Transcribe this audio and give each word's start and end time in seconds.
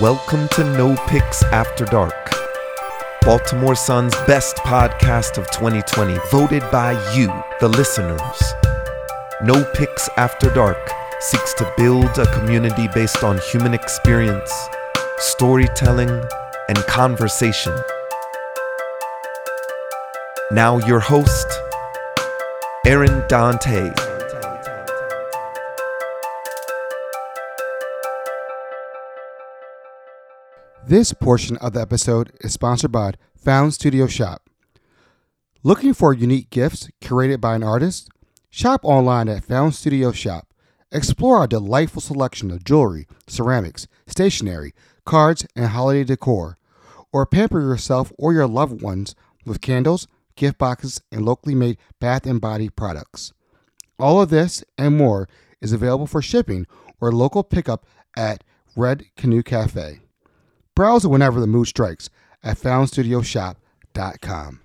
Welcome 0.00 0.46
to 0.48 0.62
No 0.76 0.94
Picks 1.06 1.42
After 1.44 1.86
Dark, 1.86 2.30
Baltimore 3.22 3.74
Sun's 3.74 4.14
best 4.26 4.56
podcast 4.56 5.38
of 5.38 5.50
2020, 5.52 6.18
voted 6.30 6.62
by 6.70 6.92
you, 7.14 7.32
the 7.60 7.68
listeners. 7.68 8.54
No 9.42 9.64
Picks 9.72 10.10
After 10.18 10.52
Dark 10.52 10.76
seeks 11.20 11.54
to 11.54 11.72
build 11.78 12.18
a 12.18 12.30
community 12.38 12.88
based 12.88 13.24
on 13.24 13.38
human 13.38 13.72
experience, 13.72 14.52
storytelling, 15.16 16.22
and 16.68 16.76
conversation. 16.86 17.74
Now, 20.50 20.76
your 20.80 21.00
host, 21.00 21.46
Aaron 22.84 23.26
Dante. 23.28 24.05
This 30.88 31.12
portion 31.12 31.56
of 31.56 31.72
the 31.72 31.80
episode 31.80 32.30
is 32.42 32.52
sponsored 32.52 32.92
by 32.92 33.14
Found 33.38 33.74
Studio 33.74 34.06
Shop. 34.06 34.48
Looking 35.64 35.92
for 35.92 36.14
unique 36.14 36.48
gifts 36.48 36.88
curated 37.02 37.40
by 37.40 37.56
an 37.56 37.64
artist? 37.64 38.08
Shop 38.50 38.82
online 38.84 39.28
at 39.28 39.42
Found 39.46 39.74
Studio 39.74 40.12
Shop. 40.12 40.46
Explore 40.92 41.38
our 41.38 41.48
delightful 41.48 42.00
selection 42.00 42.52
of 42.52 42.62
jewelry, 42.62 43.08
ceramics, 43.26 43.88
stationery, 44.06 44.74
cards, 45.04 45.44
and 45.56 45.66
holiday 45.66 46.04
decor. 46.04 46.56
Or 47.12 47.26
pamper 47.26 47.60
yourself 47.60 48.12
or 48.16 48.32
your 48.32 48.46
loved 48.46 48.80
ones 48.80 49.16
with 49.44 49.60
candles, 49.60 50.06
gift 50.36 50.56
boxes, 50.56 51.00
and 51.10 51.24
locally 51.24 51.56
made 51.56 51.78
bath 51.98 52.26
and 52.26 52.40
body 52.40 52.68
products. 52.68 53.32
All 53.98 54.22
of 54.22 54.30
this 54.30 54.62
and 54.78 54.96
more 54.96 55.28
is 55.60 55.72
available 55.72 56.06
for 56.06 56.22
shipping 56.22 56.64
or 57.00 57.10
local 57.10 57.42
pickup 57.42 57.84
at 58.16 58.44
Red 58.76 59.06
Canoe 59.16 59.42
Cafe. 59.42 60.02
Browse 60.76 61.04
it 61.06 61.08
whenever 61.08 61.40
the 61.40 61.46
mood 61.46 61.68
strikes 61.68 62.10
at 62.44 62.58
foundstudioshop.com. 62.58 64.60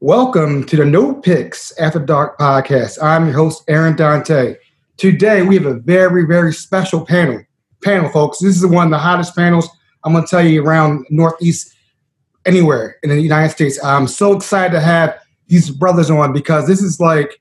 Welcome 0.00 0.64
to 0.64 0.76
the 0.76 0.84
No 0.84 1.14
Picks 1.14 1.72
After 1.78 1.98
Dark 1.98 2.38
podcast. 2.38 3.02
I'm 3.02 3.24
your 3.24 3.34
host, 3.34 3.64
Aaron 3.66 3.96
Dante. 3.96 4.56
Today 4.98 5.40
we 5.40 5.54
have 5.54 5.64
a 5.64 5.72
very, 5.72 6.26
very 6.26 6.52
special 6.52 7.06
panel. 7.06 7.42
Panel, 7.82 8.10
folks. 8.10 8.40
This 8.40 8.56
is 8.56 8.66
one 8.66 8.88
of 8.88 8.90
the 8.90 8.98
hottest 8.98 9.34
panels 9.34 9.66
I'm 10.04 10.12
going 10.12 10.26
to 10.26 10.30
tell 10.30 10.46
you 10.46 10.62
around 10.62 11.06
Northeast, 11.08 11.74
anywhere 12.44 12.96
in 13.02 13.08
the 13.08 13.18
United 13.18 13.54
States. 13.54 13.82
I'm 13.82 14.06
so 14.06 14.36
excited 14.36 14.74
to 14.74 14.80
have 14.80 15.18
these 15.46 15.70
brothers 15.70 16.10
on 16.10 16.34
because 16.34 16.66
this 16.66 16.82
is 16.82 17.00
like, 17.00 17.40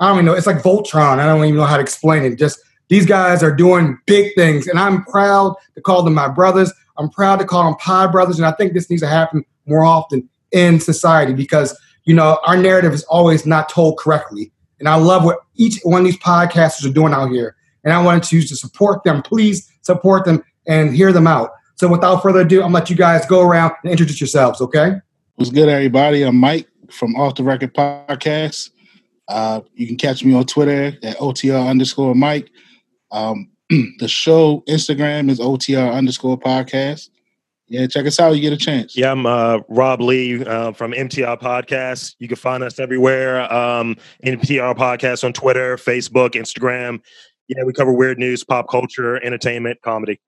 I 0.00 0.08
don't 0.08 0.16
even 0.16 0.24
know, 0.24 0.32
it's 0.32 0.46
like 0.46 0.62
Voltron. 0.62 1.18
I 1.18 1.26
don't 1.26 1.44
even 1.44 1.56
know 1.56 1.66
how 1.66 1.76
to 1.76 1.82
explain 1.82 2.24
it. 2.24 2.36
Just 2.36 2.60
these 2.94 3.06
guys 3.06 3.42
are 3.42 3.52
doing 3.52 3.98
big 4.06 4.32
things, 4.36 4.68
and 4.68 4.78
I'm 4.78 5.04
proud 5.06 5.56
to 5.74 5.80
call 5.80 6.04
them 6.04 6.14
my 6.14 6.28
brothers. 6.28 6.72
I'm 6.96 7.10
proud 7.10 7.40
to 7.40 7.44
call 7.44 7.64
them 7.64 7.74
pod 7.74 8.12
brothers, 8.12 8.38
and 8.38 8.46
I 8.46 8.52
think 8.52 8.72
this 8.72 8.88
needs 8.88 9.02
to 9.02 9.08
happen 9.08 9.44
more 9.66 9.84
often 9.84 10.28
in 10.52 10.78
society 10.78 11.32
because 11.32 11.76
you 12.04 12.14
know 12.14 12.38
our 12.46 12.56
narrative 12.56 12.92
is 12.92 13.02
always 13.04 13.44
not 13.46 13.68
told 13.68 13.98
correctly. 13.98 14.52
And 14.78 14.88
I 14.88 14.94
love 14.94 15.24
what 15.24 15.38
each 15.56 15.80
one 15.82 16.02
of 16.02 16.04
these 16.04 16.18
podcasters 16.18 16.88
are 16.88 16.92
doing 16.92 17.12
out 17.12 17.30
here, 17.30 17.56
and 17.82 17.92
I 17.92 18.00
wanted 18.00 18.22
to 18.24 18.42
to 18.42 18.54
support 18.54 19.02
them. 19.02 19.22
Please 19.22 19.68
support 19.82 20.24
them 20.24 20.44
and 20.68 20.94
hear 20.94 21.12
them 21.12 21.26
out. 21.26 21.50
So 21.74 21.88
without 21.88 22.22
further 22.22 22.42
ado, 22.42 22.58
I'm 22.58 22.66
gonna 22.66 22.74
let 22.74 22.90
you 22.90 22.96
guys 22.96 23.26
go 23.26 23.40
around 23.40 23.72
and 23.82 23.90
introduce 23.90 24.20
yourselves. 24.20 24.60
Okay? 24.60 24.92
What's 25.34 25.50
good, 25.50 25.68
everybody? 25.68 26.22
I'm 26.22 26.36
Mike 26.36 26.68
from 26.92 27.16
Off 27.16 27.34
the 27.34 27.42
Record 27.42 27.74
Podcast. 27.74 28.70
Uh, 29.26 29.62
you 29.74 29.88
can 29.88 29.96
catch 29.96 30.24
me 30.24 30.32
on 30.32 30.44
Twitter 30.44 30.96
at 31.02 31.16
OTR 31.16 31.68
underscore 31.68 32.14
Mike. 32.14 32.50
Um, 33.14 33.48
the 33.70 34.08
show 34.08 34.62
Instagram 34.68 35.30
is 35.30 35.38
OTR 35.38 35.94
underscore 35.94 36.38
podcast. 36.38 37.08
Yeah, 37.66 37.86
check 37.86 38.06
us 38.06 38.20
out. 38.20 38.32
You 38.32 38.42
get 38.42 38.52
a 38.52 38.58
chance. 38.58 38.94
Yeah, 38.94 39.12
I'm 39.12 39.24
uh, 39.24 39.60
Rob 39.68 40.02
Lee 40.02 40.44
uh, 40.44 40.72
from 40.72 40.92
MTR 40.92 41.40
Podcast. 41.40 42.14
You 42.18 42.28
can 42.28 42.36
find 42.36 42.62
us 42.62 42.78
everywhere. 42.78 43.50
Um, 43.50 43.96
MTR 44.22 44.76
Podcast 44.76 45.24
on 45.24 45.32
Twitter, 45.32 45.76
Facebook, 45.76 46.32
Instagram. 46.32 47.00
Yeah, 47.48 47.64
we 47.64 47.72
cover 47.72 47.92
weird 47.92 48.18
news, 48.18 48.44
pop 48.44 48.68
culture, 48.68 49.22
entertainment, 49.24 49.80
comedy. 49.80 50.20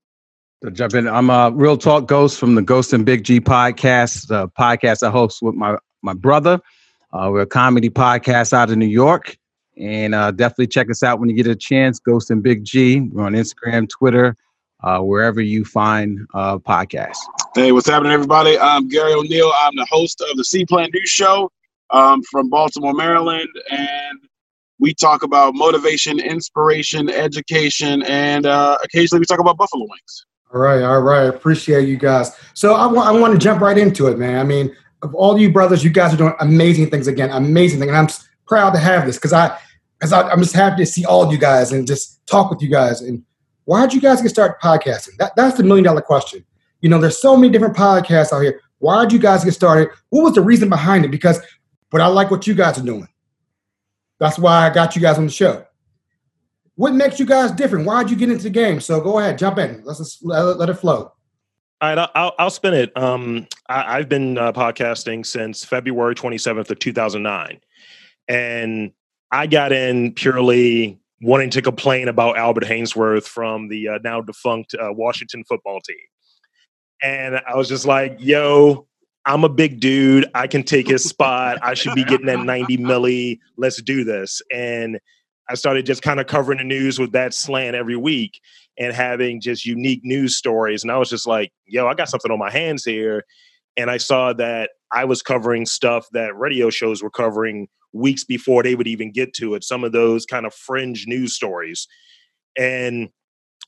So 0.63 0.71
jump 0.71 0.95
in. 0.95 1.07
I'm 1.07 1.29
a 1.29 1.51
real 1.55 1.77
talk 1.77 2.07
ghost 2.07 2.39
from 2.39 2.55
the 2.55 2.63
Ghost 2.63 2.95
and 2.95 3.05
Big 3.05 3.25
G 3.25 3.39
podcast, 3.41 4.29
the 4.29 4.49
podcast 4.49 5.07
I 5.07 5.11
host 5.11 5.43
with 5.43 5.55
my 5.55 5.77
my 6.03 6.15
brother. 6.15 6.59
Uh, 7.13 7.29
we're 7.31 7.43
a 7.43 7.47
comedy 7.47 7.91
podcast 7.91 8.55
out 8.55 8.71
of 8.71 8.79
New 8.79 8.87
York. 8.87 9.37
And 9.79 10.15
uh, 10.15 10.31
definitely 10.31 10.69
check 10.69 10.91
us 10.91 11.03
out 11.03 11.21
when 11.21 11.29
you 11.29 11.37
get 11.37 11.47
a 11.47 11.57
chance. 11.57 11.99
Ghost 11.99 12.31
and 12.31 12.43
Big 12.43 12.65
G. 12.65 13.01
We're 13.01 13.25
on 13.25 13.35
Instagram, 13.35 13.89
Twitter, 13.89 14.37
uh, 14.83 15.01
wherever 15.01 15.41
you 15.41 15.65
find 15.65 16.27
uh, 16.35 16.59
podcasts. 16.59 17.19
Hey, 17.55 17.73
what's 17.73 17.89
happening, 17.89 18.13
everybody? 18.13 18.59
I'm 18.59 18.89
Gary 18.89 19.13
O'Neill. 19.13 19.53
I'm 19.55 19.77
the 19.77 19.87
host 19.91 20.23
of 20.23 20.37
the 20.37 20.45
C 20.45 20.65
Plan 20.65 20.89
News 20.93 21.11
Show 21.11 21.51
um, 21.91 22.23
from 22.31 22.49
Baltimore, 22.49 22.95
Maryland. 22.95 23.49
And 23.71 24.19
we 24.79 24.95
talk 24.95 25.23
about 25.23 25.55
motivation, 25.55 26.21
inspiration, 26.21 27.09
education, 27.09 28.03
and 28.05 28.47
uh, 28.47 28.79
occasionally 28.85 29.21
we 29.21 29.27
talk 29.27 29.41
about 29.41 29.57
buffalo 29.57 29.83
wings. 29.83 30.27
All 30.55 30.61
right, 30.61 30.83
all 30.83 31.03
right. 31.03 31.25
Appreciate 31.25 31.89
you 31.89 31.97
guys. 31.97 32.37
So 32.55 32.75
I 32.75 32.87
want 32.87 33.09
I 33.09 33.13
want 33.13 33.33
to 33.33 33.39
jump 33.39 33.61
right 33.61 33.77
into 33.77 34.07
it, 34.07 34.19
man. 34.19 34.39
I 34.39 34.45
mean, 34.45 34.75
of 35.03 35.15
all 35.15 35.39
you 35.39 35.51
brothers, 35.51 35.83
you 35.83 35.91
guys 35.91 36.15
are 36.15 36.17
doing 36.17 36.35
amazing 36.41 36.91
things 36.91 37.09
again, 37.09 37.31
amazing 37.31 37.81
thing, 37.81 37.89
and 37.89 37.99
I'm 37.99 38.09
proud 38.47 38.71
to 38.71 38.79
have 38.79 39.07
this 39.07 39.17
because 39.17 39.33
I 39.33 39.59
because 39.99 40.13
I'm 40.13 40.41
just 40.41 40.55
happy 40.55 40.85
to 40.85 40.87
see 40.87 41.05
all 41.05 41.23
of 41.23 41.33
you 41.33 41.39
guys 41.39 41.73
and 41.73 41.87
just 41.87 42.25
talk 42.27 42.51
with 42.51 42.61
you 42.61 42.69
guys. 42.69 43.01
And 43.01 43.25
why 43.65 43.83
did 43.83 43.95
you 43.95 44.01
guys 44.01 44.21
get 44.21 44.29
started 44.29 44.57
podcasting? 44.63 45.17
That, 45.19 45.33
that's 45.37 45.57
the 45.57 45.63
million 45.63 45.85
dollar 45.85 46.03
question. 46.03 46.45
You 46.81 46.91
know, 46.91 47.01
there's 47.01 47.21
so 47.21 47.37
many 47.37 47.53
different 47.53 47.77
podcasts 47.77 48.33
out 48.33 48.41
here. 48.41 48.61
Why 48.79 49.03
did 49.03 49.13
you 49.13 49.19
guys 49.19 49.45
get 49.45 49.53
started? 49.53 49.89
What 50.11 50.23
was 50.23 50.35
the 50.35 50.43
reason 50.43 50.69
behind 50.69 51.05
it? 51.05 51.11
Because, 51.11 51.41
but 51.91 52.01
I 52.01 52.07
like 52.09 52.31
what 52.31 52.47
you 52.47 52.55
guys 52.55 52.79
are 52.79 52.85
doing. 52.85 53.09
That's 54.19 54.39
why 54.39 54.67
I 54.67 54.71
got 54.73 54.95
you 54.95 55.03
guys 55.03 55.19
on 55.19 55.27
the 55.27 55.33
show. 55.33 55.65
What 56.75 56.95
makes 56.95 57.19
you 57.19 57.25
guys 57.25 57.53
different? 57.53 57.87
Why 57.87 58.03
did 58.03 58.11
you 58.11 58.19
get 58.19 58.31
into 58.31 58.45
the 58.45 58.51
game? 58.51 58.81
So 58.81 59.01
go 59.01 59.19
ahead, 59.19 59.39
jump 59.39 59.59
in. 59.59 59.83
Let's 59.85 59.99
just 59.99 60.25
let, 60.25 60.43
let 60.59 60.69
it 60.69 60.75
flow. 60.75 61.13
All 61.81 61.95
right, 61.95 62.11
I'll, 62.15 62.35
I'll 62.39 62.51
spin 62.51 62.75
it. 62.75 62.97
Um, 62.97 63.47
I, 63.69 63.99
have 63.99 64.09
been 64.09 64.39
uh, 64.39 64.53
podcasting 64.53 65.27
since 65.27 65.65
February 65.65 66.15
27th 66.15 66.71
of 66.71 66.79
2009. 66.79 67.61
And 68.29 68.93
I 69.31 69.47
got 69.47 69.73
in 69.73 70.13
purely 70.15 70.99
wanting 71.21 71.51
to 71.51 71.63
complain 71.63 72.09
about 72.09 72.37
Albert 72.37 72.65
Haynesworth 72.65 73.27
from 73.27 73.69
the 73.69 73.89
uh, 73.89 73.99
now 74.05 74.21
defunct 74.21 74.75
uh, 74.75 74.93
Washington 74.93 75.45
football 75.49 75.81
team. 75.81 75.97
And 77.03 77.37
I 77.37 77.57
was 77.57 77.69
just 77.69 77.87
like, 77.87 78.17
yo, 78.19 78.87
I'm 79.25 79.45
a 79.45 79.49
big 79.49 79.81
dude. 79.81 80.31
I 80.35 80.47
can 80.47 80.63
take 80.63 80.87
his 80.87 81.05
spot. 81.05 81.59
I 81.63 81.75
should 81.75 81.95
be 81.95 82.05
getting 82.05 82.27
that 82.27 82.45
90 82.45 82.79
milli. 82.79 83.39
Let's 83.57 83.83
do 83.83 84.05
this. 84.05 84.41
And 84.53 84.99
I 85.49 85.55
started 85.55 85.87
just 85.87 86.03
kind 86.03 86.21
of 86.21 86.27
covering 86.27 86.59
the 86.59 86.65
news 86.65 86.99
with 86.99 87.13
that 87.13 87.35
slant 87.35 87.77
every 87.77 87.97
week 87.97 88.41
and 88.79 88.93
having 88.93 89.41
just 89.41 89.65
unique 89.65 90.01
news 90.03 90.37
stories. 90.37 90.83
And 90.83 90.93
I 90.93 90.97
was 90.97 91.11
just 91.11 91.27
like, 91.27 91.53
yo, 91.67 91.87
I 91.87 91.95
got 91.95 92.09
something 92.09 92.31
on 92.31 92.39
my 92.39 92.51
hands 92.51 92.85
here. 92.85 93.25
And 93.77 93.91
I 93.91 93.97
saw 93.97 94.33
that 94.35 94.71
I 94.93 95.05
was 95.05 95.23
covering 95.23 95.67
stuff 95.67 96.07
that 96.13 96.37
radio 96.37 96.71
shows 96.71 97.03
were 97.03 97.11
covering 97.11 97.69
weeks 97.97 98.25
before 98.25 98.63
they 98.63 98.75
would 98.75 98.87
even 98.87 99.13
get 99.13 99.33
to 99.35 99.55
it, 99.55 99.65
some 99.65 99.85
of 99.85 99.93
those 99.93 100.27
kind 100.27 100.47
of 100.47 100.55
fringe 100.55 101.07
news 101.07 101.35
stories. 101.35 101.87
And 102.59 103.11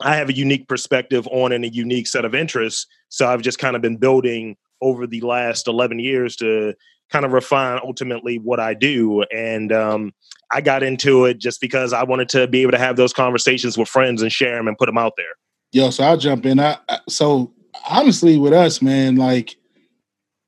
I 0.00 0.16
have 0.16 0.28
a 0.28 0.34
unique 0.34 0.68
perspective 0.68 1.26
on 1.28 1.52
and 1.52 1.64
a 1.64 1.68
unique 1.68 2.06
set 2.06 2.24
of 2.24 2.34
interests. 2.34 2.86
So 3.08 3.26
I've 3.26 3.42
just 3.42 3.58
kind 3.58 3.76
of 3.76 3.82
been 3.82 3.96
building 3.96 4.56
over 4.80 5.06
the 5.06 5.20
last 5.22 5.66
11 5.66 5.98
years 5.98 6.36
to 6.36 6.74
kind 7.10 7.24
of 7.24 7.32
refine 7.32 7.80
ultimately 7.82 8.38
what 8.38 8.60
I 8.60 8.74
do. 8.74 9.22
And 9.34 9.72
um, 9.72 10.12
I 10.52 10.60
got 10.60 10.82
into 10.82 11.24
it 11.24 11.38
just 11.38 11.60
because 11.60 11.92
I 11.92 12.04
wanted 12.04 12.28
to 12.30 12.46
be 12.46 12.62
able 12.62 12.72
to 12.72 12.78
have 12.78 12.96
those 12.96 13.12
conversations 13.12 13.76
with 13.76 13.88
friends 13.88 14.22
and 14.22 14.30
share 14.30 14.56
them 14.56 14.68
and 14.68 14.76
put 14.78 14.86
them 14.86 14.98
out 14.98 15.14
there. 15.16 15.26
Yo, 15.72 15.90
so 15.90 16.04
I'll 16.04 16.16
jump 16.16 16.46
in. 16.46 16.60
I, 16.60 16.78
so 17.08 17.52
honestly, 17.88 18.38
with 18.38 18.52
us, 18.52 18.80
man, 18.80 19.16
like, 19.16 19.56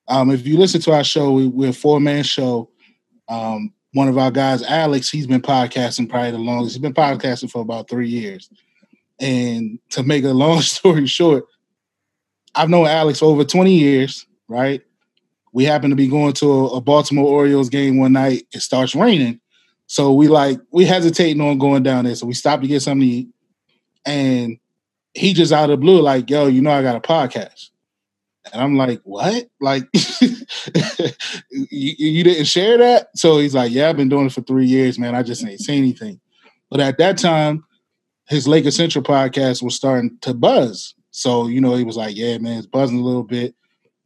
um, 0.09 0.31
if 0.31 0.47
you 0.47 0.59
listen 0.59 0.81
to 0.83 0.93
our 0.93 1.05
show, 1.05 1.33
we, 1.33 1.47
we're 1.47 1.71
a 1.71 1.75
four 1.75 2.01
man 2.01 2.25
show. 2.25 2.71
Um, 3.31 3.73
one 3.93 4.09
of 4.09 4.19
our 4.19 4.31
guys, 4.31 4.63
Alex, 4.63 5.09
he's 5.09 5.27
been 5.27 5.41
podcasting 5.41 6.09
probably 6.09 6.33
the 6.33 6.39
longest. 6.39 6.75
He's 6.75 6.83
been 6.83 6.93
podcasting 6.93 7.51
for 7.51 7.63
about 7.63 7.89
three 7.89 8.09
years. 8.09 8.51
And 9.21 9.79
to 9.91 10.03
make 10.03 10.25
a 10.25 10.29
long 10.31 10.61
story 10.61 11.07
short, 11.07 11.45
I've 12.55 12.69
known 12.69 12.89
Alex 12.89 13.21
for 13.21 13.27
over 13.27 13.45
20 13.45 13.73
years, 13.73 14.27
right? 14.49 14.83
We 15.53 15.65
happen 15.65 15.91
to 15.91 15.97
be 15.97 16.09
going 16.09 16.33
to 16.35 16.67
a, 16.67 16.81
Baltimore 16.81 17.27
Orioles 17.27 17.69
game 17.69 17.99
one 17.99 18.13
night. 18.13 18.47
It 18.53 18.61
starts 18.61 18.95
raining. 18.95 19.41
So 19.87 20.13
we 20.13 20.29
like, 20.29 20.61
we 20.73 20.85
hesitating 20.85 21.41
on 21.41 21.59
going 21.59 21.83
down 21.83 22.05
there. 22.05 22.15
So 22.15 22.27
we 22.27 22.35
stopped 22.35 22.63
to 22.63 22.69
get 22.69 22.83
something 22.83 23.09
to 23.09 23.15
eat. 23.15 23.29
And 24.05 24.59
he 25.15 25.33
just 25.33 25.53
out 25.53 25.71
of 25.71 25.81
blue, 25.81 26.01
like, 26.01 26.31
yo, 26.31 26.47
you 26.47 26.63
know, 26.63 26.71
I 26.71 26.83
got 26.83 26.97
a 26.97 27.01
podcast. 27.01 27.71
And 28.53 28.63
I'm 28.63 28.77
like, 28.77 29.01
what? 29.05 29.47
Like, 29.61 29.85
you, 31.51 31.95
you, 31.99 32.25
didn't 32.25 32.47
share 32.47 32.79
that? 32.79 33.09
So 33.17 33.39
he's 33.39 33.55
like, 33.55 33.73
yeah, 33.73 33.89
I've 33.89 33.97
been 33.97 34.09
doing 34.09 34.27
it 34.27 34.33
for 34.33 34.43
three 34.43 34.67
years, 34.67 34.99
man. 34.99 35.15
I 35.15 35.23
just 35.23 35.45
ain't 35.45 35.61
say 35.61 35.77
anything. 35.77 36.21
But 36.71 36.81
at 36.81 36.99
that 36.99 37.19
time, 37.19 37.65
his 38.29 38.47
Laker 38.47 38.71
Central 38.71 39.03
podcast 39.03 39.63
was 39.63 39.75
starting 39.75 40.17
to 40.21 40.35
buzz. 40.35 40.95
So, 41.11 41.49
you 41.49 41.61
know, 41.61 41.75
he 41.75 41.85
was 41.85 41.97
like, 41.97 42.17
yeah, 42.17 42.39
man, 42.39 42.59
it's 42.59 42.67
buzzing 42.67 42.99
a 42.99 43.05
little 43.05 43.25
bit, 43.25 43.55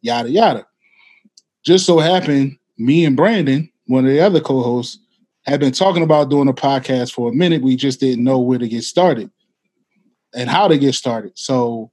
yada, 0.01 0.31
yada. 0.31 0.67
Just 1.65 1.87
so 1.87 1.99
happened, 1.99 2.57
me 2.79 3.05
and 3.05 3.17
Brandon, 3.17 3.71
one 3.87 4.07
of 4.07 4.11
the 4.11 4.21
other 4.21 4.41
co 4.41 4.63
hosts, 4.63 4.99
had 5.47 5.61
been 5.61 5.73
talking 5.73 6.03
about 6.03 6.31
doing 6.31 6.49
a 6.49 6.55
podcast 6.55 7.13
for 7.13 7.29
a 7.29 7.35
minute. 7.35 7.63
We 7.63 7.77
just 7.77 8.01
didn't 8.01 8.25
know 8.25 8.39
where 8.39 8.59
to 8.59 8.69
get 8.69 8.85
started 8.85 9.31
and 10.35 10.49
how 10.49 10.69
to 10.69 10.79
get 10.79 10.95
started. 10.95 11.33
So, 11.35 11.91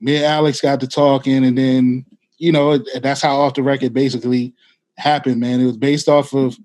me 0.00 0.16
and 0.16 0.24
Alex 0.24 0.60
got 0.60 0.80
to 0.80 0.86
talking, 0.86 1.44
and 1.44 1.58
then, 1.58 2.06
you 2.40 2.50
know, 2.50 2.78
that's 3.00 3.22
how 3.22 3.36
off 3.36 3.54
the 3.54 3.62
record 3.62 3.94
basically 3.94 4.52
happened, 4.96 5.40
man. 5.40 5.60
It 5.60 5.66
was 5.66 5.76
based 5.76 6.08
off 6.08 6.34
of, 6.34 6.58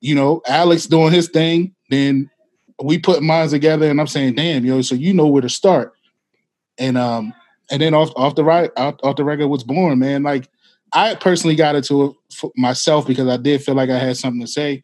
you 0.00 0.14
know, 0.14 0.42
Alex 0.46 0.86
doing 0.86 1.12
his 1.12 1.28
thing, 1.28 1.74
then 1.90 2.30
we 2.82 2.98
put 2.98 3.22
minds 3.22 3.52
together, 3.52 3.88
and 3.90 4.00
I'm 4.00 4.06
saying, 4.06 4.34
damn, 4.34 4.64
yo, 4.64 4.82
so 4.82 4.94
you 4.94 5.12
know 5.14 5.26
where 5.26 5.42
to 5.42 5.48
start 5.48 5.94
and 6.78 6.96
um 6.96 7.32
and 7.70 7.80
then 7.80 7.94
off 7.94 8.10
off 8.16 8.34
the 8.34 8.44
right 8.44 8.70
off, 8.76 8.96
off 9.02 9.16
the 9.16 9.24
record 9.24 9.48
was 9.48 9.64
born, 9.64 9.98
man. 9.98 10.22
Like 10.22 10.48
I 10.92 11.14
personally 11.14 11.56
got 11.56 11.74
into 11.74 12.04
it 12.04 12.16
for 12.34 12.52
myself 12.56 13.06
because 13.06 13.28
I 13.28 13.36
did 13.36 13.62
feel 13.62 13.74
like 13.74 13.90
I 13.90 13.98
had 13.98 14.16
something 14.16 14.40
to 14.40 14.46
say, 14.46 14.82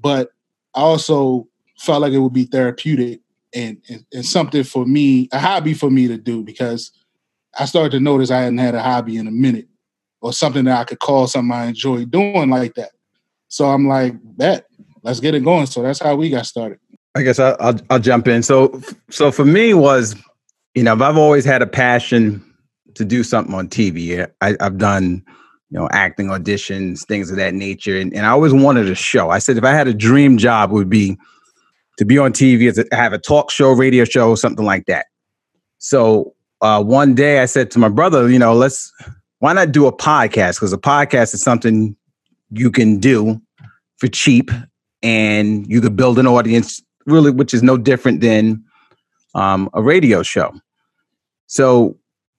but 0.00 0.30
I 0.74 0.80
also 0.80 1.46
felt 1.78 2.02
like 2.02 2.12
it 2.12 2.18
would 2.18 2.32
be 2.32 2.44
therapeutic 2.44 3.20
and, 3.54 3.78
and, 3.88 4.04
and 4.12 4.26
something 4.26 4.64
for 4.64 4.84
me, 4.84 5.28
a 5.32 5.38
hobby 5.38 5.74
for 5.74 5.90
me 5.90 6.08
to 6.08 6.18
do 6.18 6.42
because 6.42 6.90
I 7.58 7.64
started 7.64 7.92
to 7.92 8.00
notice 8.00 8.30
I 8.30 8.40
hadn't 8.40 8.58
had 8.58 8.74
a 8.74 8.82
hobby 8.82 9.16
in 9.16 9.26
a 9.26 9.32
minute 9.32 9.68
or 10.20 10.32
something 10.32 10.64
that 10.64 10.78
I 10.78 10.84
could 10.84 10.98
call 10.98 11.26
something 11.26 11.52
I 11.52 11.66
enjoy 11.66 12.04
doing 12.04 12.50
like 12.50 12.74
that. 12.74 12.90
So 13.48 13.66
I'm 13.66 13.86
like, 13.86 14.14
bet, 14.22 14.66
let's 15.02 15.20
get 15.20 15.34
it 15.34 15.44
going. 15.44 15.66
So 15.66 15.82
that's 15.82 16.00
how 16.00 16.16
we 16.16 16.30
got 16.30 16.46
started. 16.46 16.78
I 17.14 17.22
guess 17.22 17.38
I'll, 17.38 17.56
I'll, 17.60 17.80
I'll 17.90 17.98
jump 17.98 18.28
in. 18.28 18.42
So 18.42 18.80
so 19.10 19.30
for 19.30 19.44
me 19.44 19.74
was 19.74 20.14
you 20.78 20.84
know, 20.84 20.92
I've 20.92 21.16
always 21.18 21.44
had 21.44 21.60
a 21.60 21.66
passion 21.66 22.44
to 22.94 23.04
do 23.04 23.24
something 23.24 23.52
on 23.52 23.68
TV. 23.68 24.30
I, 24.40 24.56
have 24.60 24.78
done, 24.78 25.24
you 25.70 25.78
know, 25.78 25.88
acting 25.90 26.28
auditions, 26.28 27.04
things 27.04 27.30
of 27.30 27.36
that 27.36 27.52
nature, 27.52 27.98
and, 27.98 28.14
and 28.14 28.24
I 28.24 28.30
always 28.30 28.52
wanted 28.52 28.88
a 28.88 28.94
show. 28.94 29.30
I 29.30 29.40
said 29.40 29.56
if 29.56 29.64
I 29.64 29.72
had 29.72 29.88
a 29.88 29.94
dream 29.94 30.38
job, 30.38 30.70
would 30.70 30.88
be 30.88 31.18
to 31.98 32.04
be 32.04 32.16
on 32.16 32.32
TV, 32.32 32.78
a, 32.78 32.94
have 32.94 33.12
a 33.12 33.18
talk 33.18 33.50
show, 33.50 33.72
radio 33.72 34.04
show, 34.04 34.36
something 34.36 34.64
like 34.64 34.86
that. 34.86 35.06
So 35.78 36.34
uh, 36.60 36.82
one 36.82 37.14
day 37.14 37.40
I 37.40 37.46
said 37.46 37.70
to 37.72 37.78
my 37.78 37.88
brother, 37.88 38.28
you 38.28 38.38
know, 38.38 38.54
let's 38.54 38.92
why 39.40 39.52
not 39.52 39.72
do 39.72 39.86
a 39.86 39.92
podcast? 39.96 40.56
Because 40.56 40.72
a 40.72 40.78
podcast 40.78 41.34
is 41.34 41.42
something 41.42 41.96
you 42.50 42.70
can 42.70 42.98
do 42.98 43.40
for 43.98 44.08
cheap, 44.08 44.50
and 45.02 45.66
you 45.70 45.80
could 45.80 45.96
build 45.96 46.18
an 46.18 46.26
audience 46.26 46.82
really, 47.06 47.30
which 47.30 47.54
is 47.54 47.62
no 47.62 47.76
different 47.76 48.20
than 48.20 48.62
um, 49.34 49.70
a 49.74 49.82
radio 49.82 50.22
show. 50.22 50.52
So 51.46 51.96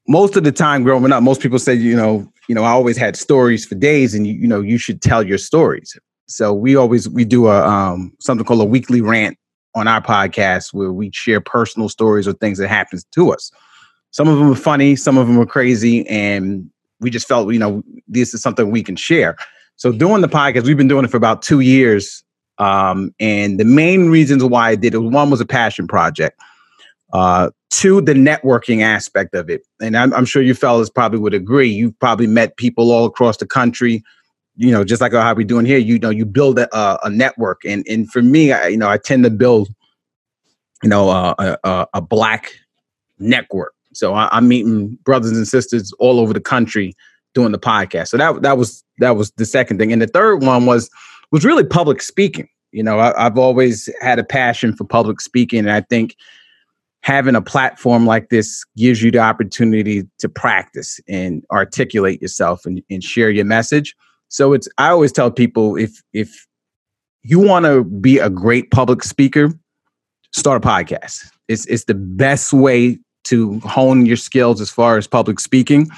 most 0.08 0.36
of 0.36 0.44
the 0.44 0.52
time 0.52 0.84
growing 0.84 1.12
up, 1.12 1.24
most 1.24 1.42
people 1.42 1.60
say, 1.60 1.74
you 1.74 1.96
know, 1.96 2.28
you 2.48 2.56
know, 2.56 2.64
I 2.64 2.72
always 2.72 2.98
had 2.98 3.16
stories 3.16 3.66
for 3.66 3.76
days, 3.76 4.14
and 4.14 4.28
you, 4.28 4.34
you 4.34 4.48
know, 4.48 4.62
you 4.62 4.78
should 4.78 5.02
tell 5.02 5.24
your 5.24 5.38
stories. 5.38 5.98
So 6.28 6.54
we 6.54 6.76
always 6.76 7.08
we 7.08 7.26
do 7.26 7.48
a 7.48 7.66
um, 7.68 8.12
something 8.20 8.46
called 8.46 8.62
a 8.62 8.66
weekly 8.66 9.02
rant 9.02 9.38
on 9.76 9.88
our 9.88 10.02
podcast 10.02 10.74
where 10.74 10.92
we 10.92 11.12
share 11.14 11.40
personal 11.40 11.90
stories 11.90 12.28
or 12.28 12.34
things 12.34 12.58
that 12.58 12.68
happens 12.68 13.06
to 13.14 13.32
us. 13.32 13.52
Some 14.12 14.28
of 14.28 14.38
them 14.38 14.50
were 14.50 14.56
funny, 14.56 14.96
some 14.96 15.18
of 15.18 15.28
them 15.28 15.38
were 15.38 15.46
crazy, 15.46 16.08
and 16.08 16.70
we 17.00 17.10
just 17.10 17.28
felt, 17.28 17.54
you 17.54 17.60
know, 17.60 17.84
this 18.08 18.34
is 18.34 18.42
something 18.42 18.72
we 18.72 18.84
can 18.84 18.96
share. 18.96 19.38
So 19.76 19.92
doing 19.92 20.22
the 20.22 20.28
podcast, 20.28 20.64
we've 20.64 20.78
been 20.78 20.88
doing 20.88 21.06
it 21.06 21.12
for 21.12 21.18
about 21.18 21.42
two 21.42 21.62
years. 21.62 22.24
Um, 22.58 23.14
and 23.20 23.60
the 23.60 23.66
main 23.66 24.10
reasons 24.10 24.44
why 24.44 24.70
I 24.70 24.76
did 24.76 24.94
it, 24.94 25.00
one 25.00 25.30
was 25.30 25.40
a 25.40 25.46
passion 25.46 25.88
project. 25.88 26.40
Uh, 27.14 27.50
to 27.72 28.02
the 28.02 28.14
networking 28.14 28.82
aspect 28.82 29.34
of 29.34 29.50
it, 29.50 29.62
and 29.82 29.98
I'm, 29.98 30.14
I'm, 30.14 30.26
sure 30.26 30.44
you 30.44 30.54
fellas 30.54 30.90
probably 30.90 31.18
would 31.18 31.34
agree. 31.34 31.68
You've 31.68 31.98
probably 32.00 32.28
met 32.28 32.58
people 32.58 32.92
all 32.92 33.06
across 33.06 33.38
the 33.38 33.48
country. 33.48 34.04
You 34.58 34.72
know, 34.72 34.84
just 34.84 35.02
like 35.02 35.14
how 35.14 35.34
we're 35.34 35.48
doing 35.48 35.66
here. 35.66 35.80
You 35.80 35.98
know, 35.98 36.10
you 36.12 36.26
build 36.26 36.60
a, 36.60 37.06
a 37.06 37.10
network, 37.10 37.62
and 37.66 37.84
and 37.88 38.12
for 38.12 38.22
me, 38.22 38.52
I, 38.52 38.68
you 38.68 38.78
know, 38.78 38.90
I 38.90 38.98
tend 38.98 39.24
to 39.24 39.32
build, 39.32 39.70
you 40.84 40.90
know, 40.90 41.10
a, 41.10 41.58
a, 41.64 41.88
a 41.96 42.02
black 42.02 42.52
network. 43.18 43.74
So 44.00 44.14
I, 44.14 44.30
I'm 44.32 44.48
meeting 44.48 44.98
brothers 45.04 45.32
and 45.32 45.48
sisters 45.48 45.94
all 46.00 46.20
over 46.20 46.34
the 46.34 46.40
country 46.40 46.96
doing 47.34 47.52
the 47.52 47.60
podcast. 47.60 48.08
So 48.08 48.18
that 48.18 48.42
that 48.42 48.58
was 48.58 48.84
that 49.00 49.16
was 49.16 49.32
the 49.32 49.46
second 49.46 49.78
thing, 49.78 49.92
and 49.92 50.02
the 50.02 50.08
third 50.08 50.42
one 50.42 50.66
was 50.66 50.90
was 51.32 51.46
really 51.46 51.64
public 51.64 52.02
speaking. 52.02 52.48
You 52.72 52.84
know, 52.84 53.00
I, 53.00 53.26
I've 53.26 53.38
always 53.38 53.90
had 54.02 54.20
a 54.20 54.24
passion 54.24 54.76
for 54.76 54.84
public 54.84 55.22
speaking, 55.22 55.60
and 55.60 55.72
I 55.72 55.82
think 55.82 56.16
having 57.02 57.36
a 57.36 57.42
platform 57.42 58.06
like 58.06 58.30
this 58.30 58.66
gives 58.76 59.02
you 59.02 59.12
the 59.12 59.20
opportunity 59.20 60.04
to 60.20 60.30
practice 60.30 61.00
and 61.08 61.44
articulate 61.52 62.22
yourself 62.22 62.66
and, 62.66 62.82
and 62.90 63.04
share 63.04 63.30
your 63.30 63.46
message. 63.46 63.96
So 64.28 64.54
it's 64.54 64.68
I 64.78 64.90
always 64.90 65.12
tell 65.12 65.32
people 65.32 65.76
if 65.76 66.02
if 66.14 66.48
you 67.24 67.40
want 67.40 67.66
to 67.66 67.84
be 67.84 68.20
a 68.20 68.30
great 68.30 68.72
public 68.72 69.04
speaker, 69.04 69.52
start 70.34 70.64
a 70.64 70.68
podcast. 70.68 71.30
It's 71.48 71.66
it's 71.66 71.86
the 71.86 71.96
best 71.96 72.54
way 72.54 73.00
to 73.26 73.60
hone 73.62 74.06
your 74.06 74.18
skills 74.18 74.62
as 74.62 74.70
far 74.70 74.98
as 74.98 75.08
public 75.08 75.40
speaking 75.40 75.90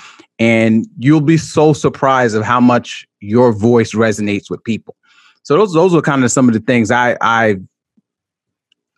and 0.41 0.87
you'll 0.97 1.21
be 1.21 1.37
so 1.37 1.71
surprised 1.71 2.35
of 2.35 2.43
how 2.43 2.59
much 2.59 3.07
your 3.19 3.53
voice 3.53 3.93
resonates 3.93 4.49
with 4.49 4.63
people. 4.63 4.95
So 5.43 5.55
those 5.55 5.73
those 5.73 5.93
are 5.93 6.01
kind 6.01 6.23
of 6.23 6.31
some 6.31 6.47
of 6.49 6.55
the 6.55 6.59
things 6.59 6.89
I 6.89 7.15
I 7.21 7.57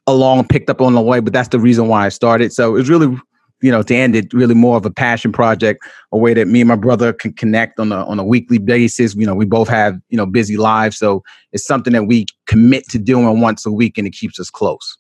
along 0.08 0.48
picked 0.48 0.70
up 0.70 0.80
on 0.80 0.94
the 0.94 1.02
way, 1.02 1.20
but 1.20 1.34
that's 1.34 1.50
the 1.50 1.60
reason 1.60 1.90
why 1.90 2.06
I 2.06 2.10
started. 2.10 2.54
So 2.54 2.70
it 2.70 2.80
was 2.80 2.90
really, 2.90 3.18
you 3.62 3.72
know, 3.72 3.84
to 3.84 3.94
end 3.94 4.16
it, 4.16 4.34
really 4.34 4.56
more 4.56 4.78
of 4.78 4.86
a 4.86 4.92
passion 4.92 5.34
project, 5.34 5.86
a 6.14 6.18
way 6.18 6.34
that 6.34 6.48
me 6.48 6.62
and 6.62 6.68
my 6.70 6.78
brother 6.78 7.12
can 7.12 7.34
connect 7.34 7.78
on 7.78 7.92
a 7.92 8.06
on 8.06 8.20
a 8.20 8.24
weekly 8.24 8.58
basis. 8.58 9.14
You 9.14 9.26
know, 9.26 9.36
we 9.36 9.46
both 9.46 9.68
have 9.68 10.00
you 10.08 10.16
know 10.16 10.26
busy 10.26 10.56
lives, 10.56 10.98
so 10.98 11.24
it's 11.52 11.68
something 11.68 11.92
that 11.92 12.06
we 12.06 12.26
commit 12.46 12.88
to 12.90 13.00
doing 13.00 13.42
once 13.42 13.66
a 13.66 13.72
week, 13.72 13.98
and 13.98 14.08
it 14.08 14.12
keeps 14.12 14.40
us 14.40 14.50
close. 14.50 14.98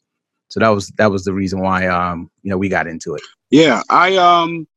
So 0.50 0.60
that 0.60 0.69
was 0.69 0.88
that 0.98 1.12
was 1.12 1.24
the 1.24 1.34
reason 1.34 1.60
why 1.60 1.88
um 1.88 2.30
you 2.44 2.51
know 2.51 2.57
we 2.57 2.69
got 2.69 2.88
into 2.88 3.16
it. 3.16 3.22
Yeah, 3.50 3.81
I 3.90 4.16
um 4.18 4.68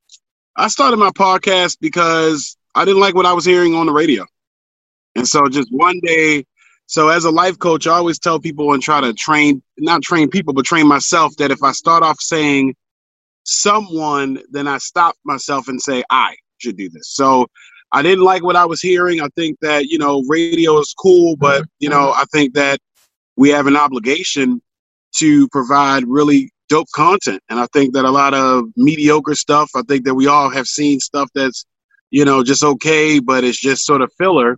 I 0.57 0.69
started 0.69 0.97
my 0.97 1.11
podcast 1.11 1.79
because 1.81 2.57
I 2.75 2.85
didn't 2.85 3.01
like 3.01 3.15
what 3.15 3.27
I 3.27 3.33
was 3.33 3.45
hearing 3.45 3.75
on 3.75 3.87
the 3.87 3.93
radio. 3.93 4.25
And 5.15 5.27
so 5.27 5.49
just 5.49 5.69
one 5.71 6.01
day 6.01 6.45
so 6.87 7.09
as 7.09 7.25
a 7.25 7.31
life 7.31 7.59
coach, 7.59 7.87
I 7.87 7.95
always 7.95 8.19
tell 8.19 8.39
people 8.39 8.73
and 8.73 8.83
try 8.83 9.01
to 9.01 9.13
train, 9.13 9.63
not 9.77 10.03
train 10.03 10.31
people, 10.31 10.55
but 10.55 10.65
train 10.65 10.87
myself 10.87 11.35
that 11.37 11.51
if 11.51 11.63
I 11.63 11.73
start 11.73 12.05
off 12.05 12.21
saying 12.21 12.77
someone, 13.43 14.39
then 14.51 14.69
I 14.69 14.79
stop 14.79 15.17
myself 15.25 15.69
and 15.69 15.83
say, 15.83 16.05
I 16.11 16.37
should 16.59 16.77
do 16.77 16.89
this. 16.89 17.11
So 17.11 17.49
I 17.93 18.03
didn't 18.03 18.25
like 18.25 18.45
what 18.45 18.57
I 18.57 18.65
was 18.67 18.81
hearing. 18.81 19.21
I 19.21 19.29
think 19.37 19.59
that, 19.63 19.87
you 19.87 19.99
know, 19.99 20.23
radio 20.29 20.79
is 20.79 20.95
cool, 20.97 21.37
but, 21.37 21.65
you 21.81 21.89
know, 21.89 22.13
I 22.13 22.25
think 22.33 22.55
that 22.55 22.79
we 23.37 23.51
have 23.51 23.67
an 23.67 23.77
obligation 23.77 24.63
to 25.19 25.49
provide 25.49 26.05
really 26.07 26.51
dope 26.69 26.89
content. 26.95 27.43
And 27.49 27.61
I 27.61 27.67
think 27.73 27.95
that 27.95 28.05
a 28.05 28.11
lot 28.11 28.35
of 28.35 28.65
mediocre 28.77 29.35
stuff, 29.35 29.71
I 29.75 29.83
think 29.89 30.05
that 30.05 30.15
we 30.15 30.27
all 30.27 30.51
have 30.51 30.67
seen 30.67 31.01
stuff 31.01 31.29
that's, 31.35 31.65
you 32.11 32.25
know, 32.25 32.43
just 32.43 32.65
okay, 32.65 33.21
but 33.21 33.45
it's 33.45 33.61
just 33.61 33.87
sort 33.87 34.03
of 34.03 34.13
filler 34.19 34.57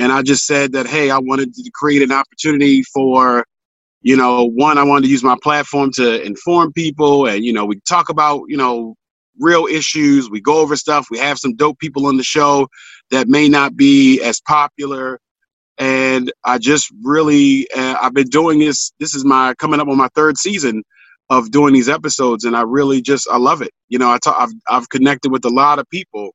and 0.00 0.10
I 0.12 0.22
just 0.22 0.46
said 0.46 0.72
that, 0.72 0.86
hey, 0.86 1.10
I 1.10 1.18
wanted 1.18 1.52
to 1.52 1.70
create 1.74 2.00
an 2.00 2.10
opportunity 2.10 2.82
for, 2.84 3.44
you 4.00 4.16
know, 4.16 4.44
one, 4.44 4.78
I 4.78 4.82
wanted 4.82 5.04
to 5.04 5.10
use 5.10 5.22
my 5.22 5.36
platform 5.42 5.90
to 5.96 6.22
inform 6.22 6.72
people 6.72 7.26
and, 7.26 7.44
you 7.44 7.52
know, 7.52 7.66
we 7.66 7.80
talk 7.86 8.08
about, 8.08 8.44
you 8.48 8.56
know, 8.56 8.94
real 9.38 9.66
issues. 9.66 10.30
We 10.30 10.40
go 10.40 10.58
over 10.60 10.74
stuff. 10.74 11.08
We 11.10 11.18
have 11.18 11.38
some 11.38 11.54
dope 11.54 11.78
people 11.78 12.06
on 12.06 12.16
the 12.16 12.22
show 12.22 12.66
that 13.10 13.28
may 13.28 13.46
not 13.46 13.76
be 13.76 14.22
as 14.22 14.40
popular. 14.40 15.20
And 15.80 16.32
I 16.44 16.58
just 16.58 16.92
really, 17.02 17.66
uh, 17.74 17.96
I've 18.00 18.14
been 18.14 18.28
doing 18.28 18.60
this. 18.60 18.92
This 19.00 19.14
is 19.14 19.24
my 19.24 19.54
coming 19.54 19.80
up 19.80 19.88
on 19.88 19.96
my 19.96 20.08
third 20.14 20.38
season 20.38 20.84
of 21.30 21.50
doing 21.50 21.72
these 21.72 21.88
episodes, 21.88 22.44
and 22.44 22.56
I 22.56 22.62
really 22.62 23.00
just 23.02 23.26
I 23.28 23.38
love 23.38 23.62
it. 23.62 23.70
You 23.88 23.98
know, 23.98 24.10
I 24.10 24.18
talk, 24.18 24.36
I've 24.38 24.52
I've 24.68 24.88
connected 24.90 25.32
with 25.32 25.44
a 25.44 25.50
lot 25.50 25.78
of 25.78 25.88
people. 25.88 26.34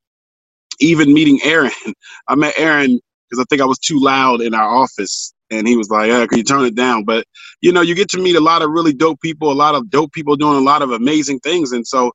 Even 0.81 1.13
meeting 1.13 1.39
Aaron, 1.45 1.71
I 2.27 2.35
met 2.35 2.55
Aaron 2.57 2.99
because 3.29 3.41
I 3.41 3.45
think 3.49 3.61
I 3.61 3.65
was 3.65 3.79
too 3.79 3.99
loud 3.99 4.41
in 4.41 4.53
our 4.53 4.67
office. 4.67 5.33
And 5.51 5.67
he 5.67 5.77
was 5.77 5.89
like, 5.89 6.09
can 6.29 6.37
you 6.37 6.43
turn 6.43 6.65
it 6.65 6.75
down? 6.75 7.03
But, 7.03 7.25
you 7.61 7.71
know, 7.71 7.81
you 7.81 7.95
get 7.95 8.09
to 8.09 8.17
meet 8.17 8.35
a 8.35 8.41
lot 8.41 8.61
of 8.61 8.71
really 8.71 8.93
dope 8.93 9.21
people, 9.21 9.51
a 9.51 9.53
lot 9.53 9.75
of 9.75 9.89
dope 9.89 10.11
people 10.11 10.35
doing 10.35 10.57
a 10.57 10.61
lot 10.61 10.81
of 10.81 10.91
amazing 10.91 11.39
things. 11.39 11.71
And 11.71 11.85
so 11.85 12.11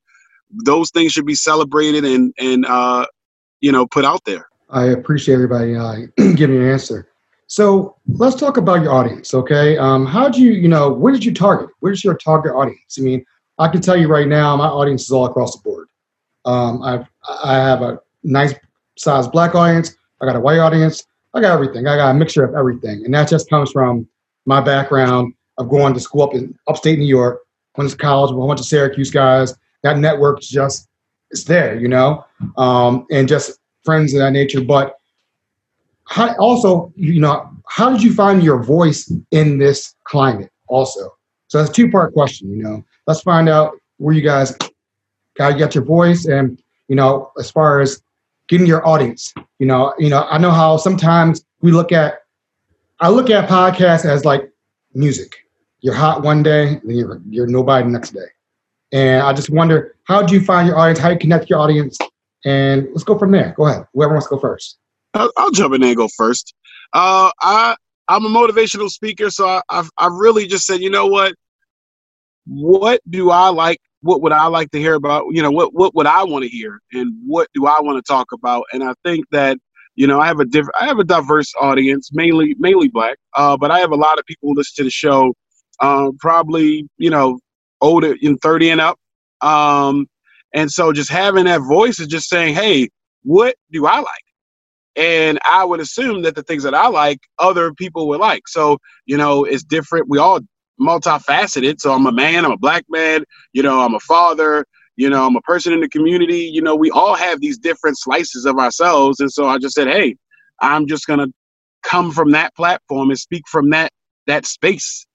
those 0.64 0.90
things 0.90 1.12
should 1.12 1.26
be 1.26 1.34
celebrated 1.34 2.04
and, 2.04 2.34
and 2.38 2.66
uh, 2.66 3.06
you 3.60 3.70
know, 3.70 3.86
put 3.86 4.04
out 4.04 4.24
there. 4.24 4.48
I 4.68 4.86
appreciate 4.86 5.34
everybody 5.34 5.76
uh, 5.76 5.96
giving 6.34 6.56
an 6.56 6.68
answer. 6.68 7.09
So 7.50 7.96
let's 8.06 8.36
talk 8.36 8.58
about 8.58 8.80
your 8.80 8.92
audience, 8.92 9.34
okay? 9.34 9.76
Um, 9.76 10.06
how 10.06 10.28
do 10.28 10.40
you, 10.40 10.52
you 10.52 10.68
know, 10.68 10.92
where 10.92 11.12
did 11.12 11.24
you 11.24 11.34
target? 11.34 11.68
Where's 11.80 12.04
your 12.04 12.14
target 12.14 12.52
audience? 12.52 12.96
I 12.96 13.00
mean, 13.00 13.26
I 13.58 13.66
can 13.66 13.80
tell 13.80 13.96
you 13.96 14.06
right 14.06 14.28
now, 14.28 14.56
my 14.56 14.68
audience 14.68 15.02
is 15.02 15.10
all 15.10 15.26
across 15.26 15.56
the 15.56 15.62
board. 15.64 15.88
Um, 16.44 16.80
I've, 16.80 17.06
I 17.42 17.54
have 17.54 17.82
a 17.82 17.98
nice 18.22 18.54
size 18.96 19.26
black 19.26 19.56
audience. 19.56 19.96
I 20.22 20.26
got 20.26 20.36
a 20.36 20.40
white 20.40 20.60
audience. 20.60 21.04
I 21.34 21.40
got 21.40 21.52
everything. 21.52 21.88
I 21.88 21.96
got 21.96 22.12
a 22.12 22.14
mixture 22.14 22.44
of 22.44 22.54
everything, 22.54 23.04
and 23.04 23.12
that 23.14 23.28
just 23.28 23.50
comes 23.50 23.72
from 23.72 24.08
my 24.46 24.60
background 24.60 25.34
of 25.58 25.68
going 25.68 25.92
to 25.94 25.98
school 25.98 26.22
up 26.22 26.34
in 26.34 26.56
upstate 26.68 27.00
New 27.00 27.04
York, 27.04 27.40
went 27.76 27.90
to 27.90 27.96
college 27.96 28.32
with 28.32 28.44
a 28.44 28.46
bunch 28.46 28.60
of 28.60 28.66
Syracuse 28.66 29.10
guys. 29.10 29.56
That 29.82 29.98
network 29.98 30.40
just 30.40 30.88
it's 31.32 31.44
there, 31.44 31.74
you 31.74 31.88
know, 31.88 32.24
um, 32.56 33.06
and 33.10 33.26
just 33.26 33.58
friends 33.82 34.14
of 34.14 34.20
that 34.20 34.30
nature. 34.30 34.60
But 34.60 34.99
how, 36.10 36.34
also, 36.38 36.92
you 36.96 37.20
know, 37.20 37.48
how 37.68 37.88
did 37.90 38.02
you 38.02 38.12
find 38.12 38.42
your 38.42 38.62
voice 38.62 39.12
in 39.30 39.58
this 39.58 39.94
climate? 40.04 40.50
Also, 40.66 41.00
so 41.46 41.58
that's 41.58 41.70
a 41.70 41.72
two 41.72 41.90
part 41.90 42.12
question. 42.12 42.50
You 42.50 42.62
know, 42.62 42.84
let's 43.06 43.22
find 43.22 43.48
out 43.48 43.74
where 43.98 44.14
you 44.14 44.20
guys 44.20 44.56
got 45.36 45.56
get 45.56 45.74
your 45.74 45.84
voice, 45.84 46.26
and 46.26 46.60
you 46.88 46.96
know, 46.96 47.30
as 47.38 47.50
far 47.50 47.80
as 47.80 48.02
getting 48.48 48.66
your 48.66 48.86
audience. 48.86 49.32
You 49.60 49.66
know, 49.66 49.94
you 49.98 50.10
know, 50.10 50.26
I 50.28 50.38
know 50.38 50.50
how 50.50 50.76
sometimes 50.76 51.44
we 51.62 51.70
look 51.70 51.92
at 51.92 52.22
I 52.98 53.08
look 53.08 53.30
at 53.30 53.48
podcasts 53.48 54.04
as 54.04 54.24
like 54.24 54.50
music. 54.94 55.36
You're 55.80 55.94
hot 55.94 56.22
one 56.22 56.42
day, 56.42 56.80
then 56.84 56.96
you're 56.96 57.20
you're 57.28 57.46
nobody 57.46 57.84
the 57.84 57.90
next 57.92 58.10
day. 58.10 58.26
And 58.92 59.22
I 59.22 59.32
just 59.32 59.48
wonder, 59.48 59.94
how 60.04 60.22
do 60.22 60.34
you 60.34 60.44
find 60.44 60.66
your 60.66 60.76
audience? 60.76 60.98
How 60.98 61.08
do 61.08 61.14
you 61.14 61.20
connect 61.20 61.48
your 61.48 61.60
audience? 61.60 61.96
And 62.44 62.88
let's 62.90 63.04
go 63.04 63.16
from 63.16 63.30
there. 63.30 63.54
Go 63.56 63.66
ahead. 63.66 63.86
Whoever 63.94 64.14
wants 64.14 64.26
to 64.26 64.34
go 64.34 64.40
first. 64.40 64.78
I'll, 65.14 65.30
I'll 65.36 65.50
jump 65.50 65.74
in 65.74 65.82
and 65.82 65.96
go 65.96 66.08
first. 66.16 66.54
Uh, 66.92 67.30
I 67.40 67.76
I'm 68.08 68.24
a 68.24 68.28
motivational 68.28 68.88
speaker, 68.88 69.30
so 69.30 69.46
I, 69.46 69.62
I've 69.68 69.90
I 69.98 70.08
really 70.08 70.46
just 70.46 70.66
said, 70.66 70.80
you 70.80 70.90
know 70.90 71.06
what? 71.06 71.34
What 72.46 73.00
do 73.08 73.30
I 73.30 73.48
like? 73.48 73.78
What 74.02 74.22
would 74.22 74.32
I 74.32 74.46
like 74.46 74.70
to 74.72 74.78
hear 74.78 74.94
about? 74.94 75.26
You 75.30 75.42
know, 75.42 75.50
what 75.50 75.74
what 75.74 75.94
would 75.94 76.06
I 76.06 76.24
want 76.24 76.44
to 76.44 76.48
hear, 76.48 76.80
and 76.92 77.14
what 77.26 77.48
do 77.54 77.66
I 77.66 77.80
want 77.80 78.04
to 78.04 78.12
talk 78.12 78.28
about? 78.32 78.64
And 78.72 78.82
I 78.82 78.94
think 79.04 79.26
that 79.30 79.58
you 79.96 80.06
know, 80.06 80.20
I 80.20 80.26
have 80.28 80.40
a 80.40 80.44
different, 80.44 80.76
I 80.80 80.86
have 80.86 80.98
a 80.98 81.04
diverse 81.04 81.52
audience, 81.60 82.10
mainly 82.12 82.54
mainly 82.58 82.88
black, 82.88 83.18
uh, 83.34 83.56
but 83.56 83.70
I 83.70 83.80
have 83.80 83.92
a 83.92 83.96
lot 83.96 84.18
of 84.18 84.26
people 84.26 84.48
who 84.50 84.54
listen 84.56 84.74
to 84.76 84.84
the 84.84 84.90
show, 84.90 85.34
uh, 85.80 86.10
probably 86.20 86.88
you 86.98 87.10
know, 87.10 87.38
older 87.80 88.16
in 88.20 88.38
thirty 88.38 88.70
and 88.70 88.80
up. 88.80 88.98
Um, 89.42 90.06
and 90.54 90.70
so 90.70 90.92
just 90.92 91.10
having 91.10 91.44
that 91.44 91.60
voice 91.60 92.00
is 92.00 92.08
just 92.08 92.28
saying, 92.28 92.54
hey, 92.54 92.88
what 93.22 93.56
do 93.70 93.86
I 93.86 93.98
like? 93.98 94.24
And 94.96 95.38
I 95.44 95.64
would 95.64 95.80
assume 95.80 96.22
that 96.22 96.34
the 96.34 96.42
things 96.42 96.62
that 96.64 96.74
I 96.74 96.88
like, 96.88 97.20
other 97.38 97.72
people 97.74 98.08
would 98.08 98.20
like. 98.20 98.48
So, 98.48 98.78
you 99.06 99.16
know, 99.16 99.44
it's 99.44 99.64
different. 99.64 100.08
We 100.08 100.18
all 100.18 100.40
multifaceted. 100.80 101.80
So 101.80 101.92
I'm 101.92 102.06
a 102.06 102.12
man, 102.12 102.44
I'm 102.44 102.52
a 102.52 102.58
black 102.58 102.84
man, 102.88 103.24
you 103.52 103.62
know, 103.62 103.80
I'm 103.80 103.94
a 103.94 104.00
father, 104.00 104.64
you 104.96 105.08
know, 105.10 105.26
I'm 105.26 105.36
a 105.36 105.40
person 105.42 105.72
in 105.72 105.80
the 105.80 105.88
community. 105.88 106.40
You 106.52 106.62
know, 106.62 106.74
we 106.74 106.90
all 106.90 107.14
have 107.14 107.40
these 107.40 107.58
different 107.58 107.98
slices 107.98 108.44
of 108.46 108.58
ourselves. 108.58 109.20
And 109.20 109.32
so 109.32 109.46
I 109.46 109.58
just 109.58 109.74
said, 109.74 109.88
hey, 109.88 110.16
I'm 110.60 110.86
just 110.86 111.06
gonna 111.06 111.28
come 111.82 112.12
from 112.12 112.32
that 112.32 112.54
platform 112.54 113.10
and 113.10 113.18
speak 113.18 113.42
from 113.48 113.70
that 113.70 113.90
that 114.26 114.46
space. 114.46 115.06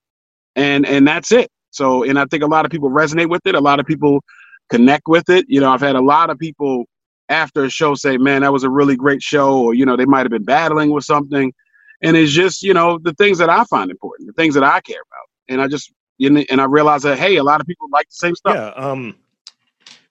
And 0.56 0.86
and 0.86 1.08
that's 1.08 1.32
it. 1.32 1.50
So 1.72 2.04
and 2.04 2.20
I 2.20 2.26
think 2.26 2.44
a 2.44 2.48
lot 2.48 2.66
of 2.66 2.72
people 2.72 2.90
resonate 2.90 3.30
with 3.30 3.42
it. 3.46 3.56
A 3.56 3.60
lot 3.62 3.80
of 3.80 3.86
people 3.86 4.22
connect 4.70 5.04
with 5.08 5.30
it. 5.30 5.46
You 5.50 5.62
know, 5.62 5.72
I've 5.72 5.82
had 5.82 5.96
a 5.96 6.02
lot 6.02 6.30
of 6.30 6.40
people 6.40 6.86
after 7.30 7.64
a 7.64 7.70
show 7.70 7.96
say, 7.96 8.18
"Man, 8.18 8.42
that 8.42 8.54
was 8.54 8.64
a 8.64 8.70
really 8.70 8.96
great 8.96 9.22
show," 9.22 9.60
or 9.60 9.74
you 9.74 9.86
know, 9.86 9.96
they 9.96 10.06
might 10.06 10.22
have 10.22 10.32
been 10.32 10.44
battling 10.44 10.92
with 10.92 11.04
something, 11.04 11.54
and 12.02 12.18
it's 12.18 12.32
just 12.32 12.64
you 12.64 12.74
know 12.74 12.98
the 13.00 13.14
things 13.14 13.38
that 13.38 13.50
I 13.50 13.64
find 13.66 13.92
important, 13.92 14.28
the 14.28 14.34
things 14.34 14.54
that 14.56 14.64
I 14.64 14.82
care 14.82 15.02
about, 15.02 15.28
and 15.50 15.62
I 15.62 15.68
just 15.68 15.92
and 16.20 16.62
I 16.62 16.66
realize 16.66 17.04
that 17.04 17.18
hey, 17.18 17.38
a 17.38 17.44
lot 17.44 17.62
of 17.62 17.68
people 17.68 17.88
like 17.92 18.08
the 18.08 18.16
same 18.16 18.36
stuff. 18.36 18.56
Yeah. 18.56 18.70
Um, 18.84 19.16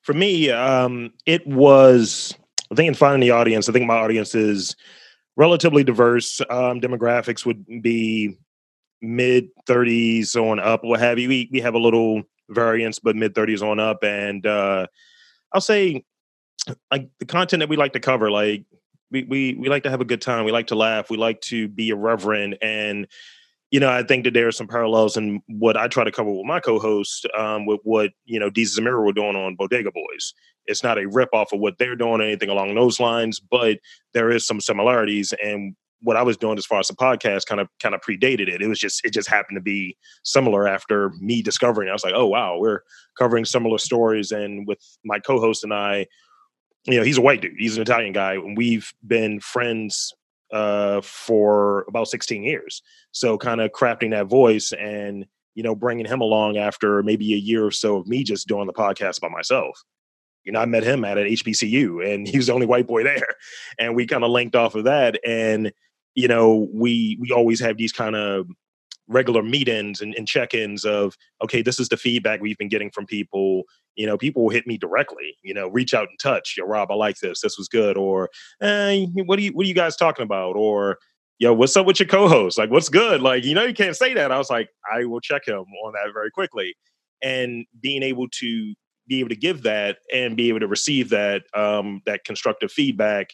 for 0.02 0.12
me, 0.12 0.50
um, 0.50 1.12
it 1.26 1.47
was 1.47 2.35
I 2.71 2.75
think 2.75 2.88
in 2.88 2.94
finding 2.94 3.21
the 3.21 3.30
audience. 3.30 3.68
I 3.68 3.73
think 3.73 3.87
my 3.87 3.97
audience 3.97 4.35
is 4.35 4.76
relatively 5.37 5.85
diverse. 5.85 6.40
Um, 6.50 6.80
demographics 6.80 7.47
would 7.47 7.64
be 7.83 8.37
mid 9.00 9.49
30s 9.66 10.35
on 10.37 10.59
up, 10.59 10.85
what 10.85 11.00
have 11.00 11.18
you. 11.18 11.28
We 11.28 11.49
we 11.52 11.61
have 11.61 11.75
a 11.75 11.78
little 11.78 12.23
variance, 12.49 12.99
but 12.99 13.16
mid 13.16 13.35
30s 13.35 13.62
on 13.62 13.78
up, 13.78 14.02
and 14.02 14.44
uh, 14.47 14.87
I'll 15.52 15.61
say 15.61 16.04
like 16.90 17.09
the 17.18 17.26
content 17.26 17.61
that 17.61 17.68
we 17.68 17.76
like 17.76 17.92
to 17.92 18.00
cover, 18.00 18.30
like 18.30 18.64
we, 19.11 19.25
we 19.25 19.54
we 19.54 19.68
like 19.68 19.83
to 19.85 19.90
have 19.90 20.00
a 20.00 20.04
good 20.04 20.23
time. 20.23 20.44
We 20.44 20.52
like 20.52 20.68
to 20.68 20.75
laugh. 20.75 21.11
We 21.11 21.16
like 21.16 21.40
to 21.42 21.68
be 21.68 21.90
irreverent. 21.90 22.56
And, 22.62 23.06
you 23.71 23.80
know, 23.80 23.90
I 23.90 24.02
think 24.02 24.25
that 24.25 24.35
there 24.35 24.49
are 24.49 24.52
some 24.52 24.68
parallels 24.68 25.16
in 25.16 25.42
what 25.47 25.76
I 25.76 25.88
try 25.88 26.04
to 26.04 26.12
cover 26.12 26.30
with 26.30 26.47
my 26.47 26.61
co-host, 26.61 27.26
um, 27.37 27.66
with 27.66 27.80
what, 27.83 28.11
you 28.25 28.38
know, 28.38 28.50
and 28.54 28.85
Mero 28.85 29.02
were 29.02 29.12
doing 29.12 29.37
on 29.37 29.56
Bodega 29.56 29.90
Boys. 29.92 30.35
It's 30.66 30.83
not 30.83 30.99
a 30.99 31.09
rip 31.09 31.30
off 31.33 31.52
of 31.52 31.61
what 31.61 31.78
they're 31.78 31.97
doing 31.97 32.21
or 32.21 32.25
anything 32.25 32.49
along 32.49 32.75
those 32.75 32.99
lines, 32.99 33.40
but 33.40 33.78
there 34.14 34.30
is 34.30 34.47
some 34.47 34.61
similarities. 34.61 35.35
And 35.42 35.76
what 36.04 36.16
I 36.16 36.23
was 36.23 36.37
doing 36.37 36.59
as 36.59 36.66
far 36.66 36.80
as 36.80 36.88
the 36.88 36.94
podcast 36.94 37.47
kind 37.47 37.61
of 37.61 37.68
kind 37.83 37.94
of 37.94 38.00
predated 38.02 38.49
it. 38.49 38.62
It 38.62 38.68
was 38.68 38.78
just 38.78 39.04
it 39.04 39.12
just 39.12 39.28
happened 39.28 39.56
to 39.56 39.62
be 39.62 39.97
similar 40.23 40.68
after 40.68 41.11
me 41.18 41.42
discovering. 41.42 41.88
It. 41.88 41.90
I 41.90 41.94
was 41.94 42.04
like, 42.04 42.14
oh 42.14 42.26
wow, 42.26 42.59
we're 42.59 42.80
covering 43.18 43.44
similar 43.44 43.78
stories. 43.78 44.30
And 44.30 44.66
with 44.68 44.78
my 45.04 45.18
co-host 45.18 45.64
and 45.64 45.73
I, 45.73 46.06
you 46.87 46.99
know, 46.99 47.05
he's 47.05 47.19
a 47.19 47.23
white 47.23 47.41
dude. 47.41 47.55
He's 47.59 47.76
an 47.76 47.83
Italian 47.83 48.12
guy, 48.12 48.35
and 48.35 48.57
we've 48.57 48.93
been 49.07 49.41
friends 49.41 50.14
uh, 50.53 51.00
for 51.00 51.85
about 51.88 52.09
16 52.09 52.43
years. 52.43 52.83
So, 53.12 53.38
kind 53.38 53.61
of 53.61 53.73
crafting 53.73 54.11
that 54.11 54.26
voice 54.26 54.73
and 54.73 55.26
you 55.55 55.62
know 55.62 55.75
bringing 55.75 56.07
him 56.07 56.21
along 56.21 56.57
after 56.57 57.03
maybe 57.03 57.33
a 57.33 57.38
year 57.38 57.64
or 57.64 57.71
so 57.71 57.97
of 57.97 58.07
me 58.07 58.25
just 58.25 58.49
doing 58.49 58.67
the 58.67 58.73
podcast 58.73 59.21
by 59.21 59.29
myself. 59.29 59.83
You 60.45 60.53
know, 60.53 60.61
I 60.61 60.67
met 60.67 60.85
him 60.85 61.05
at 61.05 61.17
an 61.17 61.26
HBCU, 61.26 62.07
and 62.12 62.29
he 62.29 62.37
was 62.37 62.49
the 62.49 62.53
only 62.53 62.67
white 62.67 62.87
boy 62.87 63.03
there, 63.05 63.29
and 63.79 63.97
we 63.97 64.07
kind 64.07 64.25
of 64.25 64.31
linked 64.31 64.57
off 64.57 64.75
of 64.75 64.85
that. 64.85 65.19
And 65.26 65.73
you 66.14 66.29
know, 66.29 66.69
we 66.73 67.17
we 67.21 67.31
always 67.33 67.61
have 67.61 67.76
these 67.76 67.93
kind 67.93 68.14
of 68.14 68.47
regular 69.08 69.42
meet-ins 69.42 70.00
and, 70.00 70.14
and, 70.14 70.26
check-ins 70.26 70.84
of 70.84 71.14
okay 71.42 71.61
this 71.62 71.78
is 71.78 71.88
the 71.88 71.96
feedback 71.96 72.40
we've 72.40 72.58
been 72.58 72.68
getting 72.68 72.90
from 72.90 73.06
people. 73.06 73.64
You 73.96 74.06
know 74.06 74.16
people 74.18 74.42
will 74.42 74.50
hit 74.50 74.66
me 74.66 74.76
directly 74.76 75.37
you 75.42 75.54
know 75.54 75.68
reach 75.68 75.94
out 75.94 76.08
and 76.08 76.18
touch 76.18 76.54
yo 76.56 76.64
rob 76.64 76.90
i 76.90 76.94
like 76.94 77.18
this. 77.18 77.40
This 77.40 77.58
was 77.58 77.68
good. 77.68 77.96
Or 77.96 78.30
what 78.61 79.38
are 79.38 79.42
you 79.42 79.52
what 79.52 79.64
are 79.64 79.68
you 79.68 79.75
guys 79.75 79.96
talking 79.96 80.25
about? 80.25 80.56
Or 80.56 80.99
yo 81.38 81.52
what's 81.52 81.76
up 81.76 81.87
with 81.87 82.00
your 82.00 82.08
co-host? 82.08 82.58
Like 82.58 82.70
what's 82.70 82.88
good? 82.88 83.20
Like 83.20 83.44
you 83.44 83.54
know 83.54 83.64
you 83.64 83.75
can't 83.75 83.96
say 83.96 84.14
that. 84.14 84.32
I 84.32 84.38
was 84.38 84.50
like 84.50 84.68
i 84.92 85.04
will 85.04 85.20
check 85.20 85.46
him 85.46 85.64
on 85.84 85.92
that 85.92 86.12
very 86.12 86.30
quickly. 86.30 86.75
And 87.23 87.66
being 87.80 88.02
able 88.02 88.28
to 88.40 88.75
be 89.06 89.20
able 89.20 89.28
to 89.28 89.37
give 89.37 89.62
that 89.62 89.99
and 90.12 90.37
be 90.37 90.49
able 90.49 90.61
to 90.61 90.66
receive 90.66 91.11
that 91.11 91.42
um 91.54 92.00
that 92.06 92.25
constructive 92.25 92.73
feedback 92.73 93.28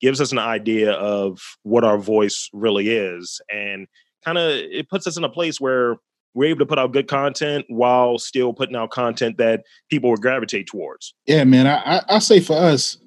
gives 0.00 0.20
us 0.20 0.32
an 0.32 0.38
idea 0.38 0.92
of 0.92 1.40
what 1.62 1.84
our 1.84 1.98
voice 1.98 2.48
really 2.52 2.88
is. 2.88 3.40
And 3.50 3.86
kind 4.24 4.38
of 4.38 4.50
it 4.50 4.88
puts 4.88 5.06
us 5.06 5.16
in 5.16 5.24
a 5.24 5.28
place 5.28 5.60
where 5.60 5.96
we're 6.34 6.50
able 6.50 6.60
to 6.60 6.66
put 6.66 6.78
out 6.78 6.92
good 6.92 7.08
content 7.08 7.64
while 7.68 8.18
still 8.18 8.52
putting 8.52 8.76
out 8.76 8.90
content 8.90 9.38
that 9.38 9.64
people 9.90 10.10
would 10.10 10.20
gravitate 10.20 10.66
towards. 10.66 11.14
Yeah, 11.26 11.44
man. 11.44 11.66
I, 11.66 12.02
I, 12.08 12.18
say 12.20 12.38
for 12.38 12.56
us, 12.56 12.98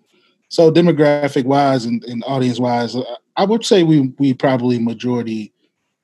so 0.50 0.72
demographic 0.72 1.46
wise 1.46 1.86
and, 1.86 2.04
and 2.06 2.24
audience 2.26 2.60
wise, 2.60 2.96
uh, 2.96 3.04
I 3.38 3.46
would 3.46 3.64
say 3.66 3.84
we 3.84 4.14
we 4.18 4.34
probably 4.34 4.80
majority 4.80 5.54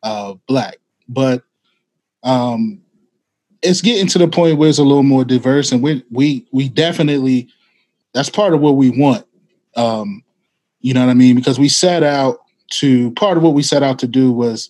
uh, 0.03 0.35
black, 0.47 0.77
but 1.09 1.43
um, 2.23 2.81
it's 3.61 3.81
getting 3.81 4.07
to 4.07 4.19
the 4.19 4.27
point 4.27 4.57
where 4.57 4.69
it's 4.69 4.77
a 4.77 4.83
little 4.83 5.03
more 5.03 5.25
diverse, 5.25 5.71
and 5.71 5.83
we 5.83 6.03
we 6.11 6.45
we 6.51 6.69
definitely 6.69 7.49
that's 8.13 8.29
part 8.29 8.53
of 8.53 8.61
what 8.61 8.77
we 8.77 8.89
want. 8.89 9.25
Um, 9.75 10.23
you 10.79 10.93
know 10.93 11.05
what 11.05 11.11
I 11.11 11.15
mean? 11.15 11.35
Because 11.35 11.59
we 11.59 11.67
set 11.67 12.03
out 12.03 12.39
to 12.69 13.11
part 13.11 13.37
of 13.37 13.43
what 13.43 13.53
we 13.53 13.63
set 13.63 13.83
out 13.83 13.99
to 13.99 14.07
do 14.07 14.31
was 14.31 14.69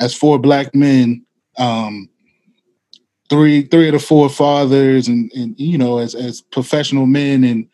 as 0.00 0.14
four 0.14 0.38
black 0.38 0.74
men, 0.74 1.24
um, 1.58 2.08
three 3.28 3.62
three 3.62 3.88
of 3.88 3.92
the 3.92 3.98
four 3.98 4.28
fathers, 4.28 5.06
and 5.06 5.30
and 5.32 5.58
you 5.60 5.78
know 5.78 5.98
as 5.98 6.14
as 6.14 6.40
professional 6.40 7.06
men, 7.06 7.44
and 7.44 7.68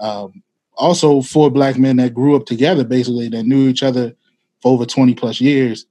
um, 0.00 0.42
also 0.76 1.22
four 1.22 1.50
black 1.50 1.78
men 1.78 1.96
that 1.96 2.14
grew 2.14 2.36
up 2.36 2.44
together, 2.44 2.84
basically 2.84 3.28
that 3.28 3.44
knew 3.44 3.68
each 3.68 3.82
other 3.82 4.14
for 4.60 4.72
over 4.72 4.84
twenty 4.84 5.14
plus 5.14 5.40
years. 5.40 5.86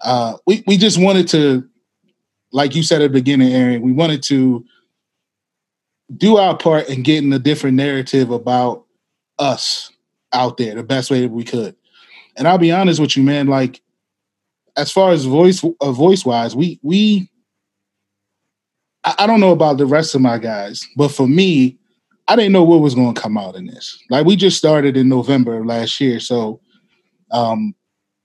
Uh, 0.00 0.36
we 0.46 0.62
we 0.66 0.76
just 0.76 0.98
wanted 0.98 1.26
to, 1.28 1.68
like 2.52 2.74
you 2.74 2.82
said 2.82 3.02
at 3.02 3.12
the 3.12 3.18
beginning, 3.18 3.52
Aaron, 3.52 3.82
we 3.82 3.92
wanted 3.92 4.22
to 4.24 4.64
do 6.16 6.36
our 6.36 6.56
part 6.56 6.88
in 6.88 7.02
getting 7.02 7.32
a 7.32 7.38
different 7.38 7.76
narrative 7.76 8.30
about 8.30 8.84
us 9.38 9.90
out 10.32 10.56
there 10.56 10.74
the 10.74 10.82
best 10.82 11.10
way 11.10 11.20
that 11.22 11.30
we 11.30 11.44
could. 11.44 11.74
And 12.36 12.46
I'll 12.46 12.58
be 12.58 12.72
honest 12.72 13.00
with 13.00 13.16
you, 13.16 13.22
man, 13.22 13.48
like 13.48 13.82
as 14.78 14.92
far 14.92 15.10
as 15.10 15.24
voice 15.24 15.62
uh, 15.80 15.92
voice 15.92 16.24
wise, 16.24 16.56
we 16.56 16.78
we 16.82 17.28
I, 19.04 19.14
I 19.20 19.26
don't 19.26 19.40
know 19.40 19.52
about 19.52 19.76
the 19.76 19.86
rest 19.86 20.14
of 20.14 20.20
my 20.20 20.38
guys, 20.38 20.86
but 20.96 21.08
for 21.08 21.28
me, 21.28 21.76
I 22.28 22.36
didn't 22.36 22.52
know 22.52 22.64
what 22.64 22.80
was 22.80 22.94
going 22.94 23.12
to 23.12 23.20
come 23.20 23.36
out 23.36 23.56
in 23.56 23.66
this. 23.66 23.98
Like 24.08 24.24
we 24.24 24.36
just 24.36 24.56
started 24.56 24.96
in 24.96 25.08
November 25.08 25.58
of 25.58 25.66
last 25.66 26.00
year, 26.00 26.20
so 26.20 26.60
um, 27.32 27.74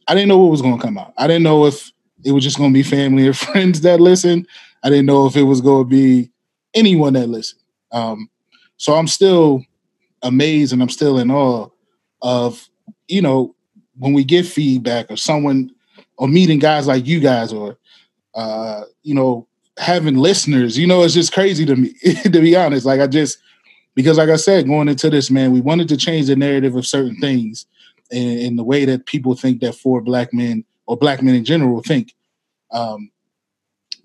I 0.07 0.13
didn't 0.13 0.29
know 0.29 0.37
what 0.37 0.51
was 0.51 0.61
going 0.61 0.77
to 0.77 0.83
come 0.83 0.97
out. 0.97 1.13
I 1.17 1.27
didn't 1.27 1.43
know 1.43 1.65
if 1.65 1.91
it 2.23 2.31
was 2.31 2.43
just 2.43 2.57
going 2.57 2.71
to 2.71 2.77
be 2.77 2.83
family 2.83 3.27
or 3.27 3.33
friends 3.33 3.81
that 3.81 3.99
listen. 3.99 4.45
I 4.83 4.89
didn't 4.89 5.07
know 5.07 5.25
if 5.25 5.35
it 5.35 5.43
was 5.43 5.61
going 5.61 5.85
to 5.85 5.89
be 5.89 6.31
anyone 6.73 7.13
that 7.13 7.27
listened. 7.27 7.61
Um, 7.91 8.29
so 8.77 8.93
I'm 8.93 9.07
still 9.07 9.63
amazed 10.21 10.71
and 10.73 10.81
I'm 10.81 10.89
still 10.89 11.17
in 11.19 11.31
awe 11.31 11.67
of 12.21 12.67
you 13.07 13.21
know 13.21 13.55
when 13.97 14.13
we 14.13 14.23
get 14.23 14.45
feedback 14.45 15.11
or 15.11 15.17
someone 15.17 15.69
or 16.23 16.27
meeting 16.29 16.57
guys 16.57 16.87
like 16.87 17.05
you 17.05 17.19
guys 17.19 17.51
or 17.51 17.77
uh, 18.33 18.83
you 19.01 19.13
know 19.13 19.45
having 19.77 20.15
listeners. 20.15 20.77
You 20.77 20.87
know, 20.87 21.03
it's 21.03 21.13
just 21.13 21.33
crazy 21.33 21.65
to 21.65 21.75
me, 21.75 21.93
to 22.23 22.29
be 22.29 22.55
honest. 22.55 22.85
Like 22.85 23.01
I 23.01 23.07
just 23.07 23.39
because, 23.93 24.17
like 24.17 24.29
I 24.29 24.37
said, 24.37 24.65
going 24.65 24.87
into 24.87 25.09
this, 25.09 25.29
man, 25.29 25.51
we 25.51 25.59
wanted 25.59 25.89
to 25.89 25.97
change 25.97 26.27
the 26.27 26.37
narrative 26.37 26.77
of 26.77 26.87
certain 26.87 27.17
things 27.17 27.65
and, 28.09 28.39
and 28.39 28.57
the 28.57 28.63
way 28.63 28.85
that 28.85 29.05
people 29.05 29.35
think 29.35 29.59
that 29.59 29.75
four 29.75 29.99
black 29.99 30.33
men 30.33 30.63
or 30.85 30.95
black 30.95 31.21
men 31.21 31.35
in 31.35 31.43
general 31.43 31.81
think. 31.81 32.15
Um, 32.71 33.11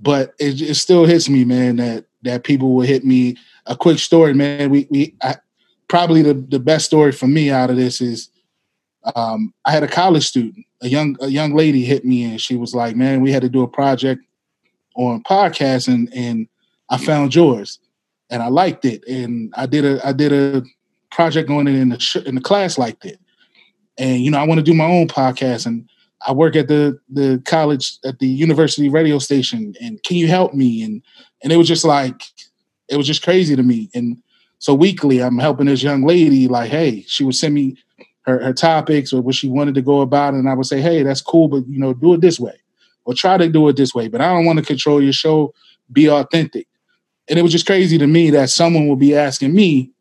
but 0.01 0.35
it, 0.41 0.61
it 0.61 0.75
still 0.75 1.05
hits 1.05 1.29
me, 1.29 1.45
man, 1.45 1.77
that 1.77 2.07
that 2.23 2.43
people 2.43 2.75
will 2.75 2.85
hit 2.85 3.05
me. 3.05 3.37
A 3.67 3.77
quick 3.77 4.01
story, 4.01 4.35
man. 4.35 4.71
We 4.71 4.89
we 4.91 5.15
I, 5.23 5.37
probably 5.87 6.23
the, 6.23 6.35
the 6.35 6.59
best 6.59 6.87
story 6.87 7.13
for 7.13 7.29
me 7.29 7.53
out 7.53 7.71
of 7.71 7.77
this 7.77 8.01
is 8.01 8.29
um, 9.15 9.55
I 9.65 9.71
had 9.71 9.85
a 9.85 9.89
college 9.89 10.27
student, 10.27 10.67
a 10.81 10.89
young 10.89 11.17
a 11.21 11.29
young 11.29 11.55
lady 11.55 11.85
hit 11.85 12.05
me 12.05 12.25
and 12.25 12.41
she 12.41 12.57
was 12.57 12.75
like, 12.75 12.97
"Man, 12.97 13.21
we 13.21 13.33
had 13.33 13.43
to 13.43 13.49
do 13.49 13.63
a 13.63 13.69
project 13.69 14.23
on 14.95 15.23
podcast 15.23 15.89
and 15.89 16.13
and 16.15 16.49
I 16.91 16.99
found 16.99 17.35
yours 17.35 17.79
and 18.31 18.43
I 18.43 18.49
liked 18.49 18.85
it 18.85 19.07
and 19.07 19.53
I 19.57 19.67
did 19.67 19.85
a 19.85 20.07
I 20.07 20.13
did 20.13 20.33
a 20.33 20.63
project 21.11 21.51
on 21.51 21.67
it 21.67 21.75
in 21.75 21.91
the 21.91 21.99
sh- 21.99 22.17
in 22.17 22.35
the 22.35 22.41
class 22.41 22.79
liked 22.79 23.05
it. 23.05 23.19
And 23.97 24.21
you 24.21 24.31
know 24.31 24.39
I 24.39 24.47
want 24.47 24.59
to 24.59 24.65
do 24.65 24.75
my 24.75 24.85
own 24.85 25.09
podcast 25.09 25.67
and 25.67 25.89
I 26.27 26.33
work 26.33 26.57
at 26.57 26.69
the 26.69 26.99
the 27.09 27.43
college 27.47 27.99
at 28.05 28.19
the 28.19 28.27
university 28.27 28.89
radio 28.89 29.19
station 29.19 29.75
and 29.81 30.03
can 30.03 30.17
you 30.17 30.29
help 30.29 30.55
me? 30.55 30.83
And 30.83 31.03
and 31.43 31.53
it 31.53 31.57
was 31.57 31.69
just 31.69 31.85
like 31.85 32.23
it 32.89 32.97
was 32.97 33.07
just 33.07 33.23
crazy 33.23 33.55
to 33.55 33.63
me. 33.63 33.91
And 33.95 34.21
so 34.59 34.75
weekly 34.75 35.23
I'm 35.23 35.39
helping 35.39 35.67
this 35.67 35.83
young 35.83 36.03
lady 36.03 36.49
like 36.49 36.71
hey 36.71 37.05
she 37.07 37.25
would 37.25 37.37
send 37.37 37.55
me 37.55 37.77
her, 38.29 38.43
her 38.45 38.53
topics 38.53 39.13
or 39.13 39.23
what 39.23 39.35
she 39.35 39.49
wanted 39.49 39.75
to 39.75 39.83
go 39.83 40.01
about 40.01 40.35
and 40.35 40.49
I 40.49 40.55
would 40.55 40.67
say 40.67 40.81
hey 40.81 41.03
that's 41.03 41.21
cool 41.21 41.49
but 41.49 41.67
you 41.69 41.79
know 41.79 41.95
do 41.95 42.15
it 42.15 42.21
this 42.21 42.39
way 42.39 42.55
or 43.05 43.15
try 43.15 43.37
to 43.37 43.49
do 43.49 43.69
it 43.69 43.77
this 43.77 43.95
way 43.95 44.09
but 44.09 44.21
I 44.21 44.33
don't 44.33 44.45
want 44.45 44.59
to 44.59 44.65
control 44.65 45.03
your 45.03 45.13
show 45.13 45.55
be 45.93 46.09
authentic. 46.09 46.67
And 47.29 47.39
it 47.39 47.43
was 47.43 47.53
just 47.53 47.67
crazy 47.67 47.99
to 47.99 48.07
me 48.07 48.31
that 48.31 48.51
someone 48.51 48.89
would 48.89 48.99
be 48.99 49.15
asking 49.15 49.55
me 49.55 49.93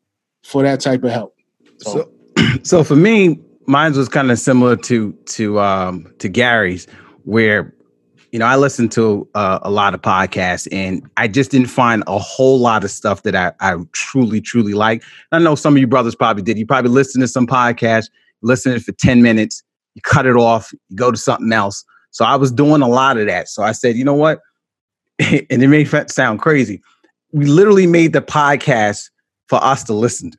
for 0.42 0.62
that 0.62 0.80
type 0.80 1.04
of 1.04 1.10
help. 1.10 1.36
So 1.78 2.10
so, 2.36 2.54
so 2.62 2.84
for 2.84 2.96
me 2.96 3.38
mine 3.66 3.92
was 3.92 4.08
kind 4.08 4.30
of 4.30 4.38
similar 4.38 4.76
to 4.76 5.12
to 5.12 5.60
um 5.60 6.12
to 6.18 6.28
Gary's, 6.28 6.86
where 7.24 7.74
you 8.32 8.38
know 8.38 8.46
I 8.46 8.56
listened 8.56 8.92
to 8.92 9.28
uh, 9.34 9.58
a 9.62 9.70
lot 9.70 9.94
of 9.94 10.02
podcasts 10.02 10.68
and 10.72 11.08
I 11.16 11.28
just 11.28 11.50
didn't 11.50 11.68
find 11.68 12.02
a 12.06 12.18
whole 12.18 12.58
lot 12.58 12.84
of 12.84 12.90
stuff 12.90 13.22
that 13.22 13.34
I, 13.34 13.52
I 13.60 13.76
truly 13.92 14.40
truly 14.40 14.74
like. 14.74 15.02
I 15.32 15.38
know 15.38 15.54
some 15.54 15.74
of 15.74 15.80
you 15.80 15.86
brothers 15.86 16.14
probably 16.14 16.42
did. 16.42 16.58
You 16.58 16.66
probably 16.66 16.90
listened 16.90 17.22
to 17.22 17.28
some 17.28 17.46
podcast, 17.46 18.10
listened 18.42 18.84
for 18.84 18.92
ten 18.92 19.22
minutes, 19.22 19.62
you 19.94 20.02
cut 20.02 20.26
it 20.26 20.36
off, 20.36 20.72
you 20.88 20.96
go 20.96 21.10
to 21.10 21.16
something 21.16 21.52
else. 21.52 21.84
So 22.10 22.24
I 22.24 22.36
was 22.36 22.50
doing 22.50 22.82
a 22.82 22.88
lot 22.88 23.18
of 23.18 23.26
that. 23.26 23.48
So 23.48 23.62
I 23.62 23.72
said, 23.72 23.96
you 23.96 24.04
know 24.04 24.14
what? 24.14 24.40
and 25.18 25.62
it 25.62 25.68
may 25.68 25.84
sound 25.84 26.40
crazy. 26.40 26.80
We 27.32 27.46
literally 27.46 27.86
made 27.86 28.12
the 28.12 28.22
podcast 28.22 29.10
for 29.48 29.62
us 29.62 29.84
to 29.84 29.92
listen 29.94 30.30
to 30.30 30.38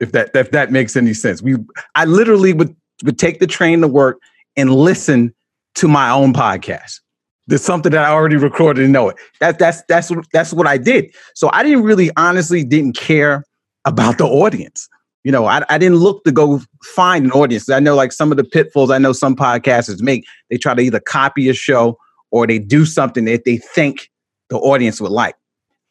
if 0.00 0.12
that 0.12 0.30
if 0.34 0.50
that 0.50 0.70
makes 0.70 0.96
any 0.96 1.14
sense. 1.14 1.42
We 1.42 1.56
I 1.94 2.04
literally 2.04 2.52
would 2.52 2.74
would 3.04 3.18
take 3.18 3.40
the 3.40 3.46
train 3.46 3.80
to 3.80 3.88
work 3.88 4.18
and 4.56 4.74
listen 4.74 5.34
to 5.76 5.88
my 5.88 6.10
own 6.10 6.32
podcast. 6.32 7.00
There's 7.46 7.62
something 7.62 7.92
that 7.92 8.04
I 8.04 8.10
already 8.10 8.36
recorded 8.36 8.84
and 8.84 8.92
know 8.92 9.08
it. 9.08 9.16
That 9.40 9.58
that's 9.58 9.82
that's 9.88 10.10
that's 10.32 10.52
what 10.52 10.66
I 10.66 10.78
did. 10.78 11.14
So 11.34 11.48
I 11.52 11.62
didn't 11.62 11.84
really 11.84 12.10
honestly 12.16 12.64
didn't 12.64 12.96
care 12.96 13.44
about 13.84 14.18
the 14.18 14.26
audience. 14.26 14.88
You 15.22 15.32
know, 15.32 15.46
I, 15.46 15.64
I 15.68 15.78
didn't 15.78 15.98
look 15.98 16.22
to 16.24 16.32
go 16.32 16.60
find 16.84 17.24
an 17.24 17.32
audience. 17.32 17.68
I 17.68 17.80
know 17.80 17.96
like 17.96 18.12
some 18.12 18.30
of 18.30 18.36
the 18.36 18.44
pitfalls 18.44 18.90
I 18.90 18.98
know 18.98 19.12
some 19.12 19.34
podcasters 19.34 20.00
make, 20.00 20.24
they 20.50 20.56
try 20.56 20.74
to 20.74 20.82
either 20.82 21.00
copy 21.00 21.48
a 21.48 21.54
show 21.54 21.98
or 22.30 22.46
they 22.46 22.60
do 22.60 22.84
something 22.86 23.24
that 23.24 23.44
they 23.44 23.56
think 23.56 24.08
the 24.50 24.58
audience 24.58 25.00
would 25.00 25.10
like. 25.10 25.34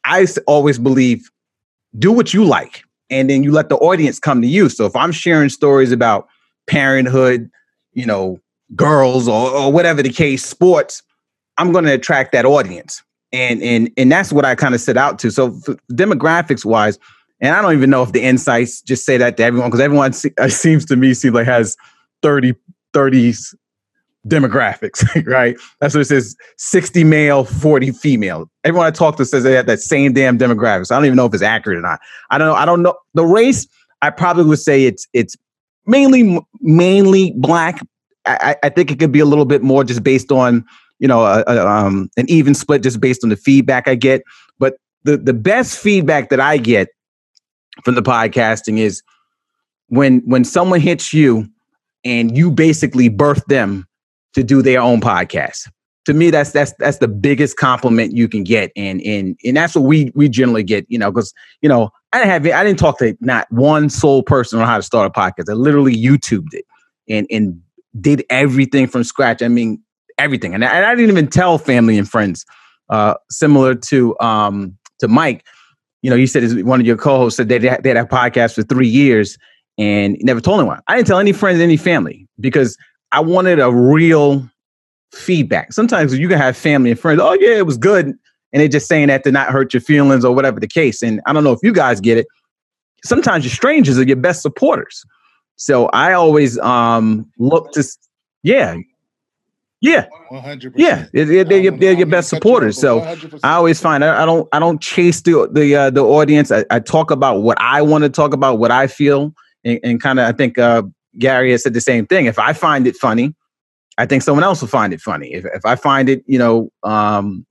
I 0.05 0.25
always 0.47 0.79
believe 0.79 1.29
do 1.97 2.11
what 2.11 2.33
you 2.33 2.45
like 2.45 2.83
and 3.09 3.29
then 3.29 3.43
you 3.43 3.51
let 3.51 3.69
the 3.69 3.77
audience 3.77 4.19
come 4.19 4.41
to 4.41 4.47
you. 4.47 4.69
So 4.69 4.85
if 4.85 4.95
I'm 4.95 5.11
sharing 5.11 5.49
stories 5.49 5.91
about 5.91 6.27
parenthood, 6.67 7.49
you 7.93 8.05
know, 8.05 8.39
girls 8.75 9.27
or, 9.27 9.49
or 9.49 9.71
whatever 9.71 10.01
the 10.01 10.09
case, 10.09 10.45
sports, 10.45 11.03
I'm 11.57 11.71
going 11.71 11.85
to 11.85 11.93
attract 11.93 12.31
that 12.33 12.45
audience. 12.45 13.01
And 13.33 13.61
and 13.61 13.91
and 13.97 14.11
that's 14.11 14.31
what 14.31 14.45
I 14.45 14.55
kind 14.55 14.73
of 14.75 14.81
set 14.81 14.97
out 14.97 15.19
to. 15.19 15.31
So 15.31 15.51
demographics 15.91 16.63
wise, 16.63 16.97
and 17.41 17.53
I 17.55 17.61
don't 17.61 17.73
even 17.73 17.89
know 17.89 18.03
if 18.03 18.13
the 18.13 18.21
insights 18.21 18.81
just 18.81 19.05
say 19.05 19.17
that 19.17 19.35
to 19.37 19.43
everyone 19.43 19.69
because 19.69 19.81
everyone 19.81 20.13
se- 20.13 20.33
seems 20.47 20.85
to 20.85 20.95
me 20.95 21.13
seems 21.13 21.33
like 21.33 21.45
has 21.45 21.75
30 22.21 22.53
30s 22.93 23.53
demographics, 24.27 25.03
right? 25.27 25.57
That's 25.79 25.93
what 25.93 26.01
it 26.01 26.05
says 26.05 26.35
60 26.57 27.03
male, 27.03 27.43
40 27.43 27.91
female. 27.91 28.49
Everyone 28.63 28.87
I 28.87 28.91
talk 28.91 29.17
to 29.17 29.25
says 29.25 29.43
they 29.43 29.53
have 29.53 29.67
that 29.67 29.79
same 29.79 30.13
damn 30.13 30.37
demographics. 30.37 30.91
I 30.91 30.95
don't 30.95 31.05
even 31.05 31.17
know 31.17 31.25
if 31.25 31.33
it's 31.33 31.43
accurate 31.43 31.77
or 31.77 31.81
not. 31.81 31.99
I 32.29 32.37
don't 32.37 32.47
know. 32.47 32.55
I 32.55 32.65
don't 32.65 32.81
know. 32.81 32.95
The 33.13 33.25
race, 33.25 33.67
I 34.01 34.09
probably 34.09 34.45
would 34.45 34.59
say 34.59 34.85
it's 34.85 35.07
it's 35.13 35.35
mainly 35.85 36.39
mainly 36.61 37.33
black. 37.35 37.81
I, 38.25 38.55
I 38.63 38.69
think 38.69 38.89
it 38.89 38.97
could 38.97 39.11
be 39.11 39.19
a 39.19 39.25
little 39.25 39.45
bit 39.45 39.61
more 39.61 39.83
just 39.83 40.03
based 40.03 40.31
on, 40.31 40.65
you 40.99 41.07
know, 41.07 41.21
a, 41.25 41.43
a, 41.47 41.67
um, 41.67 42.09
an 42.17 42.25
even 42.29 42.53
split 42.53 42.83
just 42.83 42.99
based 42.99 43.23
on 43.23 43.29
the 43.29 43.35
feedback 43.35 43.87
I 43.87 43.95
get. 43.95 44.23
But 44.59 44.77
the 45.03 45.17
the 45.17 45.33
best 45.33 45.77
feedback 45.77 46.29
that 46.29 46.39
I 46.39 46.57
get 46.57 46.89
from 47.83 47.95
the 47.95 48.01
podcasting 48.01 48.77
is 48.77 49.01
when 49.87 50.19
when 50.25 50.43
someone 50.43 50.79
hits 50.79 51.13
you 51.13 51.47
and 52.03 52.37
you 52.37 52.51
basically 52.51 53.09
birth 53.09 53.43
them 53.47 53.87
to 54.33 54.43
do 54.43 54.61
their 54.61 54.79
own 54.79 55.01
podcast. 55.01 55.69
To 56.05 56.13
me, 56.13 56.29
that's 56.29 56.51
that's 56.51 56.71
that's 56.77 56.99
the 56.99 57.07
biggest 57.07 57.57
compliment 57.57 58.15
you 58.15 58.27
can 58.27 58.43
get, 58.43 58.71
and 58.75 59.01
and 59.01 59.35
and 59.43 59.57
that's 59.57 59.73
what 59.73 59.85
we 59.85 60.11
we 60.13 60.29
generally 60.29 60.61
get, 60.61 60.85
you 60.87 60.99
know, 60.99 61.11
because 61.11 61.33
you 61.61 61.69
know 61.69 61.89
I 62.13 62.19
didn't 62.19 62.31
have 62.31 62.59
I 62.59 62.63
didn't 62.63 62.77
talk 62.77 62.99
to 62.99 63.17
not 63.21 63.51
one 63.51 63.89
sole 63.89 64.21
person 64.21 64.59
on 64.59 64.67
how 64.67 64.77
to 64.77 64.83
start 64.83 65.07
a 65.07 65.19
podcast. 65.19 65.49
I 65.49 65.53
literally 65.53 65.95
YouTubed 65.95 66.53
it 66.53 66.65
and 67.09 67.25
and 67.31 67.59
did 67.99 68.23
everything 68.29 68.85
from 68.85 69.03
scratch. 69.03 69.41
I 69.41 69.47
mean 69.47 69.81
everything, 70.17 70.53
and 70.53 70.63
I, 70.63 70.69
and 70.69 70.85
I 70.85 70.95
didn't 70.95 71.11
even 71.11 71.27
tell 71.27 71.57
family 71.57 71.97
and 71.97 72.09
friends. 72.09 72.45
Uh, 72.89 73.15
similar 73.31 73.73
to 73.73 74.17
um 74.19 74.77
to 74.99 75.07
Mike, 75.07 75.45
you 76.01 76.09
know, 76.09 76.15
you 76.15 76.27
said 76.27 76.63
one 76.63 76.79
of 76.79 76.85
your 76.85 76.97
co-hosts 76.97 77.37
said 77.37 77.49
they 77.49 77.57
they 77.57 77.67
had 77.67 77.97
a 77.97 78.05
podcast 78.05 78.53
for 78.55 78.63
three 78.63 78.87
years 78.87 79.37
and 79.77 80.17
never 80.21 80.39
told 80.39 80.59
anyone. 80.59 80.79
I 80.87 80.95
didn't 80.95 81.07
tell 81.07 81.19
any 81.19 81.33
friends, 81.33 81.59
any 81.59 81.77
family 81.77 82.27
because 82.39 82.77
I 83.11 83.19
wanted 83.19 83.59
a 83.59 83.71
real 83.71 84.47
feedback. 85.11 85.73
Sometimes 85.73 86.17
you 86.17 86.27
can 86.27 86.37
have 86.37 86.55
family 86.55 86.91
and 86.91 86.99
friends, 86.99 87.19
oh 87.21 87.33
yeah, 87.33 87.57
it 87.57 87.65
was 87.65 87.77
good. 87.77 88.07
And 88.07 88.61
they're 88.61 88.67
just 88.67 88.87
saying 88.87 89.07
that 89.07 89.23
to 89.23 89.31
not 89.31 89.49
hurt 89.49 89.73
your 89.73 89.81
feelings 89.81 90.23
or 90.23 90.33
whatever 90.33 90.59
the 90.59 90.67
case. 90.67 91.01
And 91.01 91.21
I 91.25 91.33
don't 91.33 91.43
know 91.43 91.51
if 91.51 91.59
you 91.63 91.73
guys 91.73 91.99
get 91.99 92.17
it. 92.17 92.27
Sometimes 93.03 93.43
your 93.43 93.51
strangers 93.51 93.97
are 93.99 94.03
your 94.03 94.15
best 94.15 94.41
supporters. 94.41 95.03
So 95.57 95.87
I 95.87 96.13
always 96.13 96.57
um 96.59 97.29
look 97.37 97.71
to 97.73 97.83
yeah. 98.43 98.77
Yeah. 99.85 100.07
100%. 100.31 100.73
Yeah. 100.75 101.05
They're, 101.13 101.43
they're, 101.43 101.59
your, 101.59 101.77
they're 101.77 101.93
your 101.93 102.07
best 102.07 102.29
supporters. 102.29 102.79
So 102.79 103.01
100%. 103.01 103.39
I 103.43 103.53
always 103.53 103.79
find 103.79 104.03
I, 104.03 104.23
I 104.23 104.25
don't 104.25 104.47
I 104.51 104.59
don't 104.59 104.81
chase 104.81 105.21
the 105.21 105.47
the 105.51 105.75
uh, 105.75 105.89
the 105.91 106.03
audience. 106.03 106.51
I, 106.51 106.65
I 106.71 106.79
talk 106.79 107.11
about 107.11 107.43
what 107.43 107.57
I 107.61 107.81
want 107.81 108.03
to 108.03 108.09
talk 108.09 108.33
about, 108.33 108.57
what 108.57 108.71
I 108.71 108.87
feel, 108.87 109.33
and, 109.63 109.79
and 109.83 110.01
kind 110.01 110.19
of 110.19 110.27
I 110.27 110.31
think 110.31 110.57
uh 110.57 110.83
Gary 111.19 111.51
has 111.51 111.63
said 111.63 111.73
the 111.73 111.81
same 111.81 112.07
thing. 112.07 112.25
If 112.25 112.39
I 112.39 112.53
find 112.53 112.87
it 112.87 112.95
funny, 112.95 113.35
I 113.97 114.05
think 114.05 114.23
someone 114.23 114.43
else 114.43 114.61
will 114.61 114.67
find 114.67 114.91
it 114.91 115.01
funny. 115.01 115.33
If, 115.33 115.45
if 115.45 115.65
I 115.65 115.75
find 115.75 116.09
it, 116.09 116.23
you 116.25 116.39
know, 116.39 116.69
um, 116.83 117.45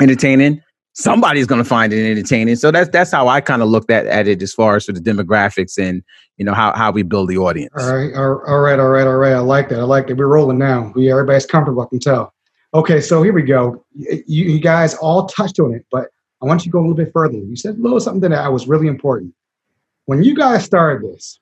entertaining, 0.00 0.62
somebody's 0.98 1.46
going 1.46 1.62
to 1.62 1.68
find 1.68 1.92
it 1.92 2.10
entertaining. 2.10 2.56
So 2.56 2.70
that's 2.70 2.90
that's 2.90 3.12
how 3.12 3.28
I 3.28 3.40
kind 3.40 3.62
of 3.62 3.68
looked 3.68 3.90
at, 3.90 4.06
at 4.06 4.26
it 4.26 4.42
as 4.42 4.52
far 4.52 4.76
as 4.76 4.84
for 4.84 4.92
the 4.92 5.00
demographics 5.00 5.78
and 5.78 6.02
you 6.36 6.44
know 6.44 6.54
how 6.54 6.74
how 6.74 6.90
we 6.90 7.02
build 7.02 7.28
the 7.28 7.38
audience. 7.38 7.72
All 7.78 7.94
right, 7.94 8.14
all 8.14 8.58
right, 8.58 8.78
all 8.78 8.88
right, 8.88 9.06
all 9.06 9.16
right. 9.16 9.32
I 9.32 9.38
like 9.38 9.68
that. 9.70 9.78
I 9.78 9.84
like 9.84 10.08
that. 10.08 10.16
We're 10.16 10.26
rolling 10.26 10.58
now. 10.58 10.92
We 10.94 11.10
everybody's 11.10 11.46
comfortable. 11.46 11.82
I 11.82 11.86
can 11.86 12.00
tell. 12.00 12.34
Okay, 12.74 13.00
so 13.00 13.22
here 13.22 13.32
we 13.32 13.42
go. 13.42 13.84
You, 13.94 14.20
you 14.26 14.60
guys 14.60 14.94
all 14.96 15.26
touched 15.26 15.58
on 15.58 15.72
it, 15.72 15.86
but 15.90 16.08
I 16.42 16.46
want 16.46 16.60
you 16.60 16.70
to 16.70 16.72
go 16.72 16.80
a 16.80 16.82
little 16.82 16.96
bit 16.96 17.12
further. 17.12 17.38
You 17.38 17.56
said 17.56 17.76
a 17.76 17.80
little 17.80 18.00
something 18.00 18.30
that 18.30 18.44
I 18.44 18.48
was 18.48 18.68
really 18.68 18.88
important. 18.88 19.32
When 20.04 20.22
you 20.22 20.34
guys 20.34 20.64
started 20.64 21.08
this, 21.08 21.40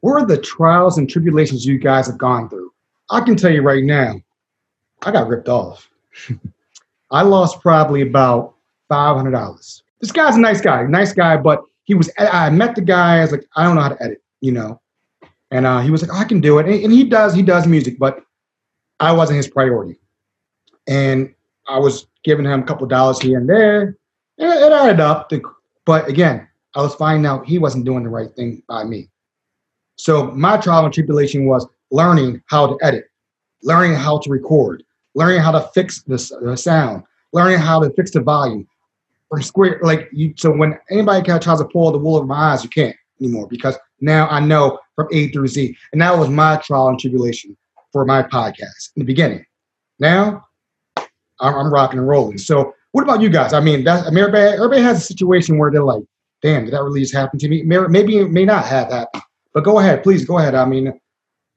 what 0.00 0.14
are 0.14 0.26
the 0.26 0.38
trials 0.38 0.98
and 0.98 1.08
tribulations 1.08 1.64
you 1.64 1.78
guys 1.78 2.06
have 2.06 2.18
gone 2.18 2.48
through? 2.48 2.72
I 3.10 3.20
can 3.20 3.36
tell 3.36 3.52
you 3.52 3.62
right 3.62 3.84
now, 3.84 4.14
I 5.02 5.12
got 5.12 5.28
ripped 5.28 5.48
off. 5.48 5.88
I 7.10 7.22
lost 7.22 7.60
probably 7.60 8.02
about 8.02 8.54
five 8.88 9.16
hundred 9.16 9.32
dollars. 9.32 9.82
This 10.00 10.12
guy's 10.12 10.36
a 10.36 10.40
nice 10.40 10.60
guy, 10.60 10.84
nice 10.84 11.12
guy, 11.12 11.36
but 11.36 11.64
he 11.84 11.94
was. 11.94 12.10
I 12.18 12.50
met 12.50 12.74
the 12.74 12.82
guy. 12.82 13.18
I 13.18 13.22
was 13.22 13.32
like, 13.32 13.46
I 13.56 13.64
don't 13.64 13.74
know 13.74 13.82
how 13.82 13.90
to 13.90 14.02
edit, 14.02 14.22
you 14.40 14.52
know, 14.52 14.80
and 15.50 15.66
uh, 15.66 15.80
he 15.80 15.90
was 15.90 16.02
like, 16.02 16.10
oh, 16.12 16.18
I 16.18 16.24
can 16.24 16.40
do 16.40 16.58
it, 16.58 16.66
and, 16.66 16.84
and 16.84 16.92
he 16.92 17.04
does. 17.04 17.34
He 17.34 17.42
does 17.42 17.66
music, 17.66 17.98
but 17.98 18.22
I 19.00 19.12
wasn't 19.12 19.38
his 19.38 19.48
priority, 19.48 19.98
and 20.86 21.34
I 21.68 21.78
was 21.78 22.06
giving 22.24 22.44
him 22.44 22.60
a 22.60 22.64
couple 22.64 22.86
dollars 22.86 23.20
here 23.20 23.38
and 23.38 23.48
there. 23.48 23.96
It, 24.38 24.46
it 24.46 24.72
added 24.72 25.00
up, 25.00 25.28
to, 25.30 25.42
but 25.84 26.08
again, 26.08 26.48
I 26.74 26.82
was 26.82 26.94
finding 26.94 27.26
out 27.26 27.46
he 27.46 27.58
wasn't 27.58 27.84
doing 27.84 28.04
the 28.04 28.10
right 28.10 28.32
thing 28.34 28.62
by 28.68 28.84
me. 28.84 29.08
So 29.96 30.30
my 30.30 30.56
trial 30.56 30.84
and 30.84 30.94
tribulation 30.94 31.44
was 31.44 31.66
learning 31.90 32.42
how 32.46 32.66
to 32.68 32.78
edit, 32.82 33.04
learning 33.62 33.96
how 33.96 34.18
to 34.18 34.30
record, 34.30 34.82
learning 35.14 35.40
how 35.40 35.52
to 35.52 35.62
fix 35.74 36.02
the, 36.02 36.16
the 36.42 36.56
sound, 36.56 37.04
learning 37.32 37.58
how 37.58 37.80
to 37.80 37.90
fix 37.90 38.10
the 38.10 38.20
volume 38.20 38.66
from 39.28 39.42
square. 39.42 39.80
Like 39.82 40.08
you, 40.12 40.34
so 40.36 40.50
when 40.50 40.78
anybody 40.90 41.24
kind 41.26 41.36
of 41.36 41.42
tries 41.42 41.58
to 41.58 41.64
pull 41.66 41.90
the 41.92 41.98
wool 41.98 42.16
over 42.16 42.26
my 42.26 42.52
eyes, 42.52 42.64
you 42.64 42.70
can't 42.70 42.96
anymore 43.20 43.46
because 43.48 43.76
now 44.00 44.28
I 44.28 44.40
know 44.40 44.78
from 44.94 45.08
A 45.12 45.28
through 45.28 45.48
Z. 45.48 45.76
And 45.92 46.00
that 46.00 46.18
was 46.18 46.28
my 46.28 46.56
trial 46.56 46.88
and 46.88 46.98
tribulation 46.98 47.56
for 47.92 48.04
my 48.04 48.22
podcast 48.22 48.90
in 48.96 49.00
the 49.00 49.04
beginning. 49.04 49.44
Now 49.98 50.46
I'm, 50.96 51.54
I'm 51.54 51.72
rocking 51.72 51.98
and 51.98 52.08
rolling. 52.08 52.38
So 52.38 52.74
what 52.92 53.02
about 53.02 53.20
you 53.20 53.28
guys? 53.28 53.52
I 53.52 53.60
mean, 53.60 53.84
that, 53.84 54.06
I 54.06 54.10
mean, 54.10 54.24
everybody, 54.24 54.56
everybody 54.56 54.82
has 54.82 54.98
a 54.98 55.06
situation 55.06 55.58
where 55.58 55.70
they're 55.70 55.84
like, 55.84 56.02
damn, 56.42 56.64
did 56.64 56.74
that 56.74 56.82
really 56.82 57.00
just 57.00 57.14
happen 57.14 57.38
to 57.38 57.48
me? 57.48 57.62
Maybe 57.62 58.18
it 58.18 58.30
may 58.30 58.44
not 58.44 58.64
have 58.64 58.90
happened. 58.90 59.22
But 59.52 59.64
go 59.64 59.78
ahead, 59.78 60.02
please 60.02 60.24
go 60.24 60.38
ahead. 60.38 60.54
I 60.54 60.64
mean, 60.64 60.98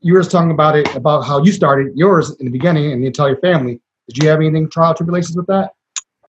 you 0.04 0.13
were 0.13 0.20
just 0.20 0.32
talking 0.32 0.52
about 0.52 0.76
it, 0.76 0.94
about 0.96 1.22
how 1.22 1.42
you 1.44 1.52
started 1.52 1.94
yours 1.96 2.36
in 2.39 2.46
the 2.46 2.52
beginning 2.52 2.92
and 2.92 3.16
tell 3.16 3.28
your 3.28 3.39
family. 3.39 3.80
Did 4.10 4.22
you 4.22 4.30
have 4.30 4.39
anything 4.39 4.70
trial 4.70 4.94
tribulations 4.94 5.36
with 5.36 5.48
that? 5.48 5.72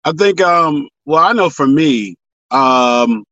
I 0.04 0.12
think 0.12 0.40
um 0.40 0.88
well 1.04 1.22
I 1.22 1.32
know 1.32 1.50
for 1.50 1.66
me, 1.66 2.16
um 2.52 3.24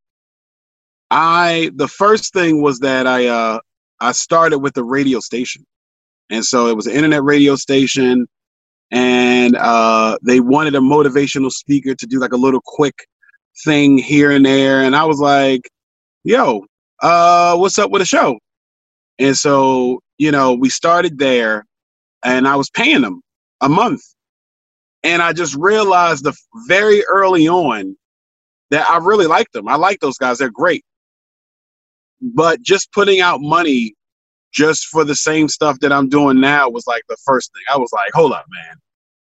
I 1.10 1.70
the 1.76 1.86
first 1.86 2.32
thing 2.32 2.60
was 2.62 2.80
that 2.80 3.06
I 3.06 3.26
uh 3.26 3.60
I 4.00 4.12
started 4.12 4.58
with 4.58 4.74
the 4.74 4.82
radio 4.82 5.20
station. 5.20 5.64
And 6.30 6.44
so 6.44 6.66
it 6.66 6.74
was 6.74 6.88
an 6.88 6.94
internet 6.94 7.22
radio 7.22 7.54
station 7.54 8.26
and 8.90 9.56
uh 9.56 10.18
they 10.22 10.40
wanted 10.40 10.74
a 10.74 10.80
motivational 10.80 11.52
speaker 11.52 11.94
to 11.94 12.06
do 12.06 12.18
like 12.18 12.32
a 12.32 12.36
little 12.36 12.60
quick 12.64 13.06
thing 13.64 13.98
here 13.98 14.32
and 14.32 14.44
there 14.44 14.82
and 14.82 14.96
I 14.96 15.04
was 15.04 15.20
like, 15.20 15.70
"Yo, 16.24 16.64
uh 17.02 17.56
what's 17.56 17.78
up 17.78 17.92
with 17.92 18.02
the 18.02 18.06
show?" 18.06 18.36
And 19.18 19.36
so, 19.36 20.00
you 20.18 20.30
know, 20.30 20.54
we 20.54 20.68
started 20.70 21.18
there 21.18 21.66
and 22.24 22.46
I 22.48 22.56
was 22.56 22.70
paying 22.70 23.02
them 23.02 23.20
a 23.60 23.68
month 23.68 24.02
and 25.02 25.22
I 25.22 25.32
just 25.32 25.54
realized 25.54 26.24
the 26.24 26.34
very 26.66 27.04
early 27.06 27.48
on 27.48 27.96
that 28.70 28.88
I 28.88 28.98
really 28.98 29.26
like 29.26 29.50
them. 29.52 29.68
I 29.68 29.76
like 29.76 30.00
those 30.00 30.18
guys. 30.18 30.38
They're 30.38 30.50
great. 30.50 30.84
But 32.20 32.62
just 32.62 32.90
putting 32.92 33.20
out 33.20 33.40
money 33.40 33.94
just 34.52 34.86
for 34.86 35.04
the 35.04 35.14
same 35.14 35.48
stuff 35.48 35.78
that 35.80 35.92
I'm 35.92 36.08
doing 36.08 36.40
now 36.40 36.70
was 36.70 36.86
like 36.86 37.02
the 37.08 37.16
first 37.24 37.52
thing. 37.52 37.62
I 37.72 37.76
was 37.76 37.92
like, 37.92 38.12
hold 38.14 38.32
up, 38.32 38.46
man. 38.48 38.76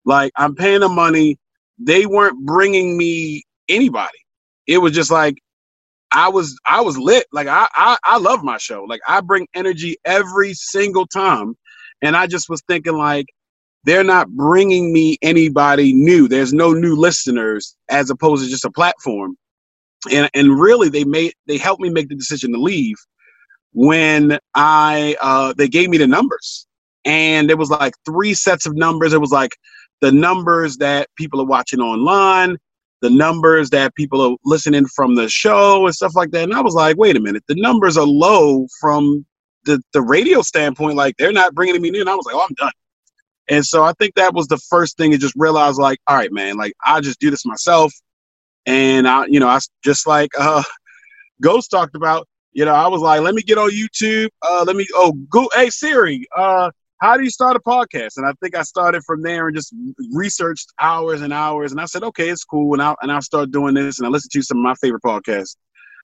Like 0.05 0.33
I'm 0.37 0.55
paying 0.55 0.81
them 0.81 0.95
money. 0.95 1.39
They 1.79 2.07
weren't 2.07 2.45
bringing 2.47 2.97
me 2.97 3.45
anybody. 3.69 4.19
It 4.67 4.79
was 4.79 4.93
just 4.93 5.11
like 5.11 5.37
I 6.13 6.29
was 6.29 6.59
I 6.67 6.81
was 6.81 6.99
lit. 6.99 7.27
Like 7.33 7.49
I 7.49 7.69
I, 7.75 7.97
I 8.05 8.19
love 8.19 8.43
my 8.43 8.59
show. 8.59 8.85
Like 8.85 9.01
I 9.07 9.21
bring 9.21 9.47
energy 9.55 9.97
every 10.05 10.55
single 10.55 11.07
time. 11.07 11.57
And 12.01 12.17
I 12.17 12.27
just 12.27 12.49
was 12.49 12.63
thinking 12.69 12.97
like 12.97 13.27
they're 13.85 14.05
not 14.05 14.29
bringing 14.31 14.93
me 14.93 15.19
anybody 15.23 15.93
new. 15.93 16.29
There's 16.29 16.53
no 16.53 16.73
new 16.73 16.95
listeners 16.95 17.77
as 17.89 18.11
opposed 18.11 18.45
to 18.45 18.51
just 18.51 18.65
a 18.65 18.71
platform. 18.71 19.37
And 20.11 20.31
and 20.35 20.59
really 20.59 20.89
they 20.89 21.05
made 21.05 21.33
they 21.47 21.59
helped 21.59 21.83
me 21.83 21.91
make 21.91 22.09
the 22.09 22.15
decision 22.15 22.53
to 22.53 22.59
leave 22.59 22.97
when 23.73 24.39
I 24.55 25.17
uh 25.21 25.55
they 25.57 25.69
gave 25.69 25.91
me 25.91 25.99
the 25.99 26.07
numbers. 26.07 26.67
And 27.05 27.49
there 27.49 27.57
was 27.57 27.71
like 27.71 27.95
three 28.05 28.35
sets 28.35 28.67
of 28.67 28.77
numbers. 28.77 29.13
It 29.13 29.21
was 29.21 29.31
like 29.31 29.57
the 30.01 30.13
numbers 30.13 30.77
that 30.79 31.09
people 31.17 31.41
are 31.41 31.47
watching 31.47 31.81
online, 31.81 32.59
the 33.01 33.11
numbers 33.11 33.71
that 33.71 33.95
people 33.95 34.21
are 34.21 34.37
listening 34.45 34.87
from 34.87 35.15
the 35.15 35.29
show 35.29 35.87
and 35.87 35.95
stuff 35.95 36.17
like 36.17 36.31
that. 36.33 36.45
And 36.45 36.55
I 36.55 36.61
was 36.61 36.75
like, 36.75 36.97
wait 36.97 37.17
a 37.17 37.21
minute, 37.21 37.45
the 37.49 37.55
numbers 37.55 37.97
are 37.97 38.07
low 38.07 38.67
from 38.81 39.25
the, 39.65 39.81
the 39.93 40.03
radio 40.03 40.43
standpoint. 40.43 40.97
Like 40.97 41.17
they're 41.17 41.33
not 41.33 41.55
bringing 41.55 41.81
me 41.81 41.89
in. 41.89 42.09
I 42.09 42.15
was 42.15 42.27
like, 42.27 42.35
oh, 42.35 42.47
I'm 42.49 42.55
done. 42.55 42.73
And 43.51 43.65
so 43.65 43.83
I 43.83 43.93
think 43.99 44.15
that 44.15 44.35
was 44.35 44.47
the 44.47 44.59
first 44.59 44.97
thing 44.97 45.11
to 45.13 45.19
just 45.19 45.35
realize, 45.37 45.79
like, 45.79 45.99
all 46.07 46.17
right, 46.17 46.33
man, 46.33 46.57
like 46.57 46.75
I 46.85 47.01
just 47.01 47.19
do 47.19 47.31
this 47.31 47.47
myself. 47.47 47.93
And 48.67 49.09
I, 49.09 49.27
you 49.27 49.41
know, 49.41 49.49
I 49.49 49.59
just 49.83 50.07
like 50.07 50.31
uh 50.39 50.63
Ghost 51.41 51.71
talked 51.71 51.95
about, 51.95 52.29
you 52.53 52.65
know, 52.65 52.75
I 52.75 52.89
was 52.89 53.01
like, 53.01 53.21
let 53.21 53.35
me 53.35 53.43
get 53.43 53.59
on 53.59 53.71
YouTube. 53.71 54.29
Uh 54.43 54.65
let 54.67 54.77
me 54.77 54.87
oh 54.95 55.13
go 55.31 55.49
hey 55.55 55.71
Siri, 55.71 56.27
uh, 56.37 56.71
how 57.01 57.17
do 57.17 57.23
you 57.23 57.31
start 57.31 57.57
a 57.57 57.61
podcast? 57.61 58.17
And 58.17 58.27
I 58.27 58.33
think 58.43 58.57
I 58.57 58.63
started 58.63 59.03
from 59.05 59.23
there 59.23 59.47
and 59.47 59.57
just 59.57 59.75
researched 60.13 60.73
hours 60.81 61.23
and 61.23 61.33
hours. 61.33 61.71
And 61.71 61.81
I 61.81 61.85
said, 61.85 62.03
okay, 62.03 62.29
it's 62.29 62.45
cool. 62.45 62.73
And 62.75 62.83
I'll 62.83 62.97
and 63.01 63.13
I'll 63.13 63.23
start 63.23 63.51
doing 63.51 63.75
this. 63.75 63.99
And 63.99 64.07
I 64.07 64.11
listened 64.11 64.33
to 64.33 64.43
some 64.43 64.59
of 64.59 64.63
my 64.63 64.75
favorite 64.75 65.03
podcasts. 65.03 65.57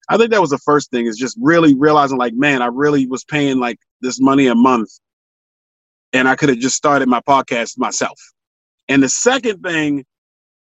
I 0.09 0.17
think 0.17 0.31
that 0.31 0.41
was 0.41 0.51
the 0.51 0.59
first 0.59 0.91
thing 0.91 1.07
is 1.07 1.17
just 1.17 1.37
really 1.41 1.75
realizing 1.75 2.19
like, 2.19 2.35
man, 2.35 2.63
I 2.63 2.67
really 2.67 3.07
was 3.07 3.25
paying 3.25 3.59
like 3.59 3.79
this 4.03 4.21
money 4.21 4.47
a 4.47 4.55
month 4.55 4.91
and 6.13 6.29
I 6.29 6.37
could 6.37 6.51
have 6.51 6.59
just 6.59 6.77
started 6.77 7.09
my 7.09 7.21
podcast 7.21 7.79
myself. 7.79 8.19
And 8.89 9.03
the 9.03 9.09
second 9.09 9.63
thing, 9.63 10.05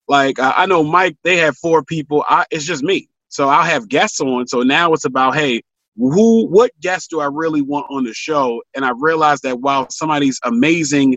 like 0.09 0.39
I, 0.39 0.53
I 0.57 0.67
know 0.67 0.83
Mike, 0.83 1.17
they 1.23 1.37
have 1.37 1.57
four 1.59 1.85
people. 1.85 2.25
I, 2.29 2.47
it's 2.51 2.65
just 2.65 2.83
me, 2.83 3.09
so 3.29 3.49
I'll 3.49 3.65
have 3.65 3.89
guests 3.89 4.21
on. 4.21 4.47
So 4.47 4.63
now 4.63 4.93
it's 4.93 5.05
about 5.05 5.35
hey, 5.35 5.63
who, 5.97 6.47
what 6.47 6.71
guests 6.81 7.09
do 7.09 7.21
I 7.21 7.27
really 7.27 7.63
want 7.63 7.87
on 7.91 8.05
the 8.05 8.15
show? 8.15 8.63
And 8.75 8.85
I 8.85 8.93
realized 8.97 9.43
that 9.45 9.61
while 9.61 9.89
somebody's 9.91 10.39
amazing 10.45 11.17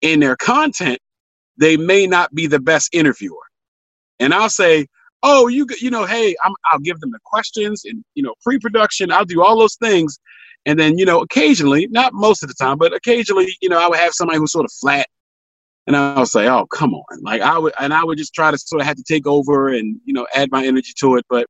in 0.00 0.20
their 0.20 0.36
content, 0.36 0.98
they 1.58 1.76
may 1.76 2.06
not 2.06 2.34
be 2.34 2.46
the 2.46 2.60
best 2.60 2.90
interviewer. 2.92 3.36
And 4.20 4.32
I'll 4.32 4.50
say, 4.50 4.86
oh, 5.22 5.48
you 5.48 5.66
you 5.80 5.90
know, 5.90 6.06
hey, 6.06 6.34
I'm, 6.44 6.54
I'll 6.70 6.80
give 6.80 7.00
them 7.00 7.10
the 7.10 7.18
questions 7.24 7.84
and 7.84 8.04
you 8.14 8.22
know 8.22 8.34
pre-production. 8.42 9.12
I'll 9.12 9.24
do 9.24 9.42
all 9.42 9.58
those 9.58 9.76
things 9.76 10.18
and 10.64 10.78
then, 10.78 10.96
you 10.96 11.04
know, 11.04 11.20
occasionally, 11.20 11.88
not 11.90 12.12
most 12.14 12.42
of 12.42 12.48
the 12.48 12.54
time, 12.54 12.78
but 12.78 12.94
occasionally, 12.94 13.56
you 13.60 13.68
know, 13.68 13.78
I 13.78 13.88
would 13.88 13.98
have 13.98 14.12
somebody 14.12 14.38
who's 14.38 14.52
sort 14.52 14.64
of 14.64 14.72
flat. 14.72 15.08
And 15.88 15.96
I 15.96 16.20
would 16.20 16.28
say, 16.28 16.48
oh, 16.48 16.66
come 16.66 16.94
on. 16.94 17.22
Like 17.22 17.42
I 17.42 17.58
would, 17.58 17.74
and 17.80 17.92
I 17.92 18.04
would 18.04 18.16
just 18.18 18.34
try 18.34 18.52
to 18.52 18.58
sort 18.58 18.80
of 18.80 18.86
have 18.86 18.96
to 18.96 19.02
take 19.02 19.26
over 19.26 19.68
and, 19.68 20.00
you 20.04 20.14
know, 20.14 20.26
add 20.34 20.50
my 20.52 20.64
energy 20.64 20.92
to 21.00 21.16
it. 21.16 21.26
But 21.28 21.46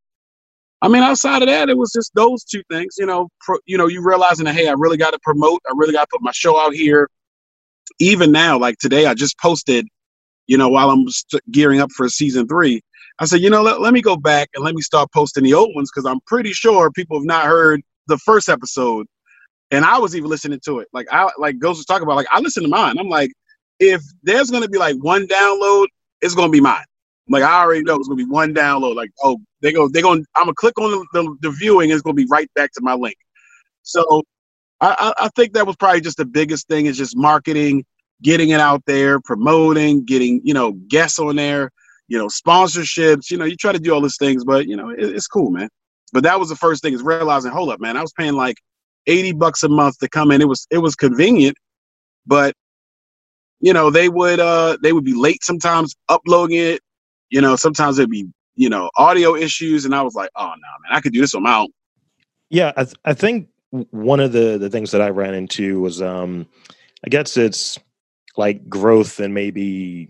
I 0.82 0.88
mean, 0.88 1.02
outside 1.02 1.42
of 1.42 1.48
that, 1.48 1.68
it 1.68 1.78
was 1.78 1.92
just 1.92 2.12
those 2.14 2.42
two 2.42 2.62
things, 2.68 2.96
you 2.98 3.06
know, 3.06 3.28
pro, 3.40 3.56
you 3.66 3.78
know, 3.78 3.86
you 3.86 4.02
realizing 4.02 4.46
that, 4.46 4.56
hey, 4.56 4.68
I 4.68 4.72
really 4.72 4.96
got 4.96 5.12
to 5.12 5.18
promote. 5.22 5.60
I 5.68 5.72
really 5.76 5.92
got 5.92 6.02
to 6.02 6.08
put 6.10 6.22
my 6.22 6.32
show 6.32 6.58
out 6.58 6.74
here. 6.74 7.08
Even 8.00 8.32
now, 8.32 8.58
like 8.58 8.78
today, 8.78 9.06
I 9.06 9.14
just 9.14 9.38
posted, 9.38 9.86
you 10.48 10.58
know, 10.58 10.68
while 10.68 10.90
I'm 10.90 11.06
gearing 11.52 11.80
up 11.80 11.90
for 11.92 12.08
season 12.08 12.48
three, 12.48 12.80
I 13.20 13.26
said, 13.26 13.40
you 13.40 13.50
know, 13.50 13.62
let, 13.62 13.80
let 13.80 13.92
me 13.92 14.02
go 14.02 14.16
back 14.16 14.48
and 14.54 14.64
let 14.64 14.74
me 14.74 14.82
start 14.82 15.12
posting 15.12 15.44
the 15.44 15.54
old 15.54 15.70
ones 15.76 15.90
because 15.94 16.04
I'm 16.04 16.20
pretty 16.26 16.52
sure 16.52 16.90
people 16.90 17.16
have 17.16 17.26
not 17.26 17.44
heard 17.44 17.80
the 18.08 18.18
first 18.18 18.48
episode, 18.48 19.06
and 19.70 19.84
I 19.84 19.98
was 19.98 20.16
even 20.16 20.28
listening 20.28 20.60
to 20.64 20.80
it. 20.80 20.88
Like 20.92 21.06
I 21.12 21.30
like 21.38 21.60
Ghost 21.60 21.78
was 21.78 21.86
talking 21.86 22.02
about. 22.02 22.16
Like 22.16 22.26
I 22.32 22.40
listened 22.40 22.64
to 22.64 22.70
mine. 22.70 22.98
I'm 22.98 23.08
like, 23.08 23.30
if 23.78 24.02
there's 24.24 24.50
gonna 24.50 24.68
be 24.68 24.78
like 24.78 24.96
one 24.96 25.28
download, 25.28 25.86
it's 26.20 26.34
gonna 26.34 26.50
be 26.50 26.60
mine. 26.60 26.84
Like 27.28 27.44
I 27.44 27.62
already 27.62 27.82
know 27.82 27.96
it's 27.96 28.08
gonna 28.08 28.16
be 28.16 28.28
one 28.28 28.52
download. 28.54 28.96
Like 28.96 29.10
oh, 29.22 29.38
they 29.62 29.72
go 29.72 29.88
they 29.88 30.02
going 30.02 30.24
I'm 30.36 30.44
gonna 30.44 30.54
click 30.54 30.78
on 30.78 30.90
the, 30.90 31.06
the, 31.22 31.36
the 31.40 31.50
viewing. 31.50 31.90
It's 31.90 32.02
gonna 32.02 32.14
be 32.14 32.26
right 32.30 32.52
back 32.54 32.72
to 32.72 32.80
my 32.82 32.94
link. 32.94 33.16
So 33.82 34.22
I, 34.80 35.14
I 35.16 35.28
think 35.36 35.52
that 35.54 35.66
was 35.66 35.76
probably 35.76 36.00
just 36.00 36.16
the 36.16 36.24
biggest 36.24 36.66
thing 36.66 36.86
is 36.86 36.98
just 36.98 37.16
marketing, 37.16 37.84
getting 38.20 38.50
it 38.50 38.58
out 38.58 38.82
there, 38.84 39.20
promoting, 39.20 40.04
getting 40.04 40.40
you 40.44 40.54
know 40.54 40.72
guests 40.88 41.18
on 41.18 41.36
there, 41.36 41.70
you 42.08 42.18
know 42.18 42.26
sponsorships. 42.26 43.30
You 43.30 43.38
know 43.38 43.44
you 43.44 43.56
try 43.56 43.72
to 43.72 43.78
do 43.78 43.94
all 43.94 44.00
these 44.00 44.18
things, 44.18 44.44
but 44.44 44.66
you 44.66 44.76
know 44.76 44.90
it, 44.90 44.98
it's 44.98 45.28
cool, 45.28 45.50
man. 45.50 45.68
But 46.12 46.24
that 46.24 46.38
was 46.38 46.48
the 46.48 46.56
first 46.56 46.82
thing 46.82 46.92
is 46.92 47.02
realizing, 47.02 47.52
hold 47.52 47.70
up, 47.70 47.80
man, 47.80 47.96
I 47.96 48.02
was 48.02 48.12
paying 48.12 48.34
like 48.34 48.56
80 49.06 49.32
bucks 49.32 49.62
a 49.62 49.68
month 49.68 49.98
to 50.00 50.08
come 50.08 50.30
in. 50.30 50.42
It 50.42 50.48
was 50.48 50.66
it 50.70 50.78
was 50.78 50.96
convenient, 50.96 51.56
but 52.26 52.54
you 53.60 53.72
know, 53.72 53.90
they 53.90 54.08
would 54.08 54.40
uh 54.40 54.76
they 54.82 54.92
would 54.92 55.04
be 55.04 55.14
late 55.14 55.42
sometimes 55.44 55.94
uploading 56.08 56.58
it. 56.58 56.80
You 57.30 57.40
know, 57.40 57.56
sometimes 57.56 57.98
it'd 57.98 58.10
be, 58.10 58.26
you 58.54 58.68
know, 58.68 58.90
audio 58.96 59.34
issues 59.34 59.84
and 59.84 59.94
I 59.94 60.02
was 60.02 60.14
like, 60.14 60.30
"Oh, 60.36 60.46
no, 60.46 60.50
man, 60.52 60.92
I 60.96 61.00
could 61.00 61.12
do 61.12 61.20
this 61.20 61.34
on 61.34 61.42
my 61.42 61.56
own." 61.58 61.68
Yeah, 62.50 62.72
I, 62.76 62.84
th- 62.84 62.96
I 63.04 63.14
think 63.14 63.48
one 63.70 64.20
of 64.20 64.32
the 64.32 64.58
the 64.58 64.68
things 64.68 64.90
that 64.90 65.00
I 65.00 65.08
ran 65.08 65.34
into 65.34 65.80
was 65.80 66.02
um 66.02 66.46
I 67.04 67.08
guess 67.08 67.36
it's 67.36 67.78
like 68.36 68.68
growth 68.68 69.20
and 69.20 69.34
maybe 69.34 70.08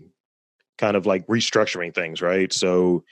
kind 0.77 0.95
of 0.95 1.05
like 1.05 1.25
restructuring 1.27 1.93
things, 1.93 2.21
right? 2.21 2.51
So 2.51 3.03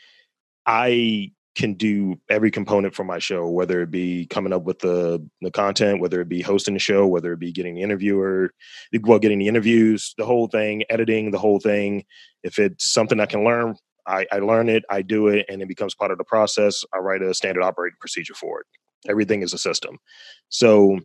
I 0.65 1.31
can 1.55 1.73
do 1.73 2.17
every 2.29 2.49
component 2.49 2.95
for 2.95 3.03
my 3.03 3.19
show, 3.19 3.49
whether 3.49 3.81
it 3.81 3.91
be 3.91 4.25
coming 4.27 4.53
up 4.53 4.63
with 4.63 4.79
the 4.79 5.25
the 5.41 5.51
content, 5.51 5.99
whether 5.99 6.21
it 6.21 6.29
be 6.29 6.41
hosting 6.41 6.73
the 6.73 6.79
show, 6.79 7.07
whether 7.07 7.33
it 7.33 7.39
be 7.39 7.51
getting 7.51 7.75
the 7.75 7.81
interviewer, 7.81 8.53
well, 9.03 9.19
getting 9.19 9.39
the 9.39 9.47
interviews, 9.47 10.13
the 10.17 10.25
whole 10.25 10.47
thing, 10.47 10.83
editing 10.89 11.31
the 11.31 11.39
whole 11.39 11.59
thing. 11.59 12.05
If 12.43 12.57
it's 12.59 12.91
something 12.91 13.19
I 13.19 13.25
can 13.25 13.43
learn, 13.43 13.75
I, 14.07 14.25
I 14.31 14.39
learn 14.39 14.69
it, 14.69 14.83
I 14.89 15.01
do 15.01 15.27
it, 15.27 15.45
and 15.49 15.61
it 15.61 15.67
becomes 15.67 15.95
part 15.95 16.11
of 16.11 16.17
the 16.17 16.23
process. 16.23 16.83
I 16.93 16.97
write 16.97 17.21
a 17.21 17.33
standard 17.33 17.63
operating 17.63 17.97
procedure 17.99 18.33
for 18.33 18.61
it. 18.61 18.67
Everything 19.09 19.41
is 19.41 19.53
a 19.53 19.57
system. 19.57 19.97
So 20.49 20.99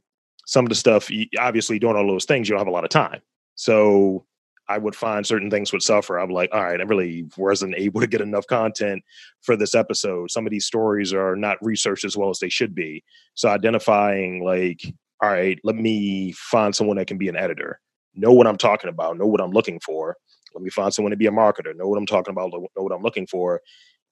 some 0.46 0.64
of 0.64 0.68
the 0.68 0.74
stuff, 0.74 1.10
obviously, 1.38 1.78
doing 1.78 1.96
all 1.96 2.06
those 2.06 2.24
things, 2.24 2.48
you 2.48 2.54
don't 2.54 2.60
have 2.60 2.68
a 2.68 2.72
lot 2.72 2.84
of 2.84 2.90
time. 2.90 3.20
So 3.54 4.24
I 4.68 4.78
would 4.78 4.96
find 4.96 5.26
certain 5.26 5.50
things 5.50 5.72
would 5.72 5.82
suffer. 5.82 6.18
I'm 6.18 6.30
like, 6.30 6.50
all 6.52 6.62
right, 6.62 6.80
I 6.80 6.84
really 6.84 7.26
wasn't 7.36 7.76
able 7.76 8.00
to 8.00 8.06
get 8.06 8.20
enough 8.20 8.46
content 8.46 9.02
for 9.42 9.56
this 9.56 9.74
episode. 9.74 10.30
Some 10.30 10.46
of 10.46 10.50
these 10.50 10.66
stories 10.66 11.12
are 11.12 11.36
not 11.36 11.58
researched 11.62 12.04
as 12.04 12.16
well 12.16 12.30
as 12.30 12.40
they 12.40 12.48
should 12.48 12.74
be. 12.74 13.04
So 13.34 13.48
identifying 13.48 14.44
like, 14.44 14.80
all 15.22 15.30
right, 15.30 15.58
let 15.64 15.76
me 15.76 16.32
find 16.32 16.74
someone 16.74 16.96
that 16.96 17.06
can 17.06 17.16
be 17.16 17.28
an 17.28 17.36
editor, 17.36 17.80
know 18.14 18.32
what 18.32 18.46
I'm 18.46 18.58
talking 18.58 18.90
about, 18.90 19.16
know 19.18 19.26
what 19.26 19.40
I'm 19.40 19.52
looking 19.52 19.80
for. 19.80 20.16
Let 20.56 20.64
me 20.64 20.70
find 20.70 20.92
someone 20.92 21.10
to 21.10 21.16
be 21.16 21.26
a 21.26 21.30
marketer, 21.30 21.76
know 21.76 21.86
what 21.86 21.98
I'm 21.98 22.06
talking 22.06 22.32
about, 22.32 22.50
know 22.52 22.68
what 22.76 22.92
I'm 22.92 23.02
looking 23.02 23.26
for. 23.26 23.60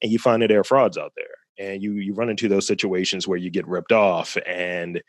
And 0.02 0.12
you 0.12 0.18
find 0.18 0.42
that 0.42 0.48
there 0.48 0.60
are 0.60 0.64
frauds 0.64 0.98
out 0.98 1.12
there. 1.16 1.26
And 1.66 1.82
you 1.82 1.94
you 1.94 2.14
run 2.14 2.28
into 2.28 2.48
those 2.48 2.66
situations 2.66 3.26
where 3.26 3.38
you 3.38 3.50
get 3.50 3.66
ripped 3.66 3.92
off 3.92 4.36
and 4.44 5.02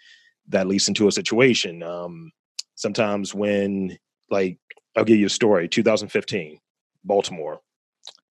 that 0.48 0.68
leads 0.68 0.88
into 0.88 1.08
a 1.08 1.12
situation. 1.12 1.84
Um, 1.84 2.32
sometimes 2.76 3.34
when 3.34 3.98
like 4.30 4.60
I'll 4.96 5.04
give 5.04 5.20
you 5.20 5.26
a 5.26 5.30
story, 5.30 5.68
2015, 5.68 6.60
Baltimore. 7.04 7.60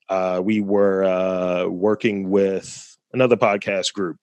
Uh, 0.08 0.40
we 0.42 0.60
were 0.60 1.04
uh, 1.04 1.66
working 1.66 2.30
with 2.30 2.96
another 3.12 3.36
podcast 3.36 3.92
group. 3.92 4.16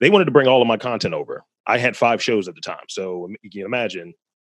They 0.00 0.10
wanted 0.10 0.26
to 0.26 0.30
bring 0.30 0.48
all 0.48 0.62
of 0.62 0.68
my 0.68 0.76
content 0.76 1.14
over. 1.14 1.44
I 1.66 1.78
had 1.78 1.96
five 1.96 2.22
shows 2.22 2.48
at 2.48 2.54
the 2.54 2.60
time. 2.60 2.84
So 2.88 3.28
you 3.42 3.50
can 3.50 3.62
imagine 3.62 4.14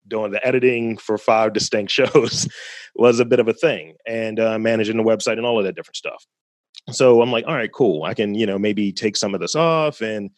doing 0.08 0.32
the 0.32 0.46
editing 0.46 0.98
for 0.98 1.18
five 1.18 1.54
distinct 1.54 1.92
shows 2.00 2.48
was 2.96 3.20
a 3.20 3.26
bit 3.26 3.40
of 3.40 3.48
a 3.48 3.54
thing 3.54 3.96
and 4.06 4.40
uh, 4.40 4.58
managing 4.60 4.98
the 4.98 5.04
website 5.04 5.34
and 5.38 5.46
all 5.46 5.60
of 5.60 5.66
that 5.66 5.76
different 5.76 5.96
stuff. 5.96 6.26
So 6.90 7.22
i'm 7.22 7.32
like 7.32 7.46
all 7.48 7.54
right 7.56 7.72
cool. 7.72 8.04
I 8.04 8.14
can 8.14 8.34
you 8.36 8.46
know 8.46 8.58
maybe 8.58 8.92
take 8.92 9.16
some 9.16 9.34
of 9.36 9.42
this 9.42 9.56
off 9.56 10.02
and 10.02 10.30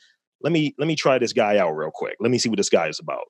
let 0.42 0.52
me 0.52 0.76
let 0.78 0.88
me 0.88 0.96
try 0.96 1.18
this 1.18 1.34
guy 1.34 1.58
out 1.58 1.72
real 1.72 1.92
quick. 1.94 2.18
Let 2.20 2.32
me 2.32 2.38
see 2.38 2.50
what 2.50 2.58
this 2.58 2.70
guy 2.70 2.88
is 2.88 3.00
about. 3.00 3.26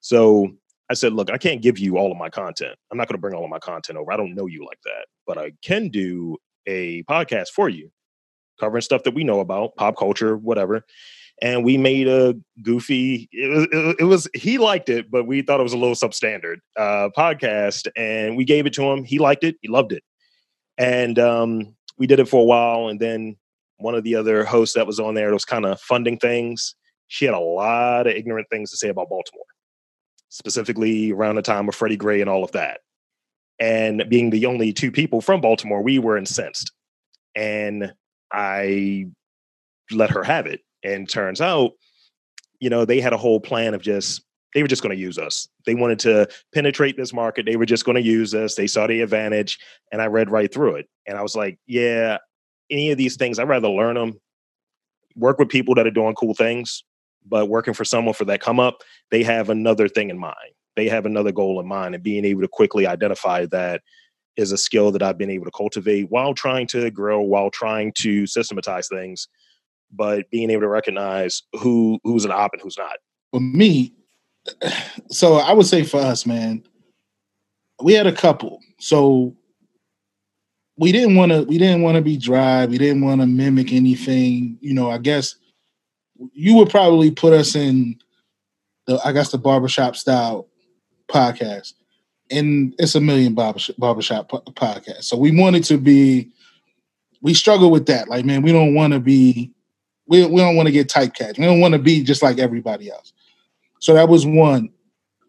So 0.00 0.48
i 0.90 0.94
said 0.94 1.12
look 1.12 1.30
i 1.30 1.38
can't 1.38 1.62
give 1.62 1.78
you 1.78 1.96
all 1.98 2.12
of 2.12 2.18
my 2.18 2.30
content. 2.30 2.76
I'm 2.90 2.98
not 2.98 3.08
going 3.08 3.16
to 3.16 3.20
bring 3.20 3.34
all 3.34 3.44
of 3.44 3.50
my 3.50 3.58
content 3.58 3.98
over. 3.98 4.12
I 4.12 4.16
don't 4.16 4.34
know 4.34 4.46
you 4.46 4.64
like 4.64 4.80
that 4.84 5.06
but 5.26 5.36
i 5.36 5.52
can 5.62 5.88
do 5.88 6.36
a 6.66 7.02
podcast 7.04 7.48
for 7.48 7.68
you 7.68 7.90
covering 8.58 8.80
stuff 8.80 9.02
that 9.02 9.14
we 9.14 9.24
know 9.24 9.40
about 9.40 9.76
pop 9.76 9.96
culture 9.96 10.36
whatever 10.36 10.84
and 11.42 11.64
we 11.64 11.76
made 11.76 12.08
a 12.08 12.34
goofy 12.62 13.28
it 13.32 13.48
was, 13.48 13.94
it, 13.98 14.04
was 14.04 14.28
he 14.34 14.58
liked 14.58 14.88
it 14.88 15.10
but 15.10 15.26
we 15.26 15.42
thought 15.42 15.60
it 15.60 15.64
was 15.64 15.72
a 15.72 15.78
little 15.78 15.94
substandard 15.94 16.56
uh, 16.76 17.08
podcast 17.16 17.88
and 17.96 18.36
we 18.36 18.44
gave 18.44 18.66
it 18.66 18.72
to 18.74 18.82
him. 18.82 19.04
He 19.04 19.18
liked 19.18 19.44
it. 19.44 19.56
He 19.60 19.68
loved 19.68 19.92
it. 19.92 20.02
And 20.78 21.18
um, 21.18 21.74
we 21.98 22.06
did 22.06 22.20
it 22.20 22.28
for 22.28 22.40
a 22.40 22.44
while 22.44 22.88
and 22.88 23.00
then 23.00 23.36
one 23.78 23.94
of 23.94 24.04
the 24.04 24.14
other 24.14 24.44
hosts 24.44 24.74
that 24.74 24.86
was 24.86 24.98
on 24.98 25.14
there 25.14 25.32
was 25.32 25.44
kind 25.44 25.66
of 25.66 25.80
funding 25.80 26.18
things 26.18 26.74
she 27.08 27.24
had 27.24 27.34
a 27.34 27.38
lot 27.38 28.06
of 28.06 28.14
ignorant 28.14 28.48
things 28.50 28.70
to 28.70 28.76
say 28.76 28.88
about 28.88 29.08
baltimore 29.08 29.44
specifically 30.28 31.12
around 31.12 31.36
the 31.36 31.42
time 31.42 31.68
of 31.68 31.74
freddie 31.74 31.96
gray 31.96 32.20
and 32.20 32.28
all 32.28 32.44
of 32.44 32.52
that. 32.52 32.80
And 33.58 34.04
being 34.08 34.30
the 34.30 34.46
only 34.46 34.72
two 34.72 34.90
people 34.90 35.20
from 35.20 35.40
baltimore 35.40 35.82
we 35.82 35.98
were 35.98 36.18
incensed. 36.18 36.72
And 37.34 37.92
i 38.32 39.06
let 39.92 40.10
her 40.10 40.24
have 40.24 40.46
it 40.46 40.60
and 40.86 41.08
turns 41.08 41.40
out, 41.40 41.72
you 42.60 42.70
know, 42.70 42.84
they 42.84 43.00
had 43.00 43.12
a 43.12 43.18
whole 43.18 43.40
plan 43.40 43.74
of 43.74 43.82
just 43.82 44.22
they 44.54 44.62
were 44.62 44.68
just 44.68 44.82
going 44.82 44.96
to 44.96 45.00
use 45.00 45.18
us. 45.18 45.48
They 45.66 45.74
wanted 45.74 45.98
to 46.00 46.28
penetrate 46.54 46.96
this 46.96 47.12
market. 47.12 47.44
They 47.44 47.56
were 47.56 47.66
just 47.66 47.84
going 47.84 47.96
to 47.96 48.02
use 48.02 48.34
us. 48.34 48.54
They 48.54 48.66
saw 48.66 48.86
the 48.86 49.02
advantage, 49.02 49.58
and 49.92 50.00
I 50.00 50.06
read 50.06 50.30
right 50.30 50.52
through 50.52 50.76
it. 50.76 50.88
And 51.06 51.18
I 51.18 51.22
was 51.22 51.36
like, 51.36 51.58
yeah, 51.66 52.16
any 52.70 52.90
of 52.90 52.96
these 52.96 53.16
things, 53.16 53.38
I'd 53.38 53.48
rather 53.48 53.68
learn 53.68 53.96
them, 53.96 54.18
work 55.14 55.38
with 55.38 55.50
people 55.50 55.74
that 55.74 55.86
are 55.86 55.90
doing 55.90 56.14
cool 56.14 56.32
things, 56.32 56.84
but 57.26 57.50
working 57.50 57.74
for 57.74 57.84
someone 57.84 58.14
for 58.14 58.24
that 58.26 58.40
come 58.40 58.58
up, 58.58 58.82
they 59.10 59.22
have 59.24 59.50
another 59.50 59.88
thing 59.88 60.08
in 60.08 60.18
mind. 60.18 60.36
They 60.74 60.88
have 60.88 61.04
another 61.04 61.32
goal 61.32 61.60
in 61.60 61.66
mind, 61.66 61.94
and 61.94 62.02
being 62.02 62.24
able 62.24 62.40
to 62.40 62.48
quickly 62.48 62.86
identify 62.86 63.44
that 63.46 63.82
is 64.36 64.52
a 64.52 64.58
skill 64.58 64.90
that 64.92 65.02
I've 65.02 65.18
been 65.18 65.30
able 65.30 65.46
to 65.46 65.50
cultivate 65.50 66.10
while 66.10 66.32
trying 66.32 66.66
to 66.68 66.90
grow, 66.90 67.20
while 67.20 67.50
trying 67.50 67.92
to 67.98 68.26
systematize 68.26 68.88
things 68.88 69.28
but 69.92 70.30
being 70.30 70.50
able 70.50 70.62
to 70.62 70.68
recognize 70.68 71.42
who 71.60 71.98
who's 72.04 72.24
an 72.24 72.32
op 72.32 72.52
and 72.52 72.62
who's 72.62 72.78
not. 72.78 72.96
For 73.32 73.40
me, 73.40 73.92
so 75.10 75.34
I 75.34 75.52
would 75.52 75.66
say 75.66 75.82
for 75.82 76.00
us, 76.00 76.26
man, 76.26 76.62
we 77.82 77.92
had 77.92 78.06
a 78.06 78.12
couple. 78.12 78.60
So 78.78 79.34
we 80.78 80.92
didn't 80.92 81.16
want 81.16 81.32
to 81.32 81.42
we 81.42 81.58
didn't 81.58 81.82
want 81.82 81.96
to 81.96 82.02
be 82.02 82.16
dry. 82.16 82.66
We 82.66 82.78
didn't 82.78 83.04
want 83.04 83.20
to 83.20 83.26
mimic 83.26 83.72
anything. 83.72 84.58
You 84.60 84.74
know, 84.74 84.90
I 84.90 84.98
guess 84.98 85.36
you 86.32 86.54
would 86.56 86.70
probably 86.70 87.10
put 87.10 87.32
us 87.32 87.54
in 87.54 87.98
the 88.86 89.00
I 89.04 89.12
guess 89.12 89.30
the 89.30 89.38
barbershop 89.38 89.96
style 89.96 90.48
podcast. 91.08 91.74
And 92.30 92.74
it's 92.78 92.96
a 92.96 93.00
million 93.00 93.34
barbershop, 93.34 93.76
barbershop 93.76 94.30
podcast. 94.30 95.04
So 95.04 95.16
we 95.16 95.38
wanted 95.38 95.64
to 95.64 95.78
be 95.78 96.30
we 97.22 97.34
struggle 97.34 97.70
with 97.70 97.86
that. 97.86 98.08
Like, 98.08 98.24
man, 98.24 98.42
we 98.42 98.52
don't 98.52 98.74
want 98.74 98.92
to 98.92 99.00
be 99.00 99.52
we, 100.06 100.24
we 100.26 100.40
don't 100.40 100.56
want 100.56 100.66
to 100.66 100.72
get 100.72 100.88
typecast. 100.88 101.38
We 101.38 101.44
don't 101.44 101.60
want 101.60 101.72
to 101.72 101.78
be 101.78 102.02
just 102.02 102.22
like 102.22 102.38
everybody 102.38 102.90
else. 102.90 103.12
So 103.80 103.94
that 103.94 104.08
was 104.08 104.26
one. 104.26 104.70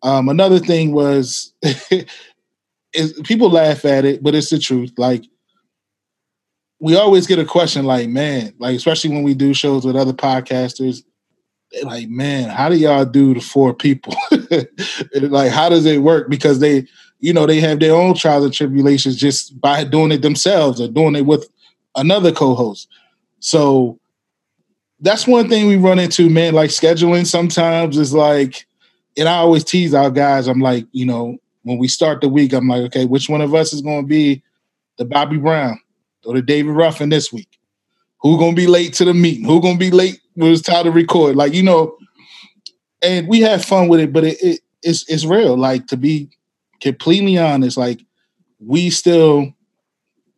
Um, 0.04 0.30
another 0.30 0.60
thing 0.60 0.94
was 0.94 1.54
is 2.94 3.14
people 3.24 3.50
laugh 3.50 3.86
at 3.86 4.06
it, 4.06 4.24
but 4.24 4.36
it's 4.36 4.50
the 4.50 4.60
truth. 4.60 4.94
Like 4.98 5.26
we 6.80 6.96
always 6.96 7.28
get 7.28 7.40
a 7.40 7.46
question 7.46 7.86
like, 7.86 8.10
man, 8.10 8.54
like 8.60 8.76
especially 8.76 9.12
when 9.12 9.24
we 9.24 9.34
do 9.34 9.54
shows 9.54 9.86
with 9.86 9.96
other 9.96 10.14
podcasters, 10.14 11.04
like, 11.84 12.08
man, 12.10 12.50
how 12.50 12.70
do 12.70 12.78
y'all 12.78 13.06
do 13.06 13.34
the 13.34 13.42
four 13.42 13.74
people? 13.74 14.16
like, 15.22 15.52
how 15.52 15.70
does 15.70 15.86
it 15.86 16.02
work? 16.02 16.30
Because 16.30 16.60
they, 16.60 16.88
you 17.20 17.34
know, 17.34 17.46
they 17.46 17.60
have 17.60 17.80
their 17.80 17.96
own 17.96 18.14
trials 18.14 18.46
and 18.46 18.54
tribulations 18.54 19.16
just 19.16 19.60
by 19.60 19.84
doing 19.84 20.12
it 20.12 20.22
themselves 20.22 20.80
or 20.80 20.88
doing 20.88 21.16
it 21.16 21.26
with 21.26 21.50
another 21.96 22.32
co-host. 22.32 22.88
So 23.40 24.00
that's 25.00 25.28
one 25.28 25.48
thing 25.50 25.68
we 25.68 25.76
run 25.76 26.00
into, 26.00 26.30
man. 26.30 26.54
Like 26.54 26.70
scheduling 26.70 27.26
sometimes 27.26 27.98
is 27.98 28.14
like, 28.14 28.66
and 29.18 29.28
I 29.28 29.36
always 29.38 29.64
tease 29.64 29.94
our 29.94 30.12
guys. 30.12 30.48
I'm 30.48 30.60
like, 30.60 30.86
you 30.92 31.06
know, 31.06 31.38
when 31.64 31.78
we 31.78 31.88
start 31.88 32.22
the 32.22 32.30
week, 32.30 32.54
I'm 32.54 32.68
like, 32.68 32.84
okay, 32.84 33.06
which 33.06 33.30
one 33.30 33.42
of 33.42 33.54
us 33.54 33.74
is 33.74 33.82
going 33.82 34.04
to 34.04 34.08
be 34.08 34.42
the 34.98 35.06
Bobby 35.06 35.38
Brown 35.38 35.80
or 36.26 36.34
the 36.34 36.42
David 36.42 36.72
Ruffin 36.72 37.10
this 37.10 37.32
week? 37.32 37.60
Who 38.22 38.38
going 38.38 38.56
to 38.56 38.62
be 38.62 38.68
late 38.68 38.94
to 38.96 39.06
the 39.06 39.14
meeting? 39.14 39.46
Who 39.46 39.62
going 39.62 39.76
to 39.76 39.80
be 39.80 39.92
late 39.92 40.20
when 40.34 40.52
it's 40.52 40.62
time 40.62 40.86
to 40.86 40.92
record? 40.92 41.36
Like, 41.36 41.54
you 41.54 41.64
know, 41.64 41.98
and 43.02 43.28
we 43.28 43.42
have 43.42 43.64
fun 43.64 43.88
with 43.88 44.00
it, 44.00 44.12
but 44.12 44.24
it, 44.24 44.38
it 44.42 44.62
it's 44.82 45.08
it's 45.10 45.26
real. 45.26 45.58
Like 45.58 45.88
to 45.88 45.98
be 45.98 46.30
completely 46.82 47.38
honest, 47.38 47.78
like 47.78 48.02
we 48.60 48.90
still 48.90 49.54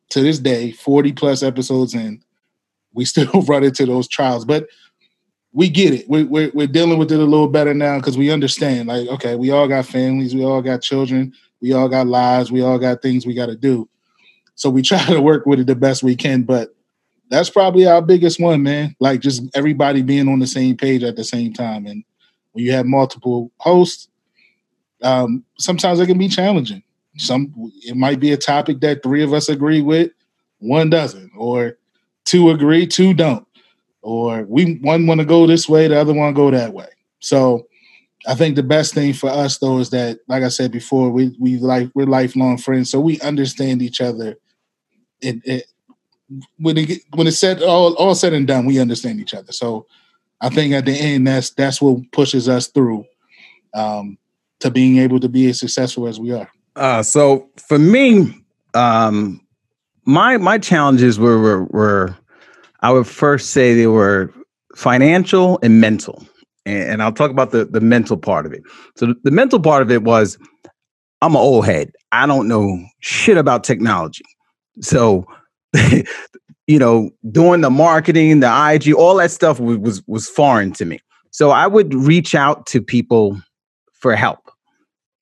to 0.09 0.21
this 0.21 0.39
day, 0.39 0.71
40 0.71 1.13
plus 1.13 1.43
episodes 1.43 1.93
in, 1.93 2.23
we 2.93 3.05
still 3.05 3.41
run 3.47 3.63
into 3.63 3.85
those 3.85 4.07
trials, 4.07 4.45
but 4.45 4.67
we 5.51 5.69
get 5.69 5.93
it. 5.93 6.07
We're, 6.07 6.25
we're, 6.25 6.51
we're 6.53 6.67
dealing 6.67 6.99
with 6.99 7.11
it 7.11 7.19
a 7.19 7.23
little 7.23 7.47
better 7.47 7.73
now 7.73 7.97
because 7.97 8.17
we 8.17 8.31
understand. 8.31 8.87
Like, 8.87 9.07
okay, 9.07 9.35
we 9.35 9.51
all 9.51 9.67
got 9.67 9.85
families, 9.85 10.35
we 10.35 10.43
all 10.43 10.61
got 10.61 10.81
children, 10.81 11.33
we 11.61 11.73
all 11.73 11.89
got 11.89 12.07
lives, 12.07 12.51
we 12.51 12.61
all 12.61 12.77
got 12.77 13.01
things 13.01 13.25
we 13.25 13.33
got 13.33 13.47
to 13.47 13.55
do. 13.55 13.89
So 14.55 14.69
we 14.69 14.81
try 14.83 15.03
to 15.05 15.21
work 15.21 15.45
with 15.45 15.59
it 15.59 15.67
the 15.67 15.75
best 15.75 16.03
we 16.03 16.15
can, 16.15 16.43
but 16.43 16.75
that's 17.29 17.49
probably 17.49 17.85
our 17.85 18.01
biggest 18.01 18.39
one, 18.39 18.63
man. 18.63 18.95
Like 18.99 19.21
just 19.21 19.43
everybody 19.53 20.01
being 20.01 20.27
on 20.27 20.39
the 20.39 20.47
same 20.47 20.75
page 20.75 21.03
at 21.03 21.15
the 21.15 21.23
same 21.23 21.53
time. 21.53 21.85
And 21.85 22.03
when 22.51 22.65
you 22.65 22.71
have 22.71 22.85
multiple 22.85 23.51
hosts, 23.57 24.07
um, 25.01 25.43
sometimes 25.57 25.99
it 25.99 26.07
can 26.07 26.17
be 26.17 26.27
challenging. 26.27 26.83
Some 27.17 27.53
it 27.83 27.95
might 27.95 28.19
be 28.19 28.31
a 28.31 28.37
topic 28.37 28.81
that 28.81 29.03
three 29.03 29.23
of 29.23 29.33
us 29.33 29.49
agree 29.49 29.81
with, 29.81 30.11
one 30.59 30.89
doesn't, 30.89 31.31
or 31.37 31.77
two 32.29 32.51
agree, 32.51 32.85
two 32.85 33.13
don't. 33.13 33.45
Or 34.01 34.43
we 34.43 34.75
one 34.75 35.07
want 35.07 35.19
to 35.19 35.25
go 35.25 35.47
this 35.47 35.67
way, 35.67 35.87
the 35.87 35.99
other 35.99 36.13
one 36.13 36.33
go 36.33 36.51
that 36.51 36.73
way. 36.73 36.87
So 37.19 37.67
I 38.27 38.35
think 38.35 38.55
the 38.55 38.63
best 38.63 38.93
thing 38.93 39.13
for 39.13 39.29
us 39.29 39.57
though 39.57 39.79
is 39.79 39.89
that, 39.89 40.19
like 40.27 40.43
I 40.43 40.49
said 40.49 40.71
before, 40.71 41.09
we 41.09 41.35
we 41.39 41.57
like 41.57 41.89
we're 41.95 42.05
lifelong 42.05 42.57
friends, 42.57 42.91
so 42.91 42.99
we 42.99 43.19
understand 43.21 43.81
each 43.81 43.99
other. 43.99 44.35
It, 45.21 45.41
it 45.43 45.65
when 46.57 46.77
it 46.77 47.01
when 47.15 47.27
it's 47.27 47.39
said 47.39 47.61
all 47.63 47.95
all 47.95 48.15
said 48.15 48.33
and 48.33 48.47
done, 48.47 48.65
we 48.65 48.79
understand 48.79 49.19
each 49.19 49.33
other. 49.33 49.51
So 49.51 49.85
I 50.39 50.49
think 50.49 50.73
at 50.73 50.85
the 50.85 50.93
end, 50.93 51.27
that's 51.27 51.49
that's 51.51 51.81
what 51.81 52.11
pushes 52.11 52.47
us 52.47 52.67
through 52.67 53.05
um, 53.73 54.17
to 54.59 54.71
being 54.71 54.97
able 54.97 55.19
to 55.19 55.29
be 55.29 55.49
as 55.49 55.59
successful 55.59 56.07
as 56.07 56.19
we 56.19 56.31
are. 56.31 56.49
Uh, 56.75 57.03
so 57.03 57.49
for 57.57 57.79
me, 57.79 58.45
um, 58.73 59.41
my 60.05 60.37
my 60.37 60.57
challenges 60.57 61.19
were, 61.19 61.37
were 61.39 61.63
were 61.65 62.17
I 62.81 62.91
would 62.91 63.07
first 63.07 63.51
say 63.51 63.73
they 63.73 63.87
were 63.87 64.33
financial 64.75 65.59
and 65.61 65.81
mental. 65.81 66.25
And, 66.65 67.01
I'll 67.01 67.11
talk 67.11 67.31
about 67.31 67.51
the, 67.51 67.65
the 67.65 67.81
mental 67.81 68.15
part 68.15 68.45
of 68.45 68.53
it. 68.53 68.61
So 68.95 69.07
the, 69.07 69.15
the 69.23 69.31
mental 69.31 69.59
part 69.59 69.81
of 69.81 69.89
it 69.89 70.03
was 70.03 70.37
I'm 71.21 71.31
an 71.31 71.41
old 71.41 71.65
head. 71.65 71.91
I 72.11 72.27
don't 72.27 72.47
know 72.47 72.85
shit 72.99 73.37
about 73.37 73.63
technology. 73.63 74.23
So 74.81 75.25
you 76.69 76.77
know, 76.77 77.09
doing 77.31 77.61
the 77.61 77.71
marketing, 77.71 78.41
the 78.41 78.71
IG, 78.73 78.93
all 78.93 79.15
that 79.15 79.31
stuff 79.31 79.59
was, 79.59 79.77
was 79.79 80.03
was 80.07 80.29
foreign 80.29 80.71
to 80.73 80.85
me. 80.85 80.99
So 81.31 81.49
I 81.49 81.65
would 81.65 81.93
reach 81.93 82.35
out 82.35 82.67
to 82.67 82.81
people 82.81 83.41
for 83.93 84.15
help. 84.15 84.51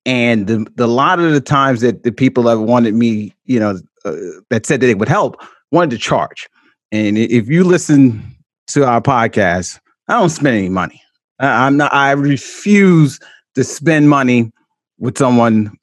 And 0.04 0.46
the, 0.46 0.66
the 0.76 0.86
lot 0.86 1.20
of 1.20 1.32
the 1.32 1.40
times 1.40 1.80
that 1.80 2.02
the 2.02 2.12
people 2.12 2.42
that 2.44 2.60
wanted 2.60 2.94
me, 2.94 3.34
you 3.44 3.58
know, 3.58 3.78
uh, 4.04 4.16
that 4.50 4.66
said 4.66 4.80
that 4.80 4.86
they 4.86 4.94
would 4.94 5.08
help 5.08 5.36
wanted 5.70 5.90
to 5.90 5.98
charge. 5.98 6.48
And 6.92 7.18
if 7.18 7.48
you 7.48 7.64
listen 7.64 8.36
to 8.68 8.86
our 8.86 9.00
podcast, 9.00 9.78
I 10.08 10.18
don't 10.18 10.30
spend 10.30 10.56
any 10.56 10.68
money. 10.68 11.02
I'm 11.38 11.76
not. 11.76 11.92
I 11.92 12.12
refuse 12.12 13.20
to 13.54 13.64
spend 13.64 14.08
money 14.08 14.50
with 14.98 15.18
someone 15.18 15.76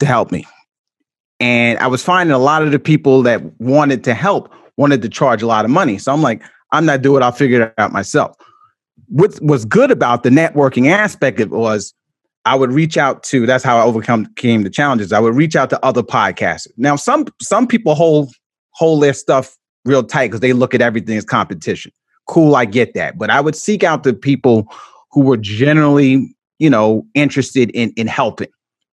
to 0.00 0.06
help 0.06 0.30
me. 0.30 0.46
And 1.40 1.78
I 1.80 1.88
was 1.88 2.02
finding 2.02 2.32
a 2.32 2.38
lot 2.38 2.62
of 2.62 2.70
the 2.70 2.78
people 2.78 3.22
that 3.22 3.42
wanted 3.60 4.04
to 4.04 4.14
help 4.14 4.52
wanted 4.76 5.02
to 5.02 5.08
charge 5.08 5.42
a 5.42 5.46
lot 5.46 5.64
of 5.64 5.70
money. 5.70 5.98
So 5.98 6.12
I'm 6.12 6.22
like, 6.22 6.42
I'm 6.70 6.86
not 6.86 7.02
doing 7.02 7.22
it. 7.22 7.24
I'll 7.24 7.32
figure 7.32 7.62
it 7.62 7.74
out 7.78 7.92
myself. 7.92 8.36
What 9.08 9.38
was 9.42 9.64
good 9.64 9.90
about 9.90 10.22
the 10.22 10.30
networking 10.30 10.88
aspect 10.90 11.40
it 11.40 11.50
was 11.50 11.92
I 12.44 12.54
would 12.54 12.72
reach 12.72 12.96
out 12.96 13.22
to. 13.24 13.46
That's 13.46 13.62
how 13.62 13.78
I 13.78 13.82
overcome 13.82 14.26
came 14.36 14.62
the 14.62 14.70
challenges. 14.70 15.12
I 15.12 15.20
would 15.20 15.34
reach 15.34 15.54
out 15.54 15.70
to 15.70 15.84
other 15.84 16.02
podcasters. 16.02 16.72
Now, 16.76 16.96
some 16.96 17.26
some 17.40 17.66
people 17.66 17.94
hold 17.94 18.32
hold 18.74 19.02
their 19.02 19.12
stuff 19.12 19.56
real 19.84 20.02
tight 20.02 20.28
because 20.28 20.40
they 20.40 20.52
look 20.52 20.74
at 20.74 20.80
everything 20.80 21.16
as 21.16 21.24
competition. 21.24 21.92
Cool, 22.26 22.54
I 22.54 22.64
get 22.64 22.94
that, 22.94 23.18
but 23.18 23.30
I 23.30 23.40
would 23.40 23.56
seek 23.56 23.82
out 23.82 24.04
the 24.04 24.14
people 24.14 24.66
who 25.10 25.22
were 25.22 25.36
generally, 25.36 26.34
you 26.58 26.70
know, 26.70 27.06
interested 27.14 27.70
in 27.70 27.92
in 27.96 28.06
helping. 28.06 28.48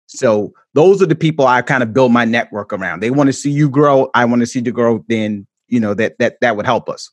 So 0.08 0.52
those 0.74 1.02
are 1.02 1.06
the 1.06 1.16
people 1.16 1.46
I 1.46 1.62
kind 1.62 1.84
of 1.84 1.94
build 1.94 2.12
my 2.12 2.26
network 2.26 2.74
around. 2.74 3.02
They 3.02 3.12
want 3.12 3.28
to 3.28 3.34
see 3.34 3.52
you 3.52 3.70
grow. 3.70 4.10
I 4.16 4.26
want 4.26 4.42
to 4.42 4.48
see 4.48 4.60
you 4.60 4.72
grow. 4.72 5.06
Then 5.08 5.46
you 5.68 5.80
know 5.80 5.94
that 5.94 6.18
that 6.20 6.38
that 6.42 6.58
would 6.58 6.66
help 6.66 6.90
us. 6.90 7.10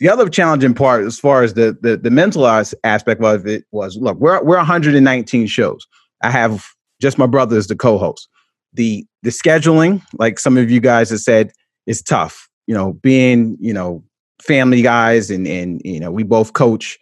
The 0.00 0.08
other 0.08 0.28
challenging 0.28 0.74
part, 0.74 1.04
as 1.04 1.18
far 1.18 1.42
as 1.42 1.54
the 1.54 1.76
the, 1.80 1.96
the 1.96 2.10
mental 2.10 2.46
aspect 2.46 3.22
of 3.22 3.46
it, 3.46 3.64
was 3.70 3.96
look, 3.96 4.18
we're 4.18 4.42
we're 4.42 4.56
119 4.56 5.46
shows. 5.46 5.86
I 6.22 6.30
have 6.30 6.66
just 7.00 7.18
my 7.18 7.26
brother 7.26 7.56
as 7.56 7.66
the 7.66 7.76
co-host. 7.76 8.28
The 8.72 9.06
the 9.22 9.30
scheduling, 9.30 10.02
like 10.14 10.38
some 10.38 10.56
of 10.56 10.70
you 10.70 10.80
guys 10.80 11.10
have 11.10 11.20
said, 11.20 11.52
is 11.86 12.02
tough. 12.02 12.48
You 12.66 12.74
know, 12.74 12.94
being 12.94 13.56
you 13.60 13.72
know 13.72 14.02
family 14.42 14.82
guys 14.82 15.30
and 15.30 15.46
and 15.46 15.80
you 15.84 16.00
know 16.00 16.10
we 16.10 16.22
both 16.22 16.52
coach 16.52 16.98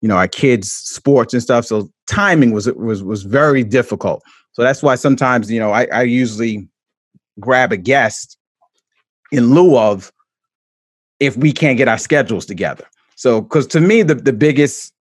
you 0.00 0.08
know 0.08 0.16
our 0.16 0.28
kids 0.28 0.70
sports 0.70 1.34
and 1.34 1.42
stuff 1.42 1.64
so 1.66 1.90
timing 2.06 2.52
was 2.52 2.68
was 2.74 3.02
was 3.02 3.24
very 3.24 3.64
difficult 3.64 4.22
so 4.52 4.62
that's 4.62 4.84
why 4.84 4.94
sometimes 4.94 5.50
you 5.50 5.58
know 5.58 5.72
i, 5.72 5.86
I 5.86 6.02
usually 6.02 6.68
grab 7.40 7.72
a 7.72 7.76
guest 7.76 8.38
in 9.32 9.50
lieu 9.50 9.76
of 9.76 10.12
if 11.20 11.36
we 11.36 11.52
can't 11.52 11.78
get 11.78 11.88
our 11.88 11.98
schedules 11.98 12.46
together. 12.46 12.84
So, 13.14 13.40
because 13.40 13.66
to 13.68 13.80
me, 13.80 14.02
the, 14.02 14.14
the 14.14 14.32
biggest 14.32 14.92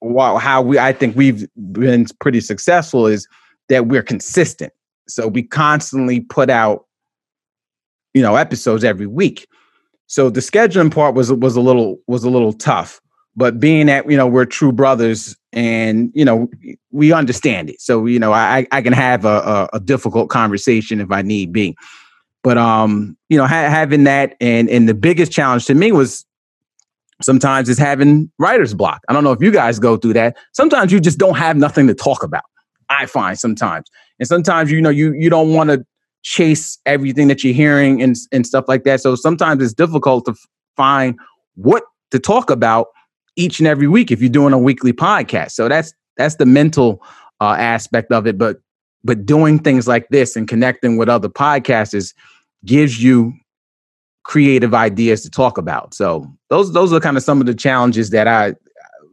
wow, 0.00 0.36
how 0.36 0.62
we 0.62 0.78
I 0.78 0.92
think 0.92 1.16
we've 1.16 1.48
been 1.72 2.06
pretty 2.20 2.40
successful 2.40 3.06
is 3.06 3.26
that 3.68 3.86
we're 3.86 4.02
consistent. 4.02 4.72
So 5.08 5.26
we 5.26 5.42
constantly 5.42 6.20
put 6.20 6.50
out, 6.50 6.86
you 8.18 8.24
know, 8.24 8.34
episodes 8.34 8.82
every 8.82 9.06
week. 9.06 9.46
So 10.08 10.28
the 10.28 10.40
scheduling 10.40 10.92
part 10.92 11.14
was 11.14 11.32
was 11.32 11.54
a 11.54 11.60
little 11.60 12.00
was 12.08 12.24
a 12.24 12.30
little 12.30 12.52
tough, 12.52 13.00
but 13.36 13.60
being 13.60 13.86
that 13.86 14.10
you 14.10 14.16
know 14.16 14.26
we're 14.26 14.44
true 14.44 14.72
brothers 14.72 15.36
and 15.52 16.10
you 16.14 16.24
know 16.24 16.48
we 16.90 17.12
understand 17.12 17.70
it, 17.70 17.80
so 17.80 18.06
you 18.06 18.18
know 18.18 18.32
I 18.32 18.66
I 18.72 18.82
can 18.82 18.92
have 18.92 19.24
a, 19.24 19.68
a, 19.72 19.76
a 19.76 19.80
difficult 19.80 20.30
conversation 20.30 21.00
if 21.00 21.12
I 21.12 21.22
need 21.22 21.52
be. 21.52 21.76
But 22.42 22.58
um, 22.58 23.16
you 23.28 23.38
know, 23.38 23.46
ha- 23.46 23.70
having 23.70 24.02
that 24.04 24.34
and 24.40 24.68
and 24.68 24.88
the 24.88 24.94
biggest 24.94 25.30
challenge 25.30 25.66
to 25.66 25.74
me 25.74 25.92
was 25.92 26.26
sometimes 27.22 27.68
is 27.68 27.78
having 27.78 28.32
writer's 28.40 28.74
block. 28.74 29.02
I 29.08 29.12
don't 29.12 29.22
know 29.22 29.32
if 29.32 29.40
you 29.40 29.52
guys 29.52 29.78
go 29.78 29.96
through 29.96 30.14
that. 30.14 30.36
Sometimes 30.52 30.90
you 30.90 30.98
just 30.98 31.18
don't 31.18 31.36
have 31.36 31.56
nothing 31.56 31.86
to 31.86 31.94
talk 31.94 32.24
about. 32.24 32.44
I 32.88 33.06
find 33.06 33.38
sometimes, 33.38 33.88
and 34.18 34.26
sometimes 34.26 34.72
you 34.72 34.80
know 34.80 34.90
you 34.90 35.12
you 35.12 35.30
don't 35.30 35.52
want 35.52 35.70
to 35.70 35.86
chase 36.28 36.78
everything 36.84 37.26
that 37.28 37.42
you're 37.42 37.54
hearing 37.54 38.02
and 38.02 38.14
and 38.32 38.46
stuff 38.46 38.66
like 38.68 38.84
that. 38.84 39.00
So 39.00 39.14
sometimes 39.14 39.62
it's 39.62 39.72
difficult 39.72 40.26
to 40.26 40.34
find 40.76 41.18
what 41.54 41.84
to 42.10 42.18
talk 42.18 42.50
about 42.50 42.88
each 43.36 43.60
and 43.60 43.66
every 43.66 43.88
week 43.88 44.10
if 44.10 44.20
you're 44.20 44.28
doing 44.28 44.52
a 44.52 44.58
weekly 44.58 44.92
podcast. 44.92 45.52
So 45.52 45.68
that's 45.70 45.94
that's 46.18 46.36
the 46.36 46.44
mental 46.44 47.02
uh, 47.40 47.56
aspect 47.58 48.12
of 48.12 48.26
it. 48.26 48.36
But 48.36 48.58
but 49.02 49.24
doing 49.24 49.58
things 49.58 49.88
like 49.88 50.06
this 50.10 50.36
and 50.36 50.46
connecting 50.46 50.98
with 50.98 51.08
other 51.08 51.30
podcasters 51.30 52.12
gives 52.66 53.02
you 53.02 53.32
creative 54.24 54.74
ideas 54.74 55.22
to 55.22 55.30
talk 55.30 55.56
about. 55.56 55.94
So 55.94 56.30
those 56.50 56.74
those 56.74 56.92
are 56.92 57.00
kind 57.00 57.16
of 57.16 57.22
some 57.22 57.40
of 57.40 57.46
the 57.46 57.54
challenges 57.54 58.10
that 58.10 58.28
I, 58.28 58.52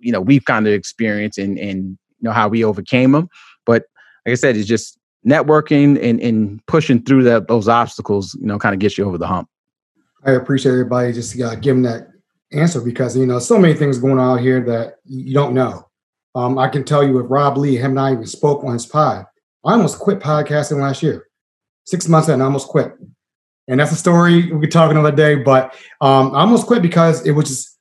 you 0.02 0.12
know, 0.12 0.20
we've 0.20 0.44
kind 0.44 0.68
of 0.68 0.74
experienced 0.74 1.38
and 1.38 1.58
and 1.58 1.98
you 2.20 2.24
know 2.28 2.34
how 2.34 2.50
we 2.50 2.66
overcame 2.66 3.14
them. 3.14 3.30
But 3.66 3.84
like 4.26 4.34
I 4.34 4.36
said, 4.36 4.58
it's 4.58 4.68
just 4.68 5.00
networking 5.26 6.02
and, 6.02 6.20
and 6.22 6.66
pushing 6.68 7.02
through 7.02 7.24
that 7.24 7.48
those 7.48 7.68
obstacles, 7.68 8.36
you 8.40 8.46
know, 8.46 8.60
kind 8.60 8.74
of 8.74 8.80
gets 8.80 8.98
you 8.98 9.06
over 9.06 9.18
the 9.18 9.28
hump. 9.28 9.50
I 10.24 10.32
appreciate 10.32 10.72
everybody 10.72 11.14
just 11.14 11.40
uh, 11.40 11.56
giving 11.56 11.84
that 11.84 12.08
answer 12.52 12.82
because 12.82 13.18
you 13.18 13.26
know 13.26 13.40
so 13.40 13.58
many 13.58 13.74
things 13.74 13.98
going 13.98 14.20
on 14.20 14.40
here 14.40 14.62
that 14.62 14.96
you 15.06 15.34
don't 15.34 15.54
know. 15.54 15.88
Um, 16.36 16.58
I 16.58 16.68
can 16.68 16.84
tell 16.84 17.04
you 17.04 17.14
with 17.14 17.28
Rob 17.28 17.58
Lee, 17.58 17.78
him 17.78 17.92
and 17.92 18.00
I 18.00 18.12
even 18.12 18.26
spoke 18.26 18.64
on 18.64 18.74
his 18.74 18.86
pod. 18.86 19.26
I 19.64 19.74
almost 19.74 20.00
quit 20.00 20.20
podcasting 20.20 20.80
last 20.82 21.02
year. 21.02 21.28
Six 21.86 22.08
months 22.08 22.30
in, 22.30 22.42
I 22.42 22.46
almost 22.46 22.68
quit. 22.68 22.94
And 23.68 23.80
that's 23.80 23.92
a 23.92 23.96
story 23.96 24.52
we 24.52 24.62
could 24.62 24.72
talk 24.72 24.92
another 24.92 25.12
day. 25.12 25.36
But 25.36 25.76
um, 26.02 26.36
I 26.36 26.42
almost 26.42 26.68
quit 26.68 26.82
because 26.82 27.26
it 27.26 27.32
was 27.32 27.48
just 27.48 27.80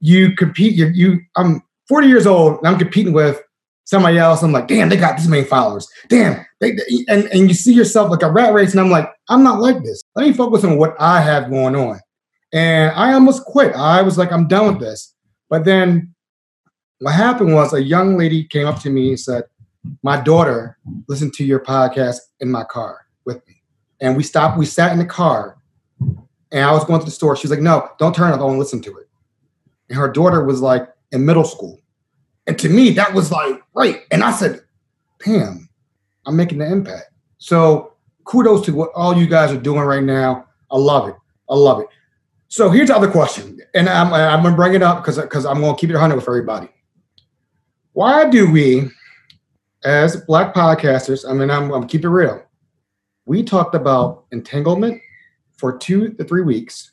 you 0.00 0.36
compete. 0.36 0.74
You, 0.74 0.86
you 0.88 1.20
I'm 1.34 1.62
40 1.88 2.08
years 2.08 2.26
old 2.26 2.58
and 2.58 2.68
I'm 2.68 2.78
competing 2.78 3.12
with 3.12 3.40
somebody 3.86 4.18
else. 4.18 4.42
I'm 4.42 4.52
like, 4.52 4.68
damn, 4.68 4.90
they 4.90 4.98
got 4.98 5.16
this 5.16 5.26
many 5.26 5.44
followers. 5.44 5.88
Damn, 6.08 6.44
they, 6.60 6.72
they, 6.72 6.82
and 7.08 7.24
and 7.32 7.48
you 7.48 7.54
see 7.54 7.72
yourself 7.72 8.10
like 8.10 8.22
a 8.22 8.30
rat 8.30 8.52
race, 8.52 8.72
and 8.72 8.80
I'm 8.80 8.90
like, 8.90 9.08
I'm 9.30 9.42
not 9.42 9.60
like 9.60 9.82
this. 9.82 10.02
Let 10.14 10.26
me 10.26 10.34
focus 10.34 10.64
on 10.64 10.76
what 10.76 10.94
I 11.00 11.20
have 11.22 11.48
going 11.48 11.74
on. 11.74 11.98
And 12.52 12.92
I 12.92 13.12
almost 13.14 13.44
quit. 13.44 13.74
I 13.74 14.02
was 14.02 14.18
like, 14.18 14.30
I'm 14.30 14.46
done 14.46 14.74
with 14.74 14.80
this. 14.80 15.14
But 15.48 15.64
then 15.64 16.14
what 17.00 17.14
happened 17.14 17.54
was 17.54 17.72
a 17.72 17.82
young 17.82 18.16
lady 18.16 18.44
came 18.44 18.66
up 18.66 18.80
to 18.80 18.90
me 18.90 19.08
and 19.08 19.20
said, 19.20 19.44
my 20.02 20.20
daughter 20.20 20.78
listened 21.08 21.32
to 21.34 21.44
your 21.44 21.60
podcast 21.60 22.18
in 22.40 22.50
my 22.50 22.64
car 22.64 23.06
with 23.24 23.46
me. 23.46 23.62
And 24.00 24.16
we 24.16 24.22
stopped, 24.22 24.58
we 24.58 24.66
sat 24.66 24.92
in 24.92 24.98
the 24.98 25.04
car 25.04 25.58
and 26.50 26.64
I 26.64 26.72
was 26.72 26.84
going 26.84 27.00
to 27.00 27.04
the 27.04 27.12
store. 27.12 27.36
She's 27.36 27.50
like, 27.50 27.60
no, 27.60 27.88
don't 27.98 28.14
turn 28.14 28.32
it 28.32 28.40
on, 28.40 28.58
listen 28.58 28.80
to 28.82 28.96
it. 28.96 29.08
And 29.88 29.98
her 29.98 30.10
daughter 30.10 30.44
was 30.44 30.60
like 30.60 30.88
in 31.12 31.24
middle 31.24 31.44
school. 31.44 31.80
And 32.46 32.58
to 32.58 32.68
me, 32.68 32.90
that 32.90 33.12
was 33.12 33.32
like, 33.32 33.62
right. 33.74 34.02
And 34.10 34.22
I 34.22 34.32
said, 34.32 34.60
damn, 35.24 35.68
I'm 36.26 36.36
making 36.36 36.58
the 36.58 36.70
impact. 36.70 37.10
So 37.38 37.94
kudos 38.24 38.64
to 38.66 38.74
what 38.74 38.90
all 38.94 39.16
you 39.16 39.26
guys 39.26 39.52
are 39.52 39.60
doing 39.60 39.80
right 39.82 40.02
now. 40.02 40.46
I 40.70 40.76
love 40.76 41.08
it. 41.08 41.16
I 41.48 41.54
love 41.54 41.80
it. 41.80 41.88
So 42.48 42.70
here's 42.70 42.88
the 42.88 42.96
other 42.96 43.10
question. 43.10 43.60
And 43.74 43.88
I'm, 43.88 44.12
I'm 44.12 44.42
to 44.42 44.52
bring 44.52 44.74
it 44.74 44.82
up 44.82 45.02
because 45.02 45.18
because 45.18 45.44
I'm 45.44 45.60
to 45.60 45.74
keep 45.74 45.90
it 45.90 45.94
100 45.94 46.14
with 46.14 46.28
everybody. 46.28 46.68
Why 47.92 48.28
do 48.28 48.50
we, 48.50 48.88
as 49.84 50.16
black 50.16 50.54
podcasters, 50.54 51.28
I 51.28 51.32
mean, 51.32 51.50
I'm, 51.50 51.72
I'm 51.72 51.86
keep 51.86 52.04
it 52.04 52.08
real. 52.08 52.42
We 53.24 53.42
talked 53.42 53.74
about 53.74 54.24
entanglement 54.32 55.00
for 55.56 55.76
two 55.76 56.10
to 56.12 56.24
three 56.24 56.42
weeks. 56.42 56.92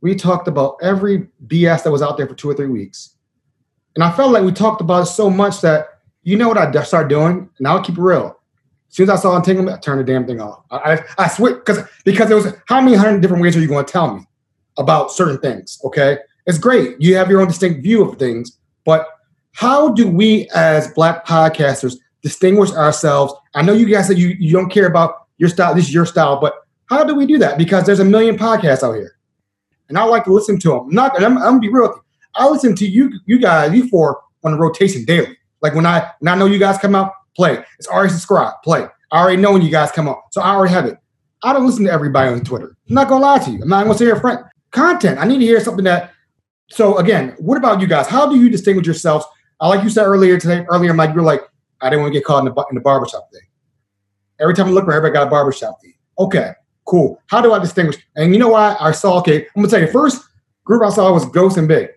We 0.00 0.14
talked 0.14 0.46
about 0.48 0.76
every 0.82 1.28
BS 1.46 1.82
that 1.82 1.90
was 1.90 2.02
out 2.02 2.16
there 2.16 2.26
for 2.26 2.34
two 2.34 2.48
or 2.48 2.54
three 2.54 2.68
weeks. 2.68 3.15
And 3.96 4.04
I 4.04 4.12
felt 4.12 4.30
like 4.30 4.44
we 4.44 4.52
talked 4.52 4.80
about 4.80 5.02
it 5.02 5.06
so 5.06 5.28
much 5.28 5.60
that 5.62 5.88
you 6.22 6.36
know 6.36 6.48
what 6.48 6.58
I 6.58 6.82
started 6.82 7.08
doing? 7.08 7.48
And 7.58 7.66
I'll 7.66 7.82
keep 7.82 7.98
it 7.98 8.00
real. 8.00 8.38
As 8.88 8.96
soon 8.96 9.10
as 9.10 9.18
I 9.18 9.22
saw 9.22 9.36
entanglement, 9.36 9.76
I 9.76 9.80
turned 9.80 10.00
the 10.00 10.04
damn 10.04 10.26
thing 10.26 10.40
off. 10.40 10.64
I, 10.70 10.94
I, 10.94 11.04
I 11.18 11.28
switched 11.28 11.64
because 11.64 11.78
because 12.04 12.28
there 12.28 12.36
was 12.36 12.54
how 12.66 12.80
many 12.80 12.96
hundred 12.96 13.20
different 13.20 13.42
ways 13.42 13.56
are 13.56 13.60
you 13.60 13.68
going 13.68 13.84
to 13.84 13.92
tell 13.92 14.14
me 14.14 14.22
about 14.76 15.10
certain 15.10 15.38
things? 15.38 15.80
Okay, 15.84 16.18
it's 16.46 16.58
great. 16.58 17.00
You 17.00 17.16
have 17.16 17.30
your 17.30 17.40
own 17.40 17.48
distinct 17.48 17.82
view 17.82 18.08
of 18.08 18.18
things, 18.18 18.58
but 18.84 19.08
how 19.56 19.88
do 19.94 20.06
we 20.06 20.48
as 20.54 20.92
black 20.92 21.26
podcasters 21.26 21.96
distinguish 22.22 22.70
ourselves? 22.72 23.32
I 23.54 23.62
know 23.62 23.72
you 23.72 23.86
guys 23.86 24.06
said 24.06 24.18
you, 24.18 24.36
you 24.38 24.52
don't 24.52 24.68
care 24.68 24.86
about 24.86 25.28
your 25.38 25.48
style, 25.48 25.74
this 25.74 25.86
is 25.86 25.94
your 25.94 26.04
style, 26.04 26.38
but 26.38 26.54
how 26.90 27.04
do 27.04 27.14
we 27.14 27.24
do 27.24 27.38
that? 27.38 27.56
Because 27.56 27.86
there's 27.86 28.00
a 28.00 28.04
million 28.04 28.36
podcasts 28.36 28.82
out 28.82 28.92
here. 28.94 29.16
And 29.88 29.96
I 29.96 30.04
like 30.04 30.24
to 30.24 30.32
listen 30.32 30.58
to 30.60 30.68
them. 30.68 30.80
I'm 30.88 30.94
not, 30.94 31.22
I'm, 31.22 31.38
I'm 31.38 31.42
gonna 31.42 31.58
be 31.60 31.68
real 31.70 31.88
with 31.88 31.96
you. 31.96 32.02
I 32.36 32.48
listen 32.48 32.74
to 32.76 32.86
you, 32.86 33.12
you 33.26 33.38
guys, 33.38 33.72
you 33.74 33.88
four 33.88 34.20
on 34.44 34.52
the 34.52 34.58
rotation 34.58 35.04
daily. 35.04 35.36
Like 35.62 35.74
when 35.74 35.86
I 35.86 36.10
when 36.20 36.32
I 36.32 36.36
know 36.36 36.46
you 36.46 36.58
guys 36.58 36.78
come 36.78 36.94
out, 36.94 37.12
play. 37.34 37.62
It's 37.78 37.88
already 37.88 38.10
subscribed, 38.10 38.56
play. 38.62 38.86
I 39.10 39.20
already 39.20 39.40
know 39.40 39.52
when 39.52 39.62
you 39.62 39.70
guys 39.70 39.92
come 39.92 40.08
out, 40.08 40.22
so 40.32 40.40
I 40.40 40.54
already 40.54 40.74
have 40.74 40.86
it. 40.86 40.98
I 41.42 41.52
don't 41.52 41.66
listen 41.66 41.84
to 41.84 41.92
everybody 41.92 42.30
on 42.30 42.40
Twitter. 42.40 42.76
I'm 42.88 42.94
not 42.94 43.08
gonna 43.08 43.24
lie 43.24 43.38
to 43.38 43.50
you. 43.50 43.62
I'm 43.62 43.68
not 43.68 43.84
gonna 43.84 43.98
say 43.98 44.06
your 44.06 44.20
friend. 44.20 44.40
Content. 44.70 45.18
I 45.18 45.26
need 45.26 45.38
to 45.38 45.44
hear 45.44 45.60
something 45.60 45.84
that. 45.84 46.12
So 46.68 46.98
again, 46.98 47.34
what 47.38 47.56
about 47.56 47.80
you 47.80 47.86
guys? 47.86 48.08
How 48.08 48.28
do 48.28 48.38
you 48.38 48.50
distinguish 48.50 48.86
yourselves? 48.86 49.24
I 49.60 49.68
like 49.68 49.82
you 49.82 49.90
said 49.90 50.04
earlier 50.04 50.38
today. 50.38 50.66
Earlier, 50.68 50.92
Mike, 50.92 51.14
you're 51.14 51.24
like, 51.24 51.42
I 51.80 51.88
didn't 51.88 52.02
want 52.02 52.12
to 52.12 52.18
get 52.18 52.26
caught 52.26 52.46
in 52.46 52.52
the 52.52 52.64
in 52.70 52.74
the 52.74 52.80
barbershop 52.80 53.30
thing. 53.32 53.42
Every 54.40 54.54
time 54.54 54.68
I 54.68 54.70
look 54.70 54.84
around, 54.84 54.98
everybody 54.98 55.14
got 55.14 55.28
a 55.28 55.30
barbershop 55.30 55.80
thing. 55.80 55.94
Okay, 56.18 56.52
cool. 56.84 57.22
How 57.28 57.40
do 57.40 57.52
I 57.52 57.58
distinguish? 57.58 57.96
And 58.16 58.32
you 58.32 58.38
know 58.38 58.48
why 58.48 58.76
I 58.80 58.92
saw? 58.92 59.18
Okay, 59.20 59.46
I'm 59.56 59.62
gonna 59.62 59.68
tell 59.68 59.80
you. 59.80 59.88
First 59.88 60.22
group 60.64 60.82
I 60.82 60.90
saw 60.90 61.12
was 61.12 61.24
Ghost 61.26 61.56
and 61.56 61.68
Big. 61.68 61.88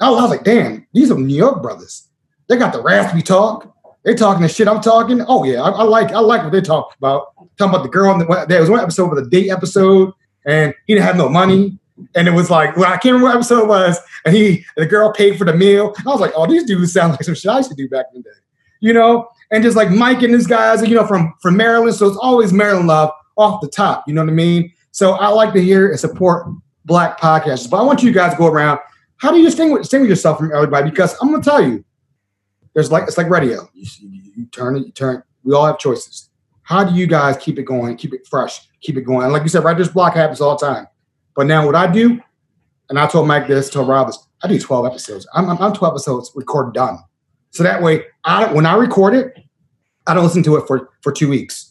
I 0.00 0.10
was, 0.10 0.30
like, 0.30 0.44
damn, 0.44 0.86
these 0.92 1.10
are 1.10 1.18
New 1.18 1.36
York 1.36 1.62
brothers. 1.62 2.08
They 2.48 2.56
got 2.56 2.72
the 2.72 2.82
raspy 2.82 3.22
talk. 3.22 3.74
They 4.04 4.14
talking 4.14 4.42
the 4.42 4.48
shit 4.48 4.68
I'm 4.68 4.80
talking. 4.80 5.22
Oh 5.26 5.44
yeah, 5.44 5.60
I, 5.60 5.70
I 5.70 5.82
like 5.82 6.12
I 6.12 6.20
like 6.20 6.42
what 6.42 6.52
they 6.52 6.62
talk 6.62 6.94
about. 6.96 7.34
Talking 7.58 7.74
about 7.74 7.82
the 7.82 7.90
girl. 7.90 8.16
The, 8.16 8.46
there 8.48 8.60
was 8.60 8.70
one 8.70 8.80
episode 8.80 9.10
with 9.10 9.18
a 9.18 9.28
date 9.28 9.50
episode, 9.50 10.12
and 10.46 10.72
he 10.86 10.94
didn't 10.94 11.04
have 11.04 11.16
no 11.16 11.28
money. 11.28 11.78
And 12.14 12.28
it 12.28 12.30
was 12.30 12.48
like, 12.48 12.76
well, 12.76 12.86
I 12.86 12.96
can't 12.96 13.06
remember 13.06 13.26
what 13.26 13.34
episode 13.34 13.64
it 13.64 13.68
was. 13.68 13.98
And 14.24 14.34
he, 14.34 14.64
the 14.76 14.86
girl 14.86 15.12
paid 15.12 15.36
for 15.36 15.44
the 15.44 15.52
meal. 15.52 15.94
I 15.98 16.10
was 16.10 16.20
like, 16.20 16.32
oh, 16.36 16.46
these 16.46 16.62
dudes 16.64 16.92
sound 16.92 17.10
like 17.10 17.24
some 17.24 17.34
shit 17.34 17.50
I 17.50 17.56
used 17.56 17.70
to 17.70 17.76
do 17.76 17.88
back 17.88 18.06
in 18.14 18.22
the 18.22 18.30
day, 18.30 18.36
you 18.80 18.92
know. 18.92 19.28
And 19.50 19.64
just 19.64 19.76
like 19.76 19.90
Mike 19.90 20.22
and 20.22 20.32
his 20.32 20.46
guys, 20.46 20.80
you 20.88 20.94
know, 20.94 21.06
from 21.06 21.34
from 21.42 21.56
Maryland. 21.56 21.96
So 21.96 22.06
it's 22.06 22.18
always 22.18 22.52
Maryland 22.52 22.86
love, 22.86 23.10
off 23.36 23.60
the 23.60 23.68
top. 23.68 24.04
You 24.06 24.14
know 24.14 24.22
what 24.22 24.30
I 24.30 24.34
mean? 24.34 24.72
So 24.92 25.12
I 25.12 25.28
like 25.28 25.52
to 25.54 25.60
hear 25.60 25.90
and 25.90 25.98
support 25.98 26.46
black 26.84 27.20
podcasts. 27.20 27.68
But 27.68 27.78
I 27.78 27.82
want 27.82 28.02
you 28.02 28.12
guys 28.12 28.32
to 28.32 28.38
go 28.38 28.46
around. 28.46 28.78
How 29.18 29.30
do 29.30 29.38
you 29.38 29.44
distinguish, 29.44 29.82
distinguish 29.82 30.08
yourself 30.08 30.38
from 30.38 30.52
everybody? 30.54 30.90
Because 30.90 31.16
I'm 31.20 31.30
going 31.30 31.42
to 31.42 31.48
tell 31.48 31.62
you, 31.62 31.84
there's 32.74 32.90
like 32.90 33.04
it's 33.04 33.18
like 33.18 33.28
radio. 33.28 33.68
You, 33.74 33.86
you, 34.36 34.46
turn 34.46 34.76
it, 34.76 34.86
you 34.86 34.92
turn. 34.92 35.22
We 35.42 35.54
all 35.54 35.66
have 35.66 35.78
choices. 35.78 36.30
How 36.62 36.84
do 36.84 36.94
you 36.94 37.06
guys 37.06 37.36
keep 37.36 37.58
it 37.58 37.64
going, 37.64 37.96
keep 37.96 38.14
it 38.14 38.26
fresh, 38.26 38.60
keep 38.80 38.96
it 38.96 39.02
going? 39.02 39.24
And 39.24 39.32
like 39.32 39.42
you 39.42 39.48
said, 39.48 39.64
writer's 39.64 39.88
block 39.88 40.14
happens 40.14 40.40
all 40.40 40.56
the 40.56 40.64
time. 40.64 40.86
But 41.34 41.46
now 41.46 41.66
what 41.66 41.74
I 41.74 41.90
do, 41.90 42.20
and 42.88 42.98
I 42.98 43.06
told 43.06 43.26
Mike 43.26 43.48
this, 43.48 43.70
told 43.70 43.88
Rob 43.88 44.06
this, 44.06 44.18
I 44.42 44.48
do 44.48 44.58
12 44.58 44.86
episodes. 44.86 45.26
I'm, 45.34 45.48
I'm, 45.48 45.58
I'm 45.58 45.72
12 45.72 45.94
episodes 45.94 46.30
recorded 46.34 46.74
done. 46.74 46.98
So 47.50 47.62
that 47.62 47.82
way, 47.82 48.04
I 48.24 48.52
when 48.52 48.66
I 48.66 48.76
record 48.76 49.14
it, 49.14 49.36
I 50.06 50.14
don't 50.14 50.24
listen 50.24 50.42
to 50.44 50.56
it 50.56 50.66
for, 50.66 50.90
for 51.00 51.10
two 51.10 51.28
weeks 51.28 51.67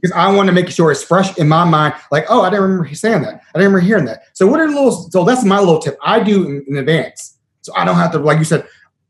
because 0.00 0.14
I 0.16 0.32
want 0.32 0.46
to 0.46 0.52
make 0.52 0.68
sure 0.70 0.90
it's 0.90 1.02
fresh 1.02 1.36
in 1.38 1.48
my 1.48 1.64
mind. 1.64 1.94
Like, 2.10 2.26
oh, 2.28 2.42
I 2.42 2.50
didn't 2.50 2.62
remember 2.64 2.94
saying 2.94 3.22
that. 3.22 3.34
I 3.34 3.58
didn't 3.58 3.72
remember 3.72 3.80
hearing 3.80 4.04
that. 4.06 4.22
So 4.34 4.46
what 4.46 4.60
are 4.60 4.68
little? 4.68 4.92
So 5.10 5.24
that's 5.24 5.44
my 5.44 5.58
little 5.58 5.78
tip. 5.78 5.98
I 6.02 6.20
do 6.20 6.46
in, 6.46 6.64
in 6.68 6.76
advance, 6.76 7.38
so 7.62 7.72
I 7.76 7.84
don't 7.84 7.96
have 7.96 8.12
to, 8.12 8.18
like 8.18 8.38
you 8.38 8.44
said, 8.44 8.66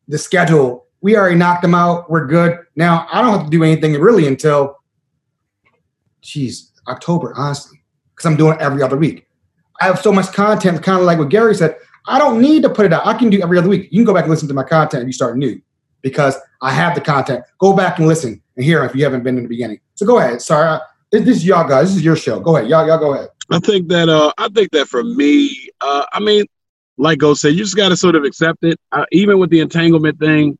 the 0.09 0.19
schedule. 0.19 0.87
We 1.01 1.17
already 1.17 1.37
knocked 1.37 1.63
them 1.63 1.75
out. 1.75 2.11
We're 2.11 2.27
good 2.27 2.59
now. 2.75 3.07
I 3.13 3.21
don't 3.21 3.33
have 3.33 3.45
to 3.45 3.51
do 3.51 3.63
anything 3.63 3.93
really 3.95 4.27
until, 4.27 4.79
geez, 6.23 6.73
October, 6.89 7.33
honestly, 7.37 7.83
because 8.15 8.27
I'm 8.27 8.37
doing 8.37 8.55
it 8.55 8.61
every 8.61 8.83
other 8.83 8.97
week. 8.97 9.27
I 9.81 9.85
have 9.85 10.01
so 10.01 10.11
much 10.11 10.33
content, 10.33 10.83
kind 10.83 10.99
of 10.99 11.05
like 11.05 11.19
what 11.19 11.29
Gary 11.29 11.55
said. 11.55 11.77
I 12.07 12.19
don't 12.19 12.41
need 12.41 12.63
to 12.63 12.71
put 12.71 12.87
it 12.87 12.93
out. 12.93 13.07
I 13.07 13.15
can 13.15 13.31
do 13.31 13.41
every 13.41 13.59
other 13.59 13.69
week. 13.69 13.89
You 13.93 13.99
can 13.99 14.07
go 14.07 14.15
back 14.15 14.25
and 14.25 14.31
listen 14.31 14.49
to 14.49 14.55
my 14.55 14.65
content 14.65 15.03
if 15.03 15.07
you 15.07 15.13
start 15.13 15.37
new 15.37 15.61
because 16.03 16.37
I 16.61 16.73
have 16.73 16.95
the 16.95 17.01
content. 17.01 17.45
Go 17.59 17.75
back 17.75 17.99
and 17.99 18.09
listen 18.09 18.43
and 18.57 18.65
hear 18.65 18.85
if 18.85 18.95
you 18.95 19.05
haven't 19.05 19.23
been 19.23 19.37
in 19.37 19.45
the 19.45 19.49
beginning. 19.49 19.81
So 19.95 20.07
go 20.07 20.19
ahead. 20.19 20.41
Sorry, 20.43 20.79
this 21.11 21.27
is 21.27 21.47
y'all 21.47 21.69
guys. 21.69 21.89
This 21.89 21.97
is 21.97 22.05
your 22.05 22.17
show. 22.17 22.41
Go 22.41 22.57
ahead, 22.57 22.69
y'all. 22.69 22.87
Y'all 22.87 22.99
go 22.99 23.15
ahead. 23.15 23.29
I 23.51 23.59
think 23.61 23.89
that 23.89 24.09
uh, 24.09 24.33
I 24.39 24.49
think 24.49 24.71
that 24.73 24.89
for 24.89 25.03
me, 25.03 25.71
uh, 25.81 26.05
I 26.13 26.21
mean, 26.21 26.45
like 26.99 27.19
Go 27.19 27.35
said, 27.35 27.55
you 27.55 27.59
just 27.59 27.77
got 27.77 27.89
to 27.89 27.97
sort 27.97 28.15
of 28.15 28.25
accept 28.25 28.63
it. 28.63 28.79
Uh, 28.93 29.07
even 29.13 29.39
with 29.39 29.51
the 29.51 29.61
entanglement 29.61 30.19
thing, 30.19 30.59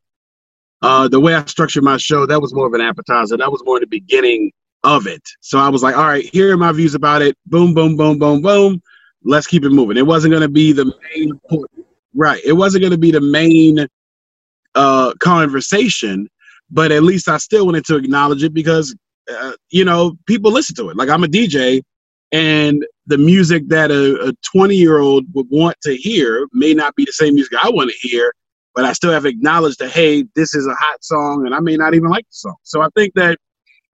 uh, 0.81 1.07
the 1.07 1.19
way 1.19 1.35
I 1.35 1.45
structured 1.45 1.83
my 1.83 1.97
show, 1.97 2.25
that 2.25 2.41
was 2.41 2.53
more 2.53 2.67
of 2.67 2.73
an 2.73 2.81
appetizer. 2.81 3.37
That 3.37 3.51
was 3.51 3.61
more 3.65 3.79
the 3.79 3.87
beginning 3.87 4.51
of 4.83 5.07
it. 5.07 5.21
So 5.41 5.59
I 5.59 5.69
was 5.69 5.83
like, 5.83 5.95
all 5.95 6.05
right, 6.05 6.25
here 6.25 6.53
are 6.53 6.57
my 6.57 6.71
views 6.71 6.95
about 6.95 7.21
it. 7.21 7.37
Boom, 7.45 7.73
boom, 7.73 7.97
boom, 7.97 8.17
boom, 8.17 8.41
boom. 8.41 8.81
Let's 9.23 9.47
keep 9.47 9.65
it 9.65 9.71
moving. 9.71 9.97
It 9.97 10.07
wasn't 10.07 10.31
going 10.31 10.43
to 10.43 10.49
be 10.49 10.71
the 10.71 10.85
main 10.85 11.39
point. 11.49 11.69
Right. 12.15 12.41
It 12.45 12.53
wasn't 12.53 12.81
going 12.81 12.91
to 12.91 12.97
be 12.97 13.11
the 13.11 13.21
main 13.21 13.85
uh, 14.75 15.13
conversation, 15.19 16.27
but 16.69 16.91
at 16.91 17.03
least 17.03 17.27
I 17.27 17.37
still 17.37 17.65
wanted 17.65 17.85
to 17.85 17.97
acknowledge 17.97 18.43
it 18.43 18.53
because, 18.53 18.95
uh, 19.31 19.53
you 19.69 19.85
know, 19.85 20.15
people 20.27 20.51
listen 20.51 20.75
to 20.77 20.89
it. 20.89 20.97
Like 20.97 21.09
I'm 21.09 21.23
a 21.23 21.27
DJ, 21.27 21.81
and 22.31 22.85
the 23.07 23.17
music 23.17 23.67
that 23.69 23.89
a 23.91 24.35
20 24.51 24.75
year 24.75 24.99
old 24.99 25.25
would 25.33 25.47
want 25.49 25.77
to 25.81 25.95
hear 25.95 26.47
may 26.53 26.73
not 26.73 26.95
be 26.95 27.05
the 27.05 27.11
same 27.11 27.33
music 27.33 27.53
I 27.63 27.69
want 27.69 27.89
to 27.89 28.07
hear, 28.07 28.33
but 28.75 28.85
I 28.85 28.93
still 28.93 29.11
have 29.11 29.25
acknowledged 29.25 29.79
that, 29.79 29.89
hey, 29.89 30.25
this 30.35 30.53
is 30.53 30.67
a 30.67 30.75
hot 30.75 31.03
song, 31.03 31.45
and 31.45 31.55
I 31.55 31.59
may 31.59 31.75
not 31.75 31.95
even 31.95 32.09
like 32.09 32.25
the 32.25 32.35
song. 32.35 32.55
So 32.63 32.81
I 32.81 32.89
think 32.95 33.13
that, 33.15 33.37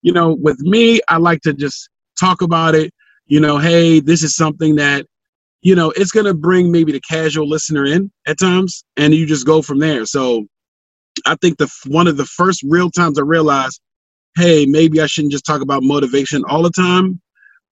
you 0.02 0.12
know, 0.12 0.34
with 0.34 0.60
me, 0.60 1.00
I 1.08 1.18
like 1.18 1.42
to 1.42 1.54
just 1.54 1.90
talk 2.20 2.42
about 2.42 2.76
it. 2.76 2.94
You 3.28 3.40
know, 3.40 3.58
hey, 3.58 4.02
this 4.02 4.22
is 4.22 4.36
something 4.36 4.76
that 4.76 5.06
you 5.66 5.74
know, 5.74 5.92
it's 5.96 6.12
going 6.12 6.28
to 6.28 6.36
bring 6.36 6.72
maybe 6.72 6.92
the 6.92 7.02
casual 7.02 7.50
listener 7.50 7.86
in 7.86 8.12
at 8.28 8.38
times, 8.38 8.86
and 8.98 9.16
you 9.16 9.26
just 9.26 9.48
go 9.48 9.64
from 9.64 9.80
there. 9.80 10.06
So 10.06 10.46
I 11.26 11.36
think 11.36 11.58
the 11.58 11.72
one 11.88 12.08
of 12.08 12.18
the 12.18 12.26
first 12.26 12.64
real 12.64 12.90
times 12.90 13.20
I 13.20 13.24
realized, 13.24 13.82
hey, 14.36 14.66
maybe 14.66 15.02
I 15.02 15.08
shouldn't 15.08 15.32
just 15.32 15.46
talk 15.46 15.62
about 15.62 15.84
motivation 15.84 16.44
all 16.46 16.64
the 16.64 16.72
time. 16.72 17.22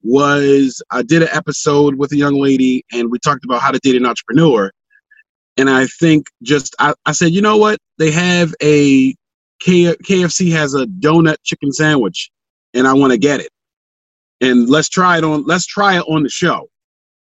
Was 0.02 0.82
I 0.92 1.02
did 1.02 1.22
an 1.22 1.30
episode 1.32 1.96
with 1.96 2.12
a 2.12 2.18
young 2.18 2.36
lady 2.36 2.84
and 2.92 3.10
we 3.10 3.20
talked 3.20 3.46
about 3.46 3.62
how 3.62 3.72
to 3.72 3.80
date 3.80 3.96
an 3.96 4.06
entrepreneur. 4.06 4.72
And 5.56 5.70
I 5.70 5.88
think 5.88 6.28
just 6.42 6.76
I, 6.80 6.94
I 7.06 7.14
said, 7.14 7.32
you 7.32 7.42
know 7.42 7.58
what? 7.58 7.78
They 8.00 8.12
have 8.12 8.54
a 8.62 9.16
K, 9.64 9.96
KFC 9.96 10.52
has 10.52 10.74
a 10.74 10.86
donut 10.86 11.38
chicken 11.44 11.72
sandwich, 11.72 12.32
and 12.74 12.86
I 12.86 12.94
want 12.94 13.12
to 13.12 13.18
get 13.18 13.40
it. 13.40 13.50
And 14.42 14.70
let's 14.70 14.90
try 14.90 15.18
it 15.18 15.24
on. 15.24 15.46
Let's 15.46 15.66
try 15.66 15.98
it 15.98 16.04
on 16.08 16.24
the 16.24 16.30
show. 16.30 16.68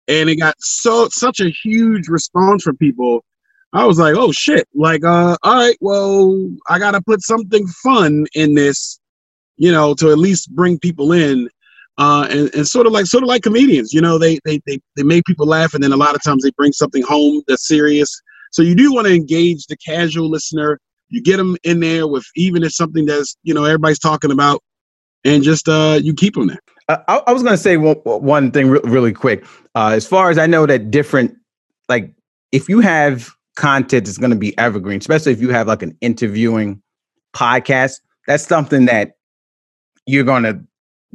And 0.08 0.28
it 0.28 0.36
got 0.36 0.56
so 0.58 1.08
such 1.08 1.40
a 1.40 1.50
huge 1.50 2.08
response 2.08 2.64
from 2.64 2.76
people 2.78 3.24
I 3.72 3.84
was 3.84 3.98
like, 3.98 4.14
oh 4.16 4.32
shit. 4.32 4.66
Like, 4.74 5.04
uh, 5.04 5.36
all 5.42 5.54
right, 5.54 5.76
well, 5.80 6.50
I 6.68 6.78
gotta 6.78 7.00
put 7.02 7.22
something 7.22 7.66
fun 7.66 8.26
in 8.34 8.54
this, 8.54 8.98
you 9.56 9.70
know, 9.70 9.94
to 9.94 10.10
at 10.10 10.18
least 10.18 10.54
bring 10.54 10.78
people 10.78 11.12
in. 11.12 11.48
Uh, 11.98 12.26
and, 12.30 12.54
and 12.54 12.68
sort 12.68 12.86
of 12.86 12.92
like 12.92 13.06
sort 13.06 13.22
of 13.22 13.28
like 13.28 13.42
comedians, 13.42 13.94
you 13.94 14.02
know, 14.02 14.18
they, 14.18 14.38
they 14.44 14.60
they 14.66 14.78
they 14.96 15.02
make 15.02 15.24
people 15.24 15.46
laugh, 15.46 15.72
and 15.72 15.82
then 15.82 15.92
a 15.92 15.96
lot 15.96 16.14
of 16.14 16.22
times 16.22 16.42
they 16.42 16.50
bring 16.50 16.70
something 16.70 17.02
home 17.02 17.42
that's 17.48 17.66
serious. 17.66 18.20
So 18.52 18.60
you 18.60 18.74
do 18.74 18.92
want 18.92 19.06
to 19.06 19.14
engage 19.14 19.66
the 19.66 19.78
casual 19.78 20.28
listener. 20.28 20.78
You 21.08 21.22
get 21.22 21.38
them 21.38 21.56
in 21.62 21.80
there 21.80 22.06
with 22.06 22.26
even 22.36 22.62
if 22.64 22.72
something 22.72 23.06
that's 23.06 23.34
you 23.44 23.54
know 23.54 23.64
everybody's 23.64 23.98
talking 23.98 24.30
about, 24.30 24.62
and 25.24 25.42
just 25.42 25.70
uh, 25.70 25.98
you 26.02 26.12
keep 26.12 26.34
them 26.34 26.48
there. 26.48 26.60
Uh, 26.88 26.98
I, 27.08 27.22
I, 27.28 27.32
was 27.32 27.42
going 27.42 27.54
to 27.54 27.62
say 27.62 27.76
one, 27.78 27.96
one 27.96 28.52
thing 28.52 28.68
re- 28.68 28.80
really 28.84 29.12
quick. 29.12 29.44
Uh, 29.74 29.92
as 29.94 30.06
far 30.06 30.30
as 30.30 30.38
I 30.38 30.46
know, 30.46 30.66
that 30.66 30.90
different 30.90 31.34
like 31.88 32.12
if 32.52 32.68
you 32.68 32.80
have 32.80 33.30
content 33.56 34.06
is 34.06 34.18
going 34.18 34.30
to 34.30 34.36
be 34.36 34.56
evergreen, 34.58 34.98
especially 34.98 35.32
if 35.32 35.40
you 35.40 35.50
have 35.50 35.66
like 35.66 35.82
an 35.82 35.96
interviewing 36.00 36.80
podcast. 37.34 38.00
That's 38.26 38.46
something 38.46 38.86
that 38.86 39.12
you're 40.06 40.24
going 40.24 40.44
to 40.44 40.60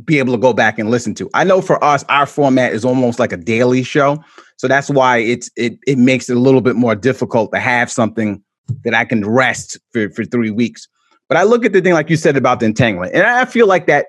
be 0.03 0.19
able 0.19 0.33
to 0.33 0.39
go 0.39 0.53
back 0.53 0.79
and 0.79 0.89
listen 0.89 1.13
to. 1.15 1.29
I 1.33 1.43
know 1.43 1.61
for 1.61 1.81
us, 1.83 2.03
our 2.09 2.25
format 2.25 2.73
is 2.73 2.83
almost 2.83 3.19
like 3.19 3.31
a 3.31 3.37
daily 3.37 3.83
show, 3.83 4.23
so 4.57 4.67
that's 4.67 4.89
why 4.89 5.17
it's 5.17 5.49
it 5.55 5.77
it 5.87 5.97
makes 5.97 6.29
it 6.29 6.37
a 6.37 6.39
little 6.39 6.61
bit 6.61 6.75
more 6.75 6.95
difficult 6.95 7.51
to 7.53 7.59
have 7.59 7.91
something 7.91 8.43
that 8.83 8.93
I 8.93 9.05
can 9.05 9.27
rest 9.27 9.79
for 9.91 10.09
for 10.11 10.25
three 10.25 10.51
weeks. 10.51 10.87
But 11.27 11.37
I 11.37 11.43
look 11.43 11.65
at 11.65 11.73
the 11.73 11.81
thing 11.81 11.93
like 11.93 12.09
you 12.09 12.17
said 12.17 12.35
about 12.37 12.59
the 12.59 12.65
entanglement, 12.65 13.13
and 13.13 13.23
I 13.23 13.45
feel 13.45 13.67
like 13.67 13.87
that 13.87 14.07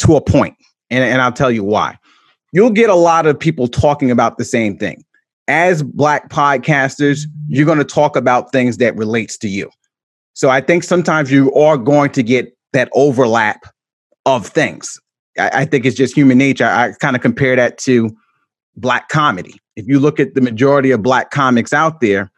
to 0.00 0.16
a 0.16 0.20
point, 0.20 0.56
and 0.90 1.02
and 1.02 1.22
I'll 1.22 1.32
tell 1.32 1.50
you 1.50 1.64
why. 1.64 1.98
You'll 2.52 2.70
get 2.70 2.90
a 2.90 2.94
lot 2.94 3.26
of 3.26 3.38
people 3.38 3.68
talking 3.68 4.10
about 4.10 4.38
the 4.38 4.44
same 4.44 4.78
thing 4.78 5.04
as 5.48 5.82
black 5.82 6.28
podcasters, 6.28 7.26
you're 7.48 7.66
going 7.66 7.78
to 7.78 7.84
talk 7.84 8.16
about 8.16 8.52
things 8.52 8.78
that 8.78 8.96
relates 8.96 9.38
to 9.38 9.48
you. 9.48 9.70
So 10.34 10.50
I 10.50 10.60
think 10.60 10.84
sometimes 10.84 11.30
you 11.30 11.52
are 11.54 11.76
going 11.76 12.10
to 12.10 12.22
get 12.22 12.56
that 12.72 12.88
overlap 12.92 13.64
of 14.26 14.46
things. 14.46 15.00
I, 15.38 15.50
I 15.52 15.64
think 15.64 15.84
it's 15.84 15.96
just 15.96 16.14
human 16.14 16.38
nature. 16.38 16.66
I 16.66 16.92
kind 17.00 17.16
of 17.16 17.22
compare 17.22 17.56
that 17.56 17.78
to 17.78 18.14
black 18.76 19.08
comedy. 19.08 19.58
If 19.76 19.86
you 19.86 19.98
look 19.98 20.20
at 20.20 20.34
the 20.34 20.40
majority 20.40 20.90
of 20.90 21.02
black 21.02 21.30
comics 21.30 21.72
out 21.72 22.00
there, 22.00 22.30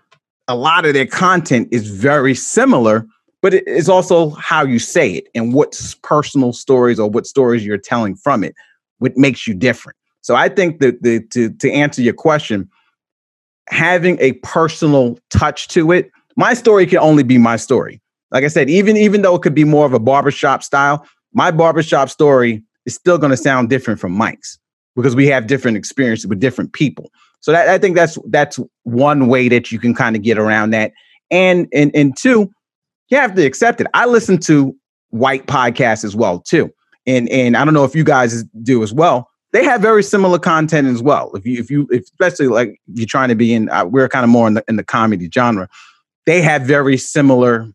a 0.46 0.54
lot 0.54 0.86
of 0.86 0.94
their 0.94 1.06
content 1.06 1.68
is 1.70 1.90
very 1.90 2.34
similar, 2.34 3.06
but 3.42 3.54
it 3.54 3.66
is 3.66 3.88
also 3.88 4.30
how 4.30 4.64
you 4.64 4.78
say 4.78 5.10
it 5.10 5.28
and 5.34 5.52
what 5.52 5.80
personal 6.02 6.52
stories 6.52 6.98
or 6.98 7.10
what 7.10 7.26
stories 7.26 7.64
you're 7.64 7.78
telling 7.78 8.16
from 8.16 8.44
it, 8.44 8.54
what 8.98 9.16
makes 9.16 9.46
you 9.46 9.54
different. 9.54 9.96
So 10.20 10.34
I 10.34 10.48
think 10.48 10.80
that 10.80 11.02
the 11.02 11.20
to 11.28 11.50
to 11.50 11.72
answer 11.72 12.02
your 12.02 12.14
question, 12.14 12.68
having 13.70 14.18
a 14.20 14.32
personal 14.34 15.18
touch 15.30 15.68
to 15.68 15.92
it. 15.92 16.10
My 16.36 16.54
story 16.54 16.86
can 16.86 16.98
only 16.98 17.22
be 17.22 17.38
my 17.38 17.56
story. 17.56 18.00
Like 18.30 18.44
I 18.44 18.48
said, 18.48 18.68
even 18.68 18.96
even 18.96 19.22
though 19.22 19.34
it 19.34 19.42
could 19.42 19.54
be 19.54 19.64
more 19.64 19.86
of 19.86 19.92
a 19.92 19.98
barbershop 19.98 20.62
style, 20.62 21.06
my 21.32 21.50
barbershop 21.50 22.10
story 22.10 22.62
is 22.86 22.94
still 22.94 23.18
going 23.18 23.30
to 23.30 23.36
sound 23.36 23.70
different 23.70 24.00
from 24.00 24.12
Mike's 24.12 24.58
because 24.94 25.16
we 25.16 25.26
have 25.28 25.46
different 25.46 25.76
experiences 25.76 26.26
with 26.26 26.40
different 26.40 26.72
people. 26.72 27.10
So 27.40 27.52
that, 27.52 27.68
I 27.68 27.78
think 27.78 27.96
that's 27.96 28.18
that's 28.28 28.58
one 28.82 29.28
way 29.28 29.48
that 29.48 29.72
you 29.72 29.78
can 29.78 29.94
kind 29.94 30.16
of 30.16 30.22
get 30.22 30.38
around 30.38 30.70
that. 30.70 30.92
And 31.30 31.68
and 31.72 31.90
and 31.94 32.16
two, 32.16 32.50
you 33.08 33.16
have 33.16 33.34
to 33.34 33.44
accept 33.44 33.80
it. 33.80 33.86
I 33.94 34.06
listen 34.06 34.38
to 34.40 34.76
white 35.10 35.46
podcasts 35.46 36.04
as 36.04 36.14
well 36.14 36.40
too. 36.40 36.70
And 37.06 37.28
and 37.30 37.56
I 37.56 37.64
don't 37.64 37.74
know 37.74 37.84
if 37.84 37.94
you 37.94 38.04
guys 38.04 38.44
do 38.62 38.82
as 38.82 38.92
well 38.92 39.28
they 39.52 39.64
have 39.64 39.80
very 39.80 40.02
similar 40.02 40.38
content 40.38 40.88
as 40.88 41.02
well. 41.02 41.30
If 41.34 41.46
you, 41.46 41.58
if 41.58 41.70
you, 41.70 41.88
especially 41.92 42.48
like 42.48 42.80
you're 42.92 43.06
trying 43.06 43.28
to 43.28 43.34
be 43.34 43.54
in, 43.54 43.68
uh, 43.70 43.84
we're 43.86 44.08
kind 44.08 44.24
of 44.24 44.30
more 44.30 44.46
in 44.46 44.54
the 44.54 44.64
in 44.68 44.76
the 44.76 44.84
comedy 44.84 45.30
genre. 45.32 45.68
They 46.26 46.42
have 46.42 46.62
very 46.62 46.96
similar 46.98 47.68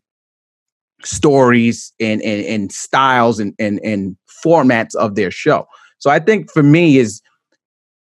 stories 1.02 1.92
and 2.00 2.22
and, 2.22 2.46
and 2.46 2.72
styles 2.72 3.40
and, 3.40 3.54
and 3.58 3.80
and 3.82 4.16
formats 4.44 4.94
of 4.94 5.16
their 5.16 5.30
show. 5.30 5.66
So 5.98 6.10
I 6.10 6.18
think 6.18 6.50
for 6.50 6.62
me 6.62 6.98
is 6.98 7.20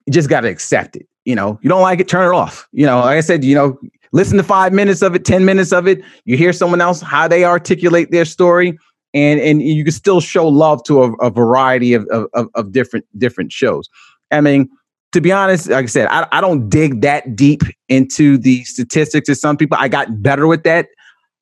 you 0.05 0.13
just 0.13 0.29
got 0.29 0.41
to 0.41 0.49
accept 0.49 0.95
it. 0.95 1.07
You 1.23 1.33
know, 1.33 1.59
you 1.63 1.69
don't 1.69 1.81
like 1.81 1.99
it, 1.99 2.07
turn 2.07 2.31
it 2.31 2.35
off. 2.35 2.67
You 2.71 2.85
know, 2.85 2.99
like 2.99 3.17
I 3.17 3.21
said, 3.21 3.43
you 3.43 3.55
know, 3.55 3.79
listen 4.11 4.37
to 4.37 4.43
five 4.43 4.73
minutes 4.73 5.01
of 5.01 5.15
it, 5.15 5.25
ten 5.25 5.43
minutes 5.43 5.71
of 5.71 5.87
it. 5.87 6.03
You 6.25 6.37
hear 6.37 6.53
someone 6.53 6.81
else 6.81 7.01
how 7.01 7.27
they 7.27 7.43
articulate 7.43 8.11
their 8.11 8.25
story 8.25 8.77
and 9.15 9.39
and 9.39 9.61
you 9.63 9.83
can 9.83 9.93
still 9.93 10.21
show 10.21 10.47
love 10.47 10.83
to 10.83 11.01
a, 11.01 11.13
a 11.13 11.31
variety 11.31 11.93
of, 11.93 12.05
of, 12.09 12.47
of 12.53 12.71
different 12.71 13.05
different 13.17 13.51
shows. 13.51 13.89
I 14.29 14.41
mean, 14.41 14.69
to 15.13 15.21
be 15.21 15.31
honest, 15.31 15.69
like 15.69 15.83
I 15.83 15.87
said, 15.87 16.07
I, 16.07 16.27
I 16.31 16.41
don't 16.41 16.69
dig 16.69 17.01
that 17.01 17.35
deep 17.35 17.61
into 17.89 18.37
the 18.37 18.63
statistics 18.65 19.29
as 19.29 19.39
some 19.39 19.57
people. 19.57 19.77
I 19.79 19.87
got 19.87 20.21
better 20.21 20.45
with 20.45 20.63
that. 20.63 20.89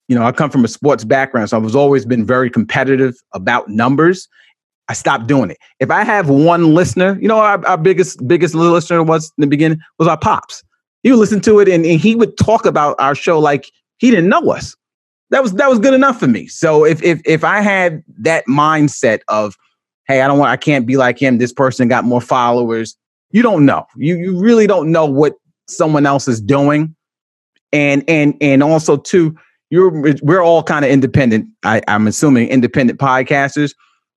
You 0.08 0.16
know, 0.16 0.24
I 0.24 0.32
come 0.32 0.52
from 0.52 0.64
a 0.64 0.68
sports 0.68 1.04
background, 1.04 1.50
so 1.50 1.58
I've 1.58 1.76
always 1.76 2.06
been 2.06 2.26
very 2.26 2.50
competitive 2.50 3.16
about 3.34 3.70
numbers. 3.70 4.30
I 4.90 4.94
stopped 4.94 5.28
doing 5.28 5.50
it. 5.50 5.58
If 5.80 5.90
I 5.90 6.04
have 6.04 6.30
one 6.30 6.76
listener, 6.76 7.18
you 7.20 7.28
know, 7.28 7.40
our, 7.40 7.66
our 7.66 7.78
biggest 7.78 8.26
biggest 8.28 8.54
listener 8.54 9.02
was 9.02 9.32
in 9.38 9.42
the 9.42 9.48
beginning 9.48 9.80
was 9.98 10.08
our 10.08 10.18
pops. 10.18 10.64
He 11.02 11.12
would 11.12 11.20
listen 11.20 11.42
to 11.42 11.60
it 11.60 11.68
and, 11.68 11.86
and 11.86 12.00
he 12.00 12.16
would 12.16 12.38
talk 12.38 12.66
about 12.66 12.96
our 13.00 13.16
show 13.16 13.40
like 13.40 13.72
he 13.98 14.12
didn't 14.12 14.30
know 14.30 14.52
us. 14.52 14.76
That 15.34 15.42
was 15.42 15.54
that 15.54 15.70
was 15.70 15.80
good 15.80 15.94
enough 15.94 16.20
for 16.20 16.28
me. 16.28 16.48
So 16.48 16.86
if 16.86 17.02
if 17.04 17.22
if 17.26 17.44
I 17.44 17.62
had 17.62 18.04
that 18.20 18.46
mindset 18.48 19.22
of, 19.28 19.58
hey, 20.08 20.22
I 20.22 20.28
don't 20.28 20.40
want, 20.40 20.52
I 20.52 20.58
can't 20.58 20.86
be 20.86 20.96
like 20.96 21.20
him. 21.20 21.40
This 21.40 21.52
person 21.52 21.88
got 21.88 22.06
more 22.06 22.22
followers. 22.22 22.96
You 23.32 23.42
don't 23.42 23.66
know. 23.66 23.86
You 23.96 24.16
you 24.18 24.40
really 24.40 24.68
don't 24.68 24.92
know 24.92 25.06
what 25.06 25.34
someone 25.68 26.06
else 26.06 26.28
is 26.28 26.40
doing, 26.40 26.96
and 27.74 28.04
and 28.08 28.36
and 28.40 28.64
also 28.64 28.96
too, 28.96 29.36
you're 29.70 29.90
we're 30.22 30.42
all 30.42 30.64
kind 30.64 30.86
of 30.86 30.92
independent. 30.92 31.48
I, 31.64 31.82
I'm 31.88 32.08
assuming 32.08 32.48
independent 32.48 33.00
podcasters 33.00 33.74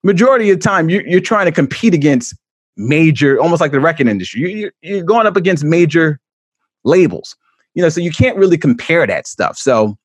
majority 0.06 0.50
of 0.50 0.58
the 0.58 0.62
time 0.62 0.88
you're, 0.88 1.06
you're 1.06 1.20
trying 1.20 1.46
to 1.46 1.52
compete 1.52 1.92
against 1.92 2.34
major, 2.76 3.38
almost 3.40 3.60
like 3.60 3.72
the 3.72 3.80
record 3.80 4.06
industry. 4.06 4.40
You, 4.40 4.70
you're 4.80 5.02
going 5.02 5.26
up 5.26 5.36
against 5.36 5.64
major 5.64 6.20
labels, 6.84 7.36
you 7.74 7.82
know, 7.82 7.88
so 7.88 8.00
you 8.00 8.12
can't 8.12 8.38
really 8.38 8.56
compare 8.56 9.06
that 9.06 9.26
stuff. 9.26 9.58
So 9.58 9.98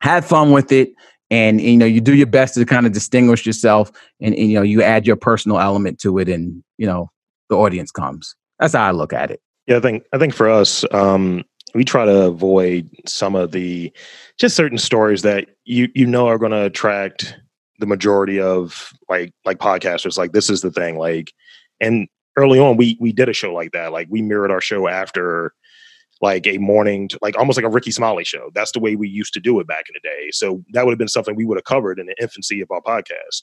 have 0.00 0.24
fun 0.24 0.52
with 0.52 0.72
it. 0.72 0.92
And, 1.32 1.60
you 1.60 1.76
know, 1.76 1.86
you 1.86 2.00
do 2.00 2.14
your 2.14 2.26
best 2.26 2.54
to 2.54 2.64
kind 2.64 2.86
of 2.86 2.92
distinguish 2.92 3.46
yourself 3.46 3.92
and, 4.20 4.34
and, 4.34 4.50
you 4.50 4.54
know, 4.54 4.62
you 4.62 4.82
add 4.82 5.06
your 5.06 5.14
personal 5.14 5.60
element 5.60 6.00
to 6.00 6.18
it 6.18 6.28
and, 6.28 6.64
you 6.76 6.86
know, 6.86 7.08
the 7.48 7.56
audience 7.56 7.92
comes. 7.92 8.34
That's 8.58 8.74
how 8.74 8.86
I 8.86 8.90
look 8.90 9.12
at 9.12 9.30
it. 9.30 9.40
Yeah, 9.66 9.76
I 9.76 9.80
think 9.80 10.04
I 10.12 10.18
think 10.18 10.34
for 10.34 10.48
us, 10.48 10.84
um, 10.90 11.44
we 11.74 11.84
try 11.84 12.04
to 12.04 12.22
avoid 12.22 12.90
some 13.06 13.36
of 13.36 13.52
the 13.52 13.92
just 14.38 14.56
certain 14.56 14.78
stories 14.78 15.22
that 15.22 15.48
you 15.64 15.88
you 15.94 16.06
know 16.06 16.26
are 16.26 16.38
going 16.38 16.52
to 16.52 16.64
attract 16.64 17.36
the 17.78 17.86
majority 17.86 18.40
of 18.40 18.92
like 19.08 19.32
like 19.44 19.58
podcasters 19.58 20.18
like 20.18 20.32
this 20.32 20.50
is 20.50 20.60
the 20.60 20.70
thing 20.70 20.98
like 20.98 21.32
and 21.80 22.08
early 22.36 22.58
on 22.58 22.76
we 22.76 22.96
we 23.00 23.12
did 23.12 23.28
a 23.28 23.32
show 23.32 23.54
like 23.54 23.72
that 23.72 23.92
like 23.92 24.06
we 24.10 24.20
mirrored 24.20 24.50
our 24.50 24.60
show 24.60 24.88
after 24.88 25.54
like 26.20 26.46
a 26.46 26.58
morning 26.58 27.08
to, 27.08 27.18
like 27.22 27.38
almost 27.38 27.56
like 27.56 27.64
a 27.64 27.70
Rickey 27.70 27.90
Smiley 27.90 28.24
show 28.24 28.50
that's 28.54 28.72
the 28.72 28.80
way 28.80 28.96
we 28.96 29.08
used 29.08 29.34
to 29.34 29.40
do 29.40 29.58
it 29.60 29.66
back 29.66 29.84
in 29.88 29.94
the 29.94 30.08
day 30.08 30.30
so 30.30 30.62
that 30.72 30.84
would 30.84 30.92
have 30.92 30.98
been 30.98 31.08
something 31.08 31.34
we 31.34 31.44
would 31.44 31.58
have 31.58 31.64
covered 31.64 31.98
in 31.98 32.06
the 32.06 32.14
infancy 32.20 32.60
of 32.60 32.70
our 32.70 32.80
podcast 32.80 33.42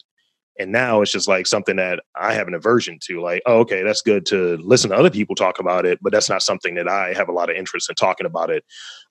and 0.59 0.71
now 0.71 1.01
it's 1.01 1.11
just 1.11 1.27
like 1.27 1.47
something 1.47 1.75
that 1.75 1.99
i 2.15 2.33
have 2.33 2.47
an 2.47 2.53
aversion 2.53 2.97
to 3.01 3.21
like 3.21 3.41
oh, 3.45 3.59
okay 3.59 3.83
that's 3.83 4.01
good 4.01 4.25
to 4.25 4.57
listen 4.57 4.89
to 4.89 4.95
other 4.95 5.11
people 5.11 5.35
talk 5.35 5.59
about 5.59 5.85
it 5.85 5.99
but 6.01 6.11
that's 6.11 6.29
not 6.29 6.41
something 6.41 6.75
that 6.75 6.87
i 6.87 7.13
have 7.13 7.29
a 7.29 7.33
lot 7.33 7.49
of 7.49 7.55
interest 7.55 7.89
in 7.89 7.95
talking 7.95 8.25
about 8.25 8.49
it 8.49 8.63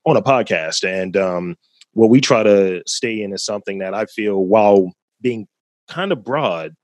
on 0.04 0.16
a 0.16 0.22
podcast 0.22 0.84
and 0.84 1.16
um 1.16 1.56
what 1.92 2.10
we 2.10 2.20
try 2.20 2.42
to 2.42 2.82
stay 2.86 3.22
in 3.22 3.32
is 3.32 3.44
something 3.44 3.78
that 3.78 3.94
i 3.94 4.04
feel 4.06 4.44
while 4.44 4.92
being 5.20 5.48
kind 5.88 6.12
of 6.12 6.24
broad, 6.24 6.74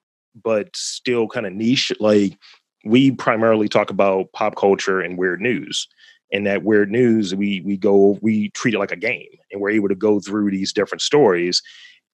but 0.42 0.74
still 0.76 1.28
kind 1.28 1.46
of 1.46 1.52
niche. 1.52 1.92
Like 2.00 2.38
we 2.84 3.12
primarily 3.12 3.68
talk 3.68 3.90
about 3.90 4.32
pop 4.32 4.56
culture 4.56 5.00
and 5.00 5.18
weird 5.18 5.40
news. 5.40 5.86
And 6.32 6.46
that 6.46 6.62
weird 6.62 6.90
news, 6.90 7.34
we 7.34 7.60
we 7.60 7.76
go, 7.76 8.18
we 8.22 8.48
treat 8.50 8.74
it 8.74 8.78
like 8.78 8.92
a 8.92 8.96
game, 8.96 9.28
and 9.50 9.60
we're 9.60 9.70
able 9.70 9.88
to 9.88 9.94
go 9.94 10.18
through 10.18 10.50
these 10.50 10.72
different 10.72 11.02
stories. 11.02 11.62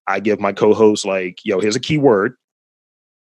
I 0.07 0.19
give 0.19 0.39
my 0.39 0.51
co-host 0.51 1.05
like, 1.05 1.39
yo, 1.45 1.59
here's 1.59 1.75
a 1.75 1.79
key 1.79 1.97
word, 1.97 2.35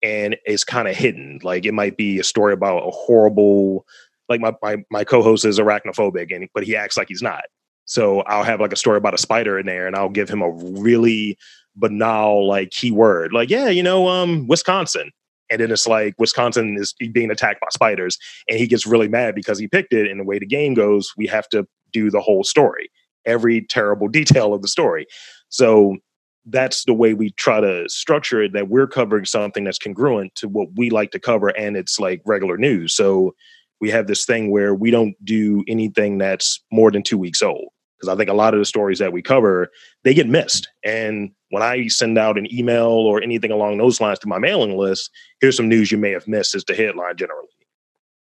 and 0.02 0.36
it's 0.44 0.64
kind 0.64 0.88
of 0.88 0.96
hidden. 0.96 1.40
Like 1.42 1.66
it 1.66 1.72
might 1.72 1.96
be 1.96 2.18
a 2.18 2.24
story 2.24 2.52
about 2.52 2.86
a 2.86 2.90
horrible, 2.90 3.84
like 4.28 4.40
my 4.40 4.54
my 4.62 4.76
my 4.90 5.04
co-host 5.04 5.44
is 5.44 5.58
arachnophobic, 5.58 6.34
and 6.34 6.48
but 6.54 6.64
he 6.64 6.76
acts 6.76 6.96
like 6.96 7.08
he's 7.08 7.22
not. 7.22 7.44
So 7.84 8.20
I'll 8.22 8.44
have 8.44 8.60
like 8.60 8.72
a 8.72 8.76
story 8.76 8.96
about 8.96 9.14
a 9.14 9.18
spider 9.18 9.58
in 9.58 9.66
there, 9.66 9.86
and 9.86 9.96
I'll 9.96 10.08
give 10.08 10.28
him 10.28 10.42
a 10.42 10.50
really 10.50 11.36
banal 11.76 12.48
like 12.48 12.70
keyword, 12.70 13.32
like 13.32 13.50
yeah, 13.50 13.68
you 13.68 13.82
know, 13.82 14.08
um, 14.08 14.46
Wisconsin, 14.46 15.10
and 15.50 15.60
then 15.60 15.70
it's 15.70 15.86
like 15.86 16.14
Wisconsin 16.18 16.76
is 16.78 16.94
being 17.12 17.30
attacked 17.30 17.60
by 17.60 17.68
spiders, 17.72 18.18
and 18.48 18.58
he 18.58 18.66
gets 18.66 18.86
really 18.86 19.08
mad 19.08 19.34
because 19.34 19.58
he 19.58 19.68
picked 19.68 19.92
it. 19.92 20.10
And 20.10 20.20
the 20.20 20.24
way 20.24 20.38
the 20.38 20.46
game 20.46 20.74
goes, 20.74 21.12
we 21.16 21.26
have 21.26 21.48
to 21.50 21.66
do 21.92 22.10
the 22.10 22.20
whole 22.20 22.44
story, 22.44 22.90
every 23.24 23.62
terrible 23.62 24.08
detail 24.18 24.54
of 24.54 24.62
the 24.62 24.68
story. 24.68 25.06
So 25.48 25.96
that's 26.44 26.84
the 26.84 26.94
way 26.94 27.14
we 27.14 27.30
try 27.32 27.60
to 27.60 27.88
structure 27.88 28.42
it. 28.42 28.52
That 28.52 28.68
we're 28.68 28.86
covering 28.86 29.24
something 29.24 29.64
that's 29.64 29.78
congruent 29.78 30.34
to 30.36 30.48
what 30.48 30.68
we 30.76 30.90
like 30.90 31.10
to 31.12 31.18
cover, 31.18 31.48
and 31.48 31.76
it's 31.76 31.98
like 31.98 32.22
regular 32.24 32.56
news. 32.56 32.94
So 32.94 33.34
we 33.80 33.90
have 33.90 34.06
this 34.06 34.24
thing 34.24 34.50
where 34.50 34.74
we 34.74 34.90
don't 34.90 35.14
do 35.24 35.62
anything 35.68 36.18
that's 36.18 36.62
more 36.72 36.90
than 36.90 37.02
two 37.02 37.18
weeks 37.18 37.42
old 37.42 37.68
because 37.96 38.12
I 38.12 38.16
think 38.16 38.30
a 38.30 38.34
lot 38.34 38.54
of 38.54 38.60
the 38.60 38.64
stories 38.64 38.98
that 38.98 39.12
we 39.12 39.22
cover 39.22 39.70
they 40.04 40.14
get 40.14 40.28
missed. 40.28 40.68
And 40.84 41.30
when 41.50 41.62
I 41.62 41.88
send 41.88 42.18
out 42.18 42.38
an 42.38 42.52
email 42.52 42.86
or 42.86 43.22
anything 43.22 43.50
along 43.50 43.78
those 43.78 44.00
lines 44.00 44.18
to 44.20 44.28
my 44.28 44.38
mailing 44.38 44.76
list, 44.76 45.10
here's 45.40 45.56
some 45.56 45.68
news 45.68 45.90
you 45.90 45.98
may 45.98 46.10
have 46.10 46.28
missed 46.28 46.54
is 46.54 46.64
the 46.64 46.74
headline 46.74 47.16
generally. 47.16 47.48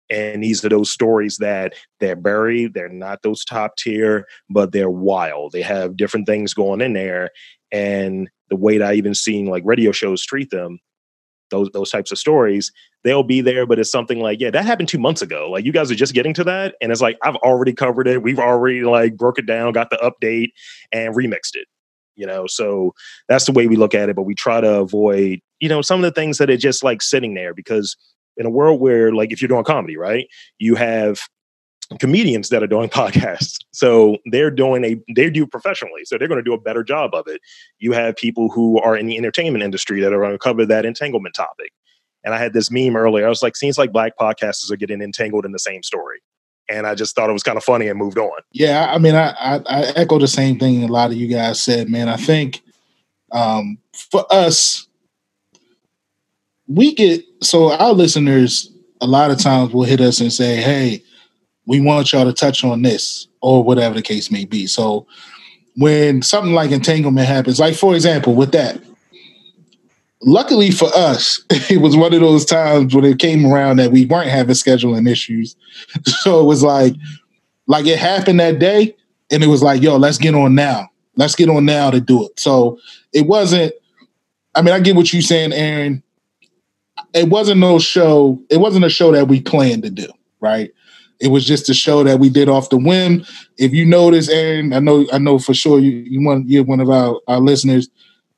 And 0.09 0.43
these 0.43 0.63
are 0.63 0.69
those 0.69 0.91
stories 0.91 1.37
that 1.37 1.73
they're 1.99 2.15
buried. 2.15 2.73
They're 2.73 2.87
not 2.87 3.23
those 3.23 3.43
top 3.43 3.75
tier, 3.77 4.25
but 4.49 4.71
they're 4.71 4.89
wild. 4.89 5.51
They 5.51 5.61
have 5.61 5.97
different 5.97 6.27
things 6.27 6.53
going 6.53 6.81
in 6.81 6.93
there. 6.93 7.31
And 7.71 8.29
the 8.49 8.55
way 8.55 8.77
that 8.77 8.87
I 8.87 8.93
even 8.93 9.13
seen 9.13 9.47
like 9.47 9.63
radio 9.65 9.91
shows 9.91 10.23
treat 10.23 10.49
them, 10.49 10.79
those 11.49 11.69
those 11.73 11.89
types 11.89 12.11
of 12.11 12.17
stories, 12.17 12.71
they'll 13.03 13.23
be 13.23 13.41
there, 13.41 13.65
but 13.65 13.79
it's 13.79 13.91
something 13.91 14.19
like, 14.19 14.39
yeah, 14.39 14.51
that 14.51 14.65
happened 14.65 14.89
two 14.89 14.99
months 14.99 15.21
ago. 15.21 15.49
Like 15.49 15.65
you 15.65 15.71
guys 15.71 15.91
are 15.91 15.95
just 15.95 16.13
getting 16.13 16.33
to 16.35 16.43
that. 16.45 16.75
And 16.81 16.91
it's 16.91 17.01
like, 17.01 17.17
I've 17.23 17.35
already 17.37 17.73
covered 17.73 18.07
it. 18.07 18.23
We've 18.23 18.39
already 18.39 18.83
like 18.83 19.17
broke 19.17 19.39
it 19.39 19.45
down, 19.45 19.73
got 19.73 19.89
the 19.89 19.97
update 19.97 20.49
and 20.91 21.15
remixed 21.15 21.55
it. 21.55 21.67
You 22.15 22.25
know, 22.25 22.47
so 22.47 22.93
that's 23.29 23.45
the 23.45 23.51
way 23.51 23.67
we 23.67 23.75
look 23.75 23.93
at 23.93 24.09
it. 24.09 24.15
But 24.15 24.23
we 24.23 24.33
try 24.33 24.59
to 24.59 24.79
avoid, 24.79 25.39
you 25.59 25.69
know, 25.69 25.81
some 25.81 25.99
of 25.99 26.03
the 26.03 26.19
things 26.19 26.39
that 26.39 26.49
are 26.49 26.57
just 26.57 26.83
like 26.83 27.01
sitting 27.01 27.35
there 27.35 27.53
because 27.53 27.95
in 28.37 28.45
a 28.45 28.49
world 28.49 28.81
where 28.81 29.13
like 29.13 29.31
if 29.31 29.41
you're 29.41 29.49
doing 29.49 29.63
comedy, 29.63 29.97
right, 29.97 30.27
you 30.57 30.75
have 30.75 31.19
comedians 31.99 32.49
that 32.49 32.63
are 32.63 32.67
doing 32.67 32.89
podcasts. 33.01 33.57
So 33.71 34.17
they're 34.25 34.51
doing 34.51 34.83
a 34.83 35.13
they 35.15 35.29
do 35.29 35.45
professionally. 35.45 36.01
So 36.05 36.17
they're 36.17 36.27
going 36.27 36.39
to 36.39 36.43
do 36.43 36.53
a 36.53 36.59
better 36.59 36.83
job 36.83 37.13
of 37.13 37.27
it. 37.27 37.41
You 37.79 37.93
have 37.93 38.15
people 38.15 38.49
who 38.49 38.79
are 38.79 38.95
in 38.95 39.07
the 39.07 39.17
entertainment 39.17 39.63
industry 39.63 40.01
that 40.01 40.13
are 40.13 40.19
going 40.19 40.31
to 40.31 40.37
cover 40.37 40.65
that 40.65 40.85
entanglement 40.85 41.35
topic. 41.35 41.71
And 42.23 42.33
I 42.33 42.39
had 42.39 42.53
this 42.53 42.69
meme 42.69 42.97
earlier. 42.97 43.25
I 43.25 43.29
was 43.29 43.41
like, 43.41 43.55
seems 43.55 43.77
like 43.77 43.93
black 43.93 44.17
podcasters 44.19 44.71
are 44.71 44.75
getting 44.75 45.01
entangled 45.01 45.45
in 45.45 45.51
the 45.51 45.59
same 45.59 45.83
story. 45.83 46.19
And 46.69 46.85
I 46.85 46.95
just 46.95 47.15
thought 47.15 47.29
it 47.29 47.33
was 47.33 47.43
kind 47.43 47.57
of 47.57 47.63
funny 47.63 47.87
and 47.87 47.97
moved 47.97 48.17
on. 48.17 48.41
Yeah, 48.51 48.91
I 48.93 48.97
mean, 48.97 49.15
I, 49.15 49.29
I, 49.39 49.55
I 49.65 49.81
echo 49.95 50.19
the 50.19 50.27
same 50.27 50.59
thing 50.59 50.83
a 50.83 50.87
lot 50.87 51.11
of 51.11 51.17
you 51.17 51.27
guys 51.27 51.61
said, 51.61 51.89
man. 51.89 52.09
I 52.09 52.17
think 52.17 52.61
um, 53.31 53.77
for 53.93 54.25
us, 54.29 54.87
we 56.67 56.93
get 56.93 57.23
so 57.41 57.71
our 57.71 57.93
listeners 57.93 58.69
a 58.99 59.07
lot 59.07 59.31
of 59.31 59.39
times 59.39 59.71
will 59.71 59.83
hit 59.83 60.01
us 60.01 60.19
and 60.19 60.33
say, 60.33 60.57
"Hey, 60.57 61.03
we 61.67 61.79
want 61.79 62.11
y'all 62.11 62.25
to 62.25 62.33
touch 62.33 62.63
on 62.63 62.81
this," 62.81 63.27
or 63.41 63.63
whatever 63.63 63.93
the 63.93 64.01
case 64.01 64.31
may 64.31 64.45
be. 64.45 64.65
So 64.65 65.05
when 65.75 66.23
something 66.23 66.53
like 66.53 66.71
entanglement 66.71 67.27
happens, 67.27 67.59
like 67.59 67.75
for 67.75 67.93
example, 67.93 68.33
with 68.33 68.51
that, 68.53 68.81
luckily 70.21 70.71
for 70.71 70.89
us, 70.95 71.43
it 71.49 71.81
was 71.81 71.95
one 71.95 72.13
of 72.13 72.21
those 72.21 72.45
times 72.45 72.93
when 72.95 73.05
it 73.05 73.19
came 73.19 73.45
around 73.45 73.77
that 73.77 73.91
we 73.91 74.05
weren't 74.05 74.29
having 74.29 74.55
scheduling 74.55 75.09
issues. 75.09 75.55
So 76.05 76.41
it 76.41 76.45
was 76.45 76.63
like, 76.63 76.95
like 77.67 77.85
it 77.85 77.99
happened 77.99 78.39
that 78.39 78.59
day, 78.59 78.95
and 79.29 79.43
it 79.43 79.47
was 79.47 79.61
like, 79.61 79.81
yo, 79.81 79.97
let's 79.97 80.17
get 80.17 80.35
on 80.35 80.55
now. 80.55 80.89
Let's 81.15 81.35
get 81.35 81.49
on 81.49 81.65
now 81.65 81.91
to 81.91 81.99
do 81.99 82.25
it. 82.25 82.39
So 82.39 82.79
it 83.13 83.27
wasn't. 83.27 83.73
I 84.55 84.61
mean, 84.61 84.73
I 84.73 84.79
get 84.79 84.95
what 84.95 85.13
you're 85.13 85.21
saying, 85.21 85.53
Aaron. 85.53 86.03
It 87.13 87.29
wasn't 87.29 87.59
no 87.59 87.79
show. 87.79 88.41
It 88.49 88.57
wasn't 88.57 88.85
a 88.85 88.89
show 88.89 89.11
that 89.11 89.27
we 89.27 89.41
planned 89.41 89.83
to 89.83 89.89
do, 89.89 90.07
right? 90.39 90.71
It 91.19 91.29
was 91.29 91.45
just 91.45 91.69
a 91.69 91.73
show 91.73 92.03
that 92.03 92.19
we 92.19 92.29
did 92.29 92.49
off 92.49 92.69
the 92.69 92.77
whim. 92.77 93.25
If 93.57 93.73
you 93.73 93.85
notice, 93.85 94.29
Aaron, 94.29 94.73
I 94.73 94.79
know, 94.79 95.05
I 95.11 95.17
know 95.17 95.39
for 95.39 95.53
sure 95.53 95.79
you, 95.79 95.91
you 95.91 96.23
want 96.23 96.49
you're 96.49 96.63
one 96.63 96.79
of 96.79 96.89
our, 96.89 97.19
our 97.27 97.39
listeners. 97.39 97.89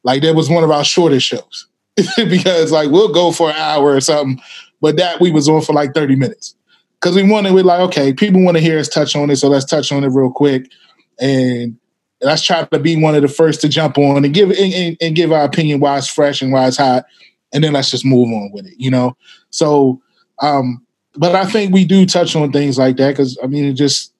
Like 0.03 0.21
that 0.21 0.35
was 0.35 0.49
one 0.49 0.63
of 0.63 0.71
our 0.71 0.83
shortest 0.85 1.25
shows 1.25 1.67
because 2.17 2.71
like 2.71 2.89
we'll 2.89 3.13
go 3.13 3.31
for 3.31 3.49
an 3.49 3.57
hour 3.57 3.95
or 3.95 4.01
something, 4.01 4.41
but 4.81 4.95
that 4.97 5.19
we 5.19 5.31
was 5.31 5.49
on 5.49 5.61
for 5.61 5.73
like 5.73 5.93
30 5.93 6.15
minutes. 6.15 6.55
Cause 7.01 7.15
we 7.15 7.23
wanted, 7.23 7.53
we're 7.53 7.63
like, 7.63 7.79
okay, 7.79 8.11
people 8.11 8.43
want 8.43 8.57
to 8.57 8.63
hear 8.63 8.77
us 8.77 8.89
touch 8.89 9.15
on 9.15 9.29
it, 9.29 9.37
so 9.37 9.47
let's 9.47 9.63
touch 9.63 9.91
on 9.91 10.03
it 10.03 10.09
real 10.09 10.31
quick. 10.31 10.69
And 11.17 11.77
let's 12.21 12.43
try 12.43 12.65
to 12.65 12.79
be 12.79 13.01
one 13.01 13.15
of 13.15 13.21
the 13.21 13.29
first 13.29 13.61
to 13.61 13.69
jump 13.69 13.97
on 13.97 14.25
and 14.25 14.33
give 14.33 14.51
and, 14.51 14.97
and 14.99 15.15
give 15.15 15.31
our 15.31 15.43
opinion 15.43 15.79
why 15.79 15.97
it's 15.97 16.09
fresh 16.09 16.41
and 16.41 16.51
why 16.51 16.67
it's 16.67 16.77
hot. 16.77 17.05
And 17.53 17.63
then 17.63 17.73
let's 17.73 17.91
just 17.91 18.05
move 18.05 18.27
on 18.27 18.51
with 18.53 18.67
it, 18.67 18.73
you 18.77 18.91
know? 18.91 19.15
So 19.49 20.01
um, 20.41 20.85
but 21.19 21.35
I 21.35 21.45
think 21.45 21.73
we 21.73 21.83
do 21.83 22.05
touch 22.05 22.33
on 22.33 22.53
things 22.53 22.77
like 22.77 22.95
that 22.95 23.11
because 23.11 23.37
I 23.43 23.47
mean, 23.47 23.65
it 23.65 23.73
just 23.73 24.13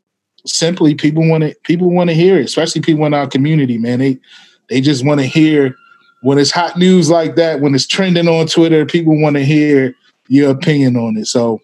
simply 0.45 0.93
people 0.93 1.28
want 1.28 1.43
to 1.43 1.56
people 1.64 1.89
want 1.89 2.10
to 2.10 2.14
hear 2.14 2.38
it, 2.38 2.43
especially 2.43 2.82
people 2.82 3.06
in 3.06 3.14
our 3.14 3.26
community, 3.26 3.78
man. 3.78 4.00
They 4.00 4.20
they 4.68 4.82
just 4.82 5.06
want 5.06 5.22
to 5.22 5.26
hear 5.26 5.76
when 6.24 6.38
it's 6.38 6.52
hot 6.52 6.78
news 6.78 7.10
like 7.10 7.38
that, 7.38 7.62
when 7.62 7.74
it's 7.74 7.88
trending 7.88 8.28
on 8.28 8.47
Twitter, 8.47 8.86
people 8.86 9.20
want 9.20 9.38
to 9.38 9.45
hear 9.45 9.95
your 10.28 10.52
opinion 10.52 10.97
on 10.97 11.16
it. 11.16 11.28
So 11.28 11.62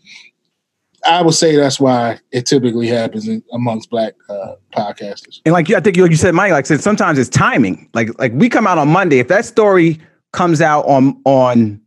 I 1.06 1.22
would 1.22 1.34
say 1.34 1.58
that's 1.58 1.82
why 1.82 2.18
it 2.32 2.46
typically 2.46 2.88
happens 2.88 3.28
in, 3.28 3.44
amongst 3.52 3.90
black 3.90 4.14
uh, 4.30 4.56
podcasters. 4.74 5.42
And 5.46 5.52
like 5.52 5.70
I 5.70 5.82
think 5.82 5.98
you, 5.98 6.08
you 6.08 6.16
said, 6.16 6.34
Mike, 6.34 6.54
like 6.54 6.66
said, 6.66 6.80
sometimes 6.80 7.20
it's 7.20 7.30
timing. 7.30 7.90
Like 7.94 8.18
like 8.18 8.32
we 8.34 8.48
come 8.48 8.68
out 8.68 8.78
on 8.78 8.88
Monday. 8.88 9.20
If 9.20 9.28
that 9.28 9.44
story 9.44 10.00
comes 10.32 10.62
out 10.62 10.86
on 10.86 11.20
on 11.26 11.82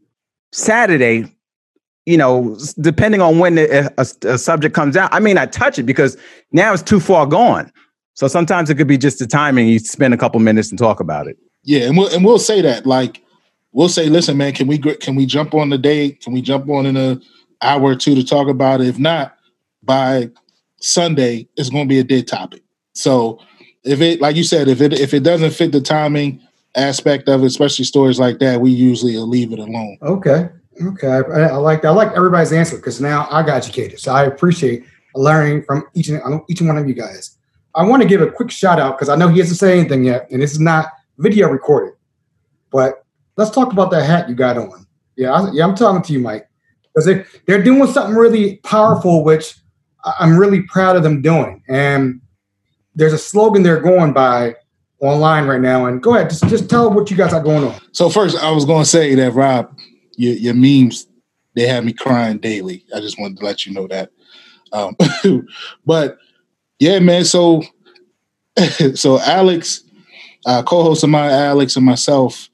Saturday, 0.53 1.35
you 2.09 2.17
know, 2.17 2.57
depending 2.81 3.21
on 3.21 3.39
when 3.39 3.59
a, 3.59 3.91
a, 3.99 4.07
a, 4.25 4.39
subject 4.39 4.75
comes 4.75 4.97
out, 4.97 5.13
I 5.13 5.19
may 5.19 5.35
not 5.35 5.53
touch 5.53 5.79
it 5.79 5.83
because 5.83 6.17
now 6.53 6.73
it's 6.73 6.83
too 6.83 7.01
far 7.01 7.27
gone. 7.27 7.71
So 8.15 8.29
sometimes 8.29 8.71
it 8.71 8.77
could 8.77 8.89
be 8.89 8.97
just 8.97 9.19
the 9.19 9.27
timing. 9.27 9.69
You 9.69 9.79
spend 9.79 10.15
a 10.15 10.17
couple 10.17 10.41
minutes 10.41 10.71
and 10.71 10.79
talk 10.79 11.01
about 11.01 11.27
it. 11.27 11.37
Yeah, 11.65 11.81
and 11.81 11.99
we'll 11.99 12.09
and 12.09 12.25
we'll 12.25 12.39
say 12.39 12.63
that 12.63 12.87
like 12.87 13.23
we'll 13.73 13.91
say, 13.91 14.09
listen, 14.09 14.39
man, 14.39 14.55
can 14.55 14.67
we 14.67 14.79
can 14.79 15.17
we 15.17 15.27
jump 15.27 15.53
on 15.53 15.69
the 15.69 15.77
date? 15.77 16.23
Can 16.23 16.33
we 16.33 16.41
jump 16.41 16.71
on 16.71 16.87
in 16.87 16.97
a 16.97 17.21
hour 17.61 17.83
or 17.83 17.95
two 17.95 18.15
to 18.15 18.25
talk 18.25 18.49
about 18.49 18.81
it? 18.81 18.87
If 18.87 18.99
not, 18.99 19.37
by 19.83 20.31
Sunday, 20.81 21.47
it's 21.57 21.69
going 21.69 21.85
to 21.85 21.89
be 21.89 21.99
a 21.99 22.05
dead 22.05 22.27
topic. 22.27 22.63
So 22.95 23.39
if 23.85 24.01
it, 24.01 24.23
like 24.23 24.35
you 24.35 24.45
said, 24.45 24.69
if 24.69 24.81
it 24.81 24.95
if 24.95 25.13
it 25.13 25.25
doesn't 25.25 25.51
fit 25.51 25.73
the 25.73 25.83
timing 25.83 26.41
aspect 26.75 27.29
of 27.29 27.43
it, 27.43 27.47
especially 27.47 27.85
stories 27.85 28.19
like 28.19 28.39
that, 28.39 28.63
we 28.63 28.71
usually 28.71 29.19
leave 29.19 29.53
it 29.53 29.59
alone. 29.59 29.99
Okay, 30.01 30.49
okay, 30.83 31.09
I, 31.09 31.49
I 31.49 31.57
like 31.57 31.85
I 31.85 31.91
like 31.91 32.12
everybody's 32.12 32.53
answer 32.53 32.76
because 32.76 33.01
now 33.01 33.26
I 33.31 33.43
got 33.43 33.57
educated. 33.57 34.01
So 34.01 34.12
I 34.12 34.24
appreciate 34.24 34.85
learning 35.14 35.62
from 35.62 35.85
each 35.95 36.09
and 36.09 36.41
each 36.49 36.62
one 36.62 36.79
of 36.79 36.89
you 36.89 36.95
guys. 36.95 37.37
I 37.74 37.85
want 37.85 38.03
to 38.03 38.09
give 38.09 38.20
a 38.20 38.31
quick 38.31 38.51
shout 38.51 38.81
out 38.81 38.97
because 38.97 39.09
I 39.09 39.16
know 39.16 39.29
he 39.29 39.39
hasn't 39.39 39.59
said 39.59 39.79
anything 39.79 40.05
yet, 40.05 40.29
and 40.31 40.43
this 40.43 40.53
is 40.53 40.61
not 40.61 40.89
video 41.18 41.49
recorded. 41.49 41.95
But 42.70 43.05
let's 43.37 43.51
talk 43.51 43.72
about 43.72 43.91
that 43.91 44.05
hat 44.05 44.29
you 44.29 44.35
got 44.35 44.59
on. 44.59 44.87
Yeah, 45.16 45.33
I, 45.33 45.51
yeah, 45.53 45.64
I'm 45.64 45.74
talking 45.74 46.03
to 46.03 46.12
you, 46.12 46.20
Mike, 46.20 46.49
because 46.83 47.07
they 47.07 47.24
they're 47.47 47.62
doing 47.62 47.87
something 47.87 48.14
really 48.14 48.57
powerful, 48.59 49.24
which 49.24 49.55
I'm 50.18 50.39
really 50.39 50.62
proud 50.62 50.97
of 50.97 51.03
them 51.03 51.22
doing. 51.22 51.62
And 51.68 52.20
there's 52.95 53.12
a 53.12 53.18
slogan 53.18 53.62
they're 53.62 53.81
going 53.81 54.12
by 54.12 54.55
online 55.01 55.47
right 55.47 55.61
now. 55.61 55.87
And 55.87 56.03
go 56.03 56.14
ahead, 56.14 56.31
just 56.31 56.47
just 56.49 56.68
tell 56.68 56.91
what 56.93 57.11
you 57.11 57.16
guys 57.16 57.33
are 57.33 57.43
going 57.43 57.64
on. 57.64 57.81
So 57.93 58.09
first, 58.09 58.37
I 58.39 58.51
was 58.51 58.64
going 58.64 58.83
to 58.85 58.89
say 58.89 59.14
that 59.14 59.33
Rob, 59.33 59.76
your, 60.19 60.35
your 60.35 60.55
memes 60.55 61.07
they 61.59 61.66
have 61.66 61.85
me 61.85 61.93
crying 61.93 62.39
daily. 62.39 62.85
I 62.95 63.01
just 63.01 63.19
wanted 63.19 63.39
to 63.39 63.45
let 63.45 63.66
you 63.66 63.73
know 63.73 63.89
that. 63.89 64.11
Um, 64.73 64.97
but 65.87 66.19
yeah, 66.79 67.01
man. 67.01 67.25
So 67.25 67.62
so 68.95 69.21
Alex, 69.21 69.83
uh, 70.47 70.62
co-host 70.62 71.03
of 71.03 71.11
mine, 71.11 71.31
Alex 71.31 71.77
and 71.77 71.85
myself, 71.85 72.49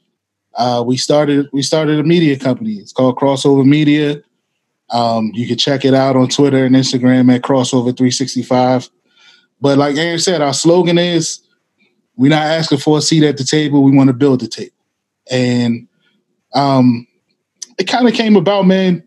uh, 0.54 0.82
we 0.86 0.96
started 0.96 1.48
we 1.52 1.62
started 1.62 1.98
a 1.98 2.02
media 2.04 2.38
company. 2.38 2.74
It's 2.74 2.92
called 2.92 3.16
Crossover 3.16 3.66
Media. 3.66 4.22
Um, 4.90 5.32
you 5.34 5.46
can 5.46 5.58
check 5.58 5.84
it 5.84 5.94
out 5.94 6.16
on 6.16 6.28
Twitter 6.28 6.64
and 6.64 6.74
Instagram 6.74 7.34
at 7.34 7.42
Crossover365. 7.42 8.90
But 9.60 9.78
like 9.78 9.96
Aaron 9.96 10.18
said, 10.18 10.40
our 10.40 10.54
slogan 10.54 10.98
is 10.98 11.40
we're 12.16 12.30
not 12.30 12.42
asking 12.42 12.78
for 12.78 12.98
a 12.98 13.02
seat 13.02 13.24
at 13.24 13.36
the 13.36 13.44
table, 13.44 13.82
we 13.82 13.90
want 13.90 14.08
to 14.08 14.14
build 14.14 14.40
the 14.40 14.48
table. 14.48 14.70
And 15.30 15.88
um, 16.54 17.06
it 17.78 17.84
kind 17.84 18.08
of 18.08 18.14
came 18.14 18.36
about, 18.36 18.66
man. 18.66 19.02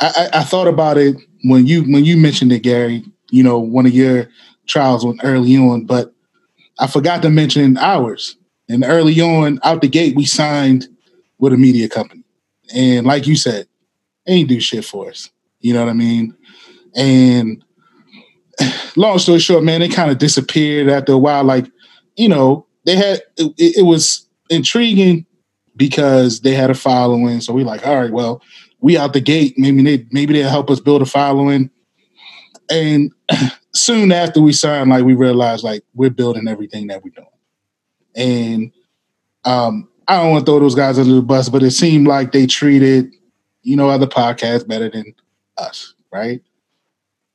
I, 0.00 0.28
I, 0.32 0.40
I, 0.40 0.44
thought 0.44 0.66
about 0.66 0.98
it 0.98 1.16
when 1.44 1.66
you 1.66 1.82
when 1.84 2.04
you 2.04 2.16
mentioned 2.16 2.52
it, 2.52 2.60
Gary. 2.60 3.04
You 3.30 3.42
know, 3.42 3.58
one 3.58 3.86
of 3.86 3.92
your 3.92 4.28
trials 4.66 5.04
went 5.04 5.20
early 5.22 5.56
on, 5.56 5.84
but 5.86 6.12
I 6.78 6.86
forgot 6.86 7.22
to 7.22 7.30
mention 7.30 7.76
ours. 7.76 8.36
And 8.68 8.84
early 8.84 9.20
on, 9.20 9.60
out 9.62 9.82
the 9.82 9.88
gate, 9.88 10.16
we 10.16 10.24
signed 10.24 10.88
with 11.38 11.52
a 11.52 11.56
media 11.56 11.88
company. 11.88 12.24
And 12.74 13.06
like 13.06 13.26
you 13.26 13.36
said, 13.36 13.68
ain't 14.26 14.48
do 14.48 14.58
shit 14.60 14.84
for 14.84 15.10
us. 15.10 15.30
You 15.60 15.74
know 15.74 15.80
what 15.80 15.90
I 15.90 15.94
mean? 15.94 16.34
And 16.96 17.64
long 18.96 19.18
story 19.18 19.38
short, 19.38 19.64
man, 19.64 19.80
they 19.80 19.88
kind 19.88 20.10
of 20.10 20.18
disappeared 20.18 20.88
after 20.88 21.12
a 21.12 21.18
while. 21.18 21.44
Like, 21.44 21.66
you 22.16 22.28
know, 22.28 22.66
they 22.84 22.96
had 22.96 23.22
it, 23.36 23.52
it, 23.58 23.84
was 23.84 24.26
intriguing 24.50 25.26
because 25.76 26.40
they 26.40 26.52
had 26.52 26.70
a 26.70 26.74
following. 26.74 27.40
So 27.40 27.52
we 27.52 27.64
like, 27.64 27.86
all 27.86 27.96
right, 27.96 28.12
well, 28.12 28.42
we 28.80 28.96
out 28.96 29.12
the 29.12 29.20
gate. 29.20 29.54
Maybe 29.56 29.82
they 29.82 30.06
maybe 30.10 30.34
they'll 30.34 30.50
help 30.50 30.70
us 30.70 30.80
build 30.80 31.02
a 31.02 31.06
following. 31.06 31.70
And 32.70 33.12
soon 33.74 34.12
after 34.12 34.40
we 34.40 34.52
signed, 34.52 34.90
like 34.90 35.04
we 35.04 35.14
realized 35.14 35.64
like 35.64 35.84
we're 35.94 36.10
building 36.10 36.48
everything 36.48 36.88
that 36.88 37.02
we're 37.02 37.10
doing. 37.10 37.28
And 38.16 38.72
um, 39.44 39.88
I 40.06 40.16
don't 40.16 40.30
want 40.30 40.46
to 40.46 40.52
throw 40.52 40.60
those 40.60 40.74
guys 40.74 40.98
under 40.98 41.14
the 41.14 41.22
bus, 41.22 41.48
but 41.48 41.62
it 41.62 41.72
seemed 41.72 42.06
like 42.06 42.32
they 42.32 42.46
treated, 42.46 43.12
you 43.62 43.76
know, 43.76 43.88
other 43.88 44.06
podcasts 44.06 44.66
better 44.66 44.90
than 44.90 45.14
us, 45.56 45.94
right? 46.12 46.42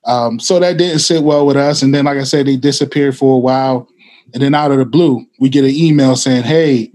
Um, 0.05 0.39
so 0.39 0.59
that 0.59 0.77
didn't 0.77 0.99
sit 0.99 1.23
well 1.23 1.45
with 1.45 1.57
us. 1.57 1.81
And 1.81 1.93
then, 1.93 2.05
like 2.05 2.17
I 2.17 2.23
said, 2.23 2.47
they 2.47 2.55
disappeared 2.55 3.17
for 3.17 3.35
a 3.35 3.39
while. 3.39 3.87
And 4.33 4.41
then 4.41 4.53
out 4.53 4.71
of 4.71 4.77
the 4.77 4.85
blue, 4.85 5.25
we 5.39 5.49
get 5.49 5.65
an 5.65 5.71
email 5.71 6.15
saying, 6.15 6.43
Hey, 6.43 6.91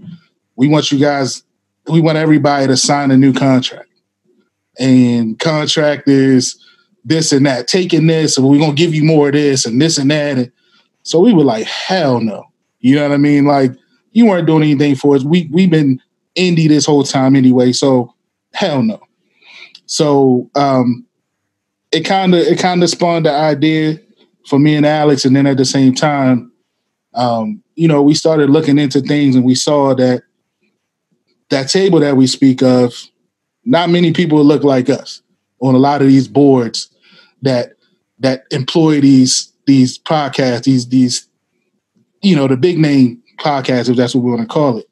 we 0.55 0.67
want 0.67 0.91
you 0.91 0.99
guys, 0.99 1.43
we 1.87 2.01
want 2.01 2.17
everybody 2.17 2.67
to 2.67 2.77
sign 2.77 3.11
a 3.11 3.17
new 3.17 3.33
contract. 3.33 3.89
And 4.79 5.37
contract 5.39 6.07
is 6.07 6.59
this 7.03 7.31
and 7.31 7.45
that, 7.45 7.67
taking 7.67 8.07
this, 8.07 8.37
and 8.37 8.47
we're 8.47 8.59
gonna 8.59 8.73
give 8.73 8.93
you 8.93 9.03
more 9.03 9.27
of 9.27 9.33
this 9.33 9.65
and 9.65 9.81
this 9.81 9.97
and 9.97 10.11
that. 10.11 10.37
And 10.37 10.51
so 11.03 11.19
we 11.19 11.33
were 11.33 11.43
like, 11.43 11.65
hell 11.65 12.19
no. 12.19 12.45
You 12.79 12.95
know 12.95 13.03
what 13.03 13.13
I 13.13 13.17
mean? 13.17 13.45
Like 13.45 13.71
you 14.11 14.25
weren't 14.25 14.47
doing 14.47 14.63
anything 14.63 14.95
for 14.95 15.15
us. 15.15 15.23
We 15.23 15.49
we've 15.51 15.69
been 15.69 16.01
indie 16.35 16.67
this 16.67 16.85
whole 16.85 17.03
time 17.03 17.35
anyway. 17.35 17.71
So 17.71 18.13
hell 18.53 18.81
no. 18.81 18.99
So 19.85 20.49
um, 20.55 21.05
it 21.91 22.01
kind 22.01 22.33
of 22.33 22.41
it 22.41 22.59
kind 22.59 22.83
of 22.83 22.89
spawned 22.89 23.25
the 23.25 23.31
idea 23.31 23.99
for 24.47 24.59
me 24.59 24.75
and 24.75 24.85
Alex, 24.85 25.25
and 25.25 25.35
then 25.35 25.47
at 25.47 25.57
the 25.57 25.65
same 25.65 25.93
time, 25.93 26.51
um, 27.13 27.61
you 27.75 27.87
know, 27.87 28.01
we 28.01 28.13
started 28.13 28.49
looking 28.49 28.77
into 28.77 29.01
things, 29.01 29.35
and 29.35 29.45
we 29.45 29.55
saw 29.55 29.93
that 29.95 30.23
that 31.49 31.69
table 31.69 31.99
that 31.99 32.17
we 32.17 32.27
speak 32.27 32.61
of, 32.61 32.93
not 33.63 33.89
many 33.89 34.13
people 34.13 34.43
look 34.43 34.63
like 34.63 34.89
us 34.89 35.21
on 35.59 35.75
a 35.75 35.79
lot 35.79 36.01
of 36.01 36.07
these 36.07 36.27
boards 36.27 36.89
that 37.41 37.73
that 38.19 38.43
employ 38.51 39.01
these 39.01 39.51
these 39.65 39.97
podcasts, 39.99 40.63
these 40.63 40.87
these 40.89 41.27
you 42.25 42.35
know, 42.35 42.47
the 42.47 42.57
big 42.57 42.79
name 42.79 43.21
podcast, 43.37 43.87
if 43.87 43.95
that's 43.95 44.15
what 44.15 44.23
we 44.23 44.31
want 44.31 44.41
to 44.41 44.47
call 44.47 44.79
it. 44.79 44.89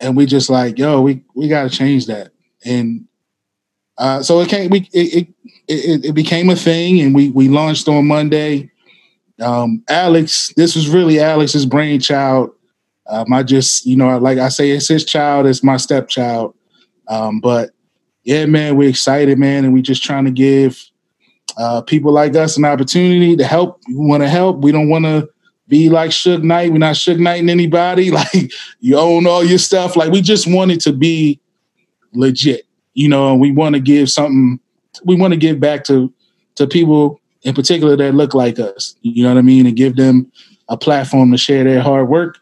And 0.00 0.16
we 0.16 0.26
just 0.26 0.50
like, 0.50 0.78
yo, 0.78 1.00
we 1.00 1.22
we 1.34 1.48
got 1.48 1.62
to 1.62 1.70
change 1.70 2.06
that. 2.06 2.32
And 2.64 3.06
uh, 3.96 4.22
so 4.22 4.40
it 4.40 4.48
came, 4.48 4.70
we 4.70 4.88
it, 4.92 5.14
it, 5.14 5.28
it 5.68 6.04
it 6.06 6.12
became 6.12 6.50
a 6.50 6.56
thing, 6.56 7.00
and 7.00 7.14
we 7.14 7.30
we 7.30 7.48
launched 7.48 7.86
on 7.88 8.08
Monday. 8.08 8.70
Um, 9.40 9.84
Alex, 9.88 10.52
this 10.56 10.74
was 10.74 10.88
really 10.88 11.20
Alex's 11.20 11.66
brainchild. 11.66 12.50
Um, 13.08 13.32
I 13.32 13.42
just, 13.42 13.84
you 13.84 13.96
know, 13.96 14.16
like 14.18 14.38
I 14.38 14.48
say, 14.48 14.70
it's 14.70 14.88
his 14.88 15.04
child, 15.04 15.46
it's 15.46 15.64
my 15.64 15.76
stepchild. 15.76 16.54
Um, 17.08 17.40
but 17.40 17.70
yeah, 18.24 18.46
man, 18.46 18.76
we're 18.76 18.88
excited, 18.88 19.38
man, 19.38 19.64
and 19.64 19.74
we 19.74 19.82
just 19.82 20.02
trying 20.02 20.24
to 20.24 20.30
give 20.30 20.82
uh, 21.58 21.82
people 21.82 22.12
like 22.12 22.34
us 22.36 22.56
an 22.56 22.64
opportunity 22.64 23.36
to 23.36 23.44
help. 23.44 23.80
We 23.88 23.96
want 23.96 24.22
to 24.22 24.28
help. 24.28 24.58
We 24.58 24.72
don't 24.72 24.88
want 24.88 25.04
to 25.04 25.28
be 25.68 25.88
like 25.88 26.10
Suge 26.10 26.42
Knight. 26.42 26.70
We're 26.70 26.78
not 26.78 26.94
Suge 26.94 27.18
Knighting 27.18 27.50
anybody. 27.50 28.10
Like 28.12 28.52
you 28.80 28.96
own 28.98 29.26
all 29.26 29.44
your 29.44 29.58
stuff. 29.58 29.96
Like 29.96 30.12
we 30.12 30.20
just 30.20 30.46
want 30.46 30.70
it 30.70 30.80
to 30.82 30.92
be 30.92 31.40
legit, 32.12 32.66
you 32.94 33.08
know. 33.08 33.32
And 33.32 33.40
we 33.40 33.52
want 33.52 33.74
to 33.74 33.80
give 33.80 34.10
something. 34.10 34.60
We 35.04 35.16
want 35.16 35.32
to 35.32 35.38
give 35.38 35.60
back 35.60 35.84
to 35.84 36.12
to 36.56 36.66
people 36.66 37.20
in 37.42 37.54
particular 37.54 37.96
that 37.96 38.14
look 38.14 38.34
like 38.34 38.58
us. 38.58 38.94
You 39.02 39.24
know 39.24 39.30
what 39.30 39.38
I 39.38 39.42
mean, 39.42 39.66
and 39.66 39.76
give 39.76 39.96
them 39.96 40.30
a 40.68 40.76
platform 40.76 41.32
to 41.32 41.38
share 41.38 41.64
their 41.64 41.80
hard 41.80 42.08
work, 42.08 42.38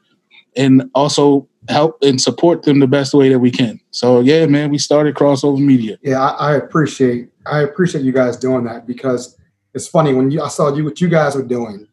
and 0.61 0.91
also 0.95 1.49
help 1.69 1.99
and 2.03 2.21
support 2.21 2.63
them 2.63 2.81
the 2.81 2.87
best 2.87 3.15
way 3.15 3.29
that 3.31 3.39
we 3.39 3.51
can. 3.51 3.81
So 3.91 4.21
yeah, 4.21 4.47
man, 4.47 4.71
we 4.71 4.79
started 4.79 5.15
crossover 5.15 5.59
media. 5.59 5.99
Yeah, 6.03 6.21
I, 6.21 6.53
I 6.53 6.57
appreciate 6.57 7.31
I 7.47 7.61
appreciate 7.61 8.05
you 8.05 8.13
guys 8.13 8.37
doing 8.37 8.65
that 8.65 8.87
because 8.87 9.37
it's 9.75 9.89
funny 9.89 10.13
when 10.13 10.31
you, 10.31 10.43
I 10.43 10.49
saw 10.49 10.75
you 10.75 10.85
what 10.85 11.01
you 11.01 11.09
guys 11.09 11.35
were 11.35 11.43
doing 11.43 11.87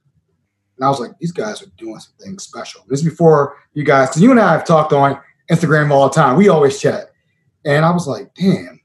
and 0.77 0.85
I 0.85 0.89
was 0.89 0.99
like, 0.99 1.17
these 1.19 1.31
guys 1.31 1.61
are 1.61 1.71
doing 1.77 1.99
something 1.99 2.37
special. 2.39 2.83
This 2.87 2.99
is 2.99 3.05
before 3.05 3.57
you 3.73 3.83
guys, 3.83 4.09
because 4.09 4.21
you 4.21 4.31
and 4.31 4.39
I 4.39 4.51
have 4.51 4.65
talked 4.65 4.93
on 4.93 5.19
Instagram 5.49 5.91
all 5.91 6.07
the 6.07 6.13
time. 6.13 6.37
We 6.37 6.49
always 6.49 6.79
chat. 6.79 7.11
And 7.65 7.83
I 7.83 7.91
was 7.91 8.07
like, 8.07 8.33
damn, 8.35 8.79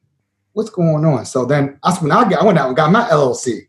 what's 0.53 0.71
going 0.71 1.05
on? 1.05 1.27
So 1.27 1.45
then 1.45 1.79
that's 1.85 2.01
when 2.01 2.13
I, 2.13 2.29
got, 2.29 2.43
I 2.43 2.45
went 2.45 2.59
out 2.59 2.69
and 2.69 2.77
got 2.77 2.93
my 2.93 3.07
LLC. 3.09 3.67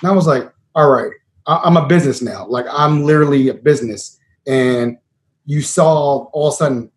And 0.00 0.10
I 0.10 0.12
was 0.12 0.26
like, 0.26 0.50
all 0.74 0.88
right, 0.88 1.12
I, 1.46 1.60
I'm 1.64 1.76
a 1.76 1.86
business 1.86 2.22
now. 2.22 2.46
Like 2.46 2.66
I'm 2.70 3.02
literally 3.02 3.48
a 3.48 3.54
business. 3.54 4.18
And 4.46 4.96
you 5.48 5.62
saw 5.62 6.24
all 6.26 6.48
of 6.48 6.52
a 6.52 6.56
sudden 6.56 6.90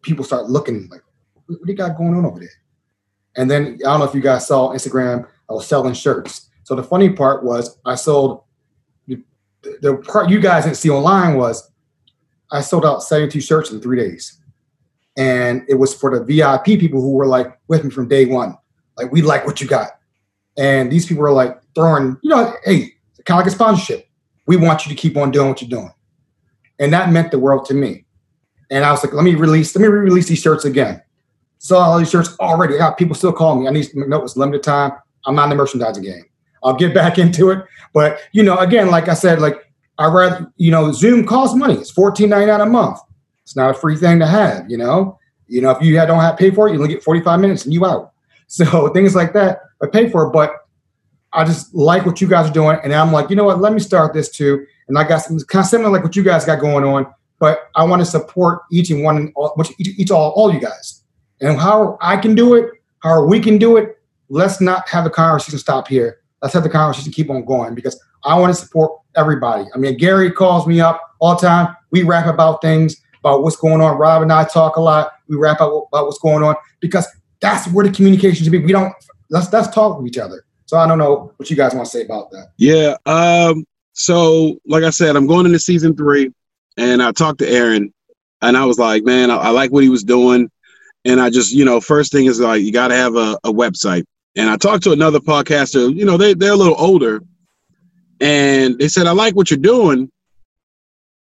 people 0.00 0.24
start 0.24 0.48
looking 0.48 0.88
like, 0.90 1.02
what 1.46 1.66
do 1.66 1.70
you 1.70 1.76
got 1.76 1.98
going 1.98 2.14
on 2.14 2.24
over 2.24 2.40
there? 2.40 2.48
And 3.36 3.50
then 3.50 3.78
I 3.84 3.90
don't 3.90 4.00
know 4.00 4.06
if 4.06 4.14
you 4.14 4.22
guys 4.22 4.46
saw 4.46 4.72
Instagram, 4.72 5.28
I 5.50 5.52
was 5.52 5.66
selling 5.66 5.92
shirts. 5.92 6.48
So 6.64 6.74
the 6.74 6.82
funny 6.82 7.10
part 7.10 7.44
was 7.44 7.78
I 7.84 7.96
sold 7.96 8.44
the 9.06 9.96
part 10.08 10.30
you 10.30 10.40
guys 10.40 10.64
didn't 10.64 10.78
see 10.78 10.88
online 10.88 11.36
was 11.36 11.70
I 12.50 12.62
sold 12.62 12.86
out 12.86 13.02
72 13.02 13.42
shirts 13.42 13.70
in 13.70 13.78
three 13.82 13.98
days. 13.98 14.38
And 15.18 15.62
it 15.68 15.74
was 15.74 15.94
for 15.94 16.18
the 16.18 16.24
VIP 16.24 16.80
people 16.80 17.02
who 17.02 17.12
were 17.12 17.26
like 17.26 17.58
with 17.68 17.84
me 17.84 17.90
from 17.90 18.08
day 18.08 18.24
one. 18.24 18.56
Like, 18.96 19.12
we 19.12 19.20
like 19.20 19.44
what 19.44 19.60
you 19.60 19.68
got. 19.68 19.90
And 20.56 20.90
these 20.90 21.04
people 21.04 21.22
were 21.22 21.32
like 21.32 21.60
throwing, 21.74 22.16
you 22.22 22.30
know, 22.30 22.54
hey, 22.64 22.94
kind 23.26 23.38
of 23.38 23.44
like 23.44 23.46
a 23.46 23.50
sponsorship. 23.50 24.08
We 24.46 24.56
want 24.56 24.86
you 24.86 24.90
to 24.90 24.96
keep 24.96 25.18
on 25.18 25.30
doing 25.30 25.48
what 25.48 25.60
you're 25.60 25.68
doing. 25.68 25.92
And 26.80 26.92
that 26.92 27.12
meant 27.12 27.30
the 27.30 27.38
world 27.38 27.66
to 27.66 27.74
me. 27.74 28.04
And 28.70 28.84
I 28.84 28.90
was 28.90 29.04
like, 29.04 29.12
let 29.12 29.22
me 29.22 29.34
release, 29.34 29.74
let 29.76 29.82
me 29.82 29.88
re-release 29.88 30.28
these 30.28 30.40
shirts 30.40 30.64
again. 30.64 31.02
Saw 31.58 31.78
all 31.78 31.98
these 31.98 32.10
shirts 32.10 32.36
already. 32.40 32.80
I 32.80 32.92
people 32.92 33.14
still 33.14 33.32
calling 33.32 33.60
me. 33.60 33.68
I 33.68 33.70
need 33.70 33.84
to 33.84 34.08
know 34.08 34.22
it's 34.22 34.36
limited 34.36 34.62
time. 34.62 34.92
I'm 35.26 35.34
not 35.34 35.44
in 35.44 35.50
the 35.50 35.56
merchandising 35.56 36.02
game. 36.02 36.24
I'll 36.64 36.74
get 36.74 36.94
back 37.00 37.18
into 37.18 37.50
it. 37.50 37.64
But 37.92 38.20
you 38.32 38.42
know, 38.42 38.56
again, 38.56 38.90
like 38.90 39.08
I 39.08 39.14
said, 39.14 39.40
like 39.40 39.70
I 39.98 40.06
rather, 40.06 40.50
you 40.56 40.70
know, 40.70 40.90
Zoom 40.92 41.26
costs 41.26 41.54
money. 41.54 41.74
It's 41.74 41.92
$14.99 41.92 42.62
a 42.62 42.66
month. 42.66 42.98
It's 43.42 43.54
not 43.54 43.70
a 43.70 43.74
free 43.74 43.96
thing 43.96 44.18
to 44.20 44.26
have, 44.26 44.70
you 44.70 44.78
know. 44.78 45.18
You 45.48 45.60
know, 45.60 45.70
if 45.70 45.82
you 45.82 45.94
don't 45.94 46.20
have 46.20 46.38
pay 46.38 46.50
for 46.50 46.68
it, 46.68 46.72
you 46.72 46.78
only 46.78 46.94
get 46.94 47.02
45 47.02 47.40
minutes 47.40 47.64
and 47.64 47.74
you 47.74 47.84
out. 47.84 48.12
So 48.52 48.88
things 48.88 49.14
like 49.14 49.32
that, 49.34 49.60
I 49.80 49.86
pay 49.86 50.10
for 50.10 50.26
it. 50.26 50.32
But 50.32 50.66
I 51.32 51.44
just 51.44 51.72
like 51.72 52.04
what 52.04 52.20
you 52.20 52.26
guys 52.26 52.50
are 52.50 52.52
doing. 52.52 52.78
And 52.82 52.92
I'm 52.92 53.12
like, 53.12 53.30
you 53.30 53.36
know 53.36 53.44
what, 53.44 53.60
let 53.60 53.72
me 53.72 53.78
start 53.78 54.12
this 54.12 54.28
too. 54.28 54.66
And 54.90 54.98
I 54.98 55.04
got 55.04 55.18
some 55.18 55.38
kind 55.38 55.62
of 55.62 55.68
similar 55.68 55.90
like 55.90 56.02
what 56.02 56.16
you 56.16 56.24
guys 56.24 56.44
got 56.44 56.58
going 56.58 56.84
on, 56.84 57.06
but 57.38 57.70
I 57.76 57.84
want 57.84 58.02
to 58.02 58.06
support 58.06 58.62
each 58.72 58.90
and 58.90 59.04
one, 59.04 59.32
each, 59.78 59.98
each 59.98 60.10
all, 60.10 60.32
all 60.32 60.52
you 60.52 60.60
guys. 60.60 61.02
And 61.40 61.58
how 61.58 61.96
I 62.00 62.16
can 62.16 62.34
do 62.34 62.54
it, 62.54 62.72
how 62.98 63.24
we 63.24 63.38
can 63.38 63.56
do 63.56 63.76
it, 63.76 63.98
let's 64.28 64.60
not 64.60 64.88
have 64.88 65.04
the 65.04 65.10
conversation 65.10 65.60
stop 65.60 65.86
here. 65.86 66.18
Let's 66.42 66.54
have 66.54 66.64
the 66.64 66.70
conversation 66.70 67.12
keep 67.12 67.30
on 67.30 67.44
going 67.44 67.76
because 67.76 68.00
I 68.24 68.36
want 68.38 68.52
to 68.52 68.60
support 68.60 68.92
everybody. 69.16 69.64
I 69.72 69.78
mean, 69.78 69.96
Gary 69.96 70.32
calls 70.32 70.66
me 70.66 70.80
up 70.80 71.00
all 71.20 71.36
the 71.36 71.46
time. 71.46 71.76
We 71.92 72.02
rap 72.02 72.26
about 72.26 72.62
things, 72.62 72.96
about 73.20 73.44
what's 73.44 73.56
going 73.56 73.80
on. 73.80 73.96
Rob 73.96 74.22
and 74.22 74.32
I 74.32 74.42
talk 74.42 74.74
a 74.74 74.80
lot. 74.80 75.12
We 75.28 75.36
rap 75.36 75.58
about, 75.60 75.86
about 75.92 76.06
what's 76.06 76.18
going 76.18 76.42
on 76.42 76.56
because 76.80 77.06
that's 77.38 77.68
where 77.68 77.86
the 77.86 77.92
communication 77.92 78.42
should 78.42 78.50
be. 78.50 78.58
We 78.58 78.72
don't 78.72 78.92
let's 79.30 79.52
let's 79.52 79.68
talk 79.68 79.98
with 79.98 80.08
each 80.08 80.18
other. 80.18 80.44
So 80.66 80.78
I 80.78 80.86
don't 80.86 80.98
know 80.98 81.32
what 81.36 81.48
you 81.48 81.56
guys 81.56 81.74
want 81.74 81.86
to 81.86 81.90
say 81.90 82.04
about 82.04 82.30
that. 82.32 82.48
Yeah. 82.56 82.96
Um, 83.06 83.64
so 84.00 84.58
like 84.66 84.82
I 84.82 84.88
said, 84.88 85.14
I'm 85.14 85.26
going 85.26 85.44
into 85.44 85.58
season 85.58 85.94
three 85.94 86.32
and 86.78 87.02
I 87.02 87.12
talked 87.12 87.40
to 87.40 87.48
Aaron 87.48 87.92
and 88.40 88.56
I 88.56 88.64
was 88.64 88.78
like, 88.78 89.04
man, 89.04 89.30
I, 89.30 89.36
I 89.36 89.50
like 89.50 89.70
what 89.72 89.82
he 89.82 89.90
was 89.90 90.04
doing. 90.04 90.50
And 91.04 91.20
I 91.20 91.28
just, 91.28 91.52
you 91.52 91.66
know, 91.66 91.82
first 91.82 92.10
thing 92.10 92.24
is 92.24 92.40
like 92.40 92.62
you 92.62 92.72
gotta 92.72 92.94
have 92.94 93.16
a, 93.16 93.38
a 93.44 93.52
website. 93.52 94.04
And 94.36 94.48
I 94.48 94.56
talked 94.56 94.84
to 94.84 94.92
another 94.92 95.20
podcaster, 95.20 95.94
you 95.94 96.06
know, 96.06 96.16
they 96.16 96.32
they're 96.32 96.52
a 96.52 96.56
little 96.56 96.80
older, 96.80 97.20
and 98.20 98.78
they 98.78 98.88
said, 98.88 99.06
I 99.06 99.12
like 99.12 99.34
what 99.34 99.50
you're 99.50 99.58
doing, 99.58 100.10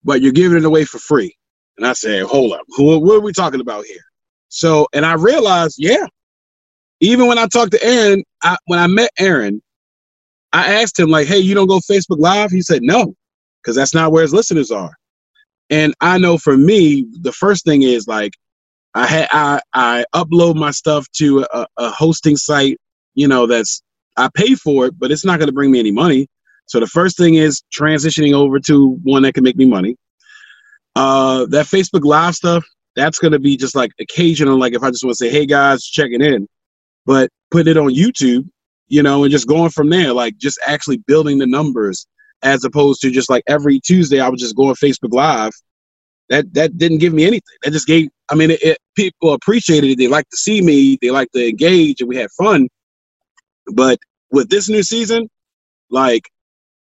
but 0.04 0.22
you're 0.22 0.32
giving 0.32 0.58
it 0.60 0.66
away 0.66 0.86
for 0.86 1.00
free. 1.00 1.36
And 1.78 1.88
I 1.88 1.94
said, 1.94 2.24
hold 2.24 2.54
up, 2.54 2.62
what, 2.78 3.02
what 3.02 3.16
are 3.16 3.22
we 3.22 3.32
talking 3.32 3.62
about 3.62 3.86
here? 3.86 4.04
So, 4.50 4.88
and 4.94 5.06
I 5.06 5.14
realized, 5.14 5.78
yeah, 5.80 6.06
even 7.00 7.28
when 7.28 7.40
I 7.40 7.48
talked 7.48 7.72
to 7.72 7.84
Aaron, 7.84 8.24
I, 8.44 8.58
when 8.66 8.80
I 8.80 8.88
met 8.88 9.12
Aaron, 9.18 9.62
I 10.52 10.82
asked 10.82 11.00
him, 11.00 11.10
like, 11.10 11.28
hey, 11.28 11.38
you 11.40 11.54
don't 11.54 11.68
go 11.68 11.80
Facebook 11.80 12.20
Live? 12.20 12.52
He 12.52 12.62
said, 12.62 12.82
no, 12.82 13.16
because 13.62 13.76
that's 13.76 13.94
not 13.94 14.12
where 14.12 14.24
his 14.24 14.34
listeners 14.34 14.72
are. 14.72 14.96
And 15.70 15.94
I 16.02 16.18
know 16.18 16.38
for 16.38 16.58
me, 16.58 17.06
the 17.22 17.32
first 17.32 17.66
thing 17.66 17.84
is 17.84 18.08
like, 18.08 18.34
I 18.96 19.06
had 19.06 19.28
I, 19.32 19.62
I 19.74 20.06
upload 20.16 20.56
my 20.56 20.72
stuff 20.72 21.06
to 21.18 21.46
a, 21.54 21.68
a 21.78 21.90
hosting 21.92 22.38
site, 22.38 22.78
you 23.14 23.28
know, 23.28 23.46
that's 23.46 23.84
I 24.18 24.30
pay 24.34 24.56
for 24.56 24.88
it, 24.88 24.98
but 24.98 25.12
it's 25.12 25.24
not 25.24 25.38
going 25.38 25.48
to 25.48 25.54
bring 25.54 25.72
me 25.72 25.80
any 25.80 25.92
money. 25.92 26.28
So 26.66 26.80
the 26.80 26.88
first 26.88 27.18
thing 27.18 27.36
is 27.36 27.62
transitioning 27.72 28.34
over 28.34 28.60
to 28.62 29.00
one 29.04 29.24
that 29.24 29.34
can 29.34 29.44
make 29.44 29.56
me 29.56 29.66
money. 29.66 29.96
Uh, 30.96 31.46
that 31.48 31.68
Facebook 31.68 32.04
Live 32.04 32.36
stuff, 32.36 32.66
that's 32.96 33.20
going 33.20 33.32
to 33.32 33.40
be 33.40 33.56
just 33.56 33.76
like 33.76 33.92
occasional, 34.00 34.58
like 34.58 34.74
if 34.74 34.84
I 34.84 34.90
just 34.90 35.04
want 35.04 35.16
to 35.18 35.24
say, 35.24 35.30
hey 35.32 35.46
guys, 35.46 35.84
checking 35.84 36.22
in, 36.22 36.48
but 37.06 37.30
putting 37.52 37.72
it 37.72 37.78
on 37.78 37.94
YouTube, 37.94 38.50
you 38.90 39.04
know, 39.04 39.24
and 39.24 39.32
just 39.32 39.48
going 39.48 39.70
from 39.70 39.90
there, 39.90 40.12
like 40.14 40.38
just 40.38 40.60
actually 40.66 40.98
building 40.98 41.38
the 41.38 41.48
numbers 41.48 42.08
as 42.42 42.64
opposed 42.64 43.02
to 43.02 43.12
just 43.12 43.30
like 43.30 43.44
every 43.48 43.80
Tuesday, 43.80 44.20
I 44.20 44.30
would 44.30 44.40
just 44.40 44.56
go 44.56 44.68
on 44.70 44.76
Facebook 44.76 45.14
Live. 45.14 45.52
That 46.30 46.54
that 46.54 46.78
didn't 46.78 47.00
give 47.00 47.14
me 47.14 47.24
anything. 47.24 47.58
That 47.64 47.72
just 47.72 47.88
gave. 47.88 48.10
I 48.30 48.36
mean, 48.36 48.52
it, 48.52 48.62
it, 48.62 48.78
people 48.96 49.34
appreciated 49.34 49.90
it. 49.92 49.98
They 49.98 50.08
like 50.08 50.30
to 50.30 50.38
see 50.38 50.62
me. 50.62 50.98
They 51.02 51.10
like 51.10 51.32
to 51.32 51.48
engage, 51.48 52.02
and 52.02 52.10
we 52.10 52.18
had 52.18 52.30
fun. 52.38 52.68
But 53.74 54.00
with 54.32 54.50
this 54.50 54.70
new 54.70 54.84
season, 54.84 55.30
like 55.90 56.30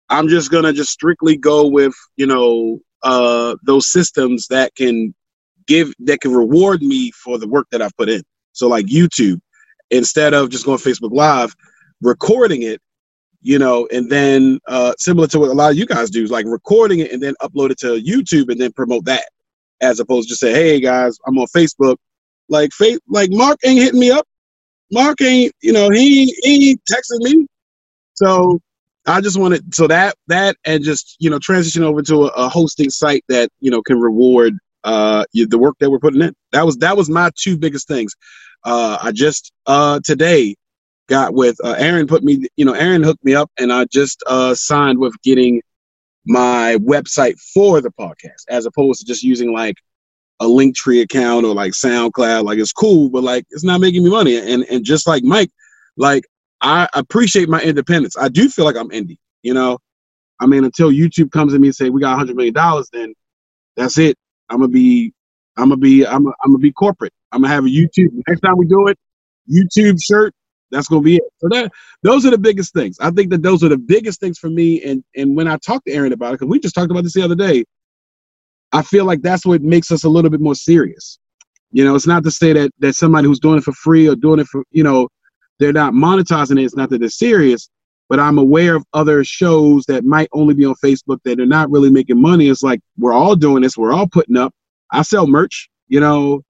I'm 0.10 0.28
just 0.30 0.52
gonna 0.52 0.74
just 0.74 0.90
strictly 0.90 1.38
go 1.38 1.68
with 1.68 1.94
you 2.18 2.26
know 2.26 2.80
uh, 3.04 3.56
those 3.64 3.92
systems 3.92 4.48
that 4.48 4.74
can 4.76 5.14
give 5.68 5.94
that 6.00 6.22
can 6.22 6.34
reward 6.34 6.82
me 6.82 7.12
for 7.12 7.38
the 7.38 7.48
work 7.48 7.68
that 7.72 7.82
I've 7.82 7.96
put 7.98 8.10
in. 8.10 8.24
So 8.54 8.68
like 8.68 8.88
YouTube, 8.88 9.40
instead 9.92 10.34
of 10.34 10.50
just 10.50 10.66
going 10.66 10.80
Facebook 10.80 11.12
Live, 11.12 11.56
recording 12.06 12.62
it, 12.62 12.82
you 13.42 13.60
know, 13.60 13.88
and 13.92 14.10
then 14.10 14.60
uh, 14.68 14.94
similar 14.98 15.28
to 15.28 15.40
what 15.40 15.50
a 15.50 15.54
lot 15.54 15.72
of 15.72 15.78
you 15.78 15.86
guys 15.86 16.10
do, 16.10 16.26
like 16.28 16.46
recording 16.48 17.00
it 17.00 17.12
and 17.12 17.22
then 17.22 17.34
upload 17.42 17.72
it 17.72 17.80
to 17.80 18.02
YouTube 18.02 18.50
and 18.50 18.60
then 18.60 18.72
promote 18.72 19.06
that, 19.06 19.26
as 19.82 20.00
opposed 20.00 20.28
to 20.28 20.32
just 20.32 20.42
say, 20.42 20.54
hey 20.54 20.80
guys, 20.80 21.18
I'm 21.28 21.38
on 21.38 21.48
Facebook. 21.48 21.98
Like 22.50 22.72
fa- 22.74 23.00
like 23.08 23.32
Mark 23.32 23.58
ain't 23.66 23.82
hitting 23.82 24.00
me 24.00 24.12
up. 24.12 24.28
Mark 24.92 25.22
ain't, 25.22 25.54
you 25.62 25.74
know, 25.74 25.90
he 25.90 26.26
he 26.44 26.78
texting 26.90 27.20
me. 27.22 27.48
So 28.14 28.60
I 29.08 29.22
just 29.22 29.40
wanted 29.40 29.74
so 29.74 29.88
that 29.88 30.16
that 30.28 30.56
and 30.66 30.84
just 30.84 31.18
you 31.20 31.30
know 31.30 31.40
transition 31.40 31.84
over 31.84 32.02
to 32.04 32.26
a, 32.26 32.28
a 32.28 32.50
hosting 32.50 32.90
site 32.90 33.24
that 33.30 33.50
you 33.60 33.70
know 33.72 33.82
can 33.82 34.00
reward 34.00 34.58
uh 34.84 35.26
the 35.34 35.58
work 35.58 35.76
that 35.80 35.90
we're 35.90 36.00
putting 36.00 36.22
in. 36.22 36.34
That 36.52 36.66
was 36.66 36.78
that 36.78 36.98
was 36.98 37.10
my 37.10 37.32
two 37.36 37.58
biggest 37.58 37.88
things. 37.88 38.14
Uh, 38.64 38.98
I 39.02 39.12
just 39.12 39.52
uh 39.68 40.00
today 40.04 40.56
got 41.08 41.34
with 41.34 41.58
uh, 41.64 41.76
Aaron 41.78 42.08
put 42.08 42.24
me 42.24 42.46
you 42.56 42.66
know 42.66 42.74
Aaron 42.74 43.04
hooked 43.04 43.24
me 43.24 43.36
up 43.36 43.52
and 43.60 43.72
I 43.72 43.86
just 43.86 44.24
uh 44.28 44.56
signed 44.56 45.00
with 45.00 45.14
getting 45.22 45.62
my 46.26 46.78
website 46.82 47.40
for 47.54 47.82
the 47.82 47.92
podcast 47.92 48.44
as 48.50 48.66
opposed 48.66 49.00
to 49.00 49.06
just 49.06 49.24
using 49.24 49.54
like 49.54 49.76
a 50.40 50.46
Linktree 50.46 51.02
account 51.02 51.46
or 51.46 51.54
like 51.54 51.74
SoundCloud. 51.74 52.44
Like 52.44 52.58
it's 52.60 52.74
cool, 52.74 53.10
but 53.10 53.24
like 53.24 53.46
it's 53.52 53.64
not 53.64 53.82
making 53.82 54.04
me 54.04 54.10
money. 54.10 54.38
And 54.38 54.64
and 54.64 54.84
just 54.84 55.08
like 55.08 55.24
Mike, 55.24 55.52
like 55.98 56.26
I 56.62 56.88
appreciate 56.94 57.50
my 57.50 57.62
independence. 57.62 58.18
I 58.18 58.30
do 58.30 58.50
feel 58.50 58.66
like 58.66 58.76
I'm 58.76 58.90
indie, 58.90 59.18
you 59.44 59.54
know. 59.54 59.80
I 60.40 60.48
mean, 60.48 60.66
until 60.66 60.92
YouTube 60.92 61.32
comes 61.32 61.54
to 61.54 61.60
me 61.60 61.70
and 61.70 61.76
say 61.76 61.90
we 61.90 62.02
got 62.02 62.18
hundred 62.18 62.36
million 62.36 62.54
dollars, 62.54 62.90
then 62.92 63.14
that's 63.78 63.98
it. 63.98 64.18
I'm 64.50 64.60
gonna 64.60 64.68
be, 64.68 65.14
I'm 65.58 65.70
gonna 65.70 65.78
be, 65.78 66.06
I'm 66.06 66.28
I'm 66.28 66.34
gonna 66.52 66.58
be 66.58 66.72
corporate. 66.72 67.14
I'm 67.32 67.42
gonna 67.42 67.54
have 67.54 67.66
a 67.66 67.70
YouTube. 67.70 68.10
Next 68.28 68.42
time 68.42 68.58
we 68.58 68.68
do 68.68 68.88
it, 68.88 68.98
YouTube 69.50 69.98
shirt. 70.02 70.34
That's 70.72 70.88
gonna 70.88 71.02
be 71.02 71.18
it. 71.18 71.24
So 71.38 71.48
that 71.50 71.72
those 72.04 72.26
are 72.26 72.32
the 72.32 72.38
biggest 72.38 72.74
things. 72.74 72.98
I 73.00 73.12
think 73.12 73.30
that 73.32 73.44
those 73.44 73.64
are 73.64 73.70
the 73.70 73.78
biggest 73.78 74.20
things 74.20 74.38
for 74.38 74.50
me. 74.50 74.82
And 74.84 75.04
and 75.16 75.36
when 75.36 75.48
I 75.48 75.58
talked 75.58 75.86
to 75.88 75.94
Aaron 75.94 76.14
about 76.14 76.30
it, 76.30 76.40
because 76.40 76.50
we 76.50 76.60
just 76.60 76.76
talked 76.76 76.92
about 76.92 77.04
this 77.04 77.14
the 77.14 77.22
other 77.22 77.36
day, 77.36 77.66
I 78.72 78.82
feel 78.82 79.06
like 79.06 79.22
that's 79.22 79.46
what 79.46 79.62
makes 79.62 79.92
us 79.92 80.04
a 80.04 80.10
little 80.10 80.30
bit 80.30 80.42
more 80.42 80.56
serious. 80.56 81.20
You 81.72 81.84
know, 81.84 81.96
it's 81.96 82.08
not 82.08 82.24
to 82.24 82.32
say 82.32 82.54
that 82.54 82.72
that 82.80 82.96
somebody 82.96 83.28
who's 83.28 83.40
doing 83.40 83.58
it 83.58 83.64
for 83.64 83.74
free 83.74 84.08
or 84.08 84.16
doing 84.16 84.40
it 84.40 84.48
for 84.48 84.64
you 84.72 84.84
know 84.84 85.10
they're 85.60 85.74
not 85.74 85.94
monetizing 85.94 86.60
it. 86.60 86.66
It's 86.66 86.76
not 86.76 86.90
that 86.90 87.00
they're 87.00 87.10
serious, 87.10 87.70
but 88.10 88.20
I'm 88.20 88.38
aware 88.38 88.76
of 88.76 88.84
other 88.94 89.24
shows 89.24 89.86
that 89.86 90.04
might 90.04 90.30
only 90.32 90.54
be 90.54 90.66
on 90.66 90.76
Facebook 90.84 91.20
that 91.24 91.40
are 91.40 91.46
not 91.46 91.72
really 91.72 91.90
making 91.90 92.22
money. 92.22 92.50
It's 92.50 92.64
like 92.64 92.82
we're 92.98 93.14
all 93.14 93.36
doing 93.36 93.64
this. 93.64 93.78
We're 93.78 93.94
all 93.94 94.08
putting 94.08 94.38
up. 94.38 94.54
I 94.92 95.02
sell 95.02 95.28
merch, 95.28 95.70
you 95.88 96.00
know, 96.00 96.42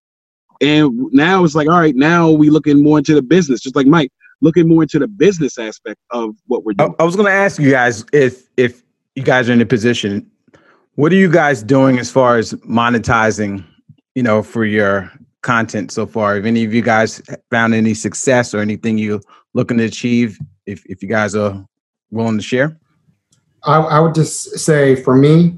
and 0.61 0.91
now 1.11 1.43
it's 1.43 1.55
like, 1.55 1.67
all 1.67 1.79
right, 1.79 1.95
now 1.95 2.29
we 2.29 2.49
looking 2.49 2.81
more 2.83 2.97
into 2.97 3.13
the 3.13 3.21
business, 3.21 3.61
just 3.61 3.75
like 3.75 3.87
Mike, 3.87 4.11
looking 4.41 4.67
more 4.67 4.83
into 4.83 4.99
the 4.99 5.07
business 5.07 5.57
aspect 5.57 5.99
of 6.11 6.35
what 6.47 6.63
we're 6.63 6.73
doing. 6.73 6.93
I, 6.99 7.03
I 7.03 7.05
was 7.05 7.15
going 7.15 7.27
to 7.27 7.31
ask 7.31 7.59
you 7.59 7.71
guys 7.71 8.05
if 8.13 8.47
if 8.57 8.83
you 9.15 9.23
guys 9.23 9.49
are 9.49 9.53
in 9.53 9.61
a 9.61 9.65
position, 9.65 10.29
what 10.95 11.11
are 11.11 11.15
you 11.15 11.31
guys 11.31 11.63
doing 11.63 11.99
as 11.99 12.11
far 12.11 12.37
as 12.37 12.53
monetizing, 12.53 13.65
you 14.13 14.23
know, 14.23 14.41
for 14.43 14.65
your 14.65 15.11
content 15.41 15.91
so 15.91 16.05
far? 16.05 16.35
Have 16.35 16.45
any 16.45 16.63
of 16.63 16.73
you 16.73 16.81
guys 16.81 17.21
found 17.49 17.73
any 17.73 17.93
success 17.93 18.53
or 18.53 18.59
anything 18.59 18.97
you 18.97 19.21
looking 19.53 19.77
to 19.77 19.85
achieve? 19.85 20.39
If 20.65 20.85
if 20.85 21.01
you 21.01 21.09
guys 21.09 21.35
are 21.35 21.65
willing 22.11 22.37
to 22.37 22.43
share, 22.43 22.79
I, 23.63 23.77
I 23.77 23.99
would 23.99 24.15
just 24.15 24.59
say 24.59 24.95
for 24.95 25.15
me, 25.15 25.57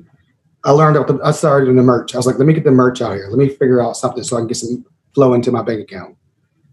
I 0.64 0.72
learned 0.72 0.96
the, 0.96 1.20
I 1.24 1.32
started 1.32 1.70
in 1.70 1.76
the 1.76 1.84
merch. 1.84 2.14
I 2.14 2.18
was 2.18 2.26
like, 2.26 2.38
let 2.38 2.48
me 2.48 2.54
get 2.54 2.64
the 2.64 2.72
merch 2.72 3.02
out 3.02 3.14
here. 3.14 3.28
Let 3.30 3.38
me 3.38 3.50
figure 3.50 3.82
out 3.82 3.96
something 3.96 4.24
so 4.24 4.38
I 4.38 4.40
can 4.40 4.48
get 4.48 4.58
some 4.58 4.86
flow 5.14 5.34
into 5.34 5.52
my 5.52 5.62
bank 5.62 5.82
account. 5.82 6.18